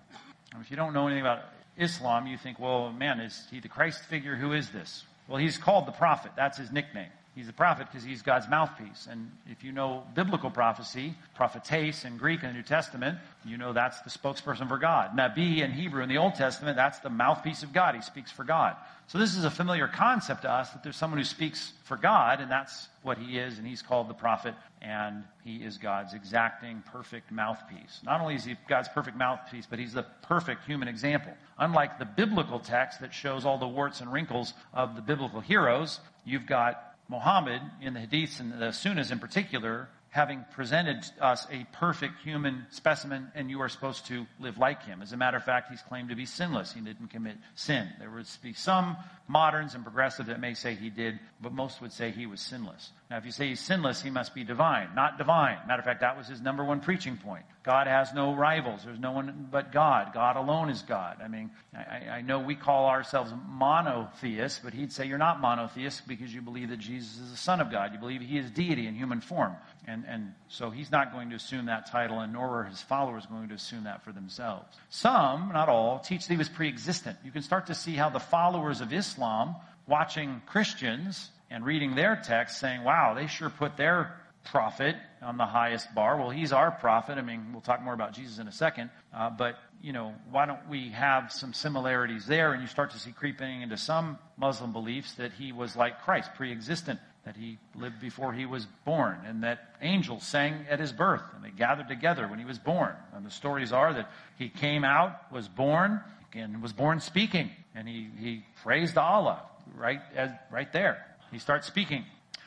If 0.59 0.69
you 0.69 0.77
don't 0.77 0.93
know 0.93 1.07
anything 1.07 1.21
about 1.21 1.43
Islam, 1.77 2.27
you 2.27 2.37
think, 2.37 2.59
well, 2.59 2.91
man, 2.91 3.19
is 3.19 3.47
he 3.49 3.59
the 3.59 3.69
Christ 3.69 4.03
figure? 4.05 4.35
Who 4.35 4.53
is 4.53 4.69
this? 4.69 5.03
Well, 5.27 5.37
he's 5.37 5.57
called 5.57 5.87
the 5.87 5.91
prophet. 5.91 6.33
That's 6.35 6.57
his 6.57 6.71
nickname. 6.71 7.09
He's 7.35 7.49
a 7.49 7.53
prophet 7.53 7.87
because 7.91 8.03
he's 8.03 8.21
God's 8.21 8.47
mouthpiece. 8.47 9.07
And 9.09 9.31
if 9.47 9.63
you 9.63 9.71
know 9.71 10.03
biblical 10.13 10.51
prophecy, 10.51 11.15
prophetes 11.33 12.05
in 12.05 12.17
Greek 12.17 12.43
in 12.43 12.49
the 12.49 12.53
New 12.53 12.61
Testament, 12.61 13.17
you 13.43 13.57
know 13.57 13.73
that's 13.73 14.01
the 14.01 14.11
spokesperson 14.11 14.67
for 14.67 14.77
God. 14.77 15.17
Nabi 15.17 15.59
in 15.59 15.71
Hebrew 15.71 16.03
in 16.03 16.09
the 16.09 16.17
Old 16.17 16.35
Testament, 16.35 16.77
that's 16.77 16.99
the 16.99 17.09
mouthpiece 17.09 17.63
of 17.63 17.73
God. 17.73 17.95
He 17.95 18.01
speaks 18.01 18.31
for 18.31 18.43
God. 18.43 18.75
So 19.07 19.17
this 19.17 19.35
is 19.35 19.45
a 19.45 19.51
familiar 19.51 19.87
concept 19.87 20.43
to 20.43 20.51
us 20.51 20.69
that 20.71 20.83
there's 20.83 20.95
someone 20.95 21.17
who 21.17 21.25
speaks 21.25 21.73
for 21.83 21.97
God, 21.97 22.39
and 22.39 22.51
that's 22.51 22.87
what 23.01 23.17
he 23.17 23.37
is, 23.37 23.57
and 23.57 23.67
he's 23.67 23.81
called 23.81 24.09
the 24.09 24.13
prophet, 24.13 24.53
and 24.81 25.23
he 25.43 25.57
is 25.57 25.77
God's 25.77 26.13
exacting, 26.13 26.83
perfect 26.91 27.31
mouthpiece. 27.31 27.99
Not 28.03 28.21
only 28.21 28.35
is 28.35 28.45
he 28.45 28.55
God's 28.69 28.89
perfect 28.89 29.17
mouthpiece, 29.17 29.65
but 29.67 29.79
he's 29.79 29.93
the 29.93 30.05
perfect 30.21 30.65
human 30.65 30.87
example. 30.87 31.33
Unlike 31.57 31.99
the 31.99 32.05
biblical 32.05 32.59
text 32.59 33.01
that 33.01 33.13
shows 33.13 33.43
all 33.43 33.57
the 33.57 33.67
warts 33.67 34.01
and 34.01 34.13
wrinkles 34.13 34.53
of 34.73 34.95
the 34.95 35.01
biblical 35.01 35.41
heroes, 35.41 35.99
you've 36.25 36.45
got 36.45 36.92
Muhammad, 37.13 37.61
in 37.79 37.93
the 37.93 37.99
Hadiths 37.99 38.39
and 38.39 38.53
the 38.53 38.71
Sunnahs 38.71 39.11
in 39.11 39.19
particular, 39.19 39.87
having 40.13 40.45
presented 40.51 41.03
us 41.19 41.47
a 41.49 41.65
perfect 41.71 42.21
human 42.23 42.67
specimen, 42.69 43.31
and 43.33 43.49
you 43.49 43.59
are 43.59 43.67
supposed 43.67 44.05
to 44.05 44.27
live 44.39 44.59
like 44.59 44.85
him. 44.85 45.01
As 45.01 45.11
a 45.11 45.17
matter 45.17 45.37
of 45.37 45.43
fact, 45.43 45.71
he's 45.71 45.81
claimed 45.81 46.09
to 46.09 46.15
be 46.15 46.27
sinless. 46.27 46.71
He 46.71 46.81
didn't 46.81 47.07
commit 47.07 47.35
sin. 47.55 47.89
There 47.97 48.11
would 48.11 48.27
be 48.43 48.53
some 48.53 48.95
moderns 49.27 49.73
and 49.73 49.83
progressive 49.83 50.27
that 50.27 50.39
may 50.39 50.53
say 50.53 50.75
he 50.75 50.91
did, 50.91 51.19
but 51.41 51.51
most 51.51 51.81
would 51.81 51.91
say 51.91 52.11
he 52.11 52.27
was 52.27 52.41
sinless. 52.41 52.91
Now, 53.09 53.17
if 53.17 53.25
you 53.25 53.31
say 53.31 53.47
he's 53.47 53.59
sinless, 53.59 54.03
he 54.03 54.11
must 54.11 54.35
be 54.35 54.43
divine. 54.43 54.89
Not 54.93 55.17
divine. 55.17 55.57
Matter 55.67 55.79
of 55.79 55.85
fact, 55.85 56.01
that 56.01 56.15
was 56.15 56.27
his 56.27 56.41
number 56.41 56.63
one 56.63 56.79
preaching 56.79 57.17
point. 57.17 57.45
God 57.63 57.87
has 57.87 58.13
no 58.13 58.35
rivals. 58.35 58.83
There's 58.83 58.99
no 58.99 59.13
one 59.13 59.47
but 59.49 59.71
God. 59.71 60.13
God 60.13 60.35
alone 60.35 60.69
is 60.69 60.81
God. 60.83 61.21
I 61.23 61.27
mean, 61.27 61.49
I, 61.75 62.17
I 62.17 62.21
know 62.21 62.39
we 62.39 62.55
call 62.55 62.87
ourselves 62.87 63.31
monotheists, 63.47 64.59
but 64.63 64.73
he'd 64.73 64.91
say 64.91 65.05
you're 65.05 65.17
not 65.17 65.41
monotheists 65.41 66.01
because 66.01 66.33
you 66.33 66.41
believe 66.41 66.69
that 66.69 66.79
Jesus 66.79 67.17
is 67.17 67.31
the 67.31 67.37
Son 67.37 67.61
of 67.61 67.71
God. 67.71 67.93
You 67.93 67.99
believe 67.99 68.21
he 68.21 68.37
is 68.37 68.51
deity 68.51 68.85
in 68.85 68.95
human 68.95 69.21
form. 69.21 69.55
And, 69.85 70.05
and 70.07 70.33
so 70.47 70.69
he's 70.69 70.91
not 70.91 71.11
going 71.11 71.31
to 71.31 71.35
assume 71.35 71.65
that 71.65 71.91
title, 71.91 72.19
and 72.19 72.33
nor 72.33 72.61
are 72.61 72.63
his 72.63 72.81
followers 72.81 73.25
going 73.25 73.49
to 73.49 73.55
assume 73.55 73.83
that 73.83 74.03
for 74.03 74.11
themselves. 74.11 74.65
Some, 74.89 75.51
not 75.53 75.67
all, 75.67 75.99
teach 75.99 76.27
that 76.27 76.33
he 76.33 76.37
was 76.37 76.49
pre 76.49 76.69
existent. 76.69 77.17
You 77.23 77.31
can 77.31 77.41
start 77.41 77.67
to 77.67 77.75
see 77.75 77.93
how 77.93 78.09
the 78.09 78.19
followers 78.19 78.79
of 78.79 78.93
Islam, 78.93 79.55
watching 79.87 80.41
Christians, 80.45 81.29
and 81.49 81.65
reading 81.65 81.95
their 81.95 82.15
text 82.15 82.59
saying, 82.59 82.83
wow, 82.83 83.13
they 83.13 83.27
sure 83.27 83.49
put 83.49 83.77
their 83.77 84.15
prophet 84.45 84.95
on 85.21 85.37
the 85.37 85.45
highest 85.45 85.93
bar. 85.93 86.17
Well, 86.17 86.29
he's 86.29 86.51
our 86.51 86.71
prophet. 86.71 87.17
I 87.17 87.21
mean, 87.21 87.51
we'll 87.51 87.61
talk 87.61 87.81
more 87.81 87.93
about 87.93 88.13
Jesus 88.13 88.39
in 88.39 88.47
a 88.47 88.51
second. 88.51 88.89
Uh, 89.13 89.29
but, 89.29 89.57
you 89.81 89.93
know, 89.93 90.13
why 90.31 90.45
don't 90.45 90.67
we 90.69 90.89
have 90.89 91.31
some 91.31 91.53
similarities 91.53 92.25
there? 92.25 92.53
And 92.53 92.61
you 92.61 92.67
start 92.67 92.91
to 92.91 92.99
see 92.99 93.11
creeping 93.11 93.61
into 93.61 93.77
some 93.77 94.17
Muslim 94.37 94.73
beliefs 94.73 95.13
that 95.15 95.31
he 95.33 95.51
was 95.51 95.75
like 95.75 96.03
Christ, 96.03 96.31
pre-existent, 96.35 96.99
that 97.25 97.37
he 97.37 97.57
lived 97.75 98.01
before 98.01 98.33
he 98.33 98.45
was 98.45 98.67
born, 98.85 99.17
and 99.25 99.43
that 99.43 99.75
angels 99.81 100.23
sang 100.23 100.65
at 100.69 100.79
his 100.79 100.91
birth, 100.91 101.23
and 101.35 101.43
they 101.43 101.51
gathered 101.51 101.87
together 101.87 102.27
when 102.27 102.37
he 102.37 102.45
was 102.45 102.59
born. 102.59 102.93
And 103.13 103.25
the 103.25 103.31
stories 103.31 103.71
are 103.71 103.93
that 103.93 104.11
he 104.37 104.49
came 104.49 104.83
out, 104.83 105.31
was 105.31 105.47
born, 105.47 106.01
and 106.33 106.61
was 106.61 106.73
born 106.73 106.99
speaking, 106.99 107.49
and 107.75 107.87
he, 107.87 108.09
he 108.19 108.43
praised 108.63 108.97
Allah 108.97 109.41
right, 109.75 110.01
as, 110.15 110.31
right 110.51 110.71
there. 110.73 111.05
He 111.31 111.39
starts 111.39 111.65
speaking. 111.65 112.05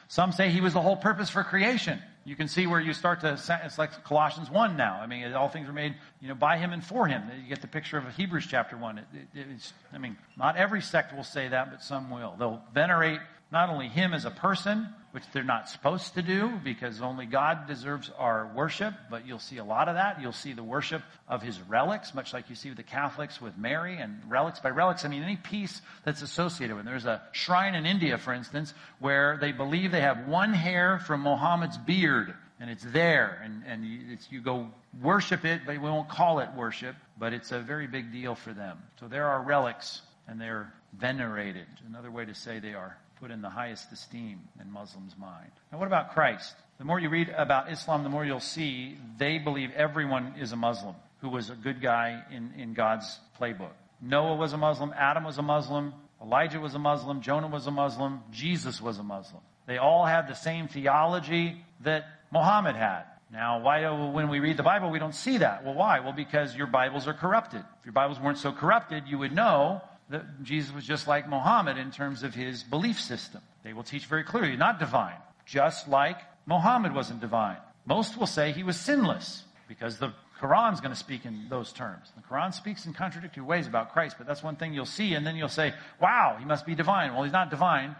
Some 0.09 0.33
say 0.33 0.51
he 0.51 0.61
was 0.61 0.75
the 0.75 0.81
whole 0.81 0.97
purpose 0.97 1.31
for 1.31 1.43
creation. 1.43 2.01
You 2.25 2.37
can 2.37 2.49
see 2.49 2.67
where 2.67 2.81
you 2.81 2.93
start 2.93 3.21
to, 3.21 3.39
it's 3.65 3.79
like 3.79 4.05
Colossians 4.05 4.51
1 4.51 4.77
now. 4.77 5.01
I 5.01 5.07
mean, 5.07 5.33
all 5.33 5.49
things 5.49 5.69
were 5.69 5.73
made, 5.73 5.95
you 6.21 6.29
know, 6.29 6.35
by 6.35 6.59
him 6.59 6.73
and 6.73 6.85
for 6.85 7.07
him. 7.07 7.23
You 7.41 7.49
get 7.49 7.63
the 7.63 7.69
picture 7.69 7.99
of 7.99 8.17
Hebrews 8.17 8.47
chapter 8.49 8.77
1. 8.77 8.99
It, 8.99 9.05
it, 9.35 9.73
I 9.93 9.99
mean, 9.99 10.17
not 10.37 10.57
every 10.57 10.83
sect 10.83 11.15
will 11.15 11.25
say 11.25 11.49
that, 11.49 11.71
but 11.71 11.83
some 11.83 12.11
will. 12.11 12.35
They'll 12.37 12.63
venerate 12.75 13.21
not 13.57 13.71
only 13.71 13.89
him 13.89 14.13
as 14.13 14.27
a 14.27 14.31
person, 14.31 14.87
which 15.13 15.25
they're 15.33 15.43
not 15.43 15.67
supposed 15.67 16.13
to 16.13 16.21
do 16.21 16.61
because 16.63 17.01
only 17.01 17.25
God 17.25 17.67
deserves 17.67 18.11
our 18.19 18.53
worship, 18.55 18.93
but 19.11 19.27
you'll 19.27 19.39
see 19.39 19.57
a 19.57 19.65
lot 19.65 19.89
of 19.89 19.95
that. 19.95 20.21
You'll 20.21 20.33
see 20.33 20.53
the 20.53 20.63
worship 20.63 21.01
of 21.27 21.41
his 21.41 21.59
relics, 21.63 22.15
much 22.15 22.35
like 22.35 22.51
you 22.51 22.55
see 22.55 22.69
with 22.69 22.77
the 22.77 22.83
Catholics 22.83 23.41
with 23.41 23.57
Mary 23.57 23.97
and 23.97 24.21
relics. 24.29 24.61
By 24.61 24.69
relics, 24.69 25.07
I 25.07 25.09
mean 25.09 25.23
any 25.23 25.37
piece 25.37 25.81
that's 26.05 26.21
associated 26.21 26.77
with. 26.77 26.85
There's 26.85 27.07
a 27.07 27.23
shrine 27.33 27.75
in 27.75 27.87
India, 27.87 28.19
for 28.19 28.35
instance, 28.35 28.75
where 28.99 29.39
they 29.41 29.53
believe 29.53 29.91
they 29.91 30.03
have 30.03 30.29
one 30.29 30.53
hair 30.53 30.99
from 30.99 31.23
Muhammad's 31.23 31.79
beard 31.79 32.35
and 32.61 32.69
it's 32.69 32.85
there, 32.85 33.41
and, 33.43 33.63
and 33.67 33.87
you, 34.31 34.41
go 34.43 34.69
worship 35.03 35.47
it, 35.47 35.63
but 35.65 35.73
we 35.75 35.91
won't 35.91 36.11
call 36.11 36.41
it 36.41 36.49
worship, 36.55 36.97
but 37.19 37.33
it's 37.33 37.53
a 37.53 37.61
very 37.61 37.87
big 37.87 38.13
deal 38.13 38.35
for 38.35 38.53
them. 38.53 38.79
So 39.01 39.09
there 39.09 39.29
are 39.29 39.43
relics, 39.43 40.03
and 40.29 40.41
they're 40.41 40.73
venerated. 40.99 41.67
Another 41.87 42.11
way 42.11 42.25
to 42.25 42.35
say 42.35 42.59
they 42.59 42.75
are 42.75 42.97
put 43.21 43.31
in 43.31 43.43
the 43.43 43.51
highest 43.51 43.91
esteem 43.93 44.41
in 44.61 44.71
Muslims' 44.71 45.15
mind. 45.19 45.51
Now, 45.73 45.79
what 45.79 45.87
about 45.87 46.13
Christ? 46.13 46.55
The 46.79 46.85
more 46.85 47.01
you 47.01 47.09
read 47.09 47.31
about 47.31 47.73
Islam, 47.73 48.03
the 48.03 48.09
more 48.09 48.25
you'll 48.25 48.41
see 48.41 48.99
they 49.19 49.39
believe 49.39 49.71
everyone 49.75 50.35
is 50.39 50.53
a 50.53 50.57
Muslim 50.57 50.95
who 51.21 51.31
was 51.31 51.49
a 51.51 51.55
good 51.55 51.81
guy 51.81 52.23
in, 52.31 52.53
in 52.59 52.75
God's 52.75 53.19
playbook. 53.41 53.73
Noah 54.01 54.37
was 54.37 54.53
a 54.53 54.59
Muslim, 54.59 54.93
Adam 54.95 55.25
was 55.25 55.39
a 55.39 55.43
Muslim, 55.43 55.95
Elijah 56.23 56.61
was 56.61 56.75
a 56.75 56.79
Muslim, 56.79 57.23
Jonah 57.23 57.47
was 57.47 57.67
a 57.67 57.71
Muslim, 57.71 58.21
Jesus 58.31 58.81
was 58.81 58.99
a 58.99 59.03
Muslim. 59.03 59.43
They 59.67 59.79
all 59.79 60.05
had 60.05 60.29
the 60.29 60.35
same 60.35 60.69
theology 60.69 61.65
that 61.81 62.05
Muhammad 62.31 62.77
had. 62.77 63.05
Now, 63.33 63.61
why 63.61 63.85
oh, 63.85 63.97
do, 63.97 64.13
when 64.13 64.29
we 64.29 64.39
read 64.39 64.57
the 64.57 64.63
Bible, 64.63 64.91
we 64.91 64.99
don't 64.99 65.15
see 65.15 65.39
that? 65.39 65.65
Well, 65.65 65.75
why? 65.75 66.01
Well, 66.01 66.13
because 66.13 66.55
your 66.55 66.69
Bibles 66.69 67.09
are 67.09 67.15
corrupted. 67.15 67.61
If 67.81 67.87
your 67.87 67.93
Bibles 67.93 68.21
weren't 68.21 68.39
so 68.39 68.53
corrupted, 68.53 69.09
you 69.09 69.19
would 69.19 69.33
know 69.33 69.83
that 70.11 70.43
Jesus 70.43 70.75
was 70.75 70.85
just 70.85 71.09
like 71.09 71.29
Muhammad 71.29 71.79
in 71.79 71.91
terms 71.91 72.23
of 72.23 72.35
his 72.35 72.63
belief 72.63 73.01
system. 73.01 73.41
They 73.65 73.73
will 73.73 73.83
teach 73.83 74.07
very 74.07 74.25
clearly, 74.25 74.57
not 74.57 74.79
divine, 74.79 75.17
just 75.45 75.89
like 75.89 76.19
Muhammad 76.47 76.95
wasn't 76.95 77.21
divine. 77.21 77.57
Most 77.85 78.17
will 78.17 78.27
say 78.27 78.53
he 78.53 78.63
was 78.63 78.79
sinless 78.79 79.45
because 79.69 79.99
the 79.99 80.13
Quran's 80.41 80.81
going 80.81 80.93
to 80.93 80.99
speak 80.99 81.25
in 81.25 81.47
those 81.49 81.73
terms. 81.73 82.13
The 82.15 82.23
Quran 82.23 82.53
speaks 82.53 82.87
in 82.87 82.93
contradictory 82.93 83.43
ways 83.43 83.67
about 83.67 83.93
Christ, 83.93 84.17
but 84.19 84.27
that's 84.27 84.43
one 84.43 84.57
thing 84.57 84.75
you'll 84.75 84.85
see, 84.85 85.15
and 85.15 85.27
then 85.27 85.35
you'll 85.35 85.49
say, 85.49 85.73
wow, 86.01 86.37
he 86.39 86.45
must 86.45 86.67
be 86.67 86.75
divine. 86.75 87.15
Well, 87.15 87.23
he's 87.23 87.33
not 87.33 87.49
divine, 87.49 87.97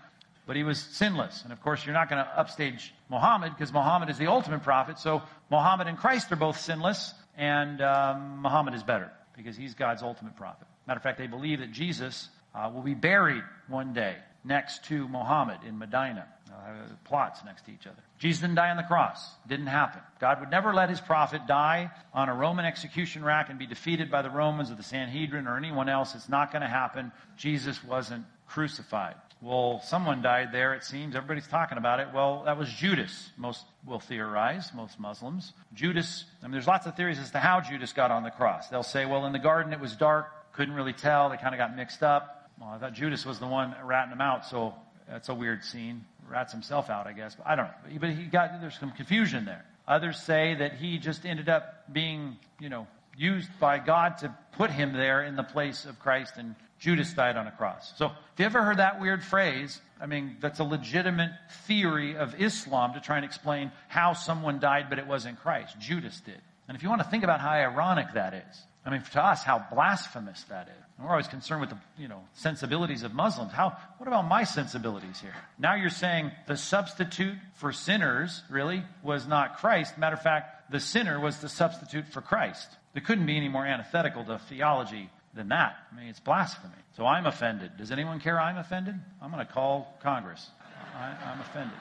but 0.47 0.55
he 0.55 0.63
was 0.63 0.79
sinless. 0.79 1.43
And 1.45 1.53
of 1.53 1.63
course, 1.63 1.85
you're 1.85 1.95
not 1.95 2.11
going 2.11 2.23
to 2.23 2.39
upstage 2.39 2.93
Muhammad 3.09 3.53
because 3.53 3.73
Muhammad 3.73 4.11
is 4.11 4.19
the 4.19 4.27
ultimate 4.27 4.63
prophet, 4.63 4.99
so 4.99 5.23
Muhammad 5.51 5.87
and 5.87 5.97
Christ 5.97 6.31
are 6.31 6.37
both 6.37 6.61
sinless, 6.61 7.15
and 7.37 7.81
um, 7.81 8.43
Muhammad 8.43 8.75
is 8.75 8.83
better 8.83 9.11
because 9.37 9.57
he's 9.57 9.75
God's 9.75 10.03
ultimate 10.03 10.37
prophet. 10.37 10.67
Matter 10.87 10.99
of 10.99 11.03
fact, 11.03 11.19
they 11.19 11.27
believe 11.27 11.61
that 11.61 11.73
Jesus 11.73 12.29
uh, 12.55 12.71
will 12.73 12.83
be 12.83 12.95
buried 12.95 13.43
one 13.69 13.93
day 13.93 14.17
next 14.45 14.85
to 14.87 15.09
Muhammad 15.09 15.59
in 15.67 15.77
Medina. 15.79 16.27
uh, 16.57 16.73
plots 17.05 17.45
next 17.45 17.65
to 17.67 17.73
each 17.73 17.87
other. 17.87 18.03
Jesus 18.19 18.41
didn't 18.41 18.57
die 18.57 18.71
on 18.71 18.77
the 18.77 18.83
cross. 18.83 19.35
Didn't 19.47 19.67
happen. 19.67 20.01
God 20.21 20.41
would 20.41 20.51
never 20.51 20.73
let 20.73 20.89
his 20.89 21.01
prophet 21.01 21.43
die 21.47 21.91
on 22.15 22.29
a 22.29 22.35
Roman 22.35 22.65
execution 22.65 23.25
rack 23.25 23.51
and 23.51 23.59
be 23.59 23.67
defeated 23.67 24.11
by 24.11 24.23
the 24.23 24.31
Romans 24.31 24.71
or 24.71 24.75
the 24.75 24.83
Sanhedrin 24.83 25.47
or 25.47 25.57
anyone 25.57 25.89
else. 25.89 26.15
It's 26.15 26.29
not 26.29 26.53
going 26.53 26.63
to 26.63 26.69
happen. 26.69 27.13
Jesus 27.37 27.83
wasn't 27.85 28.25
crucified. 28.47 29.15
Well, 29.43 29.83
someone 29.85 30.23
died 30.23 30.51
there, 30.51 30.73
it 30.73 30.83
seems. 30.83 31.15
Everybody's 31.15 31.47
talking 31.47 31.77
about 31.77 32.01
it. 32.01 32.09
Well, 32.15 32.45
that 32.47 32.57
was 32.57 32.73
Judas, 32.73 33.31
most 33.37 33.67
will 33.85 34.01
theorize, 34.01 34.73
most 34.75 34.99
Muslims. 34.99 35.53
Judas, 35.75 36.25
I 36.43 36.47
mean, 36.47 36.53
there's 36.53 36.67
lots 36.67 36.87
of 36.87 36.97
theories 36.97 37.19
as 37.19 37.31
to 37.33 37.39
how 37.39 37.61
Judas 37.61 37.93
got 37.93 38.11
on 38.11 38.23
the 38.23 38.31
cross. 38.31 38.69
They'll 38.69 38.83
say, 38.83 39.05
well, 39.05 39.27
in 39.27 39.33
the 39.35 39.39
garden 39.39 39.75
it 39.75 39.81
was 39.81 39.95
dark, 39.95 40.33
couldn't 40.57 40.75
really 40.75 40.93
tell, 40.93 41.29
they 41.29 41.37
kind 41.37 41.55
of 41.55 41.59
got 41.59 41.77
mixed 41.77 42.03
up. 42.03 42.51
Well, 42.59 42.71
I 42.71 42.79
thought 42.79 42.95
Judas 42.95 43.27
was 43.27 43.39
the 43.39 43.47
one 43.47 43.75
ratting 43.85 44.13
him 44.13 44.21
out, 44.21 44.47
so 44.47 44.75
that's 45.09 45.29
a 45.29 45.35
weird 45.35 45.63
scene. 45.63 46.05
Rats 46.29 46.53
himself 46.53 46.91
out, 46.91 47.07
I 47.07 47.13
guess. 47.13 47.35
But 47.35 47.47
I 47.47 47.55
don't 47.55 47.67
know. 47.67 47.99
But 48.01 48.11
he 48.11 48.25
got, 48.25 48.61
there's 48.61 48.79
some 48.79 48.91
confusion 48.93 49.45
there. 49.45 49.65
Others 49.87 50.21
say 50.21 50.55
that 50.55 50.75
he 50.75 50.99
just 50.99 51.25
ended 51.25 51.49
up 51.49 51.93
being, 51.93 52.37
you 52.59 52.69
know, 52.69 52.87
used 53.17 53.51
by 53.61 53.79
God 53.79 54.19
to 54.19 54.35
put 54.53 54.71
him 54.71 54.93
there 54.93 55.23
in 55.23 55.37
the 55.37 55.43
place 55.43 55.85
of 55.85 55.99
Christ 56.01 56.35
and 56.39 56.57
Judas 56.79 57.13
died 57.13 57.37
on 57.37 57.47
a 57.47 57.53
cross. 57.53 57.95
So, 57.97 58.07
if 58.07 58.39
you 58.39 58.45
ever 58.45 58.63
heard 58.63 58.79
that 58.79 59.01
weird 59.01 59.25
phrase, 59.25 59.81
I 60.01 60.07
mean, 60.07 60.37
that's 60.41 60.61
a 60.61 60.65
legitimate 60.65 61.31
theory 61.67 62.17
of 62.17 62.39
Islam 62.41 62.93
to 62.95 63.01
try 63.01 63.17
and 63.17 63.25
explain 63.25 63.73
how 63.89 64.13
someone 64.13 64.59
died, 64.59 64.91
but 64.91 64.99
it 64.99 65.07
wasn't 65.07 65.41
Christ. 65.41 65.79
Judas 65.81 66.21
did. 66.21 66.41
And 66.69 66.77
if 66.77 66.83
you 66.83 66.91
want 66.91 67.01
to 67.01 67.09
think 67.09 67.25
about 67.25 67.41
how 67.41 67.51
ironic 67.51 68.09
that 68.15 68.35
is, 68.35 68.66
I 68.87 68.91
mean, 68.91 69.03
to 69.13 69.25
us, 69.25 69.43
how 69.43 69.67
blasphemous 69.73 70.45
that 70.45 70.69
is. 70.69 70.85
And 70.97 71.05
we're 71.05 71.13
always 71.13 71.27
concerned 71.27 71.61
with 71.61 71.71
the, 71.71 71.79
you 71.99 72.07
know, 72.07 72.23
sensibilities 72.35 73.03
of 73.03 73.13
Muslims. 73.13 73.53
How, 73.53 73.77
what 73.99 74.07
about 74.07 74.29
my 74.29 74.45
sensibilities 74.45 75.21
here? 75.21 75.35
Now 75.59 75.75
you're 75.75 75.91
saying 75.91 76.31
the 76.47 76.57
substitute 76.57 77.35
for 77.55 77.73
sinners, 77.73 78.43
really, 78.49 78.85
was 79.03 79.27
not 79.27 79.59
Christ. 79.59 79.99
Matter 79.99 80.15
of 80.15 80.23
fact, 80.23 80.71
the 80.71 80.81
sinner 80.81 81.19
was 81.19 81.39
the 81.39 81.49
substitute 81.49 82.07
for 82.09 82.21
Christ. 82.21 82.69
There 82.95 83.03
couldn't 83.03 83.27
be 83.27 83.37
any 83.37 83.49
more 83.49 83.67
antithetical 83.67 84.25
to 84.25 84.39
theology 84.39 85.11
than 85.35 85.49
that. 85.49 85.77
I 85.93 85.97
mean, 85.97 86.07
it's 86.07 86.21
blasphemy. 86.21 86.75
So 86.97 87.05
I'm 87.07 87.27
offended. 87.27 87.77
Does 87.77 87.91
anyone 87.91 88.21
care 88.21 88.41
I'm 88.41 88.57
offended? 88.57 88.95
I'm 89.21 89.33
going 89.33 89.45
to 89.45 89.53
call 89.53 89.99
Congress. 90.03 90.49
I, 90.97 91.33
am 91.33 91.41
offended. 91.41 91.77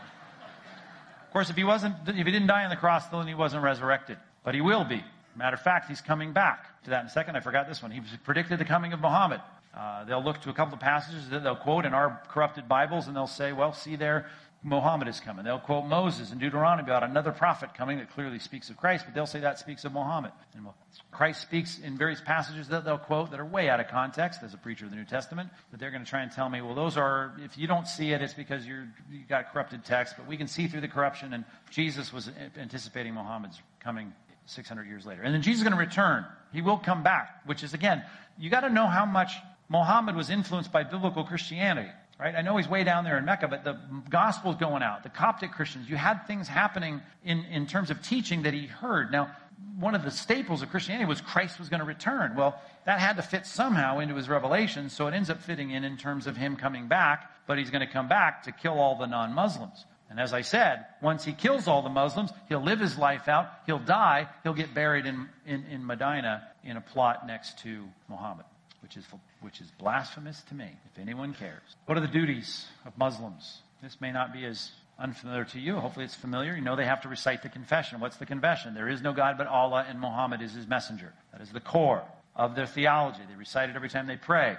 Of 1.28 1.32
course, 1.32 1.49
if 1.49 1.56
he 1.56 1.64
wasn't, 1.64 1.95
if 2.08 2.16
he 2.16 2.24
didn't 2.24 2.47
die 2.47 2.64
on 2.64 2.70
the 2.70 2.76
cross, 2.76 3.08
then 3.08 3.28
he 3.28 3.36
wasn't 3.36 3.64
resurrected. 3.64 4.18
But 4.43 4.56
he 4.56 4.62
will 4.62 4.84
be. 4.84 5.03
Matter 5.36 5.56
of 5.56 5.62
fact, 5.62 5.90
he's 5.90 6.02
coming 6.02 6.34
back 6.34 6.84
to 6.84 6.92
that 6.92 7.02
in 7.02 7.08
a 7.08 7.10
second. 7.10 7.36
I 7.36 7.42
forgot 7.42 7.68
this 7.68 7.82
one. 7.82 7.92
He 7.92 8.02
predicted 8.24 8.60
the 8.60 8.66
coming 8.66 8.94
of 8.94 9.00
Muhammad. 9.00 9.42
Uh, 9.76 10.06
they'll 10.06 10.24
look 10.24 10.42
to 10.42 10.50
a 10.50 10.54
couple 10.54 10.74
of 10.74 10.80
passages 10.80 11.30
that 11.30 11.44
they'll 11.44 11.56
quote 11.56 11.86
in 11.86 11.94
our 11.94 12.22
corrupted 12.30 12.68
Bibles, 12.70 13.08
and 13.08 13.16
they'll 13.16 13.28
say, 13.28 13.52
well, 13.52 13.74
see 13.74 13.98
there, 13.98 14.28
Muhammad 14.64 15.08
is 15.08 15.20
coming. 15.20 15.46
They'll 15.46 15.60
quote 15.60 15.86
Moses 15.86 16.32
in 16.32 16.40
Deuteronomy 16.40 16.90
about 16.90 17.04
another 17.04 17.32
prophet 17.32 17.76
coming 17.76 18.00
that 18.00 18.10
clearly 18.12 18.40
speaks 18.40 18.72
of 18.72 18.78
Christ, 18.78 19.06
but 19.06 19.14
they'll 19.14 19.28
say 19.28 19.42
that 19.42 19.60
speaks 19.60 19.86
of 19.86 19.94
Muhammad. 19.94 20.32
And 20.56 20.66
Christ 21.12 21.42
speaks 21.44 21.78
in 21.78 21.98
various 21.98 22.20
passages 22.20 22.70
that 22.70 22.84
they'll 22.84 22.98
quote 22.98 23.30
that 23.30 23.40
are 23.40 23.46
way 23.46 23.70
out 23.70 23.80
of 23.80 23.90
context 23.90 24.42
as 24.42 24.56
a 24.56 24.58
preacher 24.58 24.86
of 24.86 24.92
the 24.92 24.98
New 24.98 25.06
Testament, 25.06 25.52
but 25.70 25.80
they're 25.80 25.92
going 25.92 26.04
to 26.04 26.10
try 26.10 26.24
and 26.24 26.32
tell 26.32 26.50
me, 26.50 26.62
well, 26.62 26.74
those 26.74 26.98
are, 26.98 27.36
if 27.44 27.58
you 27.60 27.68
don't 27.68 27.88
see 27.88 28.12
it, 28.12 28.24
it's 28.24 28.34
because 28.34 28.66
you're, 28.66 28.88
you 29.12 29.20
got 29.30 29.54
corrupted 29.54 29.86
text, 29.86 30.16
but 30.18 30.26
we 30.26 30.36
can 30.36 30.48
see 30.48 30.68
through 30.68 30.82
the 30.82 30.88
corruption, 30.88 31.34
and 31.34 31.46
Jesus 31.70 32.12
was 32.12 32.32
anticipating 32.58 33.14
Muhammad's 33.14 33.62
coming 33.82 34.14
600 34.46 34.88
years 34.88 35.06
later. 35.06 35.22
And 35.24 35.34
then 35.34 35.41
Jesus 35.41 35.60
is 35.60 35.64
going 35.64 35.78
to 35.78 35.84
return. 35.84 36.26
He 36.54 36.62
will 36.62 36.78
come 36.78 37.04
back, 37.04 37.41
which 37.46 37.64
is, 37.64 37.74
again, 37.74 38.04
you 38.38 38.50
got 38.50 38.62
to 38.62 38.70
know 38.70 38.88
how 38.88 39.06
much 39.06 39.32
Muhammad 39.70 40.16
was 40.16 40.30
influenced 40.30 40.72
by 40.72 40.84
biblical 40.84 41.24
Christianity. 41.24 41.89
Right? 42.18 42.34
I 42.34 42.41
know 42.41 42.56
he's 42.56 42.70
way 42.70 42.86
down 42.86 43.04
there 43.04 43.18
in 43.18 43.26
Mecca, 43.26 43.50
but 43.50 43.66
the 43.66 43.78
gospel's 44.10 44.56
going 44.56 44.82
out. 44.82 45.04
The 45.04 45.10
Coptic 45.10 45.52
Christians, 45.52 45.89
you 45.89 45.98
had 45.98 46.26
things 46.28 46.48
happening 46.48 47.02
in, 47.26 47.43
in 47.46 47.68
terms 47.68 47.89
of 47.89 48.02
teaching 48.02 48.43
that 48.43 48.54
he 48.54 48.68
heard. 48.68 49.12
Now, 49.12 49.36
one 49.78 49.96
of 49.96 50.04
the 50.04 50.12
staples 50.12 50.62
of 50.62 50.70
Christianity 50.70 51.06
was 51.06 51.20
Christ 51.20 51.60
was 51.60 51.68
going 51.68 51.82
to 51.82 51.86
return. 51.86 52.36
Well, 52.36 52.62
that 52.86 53.00
had 53.00 53.18
to 53.18 53.22
fit 53.22 53.46
somehow 53.46 54.00
into 54.00 54.16
his 54.16 54.30
revelation, 54.30 54.89
so 54.89 55.08
it 55.08 55.14
ends 55.14 55.30
up 55.30 55.41
fitting 55.41 55.72
in 55.72 55.84
in 55.84 55.98
terms 55.98 56.28
of 56.28 56.38
him 56.38 56.56
coming 56.56 56.88
back, 56.88 57.30
but 57.48 57.58
he's 57.58 57.70
going 57.70 57.86
to 57.86 57.91
come 57.91 58.08
back 58.08 58.43
to 58.43 58.54
kill 58.54 58.80
all 58.80 58.98
the 58.98 59.08
non 59.08 59.34
Muslims. 59.34 59.86
And 60.16 60.22
as 60.22 60.32
I 60.32 60.41
said, 60.41 60.86
once 61.01 61.26
he 61.26 61.34
kills 61.34 61.68
all 61.68 61.82
the 61.82 61.89
Muslims, 61.89 62.32
he'll 62.47 62.63
live 62.63 62.80
his 62.80 62.97
life 62.97 63.28
out, 63.28 63.49
he'll 63.66 63.80
die, 63.80 64.30
he'll 64.43 64.53
get 64.53 64.74
buried 64.74 65.05
in, 65.05 65.28
in, 65.45 65.66
in 65.66 65.86
Medina 65.86 66.47
in 66.63 66.78
a 66.78 66.82
plot 66.82 67.28
next 67.28 67.59
to 67.59 67.84
Muhammad 68.07 68.45
which 68.86 68.97
is, 68.97 69.05
which 69.41 69.61
is 69.61 69.72
blasphemous 69.80 70.43
to 70.43 70.53
me, 70.53 70.70
if 70.93 71.01
anyone 71.01 71.34
cares. 71.34 71.63
What 71.88 71.97
are 71.97 72.01
the 72.01 72.07
duties 72.07 72.68
of 72.86 72.95
Muslims? 72.99 73.63
This 73.82 73.99
may 73.99 74.11
not 74.11 74.32
be 74.32 74.45
as 74.45 74.70
unfamiliar 74.99 75.43
to 75.45 75.59
you. 75.59 75.78
Hopefully 75.78 76.05
it's 76.05 76.13
familiar. 76.13 76.55
You 76.55 76.61
know 76.61 76.76
they 76.76 76.86
have 76.86 77.01
to 77.01 77.09
recite 77.09 77.41
the 77.41 77.49
confession. 77.49 77.99
What's 77.99 78.18
the 78.18 78.28
confession? 78.28 78.76
There 78.76 78.88
is 78.88 79.01
no 79.01 79.11
God 79.11 79.39
but 79.39 79.47
Allah 79.47 79.88
and 79.89 79.99
Muhammad 79.99 80.43
is 80.43 80.53
his 80.53 80.68
messenger. 80.68 81.13
That 81.32 81.41
is 81.41 81.49
the 81.49 81.59
core 81.59 82.03
of 82.36 82.55
their 82.55 82.68
theology. 82.68 83.22
They 83.28 83.36
recite 83.36 83.72
it 83.72 83.76
every 83.76 83.89
time 83.89 84.05
they 84.05 84.18
pray. 84.18 84.55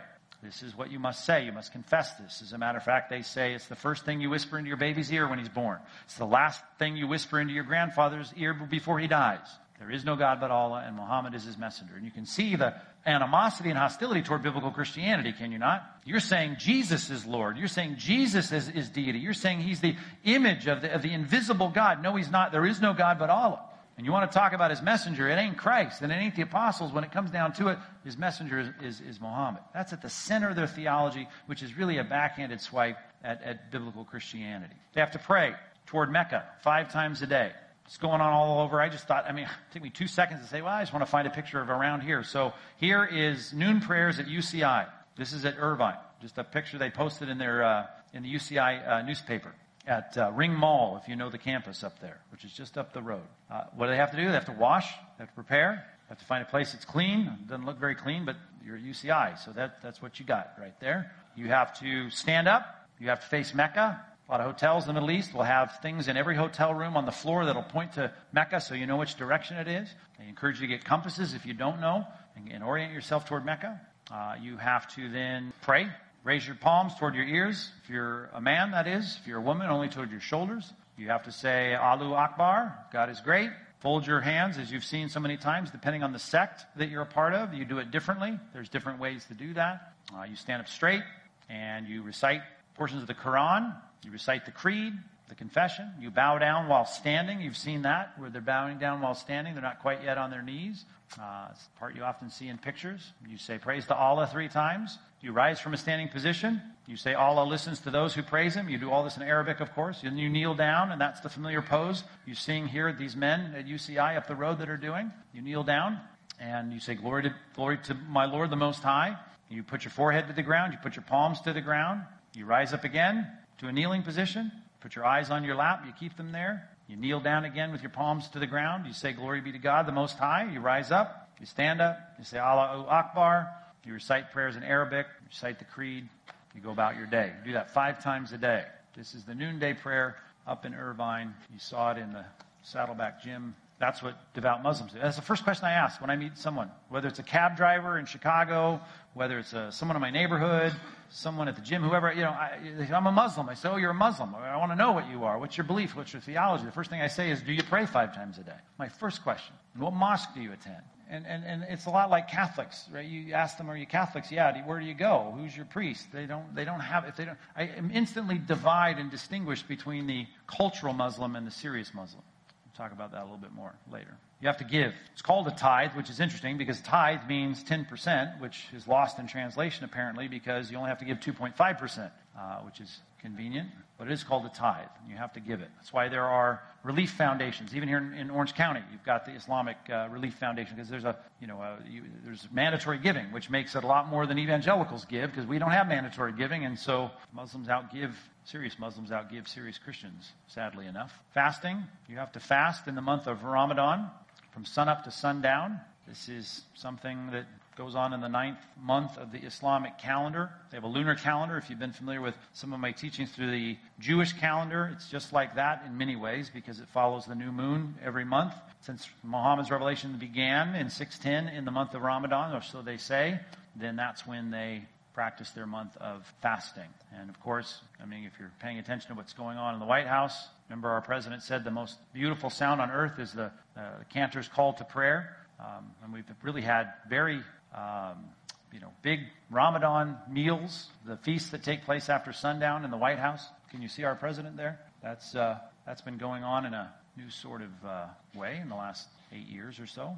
This 0.47 0.63
is 0.63 0.77
what 0.77 0.93
you 0.93 1.01
must 1.01 1.25
say. 1.25 1.45
You 1.45 1.53
must 1.53 1.73
confess 1.73 2.15
this. 2.15 2.41
As 2.41 2.53
a 2.53 2.59
matter 2.59 2.79
of 2.79 2.85
fact, 2.85 3.11
they 3.11 3.23
say 3.23 3.55
it's 3.55 3.67
the 3.67 3.75
first 3.75 4.05
thing 4.05 4.21
you 4.21 4.31
whisper 4.31 4.59
into 4.59 4.69
your 4.69 4.77
baby's 4.77 5.13
ear 5.13 5.29
when 5.29 5.41
he's 5.41 5.49
born. 5.49 5.79
It's 6.05 6.17
the 6.17 6.25
last 6.25 6.63
thing 6.79 6.97
you 6.97 7.09
whisper 7.09 7.41
into 7.41 7.53
your 7.53 7.65
grandfather's 7.65 8.33
ear 8.37 8.55
before 8.55 9.01
he 9.01 9.09
dies. 9.09 9.47
There 9.81 9.91
is 9.91 10.05
no 10.05 10.17
God 10.17 10.41
but 10.41 10.51
Allah, 10.51 10.85
and 10.87 10.97
Muhammad 10.97 11.35
is 11.35 11.45
his 11.45 11.59
messenger. 11.59 11.97
And 11.97 12.05
you 12.05 12.11
can 12.11 12.25
see 12.25 12.57
the 12.57 12.75
animosity 13.05 13.71
and 13.71 13.79
hostility 13.79 14.23
toward 14.23 14.43
biblical 14.43 14.71
Christianity, 14.71 15.33
can 15.33 15.53
you 15.53 15.59
not? 15.59 15.85
You're 16.05 16.21
saying 16.21 16.57
Jesus 16.59 17.11
is 17.11 17.27
Lord. 17.27 17.59
You're 17.59 17.69
saying 17.69 17.97
Jesus 17.99 18.53
is, 18.53 18.69
is 18.69 18.89
deity. 18.89 19.19
You're 19.19 19.35
saying 19.35 19.61
he's 19.61 19.81
the 19.81 19.97
image 20.25 20.67
of 20.67 20.81
the, 20.81 20.95
of 20.95 21.03
the 21.03 21.13
invisible 21.13 21.69
God. 21.69 22.03
No, 22.03 22.17
he's 22.17 22.31
not. 22.31 22.53
There 22.53 22.65
is 22.65 22.81
no 22.81 22.95
God 22.95 23.19
but 23.19 23.29
Allah. 23.29 23.61
And 23.97 24.05
you 24.05 24.13
want 24.13 24.31
to 24.31 24.39
talk 24.39 24.53
about 24.53 24.71
his 24.71 24.83
messenger, 24.83 25.27
it 25.29 25.37
ain't 25.37 25.57
Christ, 25.57 26.03
and 26.03 26.13
it 26.13 26.17
ain't 26.17 26.37
the 26.37 26.43
apostles. 26.43 26.93
When 26.93 27.03
it 27.03 27.13
comes 27.13 27.31
down 27.31 27.55
to 27.55 27.69
it, 27.69 27.79
his 28.05 28.19
messenger 28.19 28.59
is, 28.59 28.69
is, 28.83 29.01
is 29.01 29.21
Muhammad. 29.21 29.63
That's 29.73 29.95
at 29.95 30.03
the 30.03 30.11
center 30.11 30.51
of 30.51 30.57
their 30.57 30.67
theology, 30.67 31.27
which 31.47 31.63
is 31.63 31.77
really 31.79 31.97
a 31.97 32.05
backhanded 32.05 32.61
swipe 32.61 32.99
at, 33.25 33.43
at 33.43 33.71
biblical 33.71 34.05
Christianity. 34.05 34.75
They 34.93 35.01
have 35.01 35.13
to 35.13 35.19
pray 35.19 35.55
toward 35.87 36.13
Mecca 36.13 36.45
five 36.63 36.93
times 36.93 37.23
a 37.23 37.27
day. 37.27 37.53
It's 37.87 37.97
going 37.97 38.21
on 38.21 38.33
all 38.33 38.61
over. 38.61 38.83
I 38.83 38.91
just 38.91 39.09
thought, 39.09 39.25
I 39.27 39.33
mean, 39.33 39.45
it 39.71 39.73
took 39.73 39.83
me 39.83 39.89
two 39.89 40.09
seconds 40.09 40.43
to 40.43 40.47
say, 40.47 40.61
well, 40.61 40.75
I 40.75 40.83
just 40.83 40.93
want 40.93 41.05
to 41.05 41.11
find 41.11 41.27
a 41.27 41.31
picture 41.31 41.61
of 41.61 41.71
around 41.71 42.03
here. 42.03 42.23
So 42.23 42.53
here 42.77 43.03
is 43.03 43.55
noon 43.55 43.81
prayers 43.81 44.19
at 44.19 44.27
UCI. 44.27 44.89
This 45.17 45.33
is 45.33 45.47
at 45.47 45.55
Irvine. 45.59 45.97
Just 46.21 46.37
a 46.37 46.45
picture 46.45 46.77
they 46.77 46.91
posted 46.91 47.31
in 47.31 47.39
their, 47.39 47.65
uh, 47.65 47.87
in 48.13 48.23
the 48.23 48.35
UCI 48.35 48.87
uh, 48.87 49.03
newspaper 49.03 49.55
at 49.87 50.17
uh, 50.19 50.33
Ring 50.33 50.53
Mall, 50.53 50.99
if 51.01 51.09
you 51.09 51.17
know 51.17 51.31
the 51.31 51.39
campus 51.39 51.85
up 51.85 52.01
there, 52.01 52.21
which 52.33 52.45
is 52.45 52.53
just 52.53 52.77
up 52.77 52.93
the 52.93 53.03
road. 53.03 53.23
Uh, 53.51 53.65
what 53.75 53.87
do 53.87 53.93
they 53.93 53.97
have 53.97 54.11
to 54.11 54.17
do? 54.17 54.27
They 54.27 54.33
have 54.33 54.47
to 54.47 54.53
wash, 54.53 54.91
they 55.17 55.23
have 55.23 55.29
to 55.29 55.35
prepare, 55.35 55.85
they 55.87 56.09
have 56.09 56.19
to 56.19 56.25
find 56.25 56.43
a 56.43 56.47
place 56.47 56.73
that's 56.73 56.85
clean. 56.85 57.21
It 57.21 57.49
doesn't 57.49 57.67
look 57.67 57.79
very 57.79 57.95
clean, 57.95 58.25
but 58.25 58.37
you're 58.65 58.77
at 58.77 58.83
UCI, 58.83 59.39
so 59.39 59.53
that, 59.53 59.81
that's 59.83 60.03
what 60.03 60.19
you 60.19 60.27
got 60.27 60.53
right 60.59 60.79
there. 60.81 61.13
You 61.37 61.49
have 61.49 61.79
to 61.81 62.11
stand 62.11 62.49
up. 62.49 62.89
You 62.99 63.09
have 63.09 63.21
to 63.21 63.27
face 63.27 63.55
Mecca. 63.55 64.03
A 64.29 64.33
lot 64.33 64.41
of 64.41 64.47
hotels 64.47 64.85
in 64.85 64.89
the 64.89 64.95
Middle 64.95 65.11
East 65.13 65.33
will 65.35 65.45
have 65.45 65.79
things 65.83 66.09
in 66.09 66.17
every 66.17 66.35
hotel 66.35 66.75
room 66.75 66.97
on 66.97 67.05
the 67.05 67.13
floor 67.13 67.45
that'll 67.45 67.63
point 67.63 67.93
to 67.93 68.11
Mecca 68.33 68.61
so 68.61 68.75
you 68.75 68.87
know 68.87 68.97
which 68.97 69.15
direction 69.15 69.57
it 69.57 69.69
is. 69.69 69.89
They 70.19 70.27
encourage 70.27 70.61
you 70.61 70.67
to 70.67 70.73
get 70.73 70.85
compasses 70.85 71.35
if 71.35 71.47
you 71.47 71.55
don't 71.55 71.81
know 71.81 72.05
and, 72.35 72.51
and 72.51 72.65
orient 72.65 72.93
yourself 72.93 73.27
toward 73.27 73.45
Mecca. 73.45 73.81
Uh, 74.11 74.35
you 74.41 74.57
have 74.57 74.93
to 74.95 75.09
then 75.11 75.53
pray. 75.63 75.89
Raise 76.27 76.45
your 76.45 76.57
palms 76.57 76.93
toward 76.97 77.15
your 77.15 77.25
ears. 77.25 77.71
If 77.85 77.89
you're 77.89 78.29
a 78.35 78.41
man, 78.41 78.73
that 78.73 78.89
is. 78.89 79.17
If 79.21 79.29
you're 79.29 79.39
a 79.39 79.41
woman, 79.41 79.69
only 79.71 79.89
toward 79.89 80.11
your 80.11 80.19
shoulders. 80.19 80.73
You 80.99 81.07
have 81.11 81.23
to 81.27 81.31
say, 81.31 81.73
Allahu 81.73 82.15
Akbar, 82.15 82.77
God 82.93 83.11
is 83.11 83.21
great. 83.21 83.51
Fold 83.79 84.05
your 84.05 84.21
hands, 84.21 84.59
as 84.59 84.73
you've 84.73 84.85
seen 84.85 85.09
so 85.09 85.21
many 85.21 85.37
times, 85.37 85.71
depending 85.71 86.03
on 86.03 86.13
the 86.13 86.19
sect 86.19 86.67
that 86.79 86.89
you're 86.89 87.03
a 87.03 87.07
part 87.07 87.33
of. 87.33 87.55
You 87.55 87.65
do 87.65 87.79
it 87.79 87.93
differently. 87.93 88.41
There's 88.53 88.69
different 88.69 88.99
ways 88.99 89.25
to 89.27 89.35
do 89.35 89.55
that. 89.55 89.93
Uh, 90.13 90.25
you 90.25 90.35
stand 90.35 90.61
up 90.61 90.67
straight 90.67 91.05
and 91.49 91.87
you 91.87 92.03
recite 92.03 92.43
portions 92.75 93.03
of 93.03 93.07
the 93.07 93.15
Quran 93.15 93.73
you 94.07 94.13
recite 94.13 94.45
the 94.45 94.53
creed, 94.53 94.93
the 95.29 95.35
confession. 95.35 95.91
You 95.99 96.11
bow 96.11 96.39
down 96.39 96.69
while 96.69 96.85
standing. 96.85 97.41
You've 97.41 97.57
seen 97.57 97.83
that, 97.83 98.13
where 98.19 98.31
they're 98.31 98.41
bowing 98.41 98.79
down 98.79 99.01
while 99.01 99.15
standing. 99.15 99.55
They're 99.55 99.63
not 99.63 99.81
quite 99.81 100.05
yet 100.05 100.17
on 100.17 100.31
their 100.31 100.43
knees. 100.43 100.85
Uh, 101.21 101.49
it's 101.51 101.65
the 101.65 101.79
part 101.79 101.97
you 101.97 102.05
often 102.05 102.31
see 102.31 102.47
in 102.47 102.57
pictures. 102.57 103.13
You 103.29 103.37
say 103.37 103.59
praise 103.59 103.87
to 103.87 103.97
Allah 103.97 104.29
three 104.31 104.49
times. 104.49 104.99
You 105.21 105.33
rise 105.33 105.61
from 105.61 105.75
a 105.75 105.77
standing 105.77 106.09
position. 106.09 106.63
You 106.87 106.97
say 106.97 107.15
Allah 107.15 107.45
listens 107.45 107.81
to 107.81 107.91
those 107.91 108.15
who 108.15 108.23
praise 108.23 108.55
Him. 108.55 108.69
You 108.69 108.79
do 108.79 108.91
all 108.91 109.03
this 109.03 109.17
in 109.17 109.23
Arabic, 109.23 109.61
of 109.61 109.73
course. 109.75 110.03
And 110.05 110.19
you 110.19 110.29
kneel 110.29 110.55
down, 110.55 110.93
and 110.93 111.01
that's 111.01 111.21
the 111.21 111.29
familiar 111.29 111.63
pose 111.63 112.05
you 112.27 112.35
seeing 112.35 112.69
here 112.69 112.93
these 112.93 113.17
men 113.17 113.55
at 113.57 113.67
UCI 113.67 114.17
up 114.17 114.29
the 114.29 114.37
road 114.37 114.59
that 114.59 114.69
are 114.69 114.77
doing. 114.77 115.11
You 115.33 115.43
kneel 115.43 115.65
down, 115.65 115.99
and 116.39 116.73
you 116.73 116.79
say 116.79 116.95
glory 116.95 117.25
to, 117.25 117.35
glory 117.55 117.79
to 117.85 117.95
my 117.95 118.27
Lord 118.27 118.51
the 118.51 118.57
Most 118.57 118.83
High. 118.83 119.17
You 119.49 119.63
put 119.63 119.85
your 119.85 119.91
forehead 119.91 120.29
to 120.29 120.33
the 120.33 120.43
ground. 120.43 120.73
You 120.73 120.79
put 120.83 120.97
your 120.97 121.05
palms 121.05 121.41
to 121.43 121.53
the 121.53 121.61
ground. 121.61 122.03
You 122.35 122.45
rise 122.45 122.73
up 122.73 122.85
again 122.85 123.27
to 123.59 123.69
a 123.69 123.73
kneeling 123.73 124.03
position. 124.03 124.53
Put 124.81 124.95
your 124.95 125.05
eyes 125.05 125.31
on 125.31 125.43
your 125.45 125.57
lap. 125.57 125.83
You 125.87 125.93
keep 125.99 126.17
them 126.17 126.31
there. 126.31 126.69
You 126.89 126.97
kneel 126.97 127.19
down 127.19 127.45
again 127.45 127.73
with 127.73 127.83
your 127.83 127.91
palms 127.91 128.29
to 128.29 128.39
the 128.39 128.47
ground. 128.47 128.87
You 128.87 128.93
say, 128.93 129.13
Glory 129.13 129.41
be 129.41 129.51
to 129.53 129.59
God, 129.59 129.87
the 129.87 129.93
Most 129.93 130.19
High. 130.19 130.49
You 130.53 130.61
rise 130.61 130.93
up. 130.93 131.31
You 131.41 131.47
stand 131.47 131.81
up. 131.81 131.99
You 132.19 132.25
say, 132.25 132.39
Allahu 132.39 132.89
Akbar. 132.89 133.51
You 133.87 133.95
recite 133.95 134.33
prayers 134.33 134.57
in 134.57 134.65
Arabic. 134.65 135.07
You 135.21 135.29
recite 135.29 135.61
the 135.61 135.65
creed. 135.65 136.09
You 136.55 136.61
go 136.61 136.73
about 136.73 136.97
your 136.97 137.07
day. 137.07 137.33
You 137.39 137.47
do 137.47 137.53
that 137.53 137.71
five 137.71 138.03
times 138.03 138.33
a 138.33 138.39
day. 138.39 138.65
This 138.97 139.15
is 139.15 139.25
the 139.25 139.35
noonday 139.35 139.75
prayer 139.75 140.17
up 140.47 140.67
in 140.67 140.75
Irvine. 140.75 141.33
You 141.53 141.61
saw 141.61 141.93
it 141.93 141.99
in 141.99 142.13
the 142.13 142.25
Saddleback 142.63 143.23
Gym. 143.23 143.55
That's 143.79 144.03
what 144.03 144.17
devout 144.35 144.63
Muslims 144.63 144.93
do. 144.93 144.99
That's 144.99 145.17
the 145.17 145.23
first 145.23 145.45
question 145.45 145.67
I 145.67 145.73
ask 145.73 146.01
when 146.01 146.11
I 146.11 146.17
meet 146.17 146.37
someone, 146.37 146.71
whether 146.89 147.07
it's 147.07 147.19
a 147.19 147.23
cab 147.23 147.57
driver 147.57 147.99
in 147.99 148.07
Chicago, 148.07 148.81
whether 149.15 149.39
it's 149.39 149.53
a, 149.53 149.71
someone 149.71 149.97
in 149.97 150.01
my 150.01 150.11
neighborhood, 150.11 150.75
someone 151.11 151.47
at 151.47 151.55
the 151.57 151.63
gym, 151.63 151.83
whoever, 151.83 152.11
you 152.11 152.23
know, 152.23 152.31
I, 152.31 152.59
am 152.91 153.07
a 153.07 153.13
Muslim. 153.13 153.49
I 153.49 153.55
say, 153.55 153.69
oh, 153.69 153.77
you're 153.77 153.91
a 153.91 153.95
Muslim. 153.95 154.35
I 154.35 154.57
want 154.57 154.73
to 154.73 154.77
know 154.77 154.93
what 154.93 155.09
you 155.11 155.25
are. 155.25 155.39
What's 155.39 155.59
your 155.59 155.67
belief? 155.67 155.95
What's 155.95 156.13
your 156.13 156.23
theology? 156.23 156.65
The 156.65 156.73
first 156.73 156.91
thing 156.91 157.03
I 157.03 157.09
say 157.09 157.31
is, 157.31 157.43
do 157.43 157.53
you 157.53 157.63
pray 157.63 157.87
five 157.87 158.15
times 158.15 158.39
a 158.39 158.43
day? 158.43 158.57
My 158.79 158.89
first 158.89 159.23
question. 159.23 159.55
What 159.77 159.93
mosque 159.93 160.35
do 160.35 160.41
you 160.41 160.53
attend? 160.53 160.83
And, 161.09 161.25
and, 161.27 161.45
and 161.45 161.65
it's 161.69 161.87
a 161.87 161.91
lot 161.91 162.11
like 162.11 162.29
Catholics, 162.29 162.89
right? 162.93 163.07
You 163.07 163.33
ask 163.33 163.59
them, 163.59 163.71
are 163.71 163.77
you 163.77 163.87
Catholics? 163.87 164.33
Yeah. 164.33 164.67
Where 164.67 164.81
do 164.81 164.87
you 164.87 164.95
go? 164.95 165.35
Who's 165.37 165.57
your 165.57 165.67
priest? 165.67 166.07
They 166.13 166.27
don't, 166.27 166.55
they 166.55 166.65
don't 166.65 166.81
have, 166.81 167.05
if 167.05 167.17
they 167.17 167.25
don't, 167.25 167.39
I 167.57 167.71
instantly 167.93 168.39
divide 168.39 168.99
and 168.99 169.11
distinguish 169.11 169.63
between 169.63 170.07
the 170.07 170.27
cultural 170.47 170.93
Muslim 170.93 171.37
and 171.37 171.47
the 171.47 171.51
serious 171.53 171.95
Muslim. 171.95 172.23
We'll 172.65 172.77
talk 172.77 172.93
about 172.93 173.13
that 173.13 173.21
a 173.21 173.25
little 173.25 173.39
bit 173.39 173.53
more 173.53 173.75
later. 173.91 174.17
You 174.41 174.49
have 174.49 174.59
to 174.59 174.65
give. 174.65 174.93
It's 175.13 175.23
called 175.23 175.49
a 175.49 175.53
tithe, 175.53 175.93
which 175.93 176.11
is 176.11 176.21
interesting 176.21 176.59
because 176.59 176.81
tithe 176.81 177.27
means 177.29 177.65
10%, 177.65 178.41
which 178.41 178.67
is 178.75 178.87
lost 178.87 179.19
in 179.19 179.27
translation 179.27 179.85
apparently 179.85 180.29
because 180.29 180.71
you 180.71 180.77
only 180.77 180.89
have 180.89 180.99
to 180.99 181.07
give 181.07 181.21
2.5%, 181.21 182.11
uh, 182.39 182.57
which 182.59 182.81
is 182.81 183.01
convenient, 183.27 183.69
but 183.99 184.07
it 184.07 184.13
is 184.13 184.23
called 184.23 184.47
a 184.47 184.49
tithe. 184.51 184.87
You 185.09 185.17
have 185.17 185.33
to 185.33 185.41
give 185.41 185.61
it. 185.61 185.69
That's 185.77 185.93
why 185.93 186.09
there 186.09 186.27
are 186.27 186.63
relief 186.85 187.11
foundations. 187.11 187.75
Even 187.75 187.89
here 187.89 187.99
in, 187.99 188.15
in 188.15 188.31
Orange 188.31 188.55
County, 188.55 188.83
you've 188.93 189.03
got 189.03 189.27
the 189.27 189.33
Islamic 189.33 189.77
uh, 189.91 190.07
Relief 190.13 190.35
Foundation 190.35 190.77
because 190.77 190.89
there's 190.89 191.05
a, 191.05 191.17
you 191.41 191.49
know, 191.49 191.61
a, 191.61 191.79
you, 191.91 192.05
there's 192.25 192.47
mandatory 192.53 192.99
giving, 192.99 193.33
which 193.33 193.51
makes 193.51 193.75
it 193.75 193.83
a 193.83 193.87
lot 193.87 194.09
more 194.09 194.27
than 194.27 194.39
evangelicals 194.39 195.05
give 195.07 195.31
because 195.31 195.45
we 195.45 195.59
don't 195.59 195.73
have 195.73 195.89
mandatory 195.89 196.33
giving, 196.33 196.65
and 196.65 196.79
so 196.79 197.11
Muslims 197.33 197.67
outgive 197.67 198.13
serious 198.45 198.79
Muslims 198.79 199.11
outgive 199.11 199.49
serious 199.49 199.77
Christians, 199.77 200.31
sadly 200.47 200.87
enough. 200.87 201.13
Fasting, 201.35 201.83
you 202.09 202.17
have 202.17 202.31
to 202.33 202.41
fast 202.41 202.87
in 202.87 202.95
the 202.95 203.03
month 203.03 203.27
of 203.27 203.43
Ramadan 203.43 204.09
from 204.53 204.65
sunup 204.65 205.03
to 205.05 205.11
sundown. 205.11 205.81
This 206.07 206.29
is 206.29 206.63
something 206.75 207.31
that 207.33 207.47
goes 207.77 207.95
on 207.95 208.15
in 208.15 208.21
the 208.21 208.29
ninth 208.29 208.59
month 208.81 209.19
of 209.19 209.31
the 209.33 209.39
Islamic 209.39 209.99
calendar. 209.99 210.51
They 210.71 210.79
have 210.79 210.85
a 210.85 210.89
lunar 210.89 211.15
calendar. 211.15 211.59
If 211.59 211.69
you've 211.69 211.79
been 211.79 211.93
familiar 211.93 212.23
with 212.23 212.35
some 212.55 212.73
of 212.73 212.81
my 212.81 212.91
teachings 212.91 213.31
through 213.31 213.51
the 213.51 213.77
Jewish 214.01 214.33
calendar, 214.33 214.91
it's 214.95 215.11
just 215.11 215.33
like 215.33 215.57
that 215.57 215.85
in 215.87 215.97
many 215.97 216.17
ways 216.17 216.51
because 216.53 216.81
it 216.81 216.89
follows 216.89 217.27
the 217.27 217.35
new 217.35 217.53
moon 217.53 217.95
every 218.03 218.25
month. 218.25 218.55
Since 218.81 219.09
Muhammad's 219.23 219.71
revelation 219.71 220.17
began 220.19 220.75
in 220.75 220.89
610 220.89 221.55
in 221.55 221.65
the 221.67 221.71
month 221.71 221.95
of 221.95 222.03
Ramadan, 222.03 222.55
or 222.55 222.63
so 222.63 222.81
they 222.81 222.97
say, 222.97 223.39
then 223.77 223.95
that's 223.95 224.27
when 224.27 224.51
they 224.51 224.83
practice 225.13 225.51
their 225.51 225.67
month 225.67 225.97
of 225.99 226.31
fasting. 226.41 226.89
And 227.19 227.29
of 227.29 227.41
course, 227.41 227.81
I 228.03 228.07
mean, 228.07 228.25
if 228.25 228.33
you're 228.39 228.53
paying 228.61 228.79
attention 228.79 229.09
to 229.09 229.15
what's 229.15 229.33
going 229.33 229.59
on 229.59 229.75
in 229.75 229.81
the 229.81 229.87
White 229.87 230.07
House, 230.07 230.49
remember 230.69 230.91
our 230.91 231.01
president 231.03 231.43
said 231.43 231.65
the 231.65 231.71
most 231.71 231.99
beautiful 232.13 232.49
sound 232.49 232.81
on 232.81 232.91
earth 232.91 233.19
is 233.19 233.33
the, 233.33 233.51
uh, 233.77 233.99
the 233.99 234.05
cantor's 234.07 234.49
call 234.49 234.73
to 234.75 234.85
prayer. 234.85 235.37
Um, 235.59 235.91
and 236.05 236.13
we've 236.13 236.25
really 236.43 236.61
had 236.61 236.93
very 237.09 237.41
um, 237.77 238.25
you 238.73 238.81
know, 238.81 238.93
big 239.03 239.21
Ramadan 239.51 240.17
meals, 240.31 240.89
the 241.07 241.17
feasts 241.19 241.51
that 241.51 241.63
take 241.63 241.85
place 241.85 242.09
after 242.09 242.33
sundown 242.33 242.85
in 242.85 242.91
the 242.91 242.97
White 242.97 243.19
House. 243.19 243.47
Can 243.71 243.83
you 243.83 243.89
see 243.89 244.05
our 244.05 244.15
president 244.15 244.57
there? 244.57 244.81
That's, 245.03 245.35
uh, 245.35 245.59
that's 245.87 246.01
been 246.01 246.19
going 246.19 246.43
on 246.43 246.67
in 246.67 246.75
a 246.75 246.93
new 247.17 247.31
sort 247.31 247.63
of 247.63 247.71
uh, 247.87 248.07
way 248.35 248.59
in 248.61 248.69
the 248.69 248.75
last 248.75 249.09
eight 249.33 249.47
years 249.47 249.79
or 249.81 249.87
so, 249.87 250.15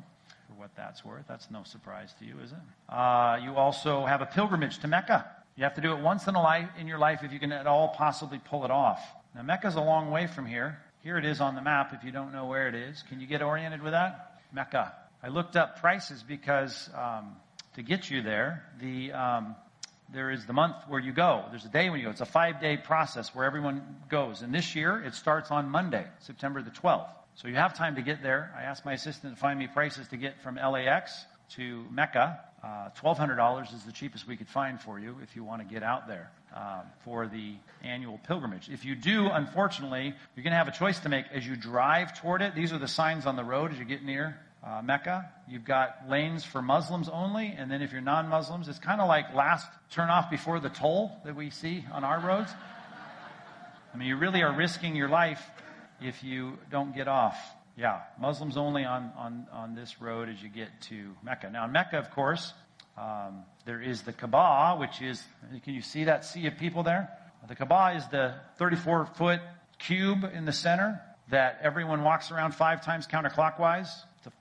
for 0.47 0.55
what 0.55 0.71
that's 0.77 1.05
worth. 1.05 1.25
That's 1.29 1.51
no 1.51 1.63
surprise 1.65 2.15
to 2.19 2.25
you, 2.25 2.35
is 2.43 2.53
it? 2.53 2.59
Uh, 2.93 3.39
you 3.43 3.55
also 3.55 4.05
have 4.07 4.23
a 4.23 4.27
pilgrimage 4.27 4.79
to 4.79 4.89
Mecca. 4.89 5.27
You 5.57 5.65
have 5.65 5.75
to 5.75 5.81
do 5.81 5.93
it 5.93 6.01
once 6.01 6.27
in 6.27 6.35
a 6.35 6.43
life 6.43 6.69
in 6.79 6.87
your 6.87 6.99
life 6.99 7.21
if 7.23 7.33
you 7.33 7.39
can 7.39 7.53
at 7.53 7.67
all 7.67 7.89
possibly 7.89 8.39
pull 8.39 8.65
it 8.65 8.71
off. 8.71 9.01
Now 9.35 9.43
Mecca's 9.43 9.75
a 9.75 9.81
long 9.81 10.11
way 10.11 10.27
from 10.27 10.47
here. 10.47 10.79
Here 11.03 11.17
it 11.17 11.25
is 11.25 11.41
on 11.41 11.55
the 11.55 11.63
map 11.63 11.93
if 11.95 12.05
you 12.05 12.11
don't 12.11 12.33
know 12.33 12.47
where 12.47 12.69
it 12.69 12.75
is. 12.75 13.05
Can 13.09 13.21
you 13.21 13.27
get 13.27 13.43
oriented 13.43 13.83
with 13.83 13.93
that? 13.93 14.41
Mecca. 14.53 14.95
I 15.23 15.29
looked 15.29 15.57
up 15.57 15.81
prices 15.81 16.23
because 16.23 16.89
um, 16.95 17.37
to 17.79 17.85
get 17.85 18.11
you 18.11 18.23
there, 18.23 18.65
the 18.81 19.13
um, 19.13 19.55
there 20.13 20.31
is 20.31 20.47
the 20.47 20.53
month 20.53 20.77
where 20.89 21.01
you 21.01 21.13
go. 21.13 21.45
There's 21.51 21.65
a 21.65 21.69
day 21.69 21.91
when 21.91 22.01
you 22.01 22.07
go. 22.07 22.11
It's 22.11 22.21
a 22.21 22.27
five 22.27 22.61
day 22.61 22.77
process 22.77 23.35
where 23.35 23.45
everyone 23.45 23.97
goes. 24.09 24.43
And 24.43 24.53
this 24.53 24.75
year, 24.75 25.01
it 25.03 25.15
starts 25.15 25.51
on 25.51 25.69
Monday, 25.69 26.05
September 26.19 26.61
the 26.61 26.71
12th. 26.71 27.09
So 27.37 27.47
you 27.47 27.55
have 27.55 27.75
time 27.75 27.95
to 27.95 28.03
get 28.03 28.21
there. 28.21 28.53
I 28.59 28.63
asked 28.63 28.85
my 28.85 28.95
assistant 28.95 29.35
to 29.35 29.41
find 29.41 29.59
me 29.59 29.69
prices 29.69 30.09
to 30.09 30.17
get 30.17 30.43
from 30.43 30.57
LAX 30.57 31.25
to 31.51 31.85
Mecca. 31.91 32.41
Uh, 32.65 32.89
$1,200 33.01 33.73
is 33.73 33.85
the 33.85 33.93
cheapest 33.93 34.27
we 34.27 34.37
could 34.37 34.49
find 34.49 34.81
for 34.81 34.99
you 34.99 35.17
if 35.23 35.37
you 35.37 35.45
want 35.45 35.63
to 35.63 35.73
get 35.73 35.85
out 35.85 36.09
there 36.09 36.33
um, 36.57 36.81
for 37.05 37.29
the 37.29 37.55
annual 37.85 38.19
pilgrimage. 38.27 38.69
If 38.69 38.85
you 38.85 38.97
do, 38.97 39.29
unfortunately, 39.29 40.15
you're 40.35 40.43
going 40.43 40.51
to 40.51 40.57
have 40.57 40.67
a 40.67 40.73
choice 40.73 40.99
to 41.01 41.09
make 41.09 41.27
as 41.33 41.47
you 41.47 41.55
drive 41.55 42.19
toward 42.19 42.43
it. 42.43 42.57
These 42.57 42.73
are 42.73 42.79
the 42.79 42.89
signs 42.89 43.25
on 43.25 43.37
the 43.37 43.45
road 43.45 43.71
as 43.71 43.79
you 43.79 43.85
get 43.85 44.03
near 44.03 44.37
uh, 44.65 44.83
Mecca. 44.83 45.31
You've 45.49 45.65
got 45.65 46.09
lanes 46.09 46.45
for 46.45 46.61
Muslims 46.63 47.09
only, 47.09 47.55
and 47.57 47.71
then 47.71 47.83
if 47.83 47.93
you're 47.93 48.01
non 48.01 48.29
Muslims, 48.29 48.69
it's 48.69 48.79
kind 48.79 49.01
of 49.01 49.09
like 49.09 49.35
last 49.35 49.69
turn 49.91 50.11
off 50.11 50.31
before 50.31 50.61
the 50.61 50.69
toll 50.69 51.13
that 51.25 51.37
we 51.37 51.51
see 51.51 51.85
on 51.93 52.05
our 52.05 52.21
roads. 52.21 52.51
I 53.93 53.97
mean, 53.97 54.09
you 54.09 54.17
really 54.17 54.43
are 54.43 54.53
risking 54.53 54.95
your 54.95 55.09
life 55.09 55.43
if 56.01 56.23
you 56.23 56.59
don't 56.71 56.95
get 56.95 57.09
off. 57.09 57.39
Yeah, 57.77 58.01
Muslims 58.21 58.57
only 58.57 58.85
on, 58.85 59.13
on, 59.17 59.47
on 59.53 59.75
this 59.75 60.01
road 60.01 60.29
as 60.29 60.43
you 60.43 60.49
get 60.49 60.69
to 60.83 61.15
Mecca. 61.23 61.49
Now, 61.51 61.65
in 61.65 61.73
Mecca, 61.73 61.99
of 61.99 62.11
course, 62.11 62.53
um, 62.97 63.45
there 63.65 63.81
is 63.81 64.03
the 64.03 64.13
Kaaba, 64.13 64.77
which 64.79 65.01
is, 65.01 65.23
can 65.63 65.75
you 65.75 65.83
see 65.83 66.05
that 66.05 66.25
sea 66.25 66.47
of 66.49 66.57
people 66.59 66.83
there? 66.83 67.09
The 67.47 67.55
Kaaba 67.55 67.97
is 67.97 68.07
the 68.09 68.35
34 68.57 69.07
foot 69.07 69.41
cube 69.79 70.29
in 70.35 70.45
the 70.45 70.53
center 70.53 71.01
that 71.31 71.61
everyone 71.63 72.03
walks 72.03 72.31
around 72.31 72.55
five 72.55 72.85
times 72.85 73.07
counterclockwise. 73.07 73.89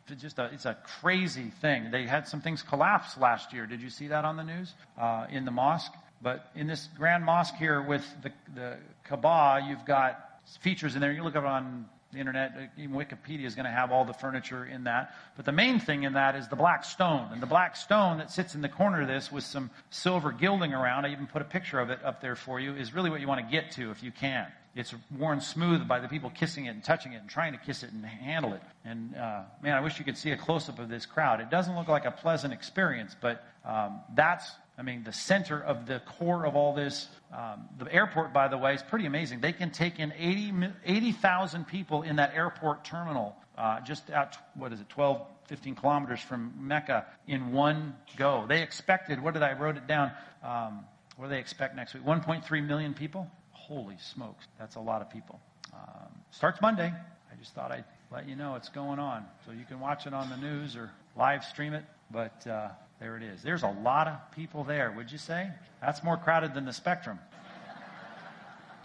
A, 0.09 0.15
just 0.15 0.39
a, 0.39 0.45
it's 0.53 0.65
a 0.65 0.77
crazy 1.01 1.51
thing. 1.61 1.91
They 1.91 2.05
had 2.05 2.27
some 2.27 2.41
things 2.41 2.61
collapse 2.61 3.17
last 3.17 3.53
year. 3.53 3.65
Did 3.65 3.81
you 3.81 3.89
see 3.89 4.07
that 4.07 4.25
on 4.25 4.37
the 4.37 4.43
news 4.43 4.73
uh, 4.97 5.27
in 5.29 5.45
the 5.45 5.51
mosque? 5.51 5.93
But 6.21 6.49
in 6.55 6.67
this 6.67 6.89
grand 6.97 7.23
mosque 7.23 7.55
here 7.55 7.81
with 7.81 8.05
the, 8.21 8.31
the 8.55 8.77
Kaaba, 9.03 9.65
you've 9.67 9.85
got 9.85 10.41
features 10.61 10.95
in 10.95 11.01
there. 11.01 11.11
You 11.11 11.23
look 11.23 11.35
up 11.35 11.43
on 11.43 11.85
the 12.11 12.19
internet, 12.19 12.53
uh, 12.57 12.81
even 12.81 12.95
Wikipedia 12.95 13.45
is 13.45 13.55
going 13.55 13.65
to 13.65 13.71
have 13.71 13.91
all 13.91 14.05
the 14.05 14.13
furniture 14.13 14.65
in 14.65 14.85
that. 14.85 15.13
But 15.35 15.45
the 15.45 15.51
main 15.51 15.79
thing 15.79 16.03
in 16.03 16.13
that 16.13 16.35
is 16.35 16.47
the 16.47 16.55
black 16.55 16.85
stone. 16.85 17.29
And 17.31 17.41
the 17.41 17.47
black 17.47 17.75
stone 17.75 18.17
that 18.19 18.31
sits 18.31 18.55
in 18.55 18.61
the 18.61 18.69
corner 18.69 19.01
of 19.01 19.07
this 19.07 19.31
with 19.31 19.43
some 19.43 19.69
silver 19.89 20.31
gilding 20.31 20.73
around, 20.73 21.05
I 21.05 21.11
even 21.11 21.27
put 21.27 21.41
a 21.41 21.45
picture 21.45 21.79
of 21.79 21.89
it 21.89 21.99
up 22.03 22.21
there 22.21 22.35
for 22.35 22.59
you, 22.59 22.75
is 22.75 22.93
really 22.93 23.09
what 23.09 23.21
you 23.21 23.27
want 23.27 23.45
to 23.45 23.51
get 23.51 23.71
to 23.73 23.91
if 23.91 24.01
you 24.03 24.11
can. 24.11 24.47
It's 24.77 24.93
worn 25.17 25.41
smooth 25.41 25.87
by 25.87 25.99
the 25.99 26.07
people 26.07 26.29
kissing 26.29 26.65
it 26.65 26.69
and 26.69 26.83
touching 26.83 27.13
it 27.13 27.17
and 27.17 27.29
trying 27.29 27.53
to 27.53 27.59
kiss 27.59 27.83
it 27.83 27.91
and 27.91 28.05
handle 28.05 28.53
it. 28.53 28.61
And 28.85 29.15
uh, 29.15 29.41
man, 29.61 29.73
I 29.73 29.81
wish 29.81 29.97
you 29.99 30.05
could 30.05 30.17
see 30.17 30.31
a 30.31 30.37
close 30.37 30.69
up 30.69 30.79
of 30.79 30.87
this 30.87 31.05
crowd. 31.05 31.41
It 31.41 31.49
doesn't 31.49 31.75
look 31.75 31.87
like 31.87 32.05
a 32.05 32.11
pleasant 32.11 32.53
experience, 32.53 33.15
but 33.19 33.43
um, 33.65 34.01
that's 34.13 34.51
I 34.77 34.83
mean, 34.83 35.03
the 35.03 35.11
center 35.11 35.59
of 35.59 35.87
the 35.87 36.01
core 36.01 36.45
of 36.45 36.55
all 36.55 36.75
this. 36.75 37.07
Um, 37.35 37.67
the 37.79 37.91
airport, 37.91 38.31
by 38.31 38.47
the 38.47 38.59
way, 38.59 38.75
is 38.75 38.83
pretty 38.83 39.07
amazing. 39.07 39.39
They 39.39 39.51
can 39.51 39.71
take 39.71 39.97
in 39.97 40.13
80,000 40.15 40.75
80, 40.85 41.65
people 41.65 42.03
in 42.03 42.17
that 42.17 42.35
airport 42.35 42.85
terminal, 42.85 43.35
uh, 43.57 43.79
just 43.81 44.11
out, 44.11 44.37
what 44.53 44.71
is 44.71 44.79
it, 44.79 44.87
12, 44.89 45.25
15 45.47 45.75
kilometers 45.75 46.19
from 46.19 46.53
Mecca 46.59 47.07
in 47.25 47.51
one 47.51 47.95
go. 48.17 48.45
They 48.47 48.61
expected, 48.61 49.21
what 49.21 49.33
did 49.33 49.41
I 49.41 49.53
wrote 49.53 49.77
it 49.77 49.87
down? 49.87 50.11
Um, 50.43 50.85
what 51.15 51.25
do 51.25 51.29
they 51.31 51.39
expect 51.39 51.75
next 51.75 51.95
week? 51.95 52.03
1.3 52.03 52.67
million 52.67 52.93
people? 52.93 53.31
Holy 53.67 53.97
smokes, 53.99 54.45
that's 54.57 54.75
a 54.75 54.79
lot 54.79 55.01
of 55.01 55.09
people. 55.09 55.39
Um, 55.73 56.09
starts 56.31 56.61
Monday. 56.61 56.91
I 57.31 57.35
just 57.37 57.53
thought 57.53 57.71
I'd 57.71 57.83
let 58.11 58.27
you 58.27 58.35
know 58.35 58.51
what's 58.51 58.69
going 58.69 58.99
on. 58.99 59.25
So 59.45 59.51
you 59.51 59.65
can 59.65 59.79
watch 59.79 60.07
it 60.07 60.13
on 60.13 60.29
the 60.29 60.37
news 60.37 60.75
or 60.75 60.89
live 61.17 61.43
stream 61.43 61.73
it. 61.73 61.83
But 62.09 62.47
uh, 62.47 62.69
there 62.99 63.17
it 63.17 63.23
is. 63.23 63.43
There's 63.43 63.63
a 63.63 63.75
lot 63.83 64.07
of 64.07 64.15
people 64.35 64.63
there, 64.63 64.91
would 64.91 65.11
you 65.11 65.17
say? 65.17 65.49
That's 65.81 66.03
more 66.03 66.17
crowded 66.17 66.53
than 66.53 66.65
the 66.65 66.71
Spectrum. 66.71 67.19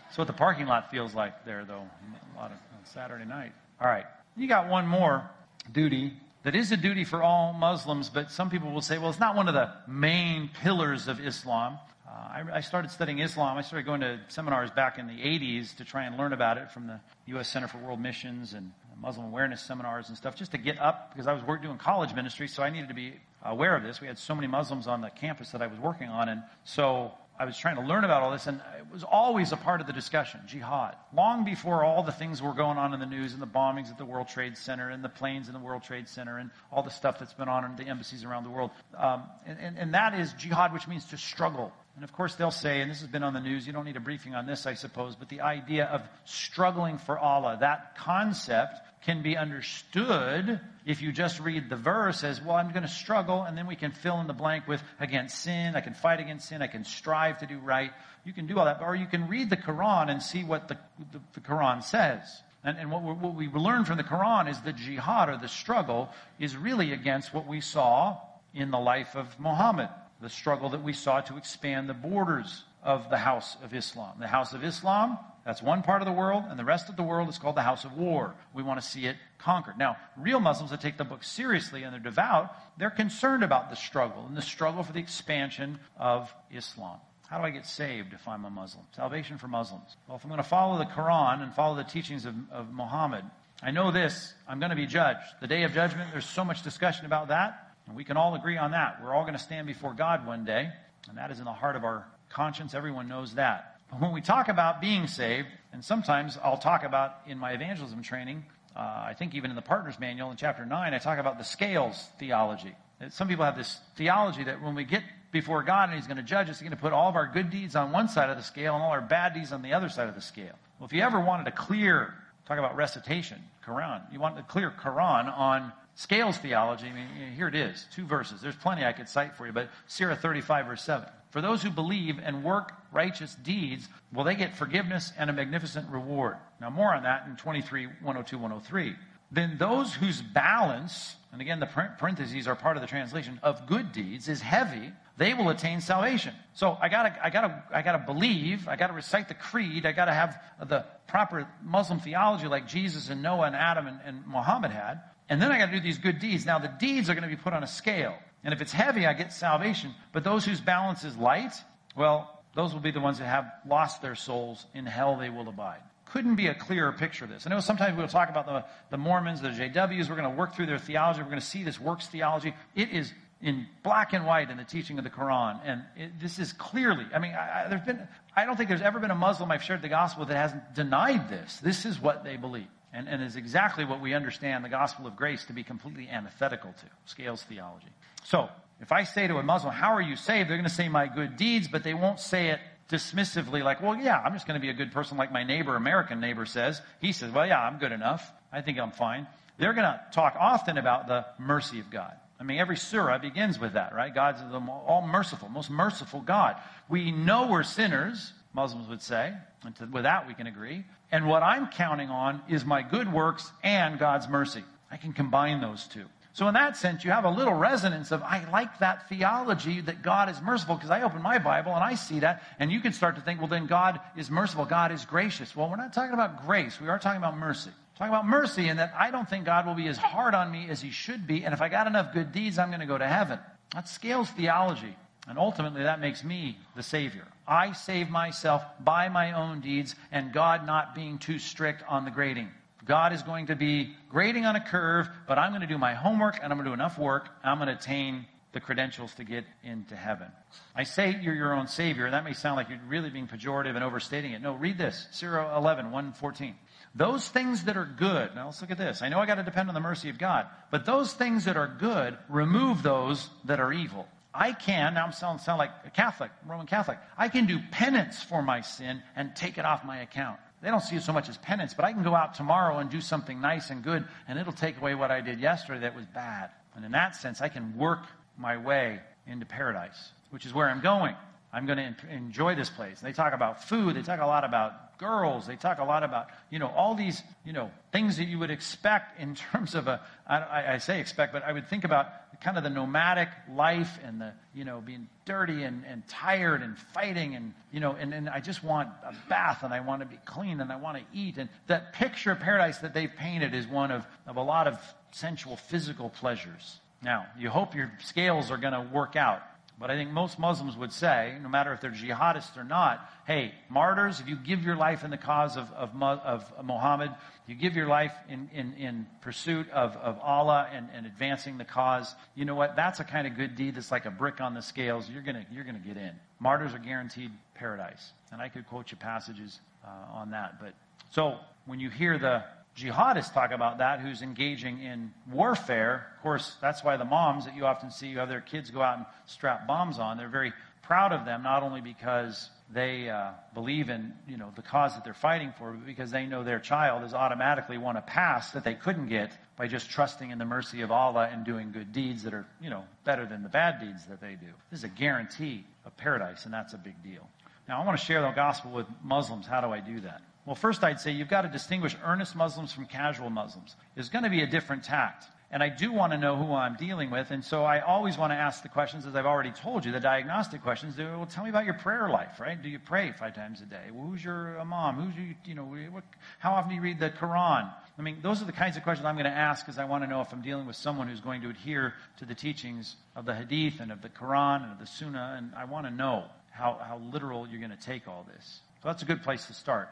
That's 0.04 0.18
what 0.18 0.26
the 0.26 0.32
parking 0.32 0.66
lot 0.66 0.90
feels 0.90 1.14
like 1.14 1.44
there, 1.44 1.64
though, 1.64 1.88
a 2.34 2.38
lot 2.38 2.50
of 2.50 2.58
Saturday 2.84 3.24
night. 3.24 3.52
All 3.80 3.86
right. 3.86 4.04
You 4.36 4.48
got 4.48 4.68
one 4.68 4.86
more 4.86 5.30
duty 5.70 6.12
that 6.42 6.56
is 6.56 6.72
a 6.72 6.76
duty 6.76 7.04
for 7.04 7.22
all 7.22 7.52
Muslims, 7.52 8.08
but 8.08 8.30
some 8.30 8.50
people 8.50 8.72
will 8.72 8.80
say, 8.80 8.98
well, 8.98 9.10
it's 9.10 9.20
not 9.20 9.36
one 9.36 9.48
of 9.48 9.54
the 9.54 9.72
main 9.86 10.50
pillars 10.62 11.06
of 11.06 11.24
Islam. 11.24 11.78
Uh, 12.12 12.14
I, 12.14 12.56
I, 12.56 12.60
started 12.60 12.90
studying 12.90 13.20
Islam. 13.20 13.56
I 13.56 13.62
started 13.62 13.86
going 13.86 14.02
to 14.02 14.20
seminars 14.28 14.70
back 14.70 14.98
in 14.98 15.06
the 15.06 15.14
80s 15.14 15.76
to 15.76 15.84
try 15.84 16.04
and 16.04 16.18
learn 16.18 16.34
about 16.34 16.58
it 16.58 16.70
from 16.70 16.86
the 16.86 17.00
U.S. 17.26 17.48
Center 17.48 17.68
for 17.68 17.78
World 17.78 18.00
Missions 18.00 18.52
and 18.52 18.72
Muslim 19.00 19.26
awareness 19.26 19.62
seminars 19.62 20.08
and 20.08 20.16
stuff, 20.16 20.36
just 20.36 20.50
to 20.50 20.58
get 20.58 20.78
up 20.78 21.10
because 21.12 21.26
I 21.26 21.32
was 21.32 21.42
work, 21.42 21.62
doing 21.62 21.78
college 21.78 22.14
ministry, 22.14 22.48
so 22.48 22.62
I 22.62 22.68
needed 22.70 22.88
to 22.88 22.94
be 22.94 23.14
aware 23.42 23.74
of 23.74 23.82
this. 23.82 24.00
We 24.00 24.08
had 24.08 24.18
so 24.18 24.34
many 24.34 24.46
Muslims 24.46 24.86
on 24.86 25.00
the 25.00 25.08
campus 25.08 25.52
that 25.52 25.62
I 25.62 25.66
was 25.68 25.78
working 25.78 26.08
on, 26.08 26.28
and 26.28 26.42
so 26.64 27.12
I 27.38 27.46
was 27.46 27.56
trying 27.56 27.76
to 27.76 27.82
learn 27.82 28.04
about 28.04 28.22
all 28.22 28.30
this, 28.30 28.46
and 28.46 28.60
it 28.78 28.92
was 28.92 29.02
always 29.04 29.52
a 29.52 29.56
part 29.56 29.80
of 29.80 29.86
the 29.86 29.92
discussion 29.92 30.40
jihad. 30.46 30.96
Long 31.14 31.44
before 31.44 31.82
all 31.82 32.02
the 32.02 32.12
things 32.12 32.42
were 32.42 32.52
going 32.52 32.76
on 32.76 32.92
in 32.92 33.00
the 33.00 33.06
news 33.06 33.32
and 33.32 33.40
the 33.40 33.46
bombings 33.46 33.90
at 33.90 33.96
the 33.96 34.04
World 34.04 34.28
Trade 34.28 34.56
Center 34.56 34.90
and 34.90 35.02
the 35.02 35.08
planes 35.08 35.48
in 35.48 35.54
the 35.54 35.60
World 35.60 35.82
Trade 35.82 36.08
Center 36.08 36.38
and 36.38 36.50
all 36.70 36.82
the 36.82 36.90
stuff 36.90 37.18
that's 37.18 37.32
been 37.32 37.48
on 37.48 37.64
in 37.64 37.74
the 37.74 37.84
embassies 37.84 38.22
around 38.22 38.44
the 38.44 38.50
world. 38.50 38.70
Um, 38.96 39.24
and, 39.46 39.58
and, 39.58 39.78
and 39.78 39.94
that 39.94 40.14
is 40.14 40.34
jihad, 40.34 40.72
which 40.74 40.86
means 40.86 41.06
to 41.06 41.16
struggle. 41.16 41.72
And 41.94 42.04
of 42.04 42.12
course, 42.12 42.36
they'll 42.36 42.50
say, 42.50 42.80
and 42.80 42.90
this 42.90 43.00
has 43.00 43.08
been 43.08 43.22
on 43.22 43.34
the 43.34 43.40
news, 43.40 43.66
you 43.66 43.72
don't 43.72 43.84
need 43.84 43.96
a 43.96 44.00
briefing 44.00 44.34
on 44.34 44.46
this, 44.46 44.66
I 44.66 44.74
suppose, 44.74 45.14
but 45.14 45.28
the 45.28 45.42
idea 45.42 45.84
of 45.84 46.02
struggling 46.24 46.98
for 46.98 47.18
Allah, 47.18 47.58
that 47.60 47.96
concept 47.96 48.80
can 49.02 49.22
be 49.22 49.36
understood 49.36 50.60
if 50.86 51.02
you 51.02 51.12
just 51.12 51.38
read 51.40 51.68
the 51.68 51.76
verse 51.76 52.24
as, 52.24 52.40
well, 52.40 52.56
I'm 52.56 52.70
going 52.70 52.82
to 52.82 52.88
struggle, 52.88 53.42
and 53.42 53.58
then 53.58 53.66
we 53.66 53.76
can 53.76 53.90
fill 53.90 54.20
in 54.20 54.26
the 54.26 54.32
blank 54.32 54.66
with 54.66 54.82
against 55.00 55.38
sin, 55.40 55.76
I 55.76 55.80
can 55.80 55.94
fight 55.94 56.20
against 56.20 56.48
sin, 56.48 56.62
I 56.62 56.66
can 56.66 56.84
strive 56.84 57.38
to 57.38 57.46
do 57.46 57.58
right. 57.58 57.90
You 58.24 58.32
can 58.32 58.46
do 58.46 58.58
all 58.58 58.64
that. 58.64 58.80
Or 58.80 58.94
you 58.94 59.06
can 59.06 59.28
read 59.28 59.50
the 59.50 59.56
Quran 59.56 60.08
and 60.10 60.22
see 60.22 60.44
what 60.44 60.68
the, 60.68 60.78
the, 61.12 61.20
the 61.34 61.40
Quran 61.40 61.82
says. 61.82 62.42
And, 62.64 62.78
and 62.78 62.90
what, 62.90 63.02
what 63.02 63.34
we 63.34 63.48
learn 63.48 63.84
from 63.84 63.96
the 63.96 64.04
Quran 64.04 64.48
is 64.48 64.60
the 64.60 64.72
jihad 64.72 65.28
or 65.28 65.36
the 65.36 65.48
struggle 65.48 66.08
is 66.38 66.56
really 66.56 66.92
against 66.92 67.34
what 67.34 67.46
we 67.46 67.60
saw 67.60 68.18
in 68.54 68.70
the 68.70 68.78
life 68.78 69.16
of 69.16 69.38
Muhammad, 69.40 69.88
the 70.22 70.30
struggle 70.30 70.70
that 70.70 70.82
we 70.82 70.92
saw 70.92 71.20
to 71.20 71.36
expand 71.36 71.88
the 71.88 71.94
borders 71.94 72.64
of 72.82 73.10
the 73.10 73.18
House 73.18 73.56
of 73.62 73.74
Islam. 73.74 74.16
The 74.18 74.26
House 74.26 74.52
of 74.52 74.64
Islam, 74.64 75.18
that's 75.44 75.62
one 75.62 75.82
part 75.82 76.00
of 76.00 76.06
the 76.06 76.12
world, 76.12 76.44
and 76.48 76.58
the 76.58 76.64
rest 76.64 76.88
of 76.88 76.96
the 76.96 77.02
world 77.02 77.28
is 77.28 77.38
called 77.38 77.56
the 77.56 77.62
House 77.62 77.84
of 77.84 77.96
War. 77.96 78.34
We 78.54 78.62
want 78.62 78.80
to 78.80 78.86
see 78.86 79.06
it 79.06 79.16
conquered. 79.38 79.78
Now, 79.78 79.96
real 80.16 80.40
Muslims 80.40 80.70
that 80.70 80.80
take 80.80 80.96
the 80.96 81.04
book 81.04 81.24
seriously 81.24 81.82
and 81.82 81.92
they're 81.92 82.00
devout, 82.00 82.54
they're 82.78 82.90
concerned 82.90 83.42
about 83.42 83.70
the 83.70 83.76
struggle 83.76 84.24
and 84.26 84.36
the 84.36 84.42
struggle 84.42 84.82
for 84.82 84.92
the 84.92 85.00
expansion 85.00 85.78
of 85.98 86.32
Islam. 86.50 86.98
How 87.28 87.38
do 87.38 87.44
I 87.44 87.50
get 87.50 87.66
saved 87.66 88.12
if 88.12 88.28
I'm 88.28 88.44
a 88.44 88.50
Muslim? 88.50 88.84
Salvation 88.94 89.38
for 89.38 89.48
Muslims. 89.48 89.96
Well, 90.06 90.16
if 90.16 90.24
I'm 90.24 90.30
going 90.30 90.42
to 90.42 90.48
follow 90.48 90.78
the 90.78 90.84
Quran 90.84 91.42
and 91.42 91.52
follow 91.54 91.76
the 91.76 91.84
teachings 91.84 92.26
of, 92.26 92.34
of 92.52 92.72
Muhammad, 92.72 93.24
I 93.62 93.70
know 93.70 93.90
this 93.90 94.34
I'm 94.46 94.58
going 94.58 94.70
to 94.70 94.76
be 94.76 94.86
judged. 94.86 95.20
The 95.40 95.46
day 95.46 95.62
of 95.62 95.72
judgment, 95.72 96.10
there's 96.12 96.26
so 96.26 96.44
much 96.44 96.62
discussion 96.62 97.06
about 97.06 97.28
that, 97.28 97.61
and 97.86 97.96
we 97.96 98.04
can 98.04 98.16
all 98.16 98.34
agree 98.34 98.56
on 98.56 98.72
that. 98.72 99.02
We're 99.02 99.14
all 99.14 99.22
going 99.22 99.34
to 99.34 99.42
stand 99.42 99.66
before 99.66 99.94
God 99.94 100.26
one 100.26 100.44
day, 100.44 100.70
and 101.08 101.18
that 101.18 101.30
is 101.30 101.38
in 101.38 101.44
the 101.44 101.52
heart 101.52 101.76
of 101.76 101.84
our 101.84 102.06
conscience. 102.28 102.74
Everyone 102.74 103.08
knows 103.08 103.34
that. 103.34 103.76
But 103.90 104.00
when 104.00 104.12
we 104.12 104.20
talk 104.20 104.48
about 104.48 104.80
being 104.80 105.06
saved, 105.06 105.48
and 105.72 105.84
sometimes 105.84 106.38
I'll 106.42 106.58
talk 106.58 106.84
about 106.84 107.18
in 107.26 107.38
my 107.38 107.52
evangelism 107.52 108.02
training, 108.02 108.44
uh, 108.74 108.80
I 108.80 109.14
think 109.18 109.34
even 109.34 109.50
in 109.50 109.56
the 109.56 109.62
partner's 109.62 109.98
manual 110.00 110.30
in 110.30 110.36
chapter 110.36 110.64
9, 110.64 110.94
I 110.94 110.98
talk 110.98 111.18
about 111.18 111.38
the 111.38 111.44
scales 111.44 112.08
theology. 112.18 112.74
Some 113.10 113.28
people 113.28 113.44
have 113.44 113.56
this 113.56 113.78
theology 113.96 114.44
that 114.44 114.62
when 114.62 114.74
we 114.74 114.84
get 114.84 115.02
before 115.32 115.62
God 115.62 115.88
and 115.88 115.98
He's 115.98 116.06
going 116.06 116.18
to 116.18 116.22
judge 116.22 116.48
us. 116.48 116.60
He's 116.60 116.68
going 116.68 116.76
to 116.76 116.80
put 116.80 116.92
all 116.92 117.08
of 117.08 117.16
our 117.16 117.26
good 117.26 117.50
deeds 117.50 117.74
on 117.74 117.90
one 117.90 118.08
side 118.08 118.30
of 118.30 118.36
the 118.36 118.42
scale 118.42 118.74
and 118.74 118.82
all 118.82 118.90
our 118.90 119.00
bad 119.00 119.34
deeds 119.34 119.50
on 119.50 119.62
the 119.62 119.72
other 119.72 119.88
side 119.88 120.08
of 120.08 120.14
the 120.14 120.20
scale. 120.20 120.54
Well, 120.78 120.86
if 120.86 120.92
you 120.92 121.02
ever 121.02 121.18
wanted 121.18 121.48
a 121.48 121.52
clear, 121.52 122.14
talk 122.46 122.58
about 122.58 122.76
recitation, 122.76 123.38
Quran, 123.66 124.00
you 124.12 124.20
want 124.20 124.38
a 124.38 124.42
clear 124.42 124.70
Quran 124.70 125.36
on 125.36 125.72
scales 125.94 126.38
theology, 126.38 126.86
I 126.86 126.92
mean, 126.92 127.08
eh, 127.20 127.34
here 127.34 127.48
it 127.48 127.54
is, 127.54 127.86
two 127.92 128.06
verses. 128.06 128.40
There's 128.40 128.56
plenty 128.56 128.84
I 128.84 128.92
could 128.92 129.08
cite 129.08 129.36
for 129.36 129.46
you, 129.46 129.52
but 129.52 129.68
Surah 129.86 130.16
35, 130.16 130.66
verse 130.66 130.82
7. 130.82 131.08
For 131.30 131.40
those 131.40 131.62
who 131.62 131.70
believe 131.70 132.18
and 132.22 132.44
work 132.44 132.72
righteous 132.92 133.34
deeds, 133.34 133.88
will 134.12 134.24
they 134.24 134.34
get 134.34 134.54
forgiveness 134.54 135.12
and 135.16 135.30
a 135.30 135.32
magnificent 135.32 135.88
reward? 135.88 136.36
Now, 136.60 136.70
more 136.70 136.94
on 136.94 137.04
that 137.04 137.26
in 137.26 137.36
23, 137.36 137.86
102, 137.86 138.36
103. 138.36 138.96
Then 139.30 139.56
those 139.58 139.94
whose 139.94 140.20
balance, 140.20 141.16
and 141.32 141.40
again, 141.40 141.58
the 141.58 141.66
parentheses 141.66 142.46
are 142.46 142.54
part 142.54 142.76
of 142.76 142.82
the 142.82 142.86
translation, 142.86 143.40
of 143.42 143.66
good 143.66 143.92
deeds 143.92 144.28
is 144.28 144.42
heavy, 144.42 144.92
they 145.16 145.32
will 145.32 145.48
attain 145.48 145.80
salvation. 145.80 146.34
So 146.52 146.76
I 146.80 146.90
gotta, 146.90 147.16
I 147.22 147.30
gotta, 147.30 147.62
I 147.72 147.80
gotta 147.80 147.98
believe, 147.98 148.68
I 148.68 148.76
gotta 148.76 148.92
recite 148.92 149.28
the 149.28 149.34
creed, 149.34 149.86
I 149.86 149.92
gotta 149.92 150.12
have 150.12 150.38
the 150.66 150.84
proper 151.06 151.48
Muslim 151.62 151.98
theology 152.00 152.46
like 152.46 152.68
Jesus 152.68 153.08
and 153.08 153.22
Noah 153.22 153.46
and 153.46 153.56
Adam 153.56 153.86
and, 153.86 154.00
and 154.04 154.26
Muhammad 154.26 154.70
had. 154.70 155.00
And 155.28 155.40
then 155.40 155.52
I 155.52 155.58
gotta 155.58 155.72
do 155.72 155.80
these 155.80 155.98
good 155.98 156.18
deeds. 156.18 156.44
Now 156.44 156.58
the 156.58 156.72
deeds 156.80 157.08
are 157.08 157.14
gonna 157.14 157.28
be 157.28 157.36
put 157.36 157.52
on 157.52 157.62
a 157.62 157.68
scale. 157.68 158.14
And 158.44 158.52
if 158.52 158.60
it's 158.60 158.72
heavy, 158.72 159.06
I 159.06 159.12
get 159.12 159.32
salvation. 159.32 159.94
But 160.12 160.24
those 160.24 160.44
whose 160.44 160.60
balance 160.60 161.04
is 161.04 161.16
light, 161.16 161.54
well, 161.96 162.42
those 162.54 162.74
will 162.74 162.80
be 162.80 162.90
the 162.90 163.00
ones 163.00 163.18
that 163.18 163.26
have 163.26 163.50
lost 163.66 164.02
their 164.02 164.14
souls. 164.14 164.66
In 164.74 164.86
hell 164.86 165.16
they 165.16 165.30
will 165.30 165.48
abide. 165.48 165.80
Couldn't 166.06 166.34
be 166.34 166.48
a 166.48 166.54
clearer 166.54 166.92
picture 166.92 167.24
of 167.24 167.30
this. 167.30 167.46
I 167.46 167.50
know 167.50 167.60
sometimes 167.60 167.96
we'll 167.96 168.08
talk 168.08 168.28
about 168.28 168.46
the, 168.46 168.64
the 168.90 168.98
Mormons, 168.98 169.40
the 169.40 169.48
JWs. 169.48 170.10
We're 170.10 170.16
going 170.16 170.30
to 170.30 170.36
work 170.36 170.54
through 170.54 170.66
their 170.66 170.78
theology. 170.78 171.20
We're 171.22 171.28
going 171.28 171.40
to 171.40 171.46
see 171.46 171.62
this 171.62 171.80
works 171.80 172.08
theology. 172.08 172.52
It 172.74 172.90
is 172.90 173.12
in 173.40 173.66
black 173.82 174.12
and 174.12 174.26
white 174.26 174.50
in 174.50 174.58
the 174.58 174.64
teaching 174.64 174.98
of 174.98 175.04
the 175.04 175.10
Quran. 175.10 175.60
And 175.64 175.82
it, 175.96 176.20
this 176.20 176.38
is 176.38 176.52
clearly, 176.52 177.06
I 177.14 177.18
mean, 177.18 177.32
I, 177.32 177.64
I, 177.64 177.68
there's 177.68 177.86
been, 177.86 178.06
I 178.36 178.44
don't 178.44 178.56
think 178.56 178.68
there's 178.68 178.82
ever 178.82 179.00
been 179.00 179.10
a 179.10 179.16
Muslim 179.16 179.50
I've 179.50 179.62
shared 179.62 179.80
the 179.80 179.88
gospel 179.88 180.26
that 180.26 180.36
hasn't 180.36 180.74
denied 180.74 181.30
this. 181.30 181.58
This 181.58 181.86
is 181.86 181.98
what 181.98 182.24
they 182.24 182.36
believe. 182.36 182.68
And, 182.94 183.08
and 183.08 183.22
is 183.22 183.36
exactly 183.36 183.86
what 183.86 184.02
we 184.02 184.12
understand 184.12 184.64
the 184.64 184.68
gospel 184.68 185.06
of 185.06 185.16
grace 185.16 185.46
to 185.46 185.54
be 185.54 185.62
completely 185.62 186.08
antithetical 186.10 186.72
to 186.72 186.84
scales 187.06 187.42
theology. 187.42 187.88
So, 188.24 188.50
if 188.82 188.92
I 188.92 189.04
say 189.04 189.26
to 189.28 189.38
a 189.38 189.42
Muslim, 189.42 189.72
How 189.72 189.94
are 189.94 190.02
you 190.02 190.16
saved? 190.16 190.50
they're 190.50 190.58
going 190.58 190.68
to 190.68 190.74
say 190.74 190.88
my 190.88 191.06
good 191.06 191.36
deeds, 191.36 191.68
but 191.68 191.84
they 191.84 191.94
won't 191.94 192.20
say 192.20 192.48
it 192.48 192.60
dismissively, 192.90 193.62
like, 193.62 193.80
Well, 193.80 193.96
yeah, 193.96 194.20
I'm 194.20 194.34
just 194.34 194.46
going 194.46 194.60
to 194.60 194.62
be 194.62 194.68
a 194.68 194.74
good 194.74 194.92
person 194.92 195.16
like 195.16 195.32
my 195.32 195.44
neighbor, 195.44 195.74
American 195.76 196.20
neighbor 196.20 196.44
says. 196.44 196.82
He 197.00 197.12
says, 197.12 197.30
Well, 197.32 197.46
yeah, 197.46 197.60
I'm 197.60 197.78
good 197.78 197.92
enough. 197.92 198.30
I 198.52 198.60
think 198.60 198.78
I'm 198.78 198.90
fine. 198.90 199.26
They're 199.58 199.72
going 199.72 199.86
to 199.86 200.00
talk 200.12 200.36
often 200.38 200.76
about 200.76 201.06
the 201.06 201.24
mercy 201.38 201.80
of 201.80 201.90
God. 201.90 202.12
I 202.40 202.44
mean, 202.44 202.58
every 202.58 202.76
surah 202.76 203.18
begins 203.18 203.60
with 203.60 203.74
that, 203.74 203.94
right? 203.94 204.12
God's 204.12 204.40
the 204.40 204.58
all 204.58 205.06
merciful, 205.06 205.48
most 205.48 205.70
merciful 205.70 206.20
God. 206.20 206.56
We 206.88 207.12
know 207.12 207.46
we're 207.46 207.62
sinners, 207.62 208.32
Muslims 208.52 208.88
would 208.88 209.00
say, 209.00 209.32
and 209.64 209.76
to, 209.76 209.86
with 209.86 210.02
that 210.02 210.26
we 210.26 210.34
can 210.34 210.48
agree. 210.48 210.84
And 211.12 211.28
what 211.28 211.42
I'm 211.42 211.68
counting 211.68 212.08
on 212.08 212.40
is 212.48 212.64
my 212.64 212.82
good 212.82 213.12
works 213.12 213.52
and 213.62 213.98
God's 213.98 214.28
mercy. 214.28 214.64
I 214.90 214.96
can 214.96 215.12
combine 215.12 215.60
those 215.60 215.86
two. 215.86 216.06
So 216.34 216.48
in 216.48 216.54
that 216.54 216.78
sense, 216.78 217.04
you 217.04 217.10
have 217.10 217.26
a 217.26 217.30
little 217.30 217.52
resonance 217.52 218.10
of, 218.10 218.22
I 218.22 218.42
like 218.50 218.78
that 218.78 219.06
theology 219.10 219.82
that 219.82 220.02
God 220.02 220.30
is 220.30 220.40
merciful 220.40 220.76
because 220.76 220.90
I 220.90 221.02
open 221.02 221.20
my 221.20 221.38
Bible 221.38 221.74
and 221.74 221.84
I 221.84 221.94
see 221.94 222.20
that. 222.20 222.42
And 222.58 222.72
you 222.72 222.80
can 222.80 222.94
start 222.94 223.16
to 223.16 223.20
think, 223.20 223.38
well, 223.38 223.48
then 223.48 223.66
God 223.66 224.00
is 224.16 224.30
merciful. 224.30 224.64
God 224.64 224.92
is 224.92 225.04
gracious. 225.04 225.54
Well, 225.54 225.68
we're 225.68 225.76
not 225.76 225.92
talking 225.92 226.14
about 226.14 226.46
grace. 226.46 226.80
We 226.80 226.88
are 226.88 226.98
talking 226.98 227.18
about 227.18 227.36
mercy. 227.36 227.70
Talking 227.98 228.14
about 228.14 228.26
mercy 228.26 228.68
and 228.68 228.78
that 228.78 228.94
I 228.98 229.10
don't 229.10 229.28
think 229.28 229.44
God 229.44 229.66
will 229.66 229.74
be 229.74 229.88
as 229.88 229.98
hard 229.98 230.34
on 230.34 230.50
me 230.50 230.70
as 230.70 230.80
he 230.80 230.90
should 230.90 231.26
be. 231.26 231.44
And 231.44 231.52
if 231.52 231.60
I 231.60 231.68
got 231.68 231.86
enough 231.86 232.14
good 232.14 232.32
deeds, 232.32 232.56
I'm 232.58 232.68
going 232.68 232.80
to 232.80 232.86
go 232.86 232.96
to 232.96 233.06
heaven. 233.06 233.38
That 233.74 233.86
scales 233.86 234.30
theology. 234.30 234.96
And 235.28 235.38
ultimately, 235.38 235.82
that 235.82 236.00
makes 236.00 236.24
me 236.24 236.56
the 236.74 236.82
Savior. 236.82 237.28
I 237.46 237.72
save 237.72 238.10
myself 238.10 238.62
by 238.80 239.08
my 239.08 239.32
own 239.32 239.60
deeds 239.60 239.94
and 240.10 240.32
God 240.32 240.66
not 240.66 240.94
being 240.94 241.18
too 241.18 241.38
strict 241.38 241.82
on 241.88 242.04
the 242.04 242.10
grading. 242.10 242.48
God 242.84 243.12
is 243.12 243.22
going 243.22 243.46
to 243.46 243.56
be 243.56 243.94
grading 244.10 244.44
on 244.44 244.56
a 244.56 244.60
curve, 244.60 245.08
but 245.28 245.38
I'm 245.38 245.50
going 245.50 245.60
to 245.60 245.66
do 245.66 245.78
my 245.78 245.94
homework 245.94 246.38
and 246.42 246.52
I'm 246.52 246.58
going 246.58 246.64
to 246.64 246.70
do 246.70 246.74
enough 246.74 246.98
work. 246.98 247.28
I'm 247.44 247.58
going 247.58 247.68
to 247.68 247.74
attain 247.74 248.26
the 248.52 248.60
credentials 248.60 249.14
to 249.14 249.24
get 249.24 249.44
into 249.62 249.96
heaven. 249.96 250.28
I 250.74 250.82
say 250.82 251.18
you're 251.22 251.34
your 251.34 251.54
own 251.54 251.68
Savior. 251.68 252.10
That 252.10 252.24
may 252.24 252.34
sound 252.34 252.56
like 252.56 252.68
you're 252.68 252.80
really 252.86 253.08
being 253.08 253.26
pejorative 253.26 253.74
and 253.74 253.84
overstating 253.84 254.32
it. 254.32 254.42
No, 254.42 254.54
read 254.54 254.78
this. 254.78 255.06
Surah 255.10 255.56
11, 255.56 255.86
114. 255.86 256.54
Those 256.94 257.26
things 257.28 257.64
that 257.64 257.76
are 257.76 257.86
good, 257.86 258.34
now 258.34 258.46
let's 258.46 258.60
look 258.60 258.70
at 258.70 258.76
this. 258.76 259.00
I 259.00 259.08
know 259.08 259.18
I 259.18 259.26
got 259.26 259.36
to 259.36 259.42
depend 259.42 259.68
on 259.68 259.74
the 259.74 259.80
mercy 259.80 260.10
of 260.10 260.18
God, 260.18 260.46
but 260.70 260.84
those 260.84 261.14
things 261.14 261.46
that 261.46 261.56
are 261.56 261.66
good 261.66 262.18
remove 262.28 262.82
those 262.82 263.30
that 263.44 263.60
are 263.60 263.72
evil. 263.72 264.06
I 264.34 264.52
can, 264.52 264.94
now 264.94 265.04
I'm 265.04 265.12
sound, 265.12 265.40
sound 265.40 265.58
like 265.58 265.70
a 265.84 265.90
Catholic, 265.90 266.30
Roman 266.46 266.66
Catholic, 266.66 266.98
I 267.18 267.28
can 267.28 267.46
do 267.46 267.58
penance 267.70 268.22
for 268.22 268.42
my 268.42 268.62
sin 268.62 269.02
and 269.14 269.36
take 269.36 269.58
it 269.58 269.64
off 269.64 269.84
my 269.84 270.00
account. 270.00 270.40
They 270.62 270.68
don't 270.68 270.80
see 270.80 270.96
it 270.96 271.02
so 271.02 271.12
much 271.12 271.28
as 271.28 271.36
penance, 271.38 271.74
but 271.74 271.84
I 271.84 271.92
can 271.92 272.02
go 272.02 272.14
out 272.14 272.34
tomorrow 272.34 272.78
and 272.78 272.88
do 272.88 273.00
something 273.00 273.40
nice 273.40 273.70
and 273.70 273.82
good, 273.82 274.04
and 274.28 274.38
it'll 274.38 274.52
take 274.52 274.78
away 274.78 274.94
what 274.94 275.10
I 275.10 275.20
did 275.20 275.40
yesterday 275.40 275.80
that 275.80 275.94
was 275.94 276.06
bad. 276.06 276.50
And 276.74 276.84
in 276.84 276.92
that 276.92 277.16
sense, 277.16 277.40
I 277.40 277.48
can 277.48 277.76
work 277.76 278.06
my 278.38 278.56
way 278.56 279.00
into 279.26 279.44
paradise, 279.44 280.12
which 280.30 280.46
is 280.46 280.54
where 280.54 280.68
I'm 280.68 280.80
going. 280.80 281.14
I'm 281.52 281.66
going 281.66 281.78
to 281.78 282.08
enjoy 282.08 282.54
this 282.54 282.70
place. 282.70 283.00
They 283.00 283.12
talk 283.12 283.34
about 283.34 283.64
food. 283.64 283.96
They 283.96 284.02
talk 284.02 284.20
a 284.20 284.26
lot 284.26 284.44
about 284.44 284.91
girls. 285.02 285.48
They 285.48 285.56
talk 285.56 285.78
a 285.78 285.84
lot 285.84 286.04
about, 286.04 286.28
you 286.48 286.60
know, 286.60 286.68
all 286.68 286.94
these, 286.94 287.22
you 287.44 287.52
know, 287.52 287.72
things 287.90 288.18
that 288.18 288.24
you 288.24 288.38
would 288.38 288.52
expect 288.52 289.20
in 289.20 289.34
terms 289.52 289.74
of 289.74 289.88
a, 289.88 290.00
I, 290.26 290.74
I 290.74 290.78
say 290.78 291.00
expect, 291.00 291.32
but 291.32 291.42
I 291.42 291.52
would 291.52 291.68
think 291.68 291.84
about 291.84 292.06
kind 292.40 292.56
of 292.56 292.62
the 292.62 292.70
nomadic 292.70 293.28
life 293.52 293.98
and 294.04 294.20
the, 294.20 294.32
you 294.54 294.64
know, 294.64 294.80
being 294.80 295.08
dirty 295.24 295.64
and, 295.64 295.84
and 295.84 296.06
tired 296.06 296.62
and 296.62 296.78
fighting 296.78 297.34
and, 297.34 297.52
you 297.72 297.80
know, 297.80 297.96
and, 297.98 298.14
and 298.14 298.28
I 298.28 298.40
just 298.40 298.62
want 298.62 298.88
a 299.04 299.14
bath 299.28 299.64
and 299.64 299.74
I 299.74 299.80
want 299.80 300.00
to 300.00 300.06
be 300.06 300.18
clean 300.24 300.60
and 300.60 300.70
I 300.72 300.76
want 300.76 300.98
to 300.98 301.04
eat. 301.12 301.36
And 301.36 301.48
that 301.66 301.92
picture 301.92 302.30
of 302.30 302.38
paradise 302.38 302.78
that 302.78 302.94
they've 302.94 303.14
painted 303.14 303.54
is 303.54 303.66
one 303.66 303.90
of, 303.90 304.06
of 304.26 304.36
a 304.36 304.42
lot 304.42 304.68
of 304.68 304.78
sensual 305.10 305.56
physical 305.56 306.10
pleasures. 306.10 306.78
Now, 307.02 307.26
you 307.36 307.50
hope 307.50 307.74
your 307.74 307.90
scales 308.00 308.50
are 308.52 308.56
going 308.56 308.74
to 308.74 308.88
work 308.92 309.16
out. 309.16 309.42
But 309.82 309.90
I 309.90 309.96
think 309.96 310.12
most 310.12 310.38
Muslims 310.38 310.76
would 310.76 310.92
say, 310.92 311.36
no 311.42 311.48
matter 311.48 311.72
if 311.72 311.80
they're 311.80 311.90
jihadists 311.90 312.56
or 312.56 312.62
not, 312.62 313.04
hey, 313.26 313.52
martyrs, 313.68 314.20
if 314.20 314.28
you 314.28 314.36
give 314.36 314.62
your 314.62 314.76
life 314.76 315.02
in 315.02 315.10
the 315.10 315.16
cause 315.16 315.56
of, 315.56 315.72
of, 315.72 315.90
of 316.00 316.64
Muhammad, 316.64 317.10
you 317.48 317.56
give 317.56 317.74
your 317.74 317.88
life 317.88 318.12
in, 318.28 318.48
in, 318.54 318.74
in 318.74 319.06
pursuit 319.22 319.68
of, 319.70 319.96
of 319.96 320.20
Allah 320.20 320.68
and, 320.72 320.88
and 320.94 321.04
advancing 321.04 321.58
the 321.58 321.64
cause, 321.64 322.14
you 322.36 322.44
know 322.44 322.54
what? 322.54 322.76
That's 322.76 323.00
a 323.00 323.04
kind 323.04 323.26
of 323.26 323.36
good 323.36 323.56
deed 323.56 323.74
that's 323.74 323.90
like 323.90 324.06
a 324.06 324.10
brick 324.12 324.40
on 324.40 324.54
the 324.54 324.62
scales. 324.62 325.10
You're 325.10 325.20
going 325.20 325.44
you're 325.50 325.64
to 325.64 325.72
get 325.72 325.96
in. 325.96 326.12
Martyrs 326.38 326.74
are 326.74 326.78
guaranteed 326.78 327.32
paradise. 327.56 328.12
And 328.30 328.40
I 328.40 328.50
could 328.50 328.68
quote 328.68 328.92
you 328.92 328.96
passages 328.96 329.58
uh, 329.84 329.88
on 330.12 330.30
that. 330.30 330.60
But 330.60 330.74
so 331.10 331.38
when 331.66 331.80
you 331.80 331.90
hear 331.90 332.18
the 332.18 332.44
jihadists 332.76 333.32
talk 333.32 333.50
about 333.52 333.78
that 333.78 334.00
who's 334.00 334.22
engaging 334.22 334.82
in 334.82 335.12
warfare. 335.30 336.12
Of 336.16 336.22
course, 336.22 336.56
that's 336.60 336.82
why 336.82 336.96
the 336.96 337.04
moms 337.04 337.44
that 337.44 337.56
you 337.56 337.66
often 337.66 337.90
see 337.90 338.12
who 338.12 338.18
have 338.18 338.28
their 338.28 338.40
kids 338.40 338.70
go 338.70 338.82
out 338.82 338.96
and 338.98 339.06
strap 339.26 339.66
bombs 339.66 339.98
on, 339.98 340.16
they're 340.16 340.28
very 340.28 340.52
proud 340.82 341.12
of 341.12 341.24
them, 341.24 341.42
not 341.42 341.62
only 341.62 341.80
because 341.80 342.50
they 342.72 343.08
uh, 343.08 343.30
believe 343.54 343.90
in 343.90 344.14
you 344.26 344.36
know 344.36 344.50
the 344.56 344.62
cause 344.62 344.94
that 344.94 345.04
they're 345.04 345.14
fighting 345.14 345.52
for, 345.58 345.72
but 345.72 345.86
because 345.86 346.10
they 346.10 346.26
know 346.26 346.42
their 346.42 346.58
child 346.58 347.04
is 347.04 347.14
automatically 347.14 347.78
won 347.78 347.96
a 347.96 348.00
pass 348.02 348.52
that 348.52 348.64
they 348.64 348.74
couldn't 348.74 349.08
get 349.08 349.36
by 349.56 349.66
just 349.66 349.90
trusting 349.90 350.30
in 350.30 350.38
the 350.38 350.44
mercy 350.44 350.80
of 350.80 350.90
Allah 350.90 351.28
and 351.30 351.44
doing 351.44 351.72
good 351.72 351.92
deeds 351.92 352.22
that 352.22 352.34
are 352.34 352.46
you 352.60 352.70
know 352.70 352.84
better 353.04 353.26
than 353.26 353.42
the 353.42 353.48
bad 353.48 353.80
deeds 353.80 354.06
that 354.06 354.20
they 354.20 354.34
do. 354.34 354.52
This 354.70 354.80
is 354.80 354.84
a 354.84 354.88
guarantee 354.88 355.64
of 355.84 355.96
paradise, 355.96 356.44
and 356.46 356.54
that's 356.54 356.72
a 356.72 356.78
big 356.78 357.02
deal. 357.02 357.28
Now, 357.68 357.80
I 357.80 357.86
want 357.86 357.98
to 357.98 358.04
share 358.04 358.22
the 358.22 358.30
gospel 358.30 358.72
with 358.72 358.86
Muslims. 359.04 359.46
How 359.46 359.60
do 359.60 359.68
I 359.68 359.80
do 359.80 360.00
that? 360.00 360.20
Well, 360.44 360.56
first, 360.56 360.82
I'd 360.82 361.00
say 361.00 361.12
you've 361.12 361.28
got 361.28 361.42
to 361.42 361.48
distinguish 361.48 361.96
earnest 362.04 362.34
Muslims 362.34 362.72
from 362.72 362.86
casual 362.86 363.30
Muslims. 363.30 363.76
It's 363.96 364.08
going 364.08 364.24
to 364.24 364.30
be 364.30 364.42
a 364.42 364.46
different 364.46 364.82
tact. 364.82 365.26
And 365.52 365.62
I 365.62 365.68
do 365.68 365.92
want 365.92 366.12
to 366.12 366.18
know 366.18 366.34
who 366.34 366.54
I'm 366.54 366.76
dealing 366.76 367.10
with. 367.10 367.30
And 367.30 367.44
so 367.44 367.62
I 367.62 367.80
always 367.80 368.16
want 368.16 368.32
to 368.32 368.36
ask 368.36 368.62
the 368.62 368.70
questions, 368.70 369.04
as 369.04 369.14
I've 369.14 369.26
already 369.26 369.50
told 369.50 369.84
you, 369.84 369.92
the 369.92 370.00
diagnostic 370.00 370.62
questions. 370.62 370.96
Well, 370.96 371.26
tell 371.26 371.44
me 371.44 371.50
about 371.50 371.66
your 371.66 371.74
prayer 371.74 372.08
life, 372.08 372.40
right? 372.40 372.60
Do 372.60 372.70
you 372.70 372.78
pray 372.78 373.12
five 373.12 373.34
times 373.34 373.60
a 373.60 373.66
day? 373.66 373.90
Well, 373.92 374.06
who's 374.06 374.24
your 374.24 374.58
imam? 374.58 374.94
Who's 374.94 375.14
your, 375.14 375.34
you 375.44 375.54
know, 375.54 375.64
what, 375.64 376.04
how 376.38 376.52
often 376.52 376.70
do 376.70 376.74
you 376.74 376.80
read 376.80 376.98
the 376.98 377.10
Quran? 377.10 377.70
I 377.98 378.02
mean, 378.02 378.16
those 378.22 378.40
are 378.40 378.46
the 378.46 378.52
kinds 378.52 378.78
of 378.78 378.82
questions 378.82 379.04
I'm 379.04 379.14
going 379.14 379.26
to 379.26 379.30
ask 379.30 379.64
because 379.66 379.78
I 379.78 379.84
want 379.84 380.02
to 380.04 380.08
know 380.08 380.22
if 380.22 380.32
I'm 380.32 380.40
dealing 380.40 380.66
with 380.66 380.76
someone 380.76 381.06
who's 381.06 381.20
going 381.20 381.42
to 381.42 381.50
adhere 381.50 381.92
to 382.16 382.24
the 382.24 382.34
teachings 382.34 382.96
of 383.14 383.26
the 383.26 383.34
Hadith 383.34 383.78
and 383.78 383.92
of 383.92 384.00
the 384.00 384.08
Quran 384.08 384.62
and 384.62 384.72
of 384.72 384.78
the 384.78 384.86
Sunnah. 384.86 385.34
And 385.36 385.52
I 385.54 385.66
want 385.66 385.86
to 385.86 385.92
know 385.92 386.24
how, 386.50 386.80
how 386.82 386.98
literal 387.12 387.46
you're 387.46 387.60
going 387.60 387.70
to 387.70 387.76
take 387.76 388.08
all 388.08 388.26
this. 388.34 388.60
So 388.82 388.88
that's 388.88 389.02
a 389.02 389.06
good 389.06 389.22
place 389.22 389.44
to 389.46 389.52
start. 389.52 389.90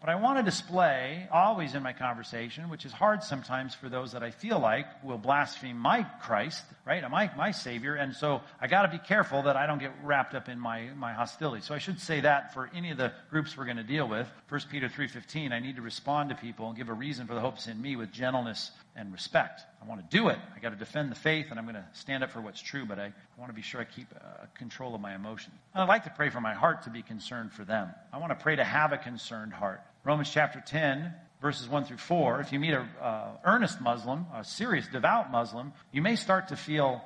But 0.00 0.10
I 0.10 0.14
want 0.14 0.38
to 0.38 0.44
display, 0.44 1.26
always 1.32 1.74
in 1.74 1.82
my 1.82 1.92
conversation, 1.92 2.68
which 2.68 2.84
is 2.84 2.92
hard 2.92 3.24
sometimes 3.24 3.74
for 3.74 3.88
those 3.88 4.12
that 4.12 4.22
I 4.22 4.30
feel 4.30 4.60
like 4.60 4.86
will 5.02 5.18
blaspheme 5.18 5.76
my 5.76 6.04
Christ, 6.22 6.64
right? 6.86 7.02
My, 7.10 7.30
my 7.36 7.50
Savior. 7.50 7.96
And 7.96 8.14
so 8.14 8.40
I 8.60 8.68
got 8.68 8.82
to 8.82 8.88
be 8.88 8.98
careful 8.98 9.42
that 9.42 9.56
I 9.56 9.66
don't 9.66 9.80
get 9.80 9.90
wrapped 10.04 10.36
up 10.36 10.48
in 10.48 10.60
my, 10.60 10.90
my 10.96 11.12
hostility. 11.12 11.62
So 11.62 11.74
I 11.74 11.78
should 11.78 12.00
say 12.00 12.20
that 12.20 12.54
for 12.54 12.70
any 12.72 12.92
of 12.92 12.96
the 12.96 13.12
groups 13.28 13.56
we're 13.56 13.64
going 13.64 13.76
to 13.78 13.82
deal 13.82 14.06
with. 14.06 14.28
1 14.48 14.60
Peter 14.70 14.88
3.15, 14.88 15.50
I 15.50 15.58
need 15.58 15.74
to 15.76 15.82
respond 15.82 16.30
to 16.30 16.36
people 16.36 16.68
and 16.68 16.76
give 16.76 16.90
a 16.90 16.94
reason 16.94 17.26
for 17.26 17.34
the 17.34 17.40
hopes 17.40 17.66
in 17.66 17.82
me 17.82 17.96
with 17.96 18.12
gentleness 18.12 18.70
and 18.94 19.12
respect. 19.12 19.62
I 19.82 19.86
want 19.86 20.08
to 20.08 20.16
do 20.16 20.28
it. 20.28 20.38
I 20.54 20.60
got 20.60 20.70
to 20.70 20.76
defend 20.76 21.10
the 21.10 21.16
faith, 21.16 21.46
and 21.50 21.58
I'm 21.58 21.64
going 21.64 21.76
to 21.76 21.84
stand 21.92 22.22
up 22.22 22.30
for 22.30 22.40
what's 22.40 22.60
true, 22.60 22.84
but 22.84 22.98
I, 22.98 23.12
want 23.38 23.50
to 23.50 23.54
be 23.54 23.62
sure 23.62 23.80
I 23.80 23.84
keep 23.84 24.08
uh, 24.14 24.46
control 24.56 24.96
of 24.96 25.00
my 25.00 25.14
emotion. 25.14 25.52
I'd 25.72 25.88
like 25.88 26.04
to 26.04 26.10
pray 26.10 26.28
for 26.28 26.40
my 26.40 26.54
heart 26.54 26.82
to 26.82 26.90
be 26.90 27.02
concerned 27.02 27.52
for 27.52 27.64
them. 27.64 27.90
I 28.12 28.18
want 28.18 28.30
to 28.30 28.42
pray 28.42 28.56
to 28.56 28.64
have 28.64 28.92
a 28.92 28.98
concerned 28.98 29.52
heart. 29.52 29.80
Romans 30.08 30.30
chapter 30.32 30.62
10, 30.64 31.12
verses 31.42 31.68
1 31.68 31.84
through 31.84 31.98
4. 31.98 32.40
If 32.40 32.50
you 32.50 32.58
meet 32.58 32.72
an 32.72 32.88
uh, 32.98 33.32
earnest 33.44 33.78
Muslim, 33.82 34.24
a 34.34 34.42
serious, 34.42 34.88
devout 34.88 35.30
Muslim, 35.30 35.74
you 35.92 36.00
may 36.00 36.16
start 36.16 36.48
to 36.48 36.56
feel, 36.56 37.02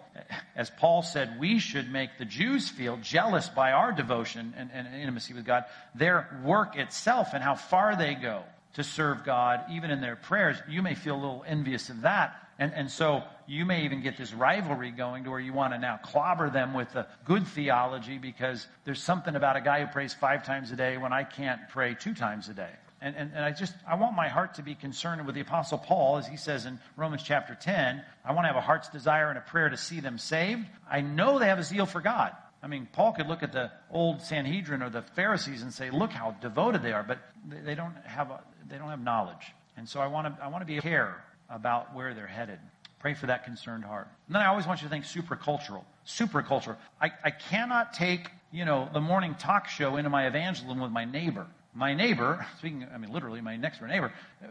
as 0.54 0.70
Paul 0.70 1.02
said, 1.02 1.40
we 1.40 1.58
should 1.58 1.90
make 1.90 2.10
the 2.16 2.24
Jews 2.24 2.68
feel 2.68 2.96
jealous 2.98 3.48
by 3.48 3.72
our 3.72 3.90
devotion 3.90 4.54
and, 4.56 4.70
and 4.72 4.86
intimacy 4.94 5.34
with 5.34 5.44
God, 5.44 5.64
their 5.96 6.40
work 6.44 6.76
itself 6.76 7.30
and 7.34 7.42
how 7.42 7.56
far 7.56 7.96
they 7.96 8.14
go 8.14 8.44
to 8.74 8.84
serve 8.84 9.24
God, 9.24 9.64
even 9.72 9.90
in 9.90 10.00
their 10.00 10.14
prayers, 10.14 10.56
you 10.68 10.80
may 10.80 10.94
feel 10.94 11.16
a 11.16 11.20
little 11.20 11.44
envious 11.44 11.90
of 11.90 12.02
that. 12.02 12.36
And, 12.56 12.72
and 12.72 12.88
so 12.88 13.24
you 13.48 13.64
may 13.64 13.84
even 13.84 14.00
get 14.00 14.16
this 14.16 14.32
rivalry 14.32 14.92
going 14.92 15.24
to 15.24 15.30
where 15.30 15.40
you 15.40 15.52
want 15.52 15.72
to 15.72 15.78
now 15.80 15.98
clobber 16.04 16.50
them 16.50 16.72
with 16.72 16.92
the 16.92 17.08
good 17.24 17.48
theology 17.48 18.18
because 18.18 18.64
there's 18.84 19.02
something 19.02 19.34
about 19.34 19.56
a 19.56 19.60
guy 19.60 19.84
who 19.84 19.90
prays 19.90 20.14
five 20.14 20.46
times 20.46 20.70
a 20.70 20.76
day 20.76 20.98
when 20.98 21.12
I 21.12 21.24
can't 21.24 21.68
pray 21.68 21.96
two 21.98 22.14
times 22.14 22.48
a 22.48 22.54
day. 22.54 22.70
And, 23.02 23.16
and, 23.16 23.32
and 23.34 23.44
I 23.44 23.50
just, 23.50 23.74
I 23.86 23.96
want 23.96 24.14
my 24.14 24.28
heart 24.28 24.54
to 24.54 24.62
be 24.62 24.76
concerned 24.76 25.26
with 25.26 25.34
the 25.34 25.40
Apostle 25.40 25.78
Paul, 25.78 26.18
as 26.18 26.26
he 26.28 26.36
says 26.36 26.66
in 26.66 26.78
Romans 26.96 27.22
chapter 27.24 27.56
10. 27.60 28.00
I 28.24 28.32
want 28.32 28.44
to 28.44 28.46
have 28.46 28.56
a 28.56 28.60
heart's 28.60 28.88
desire 28.88 29.28
and 29.28 29.36
a 29.36 29.42
prayer 29.42 29.68
to 29.68 29.76
see 29.76 29.98
them 29.98 30.18
saved. 30.18 30.64
I 30.88 31.00
know 31.00 31.40
they 31.40 31.46
have 31.46 31.58
a 31.58 31.64
zeal 31.64 31.84
for 31.84 32.00
God. 32.00 32.32
I 32.62 32.68
mean, 32.68 32.86
Paul 32.92 33.12
could 33.12 33.26
look 33.26 33.42
at 33.42 33.52
the 33.52 33.72
old 33.90 34.22
Sanhedrin 34.22 34.82
or 34.82 34.88
the 34.88 35.02
Pharisees 35.02 35.62
and 35.62 35.74
say, 35.74 35.90
look 35.90 36.12
how 36.12 36.36
devoted 36.40 36.82
they 36.82 36.92
are, 36.92 37.02
but 37.02 37.18
they 37.48 37.74
don't 37.74 37.96
have, 38.04 38.30
a, 38.30 38.40
they 38.68 38.78
don't 38.78 38.88
have 38.88 39.02
knowledge. 39.02 39.52
And 39.76 39.88
so 39.88 39.98
I 39.98 40.06
want 40.06 40.36
to, 40.36 40.44
I 40.44 40.46
want 40.46 40.62
to 40.62 40.72
be 40.72 40.78
care 40.78 41.24
about 41.50 41.92
where 41.96 42.14
they're 42.14 42.28
headed. 42.28 42.60
Pray 43.00 43.14
for 43.14 43.26
that 43.26 43.44
concerned 43.44 43.84
heart. 43.84 44.06
And 44.28 44.36
then 44.36 44.42
I 44.42 44.46
always 44.46 44.64
want 44.64 44.80
you 44.80 44.86
to 44.86 44.90
think 44.92 45.04
supracultural. 45.06 45.82
Supracultural. 46.06 46.76
I, 47.00 47.10
I 47.24 47.30
cannot 47.30 47.94
take, 47.94 48.30
you 48.52 48.64
know, 48.64 48.88
the 48.92 49.00
morning 49.00 49.34
talk 49.34 49.68
show 49.68 49.96
into 49.96 50.08
my 50.08 50.28
evangelism 50.28 50.80
with 50.80 50.92
my 50.92 51.04
neighbor. 51.04 51.48
My 51.74 51.94
neighbor, 51.94 52.44
speaking, 52.58 52.86
I 52.94 52.98
mean, 52.98 53.12
literally 53.12 53.40
my 53.40 53.56
next 53.56 53.78
door 53.78 53.88
neighbor, 53.88 54.12
uh, 54.42 54.46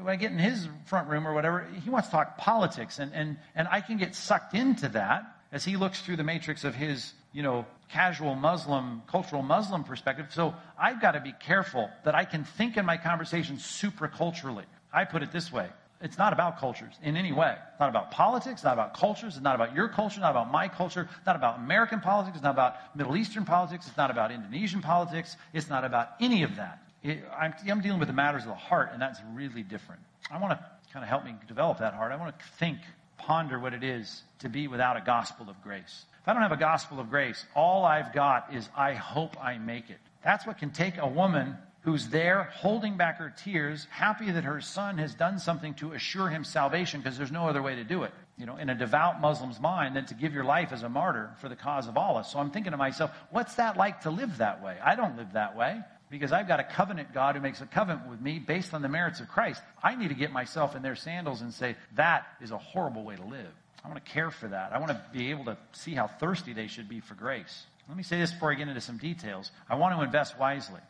when 0.00 0.08
I 0.08 0.16
get 0.16 0.32
in 0.32 0.38
his 0.38 0.68
front 0.86 1.08
room 1.08 1.28
or 1.28 1.34
whatever, 1.34 1.66
he 1.84 1.90
wants 1.90 2.08
to 2.08 2.12
talk 2.12 2.38
politics. 2.38 2.98
And, 2.98 3.12
and, 3.12 3.36
and 3.54 3.68
I 3.70 3.82
can 3.82 3.98
get 3.98 4.14
sucked 4.14 4.54
into 4.54 4.88
that 4.90 5.24
as 5.52 5.64
he 5.64 5.76
looks 5.76 6.00
through 6.00 6.16
the 6.16 6.24
matrix 6.24 6.64
of 6.64 6.74
his, 6.74 7.12
you 7.32 7.42
know, 7.42 7.66
casual 7.90 8.34
Muslim, 8.34 9.02
cultural 9.06 9.42
Muslim 9.42 9.84
perspective. 9.84 10.28
So 10.30 10.54
I've 10.78 11.00
got 11.00 11.12
to 11.12 11.20
be 11.20 11.32
careful 11.32 11.90
that 12.04 12.14
I 12.14 12.24
can 12.24 12.44
think 12.44 12.78
in 12.78 12.86
my 12.86 12.96
conversation 12.96 13.56
supraculturally. 13.56 14.64
I 14.90 15.04
put 15.04 15.22
it 15.22 15.30
this 15.30 15.52
way. 15.52 15.68
It's 16.02 16.18
not 16.18 16.32
about 16.32 16.58
cultures 16.58 16.94
in 17.02 17.16
any 17.16 17.32
way. 17.32 17.54
It's 17.70 17.80
not 17.80 17.88
about 17.88 18.10
politics, 18.10 18.54
it's 18.54 18.64
not 18.64 18.74
about 18.74 18.94
cultures, 18.94 19.36
it's 19.36 19.42
not 19.42 19.54
about 19.54 19.74
your 19.74 19.88
culture, 19.88 20.20
not 20.20 20.32
about 20.32 20.50
my 20.50 20.66
culture, 20.66 21.08
it's 21.16 21.26
not 21.26 21.36
about 21.36 21.58
American 21.58 22.00
politics, 22.00 22.36
it's 22.36 22.42
not 22.42 22.54
about 22.54 22.96
Middle 22.96 23.16
Eastern 23.16 23.44
politics, 23.44 23.86
it's 23.86 23.96
not 23.96 24.10
about 24.10 24.32
Indonesian 24.32 24.82
politics, 24.82 25.36
it's 25.52 25.68
not 25.68 25.84
about 25.84 26.10
any 26.20 26.42
of 26.42 26.56
that. 26.56 26.82
It, 27.04 27.24
I'm, 27.38 27.54
I'm 27.68 27.80
dealing 27.80 28.00
with 28.00 28.08
the 28.08 28.14
matters 28.14 28.42
of 28.42 28.48
the 28.48 28.54
heart, 28.54 28.90
and 28.92 29.00
that's 29.00 29.20
really 29.32 29.62
different. 29.62 30.02
I 30.30 30.38
want 30.38 30.58
to 30.58 30.66
kind 30.92 31.04
of 31.04 31.08
help 31.08 31.24
me 31.24 31.34
develop 31.46 31.78
that 31.78 31.94
heart. 31.94 32.12
I 32.12 32.16
want 32.16 32.36
to 32.36 32.44
think 32.58 32.78
ponder 33.16 33.58
what 33.58 33.72
it 33.72 33.84
is 33.84 34.22
to 34.40 34.48
be 34.48 34.66
without 34.66 34.96
a 34.96 35.00
gospel 35.00 35.48
of 35.48 35.62
grace. 35.62 36.04
If 36.20 36.28
I 36.28 36.32
don't 36.32 36.42
have 36.42 36.52
a 36.52 36.56
gospel 36.56 36.98
of 36.98 37.10
grace, 37.10 37.44
all 37.54 37.84
I've 37.84 38.12
got 38.12 38.52
is 38.52 38.68
I 38.76 38.94
hope 38.94 39.36
I 39.42 39.58
make 39.58 39.90
it. 39.90 39.98
That's 40.24 40.46
what 40.46 40.58
can 40.58 40.70
take 40.70 40.98
a 40.98 41.06
woman 41.06 41.56
who's 41.82 42.08
there 42.08 42.44
holding 42.54 42.96
back 42.96 43.18
her 43.18 43.32
tears, 43.36 43.86
happy 43.90 44.30
that 44.30 44.44
her 44.44 44.60
son 44.60 44.98
has 44.98 45.14
done 45.14 45.38
something 45.38 45.74
to 45.74 45.92
assure 45.92 46.28
him 46.28 46.44
salvation 46.44 47.00
because 47.00 47.18
there's 47.18 47.32
no 47.32 47.48
other 47.48 47.62
way 47.62 47.74
to 47.74 47.84
do 47.84 48.04
it. 48.04 48.12
You 48.38 48.46
know, 48.46 48.56
in 48.56 48.70
a 48.70 48.74
devout 48.74 49.20
Muslim's 49.20 49.60
mind 49.60 49.94
than 49.94 50.06
to 50.06 50.14
give 50.14 50.32
your 50.32 50.44
life 50.44 50.72
as 50.72 50.82
a 50.82 50.88
martyr 50.88 51.30
for 51.40 51.48
the 51.48 51.56
cause 51.56 51.86
of 51.86 51.96
Allah. 51.96 52.24
So 52.24 52.38
I'm 52.38 52.50
thinking 52.50 52.72
to 52.72 52.76
myself, 52.76 53.10
what's 53.30 53.54
that 53.56 53.76
like 53.76 54.00
to 54.02 54.10
live 54.10 54.38
that 54.38 54.62
way? 54.62 54.78
I 54.82 54.94
don't 54.94 55.16
live 55.16 55.32
that 55.34 55.56
way 55.56 55.80
because 56.08 56.32
I've 56.32 56.48
got 56.48 56.60
a 56.60 56.64
covenant 56.64 57.12
God 57.12 57.34
who 57.34 57.40
makes 57.40 57.60
a 57.60 57.66
covenant 57.66 58.08
with 58.08 58.20
me 58.20 58.38
based 58.38 58.74
on 58.74 58.82
the 58.82 58.88
merits 58.88 59.20
of 59.20 59.28
Christ. 59.28 59.62
I 59.82 59.94
need 59.94 60.08
to 60.08 60.14
get 60.14 60.32
myself 60.32 60.76
in 60.76 60.82
their 60.82 60.96
sandals 60.96 61.40
and 61.40 61.52
say, 61.52 61.76
that 61.96 62.26
is 62.40 62.52
a 62.52 62.58
horrible 62.58 63.02
way 63.02 63.16
to 63.16 63.24
live. 63.24 63.52
I 63.84 63.88
want 63.88 64.04
to 64.04 64.12
care 64.12 64.30
for 64.30 64.46
that. 64.48 64.72
I 64.72 64.78
want 64.78 64.92
to 64.92 65.02
be 65.12 65.30
able 65.30 65.44
to 65.46 65.56
see 65.72 65.94
how 65.94 66.06
thirsty 66.06 66.52
they 66.52 66.68
should 66.68 66.88
be 66.88 67.00
for 67.00 67.14
grace. 67.14 67.64
Let 67.88 67.96
me 67.96 68.04
say 68.04 68.18
this 68.18 68.32
before 68.32 68.52
I 68.52 68.54
get 68.54 68.68
into 68.68 68.80
some 68.80 68.98
details. 68.98 69.50
I 69.68 69.74
want 69.74 69.96
to 69.96 70.04
invest 70.04 70.38
wisely. 70.38 70.80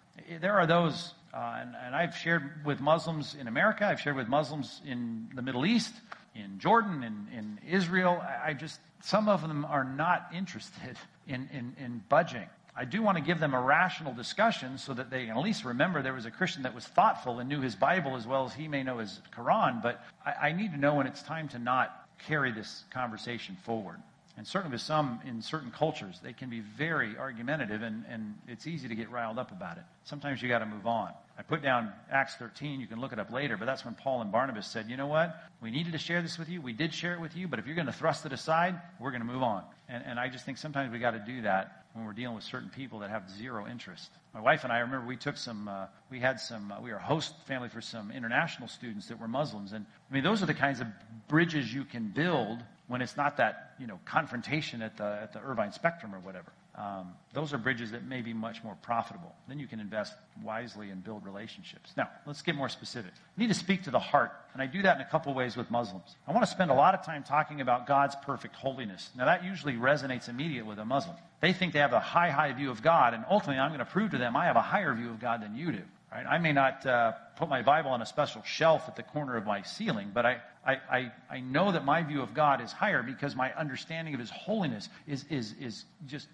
There 0.41 0.55
are 0.55 0.67
those, 0.67 1.15
uh, 1.33 1.59
and, 1.61 1.75
and 1.85 1.95
I've 1.95 2.17
shared 2.17 2.65
with 2.65 2.81
Muslims 2.81 3.35
in 3.39 3.49
America, 3.49 3.87
I've 3.87 4.01
shared 4.01 4.17
with 4.17 4.29
Muslims 4.29 4.81
in 4.87 5.29
the 5.35 5.43
Middle 5.43 5.67
East, 5.67 5.95
in 6.35 6.59
Jordan, 6.59 7.03
in, 7.03 7.29
in 7.37 7.59
Israel. 7.69 8.23
I 8.45 8.55
just, 8.55 8.81
some 9.03 9.29
of 9.29 9.43
them 9.43 9.65
are 9.65 9.85
not 9.85 10.29
interested 10.35 10.97
in, 11.27 11.49
in, 11.53 11.75
in 11.79 12.03
budging. 12.09 12.49
I 12.75 12.87
do 12.87 13.03
want 13.03 13.19
to 13.19 13.23
give 13.23 13.39
them 13.39 13.53
a 13.53 13.61
rational 13.61 14.15
discussion 14.15 14.79
so 14.79 14.95
that 14.95 15.11
they 15.11 15.27
can 15.27 15.37
at 15.37 15.43
least 15.43 15.65
remember 15.65 16.01
there 16.01 16.15
was 16.15 16.25
a 16.25 16.31
Christian 16.31 16.63
that 16.63 16.75
was 16.75 16.87
thoughtful 16.87 17.39
and 17.39 17.49
knew 17.49 17.61
his 17.61 17.77
Bible 17.77 18.17
as 18.17 18.27
well 18.27 18.47
as 18.47 18.55
he 18.55 18.67
may 18.67 18.83
know 18.83 18.99
his 18.99 19.21
Quran. 19.37 19.83
But 19.83 20.03
I, 20.25 20.49
I 20.49 20.53
need 20.53 20.73
to 20.73 20.79
know 20.79 20.95
when 20.95 21.07
it's 21.07 21.23
time 21.23 21.49
to 21.49 21.59
not 21.59 22.09
carry 22.27 22.51
this 22.51 22.85
conversation 22.91 23.57
forward. 23.65 24.01
And 24.37 24.47
certainly 24.47 24.73
with 24.73 24.81
some 24.81 25.21
in 25.27 25.43
certain 25.43 25.71
cultures, 25.71 26.19
they 26.23 26.33
can 26.33 26.49
be 26.49 26.61
very 26.61 27.17
argumentative 27.19 27.83
and, 27.83 28.05
and 28.09 28.35
it's 28.49 28.67
easy 28.67 28.89
to 28.89 28.95
get 28.95 29.11
riled 29.11 29.39
up 29.39 29.53
about 29.53 29.77
it. 29.77 29.85
Sometimes 30.05 30.41
you 30.41 30.49
got 30.49 30.61
to 30.61 30.67
move 30.67 30.87
on. 30.87 31.13
I 31.39 31.43
put 31.43 31.63
down 31.63 31.93
Acts 32.11 32.37
13. 32.37 32.81
You 32.81 32.87
can 32.87 33.01
look 33.01 33.13
it 33.13 33.19
up 33.19 33.31
later, 33.31 33.57
but 33.57 33.67
that's 33.67 33.85
when 33.85 33.95
Paul 33.95 34.21
and 34.23 34.33
Barnabas 34.33 34.67
said, 34.67 34.89
you 34.89 34.97
know 34.97 35.07
what? 35.07 35.37
We 35.61 35.71
needed 35.71 35.93
to 35.93 35.99
share 35.99 36.23
this 36.23 36.39
with 36.39 36.49
you. 36.49 36.61
We 36.61 36.73
did 36.73 36.95
share 36.95 37.15
it 37.15 37.21
with 37.21 37.37
you, 37.37 37.47
but 37.49 37.59
if 37.59 37.67
you're 37.67 37.75
going 37.75 37.87
to 37.87 37.93
thrust 37.93 38.25
it 38.25 38.33
aside, 38.33 38.81
we're 38.99 39.11
going 39.11 39.23
to 39.23 39.27
move 39.27 39.43
on. 39.43 39.65
And, 39.89 40.03
and 40.07 40.21
I 40.21 40.29
just 40.29 40.47
think 40.47 40.59
sometimes 40.59 40.93
we 40.93 40.99
got 40.99 41.13
to 41.13 41.19
do 41.19 41.43
that 41.43 41.85
when 41.93 42.07
we're 42.07 42.13
dealing 42.13 42.35
with 42.35 42.45
certain 42.45 42.71
people 42.71 43.01
that 43.01 43.11
have 43.11 43.31
zero 43.31 43.67
interest. 43.67 44.11
My 44.33 44.41
wife 44.41 44.65
and 44.65 44.73
I 44.73 44.79
remember 44.79 45.07
we 45.07 45.17
took 45.17 45.37
some, 45.37 45.69
uh, 45.69 45.87
we 46.11 46.21
had 46.21 46.41
some, 46.41 46.73
uh, 46.73 46.81
we 46.81 46.91
were 46.91 46.97
a 46.97 47.03
host 47.03 47.35
family 47.47 47.69
for 47.69 47.81
some 47.81 48.11
international 48.11 48.69
students 48.69 49.09
that 49.09 49.21
were 49.21 49.29
Muslims. 49.29 49.73
And 49.73 49.85
I 50.11 50.15
mean, 50.15 50.25
those 50.25 50.43
are 50.43 50.47
the 50.47 50.55
kinds 50.55 50.81
of 50.81 50.87
bridges 51.29 51.73
you 51.73 51.85
can 51.85 52.09
build 52.09 52.63
when 52.89 53.03
it's 53.03 53.17
not 53.17 53.37
that, 53.39 53.75
you 53.79 53.87
know, 53.87 53.99
confrontation 54.05 54.83
at 54.83 54.97
the, 54.97 55.19
at 55.23 55.33
the 55.33 55.41
Irvine 55.41 55.73
Spectrum 55.73 56.15
or 56.15 56.19
whatever. 56.21 56.53
Um, 56.75 57.13
those 57.35 57.53
are 57.53 57.59
bridges 57.59 57.91
that 57.91 58.05
may 58.05 58.23
be 58.23 58.33
much 58.33 58.65
more 58.65 58.77
profitable. 58.81 59.35
Then 59.47 59.59
you 59.59 59.67
can 59.67 59.79
invest 59.79 60.15
wisely 60.43 60.89
and 60.89 61.05
build 61.05 61.25
relationships. 61.25 61.93
Now, 61.99 62.09
let's 62.27 62.41
get 62.41 62.55
more 62.55 62.71
specific. 62.71 63.13
I 63.15 63.41
need 63.41 63.49
to 63.49 63.55
speak 63.55 63.83
to 63.85 63.91
the 63.91 63.99
heart, 63.99 64.33
and 64.55 64.63
I 64.63 64.67
do 64.67 64.81
that 64.81 64.97
in 64.97 65.03
a 65.03 65.09
couple 65.11 65.35
ways 65.35 65.55
with 65.55 65.71
Muslims. 65.71 66.17
I 66.27 66.33
want 66.33 66.45
to 66.45 66.51
spend 66.51 66.71
a 66.71 66.75
lot 66.75 66.95
of 66.95 67.05
time 67.05 67.25
talking 67.25 67.61
about 67.61 67.87
God's 67.87 68.17
perfect 68.25 68.57
holiness. 68.57 69.11
Now, 69.15 69.27
that 69.27 69.45
usually 69.45 69.75
resonates 69.75 70.31
immediately 70.31 70.67
with 70.67 70.79
a 70.79 70.85
Muslim. 70.85 71.17
They 71.41 71.53
think 71.53 71.75
they 71.75 71.81
have 71.81 71.93
a 71.93 72.01
high, 72.01 72.31
high 72.31 72.53
view 72.53 72.71
of 72.71 72.83
God, 72.83 73.13
and 73.13 73.25
ultimately 73.29 73.61
I'm 73.61 73.71
going 73.71 73.81
to 73.81 73.85
prove 73.85 74.13
to 74.13 74.19
them 74.19 74.35
I 74.35 74.47
have 74.47 74.57
a 74.57 74.63
higher 74.63 74.95
view 74.95 75.11
of 75.11 75.21
God 75.21 75.43
than 75.43 75.55
you 75.55 75.73
do. 75.73 75.83
Right? 76.11 76.27
I 76.27 76.39
may 76.39 76.53
not 76.53 76.87
uh, 76.87 77.13
put 77.37 77.49
my 77.49 77.63
Bible 77.63 77.91
on 77.91 78.01
a 78.03 78.07
special 78.07 78.43
shelf 78.45 78.85
at 78.87 78.97
the 78.97 79.03
corner 79.03 79.37
of 79.37 79.47
my 79.47 79.63
ceiling, 79.63 80.11
but 80.13 80.27
I, 80.27 80.41
I, 80.65 80.75
I, 80.91 81.13
I 81.31 81.41
know 81.41 81.73
that 81.73 81.85
my 81.85 82.03
view 82.03 82.23
of 82.23 82.35
God 82.35 82.61
is 82.61 82.71
higher 82.71 83.03
because 83.03 83.35
my 83.35 83.53
understanding 83.55 84.15
of 84.15 84.21
His 84.21 84.31
holiness 84.31 84.89
is, 85.07 85.25
is, 85.29 85.55
is 85.61 85.85
just, 86.07 86.29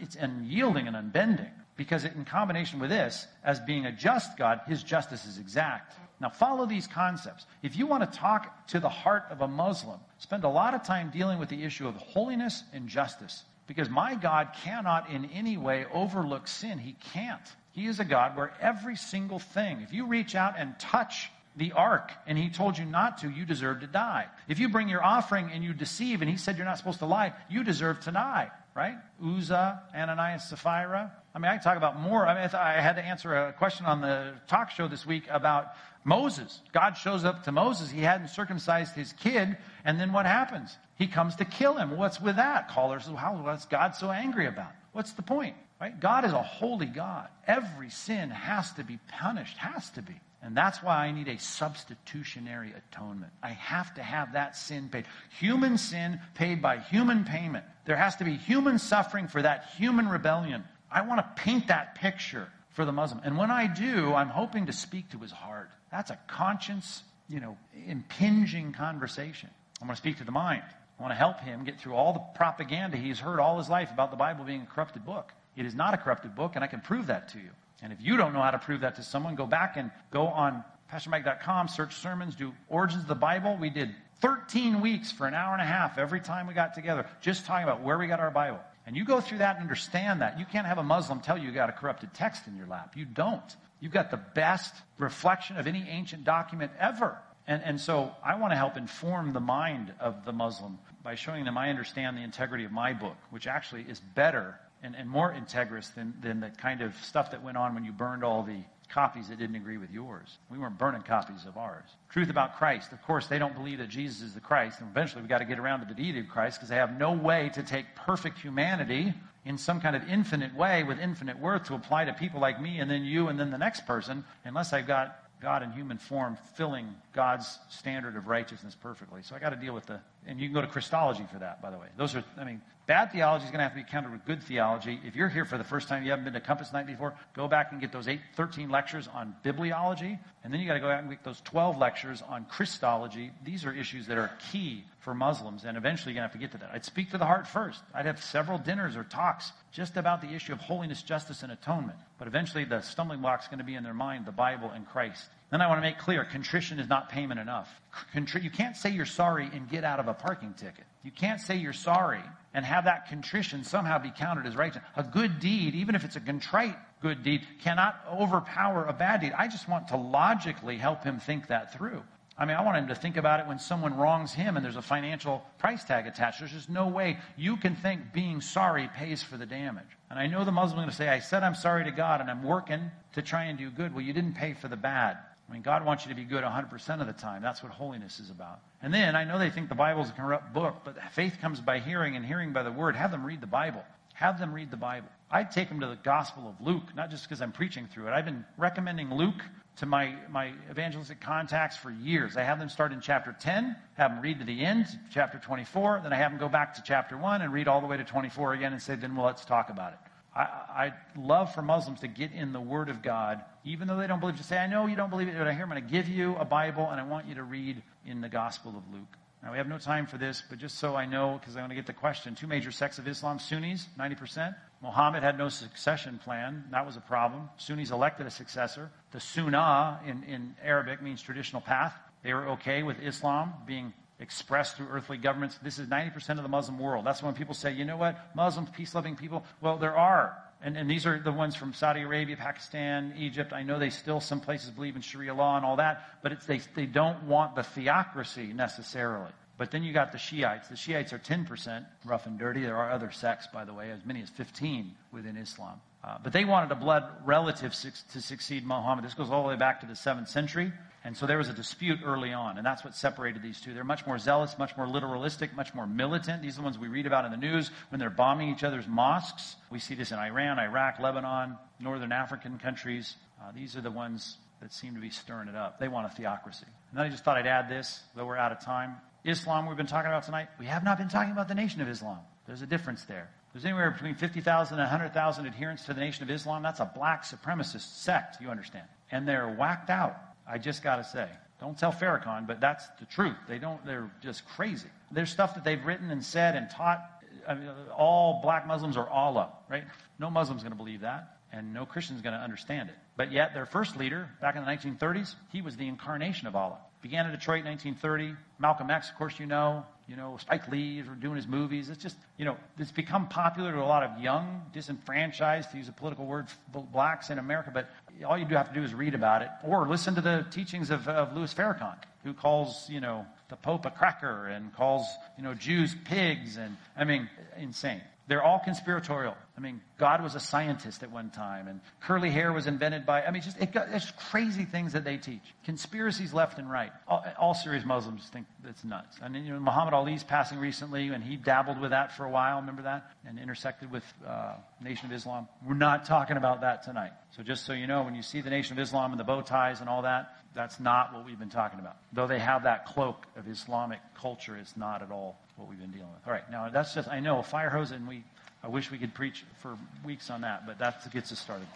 it's 0.00 0.16
unyielding 0.16 0.88
and 0.88 0.96
unbending. 0.96 1.50
Because 1.76 2.04
in 2.04 2.24
combination 2.24 2.78
with 2.78 2.90
this, 2.90 3.26
as 3.42 3.60
being 3.60 3.86
a 3.86 3.92
just 3.92 4.38
God, 4.38 4.60
His 4.66 4.82
justice 4.82 5.26
is 5.26 5.38
exact. 5.38 5.96
Now, 6.20 6.30
follow 6.30 6.64
these 6.64 6.86
concepts. 6.86 7.46
If 7.62 7.76
you 7.76 7.86
want 7.86 8.10
to 8.10 8.18
talk 8.18 8.66
to 8.68 8.80
the 8.80 8.88
heart 8.88 9.24
of 9.30 9.40
a 9.40 9.48
Muslim, 9.48 9.98
spend 10.18 10.44
a 10.44 10.48
lot 10.48 10.72
of 10.72 10.84
time 10.84 11.10
dealing 11.10 11.38
with 11.38 11.48
the 11.48 11.62
issue 11.62 11.88
of 11.88 11.96
holiness 11.96 12.62
and 12.72 12.88
justice. 12.88 13.44
Because 13.66 13.90
my 13.90 14.14
God 14.14 14.50
cannot 14.62 15.10
in 15.10 15.26
any 15.26 15.56
way 15.56 15.86
overlook 15.92 16.46
sin. 16.46 16.78
He 16.78 16.96
can't. 17.12 17.40
He 17.72 17.86
is 17.86 17.98
a 17.98 18.04
God 18.04 18.36
where 18.36 18.52
every 18.60 18.94
single 18.94 19.40
thing, 19.40 19.80
if 19.80 19.92
you 19.92 20.06
reach 20.06 20.34
out 20.34 20.54
and 20.56 20.78
touch 20.78 21.30
the 21.56 21.72
ark 21.72 22.12
and 22.26 22.36
he 22.36 22.50
told 22.50 22.76
you 22.76 22.84
not 22.84 23.18
to, 23.18 23.30
you 23.30 23.44
deserve 23.44 23.80
to 23.80 23.86
die. 23.86 24.26
If 24.48 24.58
you 24.58 24.68
bring 24.68 24.88
your 24.88 25.04
offering 25.04 25.50
and 25.52 25.62
you 25.62 25.72
deceive 25.72 26.20
and 26.20 26.30
he 26.30 26.36
said 26.36 26.56
you're 26.56 26.66
not 26.66 26.78
supposed 26.78 26.98
to 26.98 27.06
lie, 27.06 27.32
you 27.48 27.62
deserve 27.64 28.00
to 28.00 28.12
die, 28.12 28.50
right? 28.74 28.96
Uzzah, 29.24 29.82
Ananias, 29.94 30.48
Sapphira. 30.48 31.12
I 31.34 31.38
mean, 31.38 31.50
I 31.50 31.54
can 31.56 31.64
talk 31.64 31.76
about 31.76 31.98
more. 31.98 32.26
I 32.26 32.34
mean, 32.34 32.50
I 32.54 32.80
had 32.80 32.96
to 32.96 33.04
answer 33.04 33.34
a 33.34 33.52
question 33.52 33.86
on 33.86 34.00
the 34.00 34.34
talk 34.46 34.70
show 34.70 34.88
this 34.88 35.04
week 35.04 35.24
about 35.30 35.72
Moses. 36.04 36.60
God 36.72 36.92
shows 36.92 37.24
up 37.24 37.44
to 37.44 37.52
Moses. 37.52 37.90
He 37.90 38.02
hadn't 38.02 38.28
circumcised 38.28 38.94
his 38.94 39.12
kid. 39.14 39.56
And 39.84 39.98
then 39.98 40.12
what 40.12 40.26
happens? 40.26 40.76
He 40.96 41.06
comes 41.06 41.36
to 41.36 41.44
kill 41.44 41.74
him. 41.74 41.96
What's 41.96 42.20
with 42.20 42.36
that? 42.36 42.68
Callers, 42.68 43.06
how, 43.16 43.34
what's 43.42 43.64
God 43.64 43.96
so 43.96 44.10
angry 44.10 44.46
about? 44.46 44.70
What's 44.92 45.12
the 45.12 45.22
point? 45.22 45.56
Right? 45.80 45.98
God 45.98 46.24
is 46.24 46.32
a 46.32 46.42
holy 46.42 46.86
God. 46.86 47.28
Every 47.46 47.90
sin 47.90 48.30
has 48.30 48.72
to 48.74 48.84
be 48.84 48.98
punished, 49.08 49.56
has 49.56 49.90
to 49.90 50.02
be. 50.02 50.14
And 50.44 50.54
that's 50.54 50.82
why 50.82 51.06
I 51.06 51.10
need 51.10 51.28
a 51.28 51.38
substitutionary 51.38 52.74
atonement. 52.76 53.32
I 53.42 53.48
have 53.48 53.94
to 53.94 54.02
have 54.02 54.34
that 54.34 54.54
sin 54.56 54.90
paid. 54.90 55.06
Human 55.40 55.78
sin 55.78 56.20
paid 56.34 56.60
by 56.60 56.80
human 56.80 57.24
payment. 57.24 57.64
There 57.86 57.96
has 57.96 58.16
to 58.16 58.24
be 58.24 58.36
human 58.36 58.78
suffering 58.78 59.26
for 59.26 59.40
that 59.40 59.70
human 59.78 60.06
rebellion. 60.06 60.64
I 60.90 61.00
want 61.00 61.20
to 61.20 61.42
paint 61.42 61.68
that 61.68 61.94
picture 61.94 62.48
for 62.74 62.84
the 62.84 62.92
Muslim. 62.92 63.22
And 63.24 63.38
when 63.38 63.50
I 63.50 63.66
do, 63.66 64.12
I'm 64.12 64.28
hoping 64.28 64.66
to 64.66 64.72
speak 64.74 65.10
to 65.12 65.18
his 65.18 65.32
heart. 65.32 65.70
That's 65.90 66.10
a 66.10 66.18
conscience, 66.26 67.02
you 67.26 67.40
know, 67.40 67.56
impinging 67.86 68.72
conversation. 68.72 69.48
I'm 69.80 69.86
going 69.86 69.96
to 69.96 70.00
speak 70.00 70.18
to 70.18 70.24
the 70.24 70.32
mind. 70.32 70.62
I 70.98 71.02
want 71.02 71.12
to 71.12 71.18
help 71.18 71.40
him 71.40 71.64
get 71.64 71.80
through 71.80 71.94
all 71.94 72.12
the 72.12 72.20
propaganda 72.34 72.98
he's 72.98 73.18
heard 73.18 73.40
all 73.40 73.56
his 73.56 73.70
life 73.70 73.90
about 73.90 74.10
the 74.10 74.18
Bible 74.18 74.44
being 74.44 74.60
a 74.60 74.66
corrupted 74.66 75.06
book. 75.06 75.32
It 75.56 75.64
is 75.64 75.74
not 75.74 75.94
a 75.94 75.96
corrupted 75.96 76.36
book, 76.36 76.52
and 76.54 76.62
I 76.62 76.66
can 76.66 76.80
prove 76.80 77.06
that 77.06 77.30
to 77.30 77.38
you. 77.38 77.50
And 77.84 77.92
if 77.92 78.00
you 78.00 78.16
don't 78.16 78.32
know 78.32 78.40
how 78.40 78.50
to 78.50 78.58
prove 78.58 78.80
that 78.80 78.96
to 78.96 79.02
someone, 79.02 79.34
go 79.34 79.44
back 79.44 79.76
and 79.76 79.90
go 80.10 80.26
on 80.26 80.64
pastormike.com, 80.90 81.68
search 81.68 81.94
sermons, 81.96 82.34
do 82.34 82.54
Origins 82.70 83.02
of 83.02 83.08
the 83.08 83.14
Bible. 83.14 83.58
We 83.60 83.68
did 83.68 83.94
13 84.22 84.80
weeks 84.80 85.12
for 85.12 85.26
an 85.26 85.34
hour 85.34 85.52
and 85.52 85.60
a 85.60 85.66
half 85.66 85.98
every 85.98 86.20
time 86.20 86.46
we 86.46 86.54
got 86.54 86.72
together, 86.72 87.06
just 87.20 87.44
talking 87.44 87.64
about 87.64 87.82
where 87.82 87.98
we 87.98 88.06
got 88.06 88.20
our 88.20 88.30
Bible. 88.30 88.58
And 88.86 88.96
you 88.96 89.04
go 89.04 89.20
through 89.20 89.38
that 89.38 89.56
and 89.56 89.62
understand 89.62 90.22
that. 90.22 90.38
You 90.38 90.46
can't 90.46 90.66
have 90.66 90.78
a 90.78 90.82
Muslim 90.82 91.20
tell 91.20 91.36
you 91.36 91.48
you 91.48 91.52
got 91.52 91.68
a 91.68 91.72
corrupted 91.72 92.14
text 92.14 92.46
in 92.46 92.56
your 92.56 92.66
lap. 92.66 92.94
You 92.96 93.04
don't. 93.04 93.54
You've 93.80 93.92
got 93.92 94.10
the 94.10 94.16
best 94.16 94.74
reflection 94.96 95.58
of 95.58 95.66
any 95.66 95.86
ancient 95.86 96.24
document 96.24 96.72
ever. 96.80 97.18
And, 97.46 97.62
and 97.62 97.78
so 97.78 98.12
I 98.24 98.36
want 98.36 98.52
to 98.52 98.56
help 98.56 98.78
inform 98.78 99.34
the 99.34 99.40
mind 99.40 99.92
of 100.00 100.24
the 100.24 100.32
Muslim 100.32 100.78
by 101.02 101.16
showing 101.16 101.44
them 101.44 101.58
I 101.58 101.68
understand 101.68 102.16
the 102.16 102.22
integrity 102.22 102.64
of 102.64 102.72
my 102.72 102.94
book, 102.94 103.16
which 103.28 103.46
actually 103.46 103.82
is 103.82 104.00
better 104.00 104.58
and, 104.84 104.94
and 104.94 105.08
more 105.08 105.32
integrous 105.32 105.92
than, 105.94 106.14
than 106.20 106.40
the 106.40 106.50
kind 106.50 106.82
of 106.82 106.94
stuff 107.02 107.30
that 107.30 107.42
went 107.42 107.56
on 107.56 107.74
when 107.74 107.84
you 107.84 107.90
burned 107.90 108.22
all 108.22 108.42
the 108.42 108.58
copies 108.90 109.28
that 109.28 109.38
didn't 109.38 109.56
agree 109.56 109.78
with 109.78 109.90
yours. 109.90 110.38
We 110.50 110.58
weren't 110.58 110.78
burning 110.78 111.02
copies 111.02 111.46
of 111.46 111.56
ours. 111.56 111.88
Truth 112.10 112.28
about 112.28 112.58
Christ. 112.58 112.92
Of 112.92 113.02
course, 113.02 113.26
they 113.26 113.38
don't 113.38 113.54
believe 113.54 113.78
that 113.78 113.88
Jesus 113.88 114.20
is 114.20 114.34
the 114.34 114.40
Christ. 114.40 114.80
And 114.80 114.90
eventually 114.90 115.22
we've 115.22 115.28
got 115.28 115.38
to 115.38 115.46
get 115.46 115.58
around 115.58 115.80
to 115.80 115.86
the 115.86 115.94
deity 115.94 116.20
of 116.20 116.28
Christ 116.28 116.58
because 116.58 116.68
they 116.68 116.76
have 116.76 116.98
no 116.98 117.12
way 117.12 117.50
to 117.54 117.62
take 117.62 117.86
perfect 117.96 118.38
humanity 118.38 119.14
in 119.46 119.58
some 119.58 119.80
kind 119.80 119.96
of 119.96 120.06
infinite 120.08 120.54
way 120.54 120.84
with 120.84 120.98
infinite 120.98 121.38
worth 121.38 121.64
to 121.64 121.74
apply 121.74 122.04
to 122.04 122.12
people 122.12 122.40
like 122.40 122.60
me 122.60 122.78
and 122.78 122.90
then 122.90 123.04
you 123.04 123.28
and 123.28 123.40
then 123.40 123.50
the 123.50 123.58
next 123.58 123.86
person 123.86 124.24
unless 124.44 124.72
I've 124.72 124.86
got 124.86 125.24
God 125.40 125.62
in 125.62 125.70
human 125.72 125.98
form 125.98 126.38
filling 126.54 126.94
God's 127.12 127.58
standard 127.68 128.16
of 128.16 128.26
righteousness 128.28 128.74
perfectly. 128.74 129.22
So 129.22 129.34
I 129.36 129.38
got 129.38 129.50
to 129.50 129.56
deal 129.56 129.74
with 129.74 129.86
the, 129.86 130.00
and 130.26 130.40
you 130.40 130.46
can 130.46 130.54
go 130.54 130.62
to 130.62 130.66
Christology 130.66 131.24
for 131.30 131.38
that, 131.38 131.60
by 131.60 131.70
the 131.70 131.78
way. 131.78 131.88
Those 131.98 132.14
are, 132.14 132.24
I 132.38 132.44
mean, 132.44 132.62
Bad 132.86 133.12
theology 133.12 133.46
is 133.46 133.50
going 133.50 133.60
to 133.60 133.62
have 133.62 133.72
to 133.72 133.82
be 133.82 133.90
countered 133.90 134.12
with 134.12 134.26
good 134.26 134.42
theology. 134.42 135.00
If 135.06 135.16
you're 135.16 135.30
here 135.30 135.46
for 135.46 135.56
the 135.56 135.64
first 135.64 135.88
time, 135.88 136.04
you 136.04 136.10
haven't 136.10 136.26
been 136.26 136.34
to 136.34 136.40
Compass 136.40 136.70
Night 136.70 136.86
before, 136.86 137.14
go 137.34 137.48
back 137.48 137.72
and 137.72 137.80
get 137.80 137.92
those 137.92 138.08
eight, 138.08 138.20
13 138.36 138.68
lectures 138.68 139.08
on 139.08 139.34
bibliology. 139.42 140.18
And 140.42 140.52
then 140.52 140.60
you 140.60 140.66
got 140.66 140.74
to 140.74 140.80
go 140.80 140.90
out 140.90 141.00
and 141.00 141.08
get 141.08 141.24
those 141.24 141.40
12 141.42 141.78
lectures 141.78 142.22
on 142.28 142.44
Christology. 142.44 143.30
These 143.42 143.64
are 143.64 143.72
issues 143.72 144.06
that 144.08 144.18
are 144.18 144.30
key 144.52 144.84
for 145.00 145.14
Muslims, 145.14 145.64
and 145.64 145.78
eventually 145.78 146.12
you're 146.12 146.20
going 146.20 146.28
to 146.28 146.32
have 146.32 146.40
to 146.40 146.46
get 146.46 146.52
to 146.52 146.58
that. 146.58 146.74
I'd 146.74 146.84
speak 146.84 147.10
to 147.12 147.18
the 147.18 147.24
heart 147.24 147.46
first. 147.46 147.80
I'd 147.94 148.04
have 148.04 148.22
several 148.22 148.58
dinners 148.58 148.96
or 148.96 149.04
talks 149.04 149.52
just 149.72 149.96
about 149.96 150.20
the 150.20 150.28
issue 150.28 150.52
of 150.52 150.60
holiness, 150.60 151.02
justice, 151.02 151.42
and 151.42 151.52
atonement. 151.52 151.98
But 152.18 152.28
eventually 152.28 152.64
the 152.64 152.82
stumbling 152.82 153.20
block 153.20 153.40
is 153.42 153.48
going 153.48 153.60
to 153.60 153.64
be 153.64 153.76
in 153.76 153.82
their 153.82 153.94
mind 153.94 154.26
the 154.26 154.32
Bible 154.32 154.70
and 154.70 154.86
Christ. 154.86 155.24
Then 155.50 155.62
I 155.62 155.68
want 155.68 155.78
to 155.78 155.82
make 155.82 155.98
clear 155.98 156.24
contrition 156.24 156.78
is 156.78 156.88
not 156.88 157.08
payment 157.08 157.40
enough. 157.40 157.80
You 158.14 158.50
can't 158.50 158.76
say 158.76 158.90
you're 158.90 159.06
sorry 159.06 159.48
and 159.54 159.70
get 159.70 159.84
out 159.84 160.00
of 160.00 160.08
a 160.08 160.14
parking 160.14 160.52
ticket. 160.52 160.84
You 161.02 161.10
can't 161.10 161.40
say 161.40 161.56
you're 161.56 161.72
sorry 161.72 162.20
and 162.54 162.64
have 162.64 162.84
that 162.84 163.08
contrition 163.08 163.64
somehow 163.64 163.98
be 163.98 164.10
counted 164.10 164.46
as 164.46 164.56
righteous. 164.56 164.82
A 164.96 165.02
good 165.02 165.40
deed, 165.40 165.74
even 165.74 165.94
if 165.94 166.04
it's 166.04 166.16
a 166.16 166.20
contrite 166.20 166.76
good 167.02 167.22
deed, 167.22 167.46
cannot 167.62 168.00
overpower 168.10 168.86
a 168.86 168.92
bad 168.92 169.20
deed. 169.20 169.32
I 169.36 169.48
just 169.48 169.68
want 169.68 169.88
to 169.88 169.96
logically 169.96 170.78
help 170.78 171.04
him 171.04 171.18
think 171.18 171.48
that 171.48 171.72
through. 171.74 172.02
I 172.36 172.46
mean, 172.46 172.56
I 172.56 172.62
want 172.64 172.78
him 172.78 172.88
to 172.88 172.96
think 172.96 173.16
about 173.16 173.38
it 173.38 173.46
when 173.46 173.60
someone 173.60 173.96
wrongs 173.96 174.32
him 174.32 174.56
and 174.56 174.64
there's 174.64 174.76
a 174.76 174.82
financial 174.82 175.44
price 175.58 175.84
tag 175.84 176.06
attached. 176.06 176.40
There's 176.40 176.50
just 176.50 176.68
no 176.68 176.88
way 176.88 177.18
you 177.36 177.56
can 177.56 177.76
think 177.76 178.12
being 178.12 178.40
sorry 178.40 178.88
pays 178.96 179.22
for 179.22 179.36
the 179.36 179.46
damage. 179.46 179.86
And 180.10 180.18
I 180.18 180.26
know 180.26 180.44
the 180.44 180.50
Muslim 180.50 180.78
is 180.78 180.82
going 180.82 180.90
to 180.90 180.96
say, 180.96 181.08
I 181.08 181.20
said 181.20 181.44
I'm 181.44 181.54
sorry 181.54 181.84
to 181.84 181.92
God 181.92 182.20
and 182.20 182.28
I'm 182.28 182.42
working 182.42 182.90
to 183.12 183.22
try 183.22 183.44
and 183.44 183.58
do 183.58 183.70
good. 183.70 183.94
Well, 183.94 184.02
you 184.02 184.12
didn't 184.12 184.34
pay 184.34 184.54
for 184.54 184.66
the 184.66 184.76
bad. 184.76 185.18
I 185.48 185.52
mean, 185.52 185.62
God 185.62 185.84
wants 185.84 186.04
you 186.04 186.08
to 186.08 186.16
be 186.16 186.24
good 186.24 186.42
100% 186.42 187.00
of 187.00 187.06
the 187.06 187.12
time. 187.12 187.42
That's 187.42 187.62
what 187.62 187.70
holiness 187.70 188.18
is 188.18 188.30
about. 188.30 188.60
And 188.84 188.92
then 188.92 189.16
I 189.16 189.24
know 189.24 189.38
they 189.38 189.48
think 189.48 189.70
the 189.70 189.74
Bible's 189.74 190.10
a 190.10 190.12
corrupt 190.12 190.52
book, 190.52 190.82
but 190.84 190.98
faith 191.14 191.38
comes 191.40 191.58
by 191.58 191.78
hearing 191.78 192.16
and 192.16 192.26
hearing 192.26 192.52
by 192.52 192.62
the 192.62 192.70
word. 192.70 192.94
Have 192.96 193.10
them 193.10 193.24
read 193.24 193.40
the 193.40 193.46
Bible. 193.46 193.82
Have 194.12 194.38
them 194.38 194.52
read 194.52 194.70
the 194.70 194.76
Bible. 194.76 195.08
I'd 195.30 195.50
take 195.50 195.70
them 195.70 195.80
to 195.80 195.86
the 195.86 195.96
Gospel 195.96 196.46
of 196.46 196.60
Luke, 196.64 196.94
not 196.94 197.10
just 197.10 197.24
because 197.24 197.40
I'm 197.40 197.50
preaching 197.50 197.86
through 197.86 198.08
it. 198.08 198.10
I've 198.10 198.26
been 198.26 198.44
recommending 198.58 199.10
Luke 199.10 199.42
to 199.76 199.86
my, 199.86 200.14
my 200.30 200.52
evangelistic 200.70 201.18
contacts 201.18 201.78
for 201.78 201.90
years. 201.90 202.36
I 202.36 202.42
have 202.42 202.58
them 202.58 202.68
start 202.68 202.92
in 202.92 203.00
chapter 203.00 203.34
10, 203.40 203.74
have 203.94 204.10
them 204.10 204.20
read 204.20 204.38
to 204.40 204.44
the 204.44 204.62
end, 204.62 204.86
chapter 205.10 205.38
24, 205.38 206.00
then 206.02 206.12
I 206.12 206.16
have 206.16 206.32
them 206.32 206.38
go 206.38 206.50
back 206.50 206.74
to 206.74 206.82
chapter 206.82 207.16
1 207.16 207.40
and 207.40 207.54
read 207.54 207.68
all 207.68 207.80
the 207.80 207.86
way 207.86 207.96
to 207.96 208.04
24 208.04 208.52
again 208.52 208.74
and 208.74 208.82
say, 208.82 208.96
then 208.96 209.16
well, 209.16 209.24
let's 209.24 209.46
talk 209.46 209.70
about 209.70 209.94
it. 209.94 209.98
I, 210.36 210.40
I 210.42 210.92
love 211.16 211.54
for 211.54 211.62
Muslims 211.62 212.00
to 212.00 212.08
get 212.08 212.32
in 212.32 212.52
the 212.52 212.60
Word 212.60 212.90
of 212.90 213.00
God, 213.00 213.42
even 213.64 213.88
though 213.88 213.96
they 213.96 214.06
don't 214.06 214.20
believe, 214.20 214.36
to 214.36 214.44
say, 214.44 214.58
I 214.58 214.66
know 214.66 214.86
you 214.86 214.96
don't 214.96 215.10
believe 215.10 215.28
it, 215.28 215.34
but 215.36 215.46
I'm 215.46 215.68
going 215.68 215.82
to 215.82 215.90
give 215.90 216.08
you 216.08 216.36
a 216.36 216.44
Bible 216.44 216.88
and 216.90 217.00
I 217.00 217.04
want 217.04 217.26
you 217.26 217.34
to 217.36 217.42
read 217.42 217.82
in 218.06 218.20
the 218.20 218.28
Gospel 218.28 218.74
of 218.76 218.92
Luke. 218.92 219.16
Now, 219.42 219.52
we 219.52 219.58
have 219.58 219.68
no 219.68 219.76
time 219.76 220.06
for 220.06 220.16
this, 220.16 220.42
but 220.48 220.58
just 220.58 220.78
so 220.78 220.96
I 220.96 221.04
know, 221.04 221.38
because 221.38 221.56
I 221.56 221.60
want 221.60 221.70
to 221.70 221.74
get 221.74 221.86
the 221.86 221.92
question. 221.92 222.34
Two 222.34 222.46
major 222.46 222.72
sects 222.72 222.98
of 222.98 223.06
Islam, 223.06 223.38
Sunnis, 223.38 223.88
90%. 223.98 224.54
Muhammad 224.82 225.22
had 225.22 225.36
no 225.36 225.50
succession 225.50 226.18
plan. 226.18 226.64
That 226.70 226.86
was 226.86 226.96
a 226.96 227.00
problem. 227.00 227.50
Sunnis 227.58 227.90
elected 227.90 228.26
a 228.26 228.30
successor. 228.30 228.90
The 229.12 229.20
Sunnah 229.20 230.00
in, 230.06 230.22
in 230.24 230.56
Arabic 230.62 231.02
means 231.02 231.20
traditional 231.20 231.60
path. 231.60 231.94
They 232.22 232.32
were 232.32 232.48
okay 232.50 232.82
with 232.82 233.00
Islam 233.02 233.52
being 233.66 233.92
expressed 234.18 234.76
through 234.76 234.88
earthly 234.88 235.18
governments. 235.18 235.58
This 235.62 235.78
is 235.78 235.88
90% 235.88 236.30
of 236.30 236.42
the 236.42 236.48
Muslim 236.48 236.78
world. 236.78 237.04
That's 237.04 237.22
when 237.22 237.34
people 237.34 237.54
say, 237.54 237.72
you 237.72 237.84
know 237.84 237.96
what, 237.96 238.18
Muslims, 238.34 238.70
peace 238.74 238.94
loving 238.94 239.16
people. 239.16 239.44
Well, 239.60 239.76
there 239.76 239.96
are. 239.96 240.38
And, 240.64 240.78
and 240.78 240.90
these 240.90 241.04
are 241.04 241.18
the 241.18 241.30
ones 241.30 241.54
from 241.54 241.74
Saudi 241.74 242.00
Arabia, 242.00 242.36
Pakistan, 242.38 243.12
Egypt. 243.18 243.52
I 243.52 243.62
know 243.62 243.78
they 243.78 243.90
still, 243.90 244.18
some 244.18 244.40
places 244.40 244.70
believe 244.70 244.96
in 244.96 245.02
Sharia 245.02 245.34
law 245.34 245.56
and 245.56 245.64
all 245.64 245.76
that, 245.76 246.18
but 246.22 246.32
it's, 246.32 246.46
they, 246.46 246.60
they 246.74 246.86
don't 246.86 247.22
want 247.24 247.54
the 247.54 247.62
theocracy 247.62 248.50
necessarily. 248.54 249.30
But 249.58 249.70
then 249.70 249.84
you 249.84 249.92
got 249.92 250.10
the 250.10 250.18
Shiites. 250.18 250.68
The 250.68 250.76
Shiites 250.76 251.12
are 251.12 251.18
10% 251.18 251.84
rough 252.06 252.24
and 252.24 252.38
dirty. 252.38 252.62
There 252.62 252.76
are 252.76 252.90
other 252.90 253.10
sects, 253.10 253.46
by 253.46 253.66
the 253.66 253.74
way, 253.74 253.90
as 253.90 254.06
many 254.06 254.22
as 254.22 254.30
15 254.30 254.90
within 255.12 255.36
Islam. 255.36 255.82
Uh, 256.02 256.16
but 256.22 256.32
they 256.32 256.46
wanted 256.46 256.72
a 256.72 256.76
blood 256.76 257.04
relative 257.26 257.74
to 257.74 258.20
succeed 258.22 258.66
Muhammad. 258.66 259.04
This 259.04 259.14
goes 259.14 259.30
all 259.30 259.42
the 259.42 259.48
way 259.48 259.56
back 259.56 259.80
to 259.80 259.86
the 259.86 259.92
7th 259.92 260.28
century. 260.28 260.72
And 261.06 261.14
so 261.14 261.26
there 261.26 261.36
was 261.36 261.50
a 261.50 261.52
dispute 261.52 262.00
early 262.02 262.32
on, 262.32 262.56
and 262.56 262.64
that's 262.64 262.82
what 262.82 262.94
separated 262.94 263.42
these 263.42 263.60
two. 263.60 263.74
They're 263.74 263.84
much 263.84 264.06
more 264.06 264.18
zealous, 264.18 264.58
much 264.58 264.74
more 264.74 264.86
literalistic, 264.86 265.54
much 265.54 265.74
more 265.74 265.86
militant. 265.86 266.40
These 266.40 266.54
are 266.54 266.56
the 266.56 266.62
ones 266.62 266.78
we 266.78 266.88
read 266.88 267.04
about 267.04 267.26
in 267.26 267.30
the 267.30 267.36
news 267.36 267.70
when 267.90 267.98
they're 267.98 268.08
bombing 268.08 268.48
each 268.48 268.64
other's 268.64 268.88
mosques. 268.88 269.56
We 269.70 269.80
see 269.80 269.94
this 269.94 270.12
in 270.12 270.18
Iran, 270.18 270.58
Iraq, 270.58 270.98
Lebanon, 271.00 271.58
northern 271.78 272.10
African 272.10 272.58
countries. 272.58 273.16
Uh, 273.38 273.52
these 273.54 273.76
are 273.76 273.82
the 273.82 273.90
ones 273.90 274.38
that 274.62 274.72
seem 274.72 274.94
to 274.94 275.00
be 275.00 275.10
stirring 275.10 275.48
it 275.48 275.54
up. 275.54 275.78
They 275.78 275.88
want 275.88 276.10
a 276.10 276.16
theocracy. 276.16 276.64
And 276.90 276.98
then 276.98 277.04
I 277.04 277.10
just 277.10 277.22
thought 277.22 277.36
I'd 277.36 277.46
add 277.46 277.68
this, 277.68 278.00
though 278.16 278.24
we're 278.24 278.38
out 278.38 278.52
of 278.52 278.60
time. 278.60 278.96
Islam, 279.24 279.66
we've 279.66 279.76
been 279.76 279.86
talking 279.86 280.10
about 280.10 280.22
tonight. 280.22 280.48
We 280.58 280.66
have 280.66 280.84
not 280.84 280.96
been 280.96 281.08
talking 281.08 281.32
about 281.32 281.48
the 281.48 281.54
nation 281.54 281.82
of 281.82 281.88
Islam. 281.88 282.20
There's 282.46 282.62
a 282.62 282.66
difference 282.66 283.04
there. 283.04 283.28
There's 283.52 283.64
anywhere 283.64 283.90
between 283.90 284.14
50,000 284.14 284.78
and 284.78 284.82
100,000 284.82 285.46
adherents 285.46 285.84
to 285.84 285.94
the 285.94 286.00
Nation 286.00 286.24
of 286.24 286.30
Islam. 286.30 286.62
That's 286.62 286.80
a 286.80 286.90
black 286.92 287.24
supremacist 287.24 288.02
sect, 288.02 288.40
you 288.40 288.48
understand. 288.48 288.86
And 289.12 289.28
they're 289.28 289.48
whacked 289.48 289.90
out, 289.90 290.16
I 290.46 290.58
just 290.58 290.82
got 290.82 290.96
to 290.96 291.04
say. 291.04 291.28
Don't 291.60 291.78
tell 291.78 291.92
Farrakhan, 291.92 292.46
but 292.46 292.60
that's 292.60 292.86
the 293.00 293.06
truth. 293.06 293.36
They 293.48 293.58
don't, 293.58 293.84
they're 293.86 294.10
just 294.22 294.46
crazy. 294.48 294.88
There's 295.10 295.30
stuff 295.30 295.54
that 295.54 295.64
they've 295.64 295.84
written 295.84 296.10
and 296.10 296.22
said 296.22 296.56
and 296.56 296.68
taught. 296.68 297.00
I 297.48 297.54
mean, 297.54 297.70
all 297.96 298.40
black 298.42 298.66
Muslims 298.66 298.96
are 298.96 299.08
Allah, 299.08 299.50
right? 299.68 299.84
No 300.18 300.30
Muslim's 300.30 300.62
going 300.62 300.72
to 300.72 300.76
believe 300.76 301.00
that, 301.00 301.38
and 301.52 301.72
no 301.72 301.86
Christian's 301.86 302.22
going 302.22 302.34
to 302.34 302.40
understand 302.40 302.88
it. 302.88 302.96
But 303.16 303.30
yet, 303.30 303.54
their 303.54 303.66
first 303.66 303.96
leader, 303.96 304.28
back 304.40 304.56
in 304.56 304.64
the 304.64 304.70
1930s, 304.70 305.36
he 305.52 305.62
was 305.62 305.76
the 305.76 305.86
incarnation 305.86 306.48
of 306.48 306.56
Allah. 306.56 306.78
Began 307.00 307.26
in 307.26 307.32
Detroit, 307.32 307.64
1930. 307.64 308.34
Malcolm 308.58 308.90
X, 308.90 309.10
of 309.10 309.16
course, 309.16 309.38
you 309.38 309.46
know. 309.46 309.84
You 310.08 310.16
know, 310.16 310.36
Spike 310.38 310.68
Lee 310.68 311.00
is 311.00 311.06
doing 311.20 311.36
his 311.36 311.46
movies. 311.46 311.88
It's 311.88 312.02
just, 312.02 312.16
you 312.36 312.44
know, 312.44 312.56
it's 312.78 312.92
become 312.92 313.28
popular 313.28 313.72
to 313.72 313.82
a 313.82 313.84
lot 313.84 314.02
of 314.02 314.20
young, 314.20 314.62
disenfranchised, 314.72 315.70
to 315.70 315.78
use 315.78 315.88
a 315.88 315.92
political 315.92 316.26
word, 316.26 316.46
blacks 316.92 317.30
in 317.30 317.38
America. 317.38 317.70
But 317.72 317.88
all 318.26 318.38
you 318.38 318.44
do 318.44 318.54
have 318.54 318.68
to 318.68 318.74
do 318.74 318.82
is 318.82 318.94
read 318.94 319.14
about 319.14 319.42
it 319.42 319.48
or 319.62 319.88
listen 319.88 320.14
to 320.14 320.20
the 320.20 320.46
teachings 320.50 320.90
of, 320.90 321.08
of 321.08 321.34
Louis 321.34 321.52
Farrakhan, 321.52 321.96
who 322.22 322.32
calls, 322.32 322.88
you 322.88 323.00
know, 323.00 323.26
the 323.48 323.56
Pope 323.56 323.86
a 323.86 323.90
cracker 323.90 324.46
and 324.46 324.72
calls, 324.74 325.06
you 325.36 325.42
know, 325.42 325.54
Jews 325.54 325.94
pigs. 326.04 326.56
And, 326.56 326.76
I 326.96 327.04
mean, 327.04 327.28
insane. 327.58 328.00
They're 328.26 328.42
all 328.42 328.58
conspiratorial. 328.58 329.36
I 329.56 329.60
mean, 329.60 329.82
God 329.98 330.22
was 330.22 330.34
a 330.34 330.40
scientist 330.40 331.02
at 331.02 331.10
one 331.10 331.30
time, 331.30 331.68
and 331.68 331.80
curly 332.00 332.30
hair 332.30 332.52
was 332.52 332.66
invented 332.66 333.04
by. 333.04 333.22
I 333.22 333.30
mean, 333.30 333.42
just 333.42 333.60
it 333.60 333.70
got, 333.70 333.88
it's 333.90 334.10
crazy 334.30 334.64
things 334.64 334.94
that 334.94 335.04
they 335.04 335.18
teach. 335.18 335.42
Conspiracies 335.64 336.32
left 336.32 336.58
and 336.58 336.70
right. 336.70 336.90
All, 337.06 337.24
all 337.38 337.54
serious 337.54 337.84
Muslims 337.84 338.26
think 338.32 338.46
it's 338.66 338.82
nuts. 338.82 339.18
And 339.22 339.34
then, 339.34 339.44
you 339.44 339.52
know, 339.52 339.60
Muhammad 339.60 339.92
Ali's 339.92 340.24
passing 340.24 340.58
recently, 340.58 341.08
and 341.08 341.22
he 341.22 341.36
dabbled 341.36 341.78
with 341.80 341.90
that 341.90 342.16
for 342.16 342.24
a 342.24 342.30
while. 342.30 342.60
Remember 342.60 342.82
that? 342.82 343.10
And 343.26 343.38
intersected 343.38 343.92
with 343.92 344.04
uh, 344.26 344.54
Nation 344.82 345.06
of 345.06 345.12
Islam. 345.12 345.46
We're 345.66 345.74
not 345.74 346.06
talking 346.06 346.38
about 346.38 346.62
that 346.62 346.82
tonight. 346.82 347.12
So 347.36 347.42
just 347.42 347.66
so 347.66 347.74
you 347.74 347.86
know, 347.86 348.04
when 348.04 348.14
you 348.14 348.22
see 348.22 348.40
the 348.40 348.50
Nation 348.50 348.72
of 348.72 348.82
Islam 348.82 349.10
and 349.12 349.20
the 349.20 349.24
bow 349.24 349.42
ties 349.42 349.80
and 349.80 349.88
all 349.88 350.02
that, 350.02 350.36
that's 350.54 350.80
not 350.80 351.12
what 351.12 351.26
we've 351.26 351.38
been 351.38 351.50
talking 351.50 351.78
about. 351.78 351.96
Though 352.12 352.26
they 352.26 352.38
have 352.38 352.62
that 352.62 352.86
cloak 352.86 353.26
of 353.36 353.48
Islamic 353.48 353.98
culture, 354.14 354.56
it's 354.56 354.76
not 354.76 355.02
at 355.02 355.10
all 355.10 355.38
what 355.56 355.68
we've 355.68 355.78
been 355.78 355.90
dealing 355.90 356.10
with. 356.12 356.26
All 356.26 356.32
right, 356.32 356.48
now 356.50 356.68
that's 356.68 356.94
just, 356.94 357.08
I 357.08 357.20
know, 357.20 357.42
fire 357.42 357.70
hose, 357.70 357.90
and 357.90 358.08
we, 358.08 358.24
I 358.62 358.68
wish 358.68 358.90
we 358.90 358.98
could 358.98 359.14
preach 359.14 359.44
for 359.60 359.76
weeks 360.04 360.30
on 360.30 360.40
that, 360.42 360.66
but 360.66 360.78
that 360.78 361.10
gets 361.12 361.32
us 361.32 361.38
started. 361.38 361.66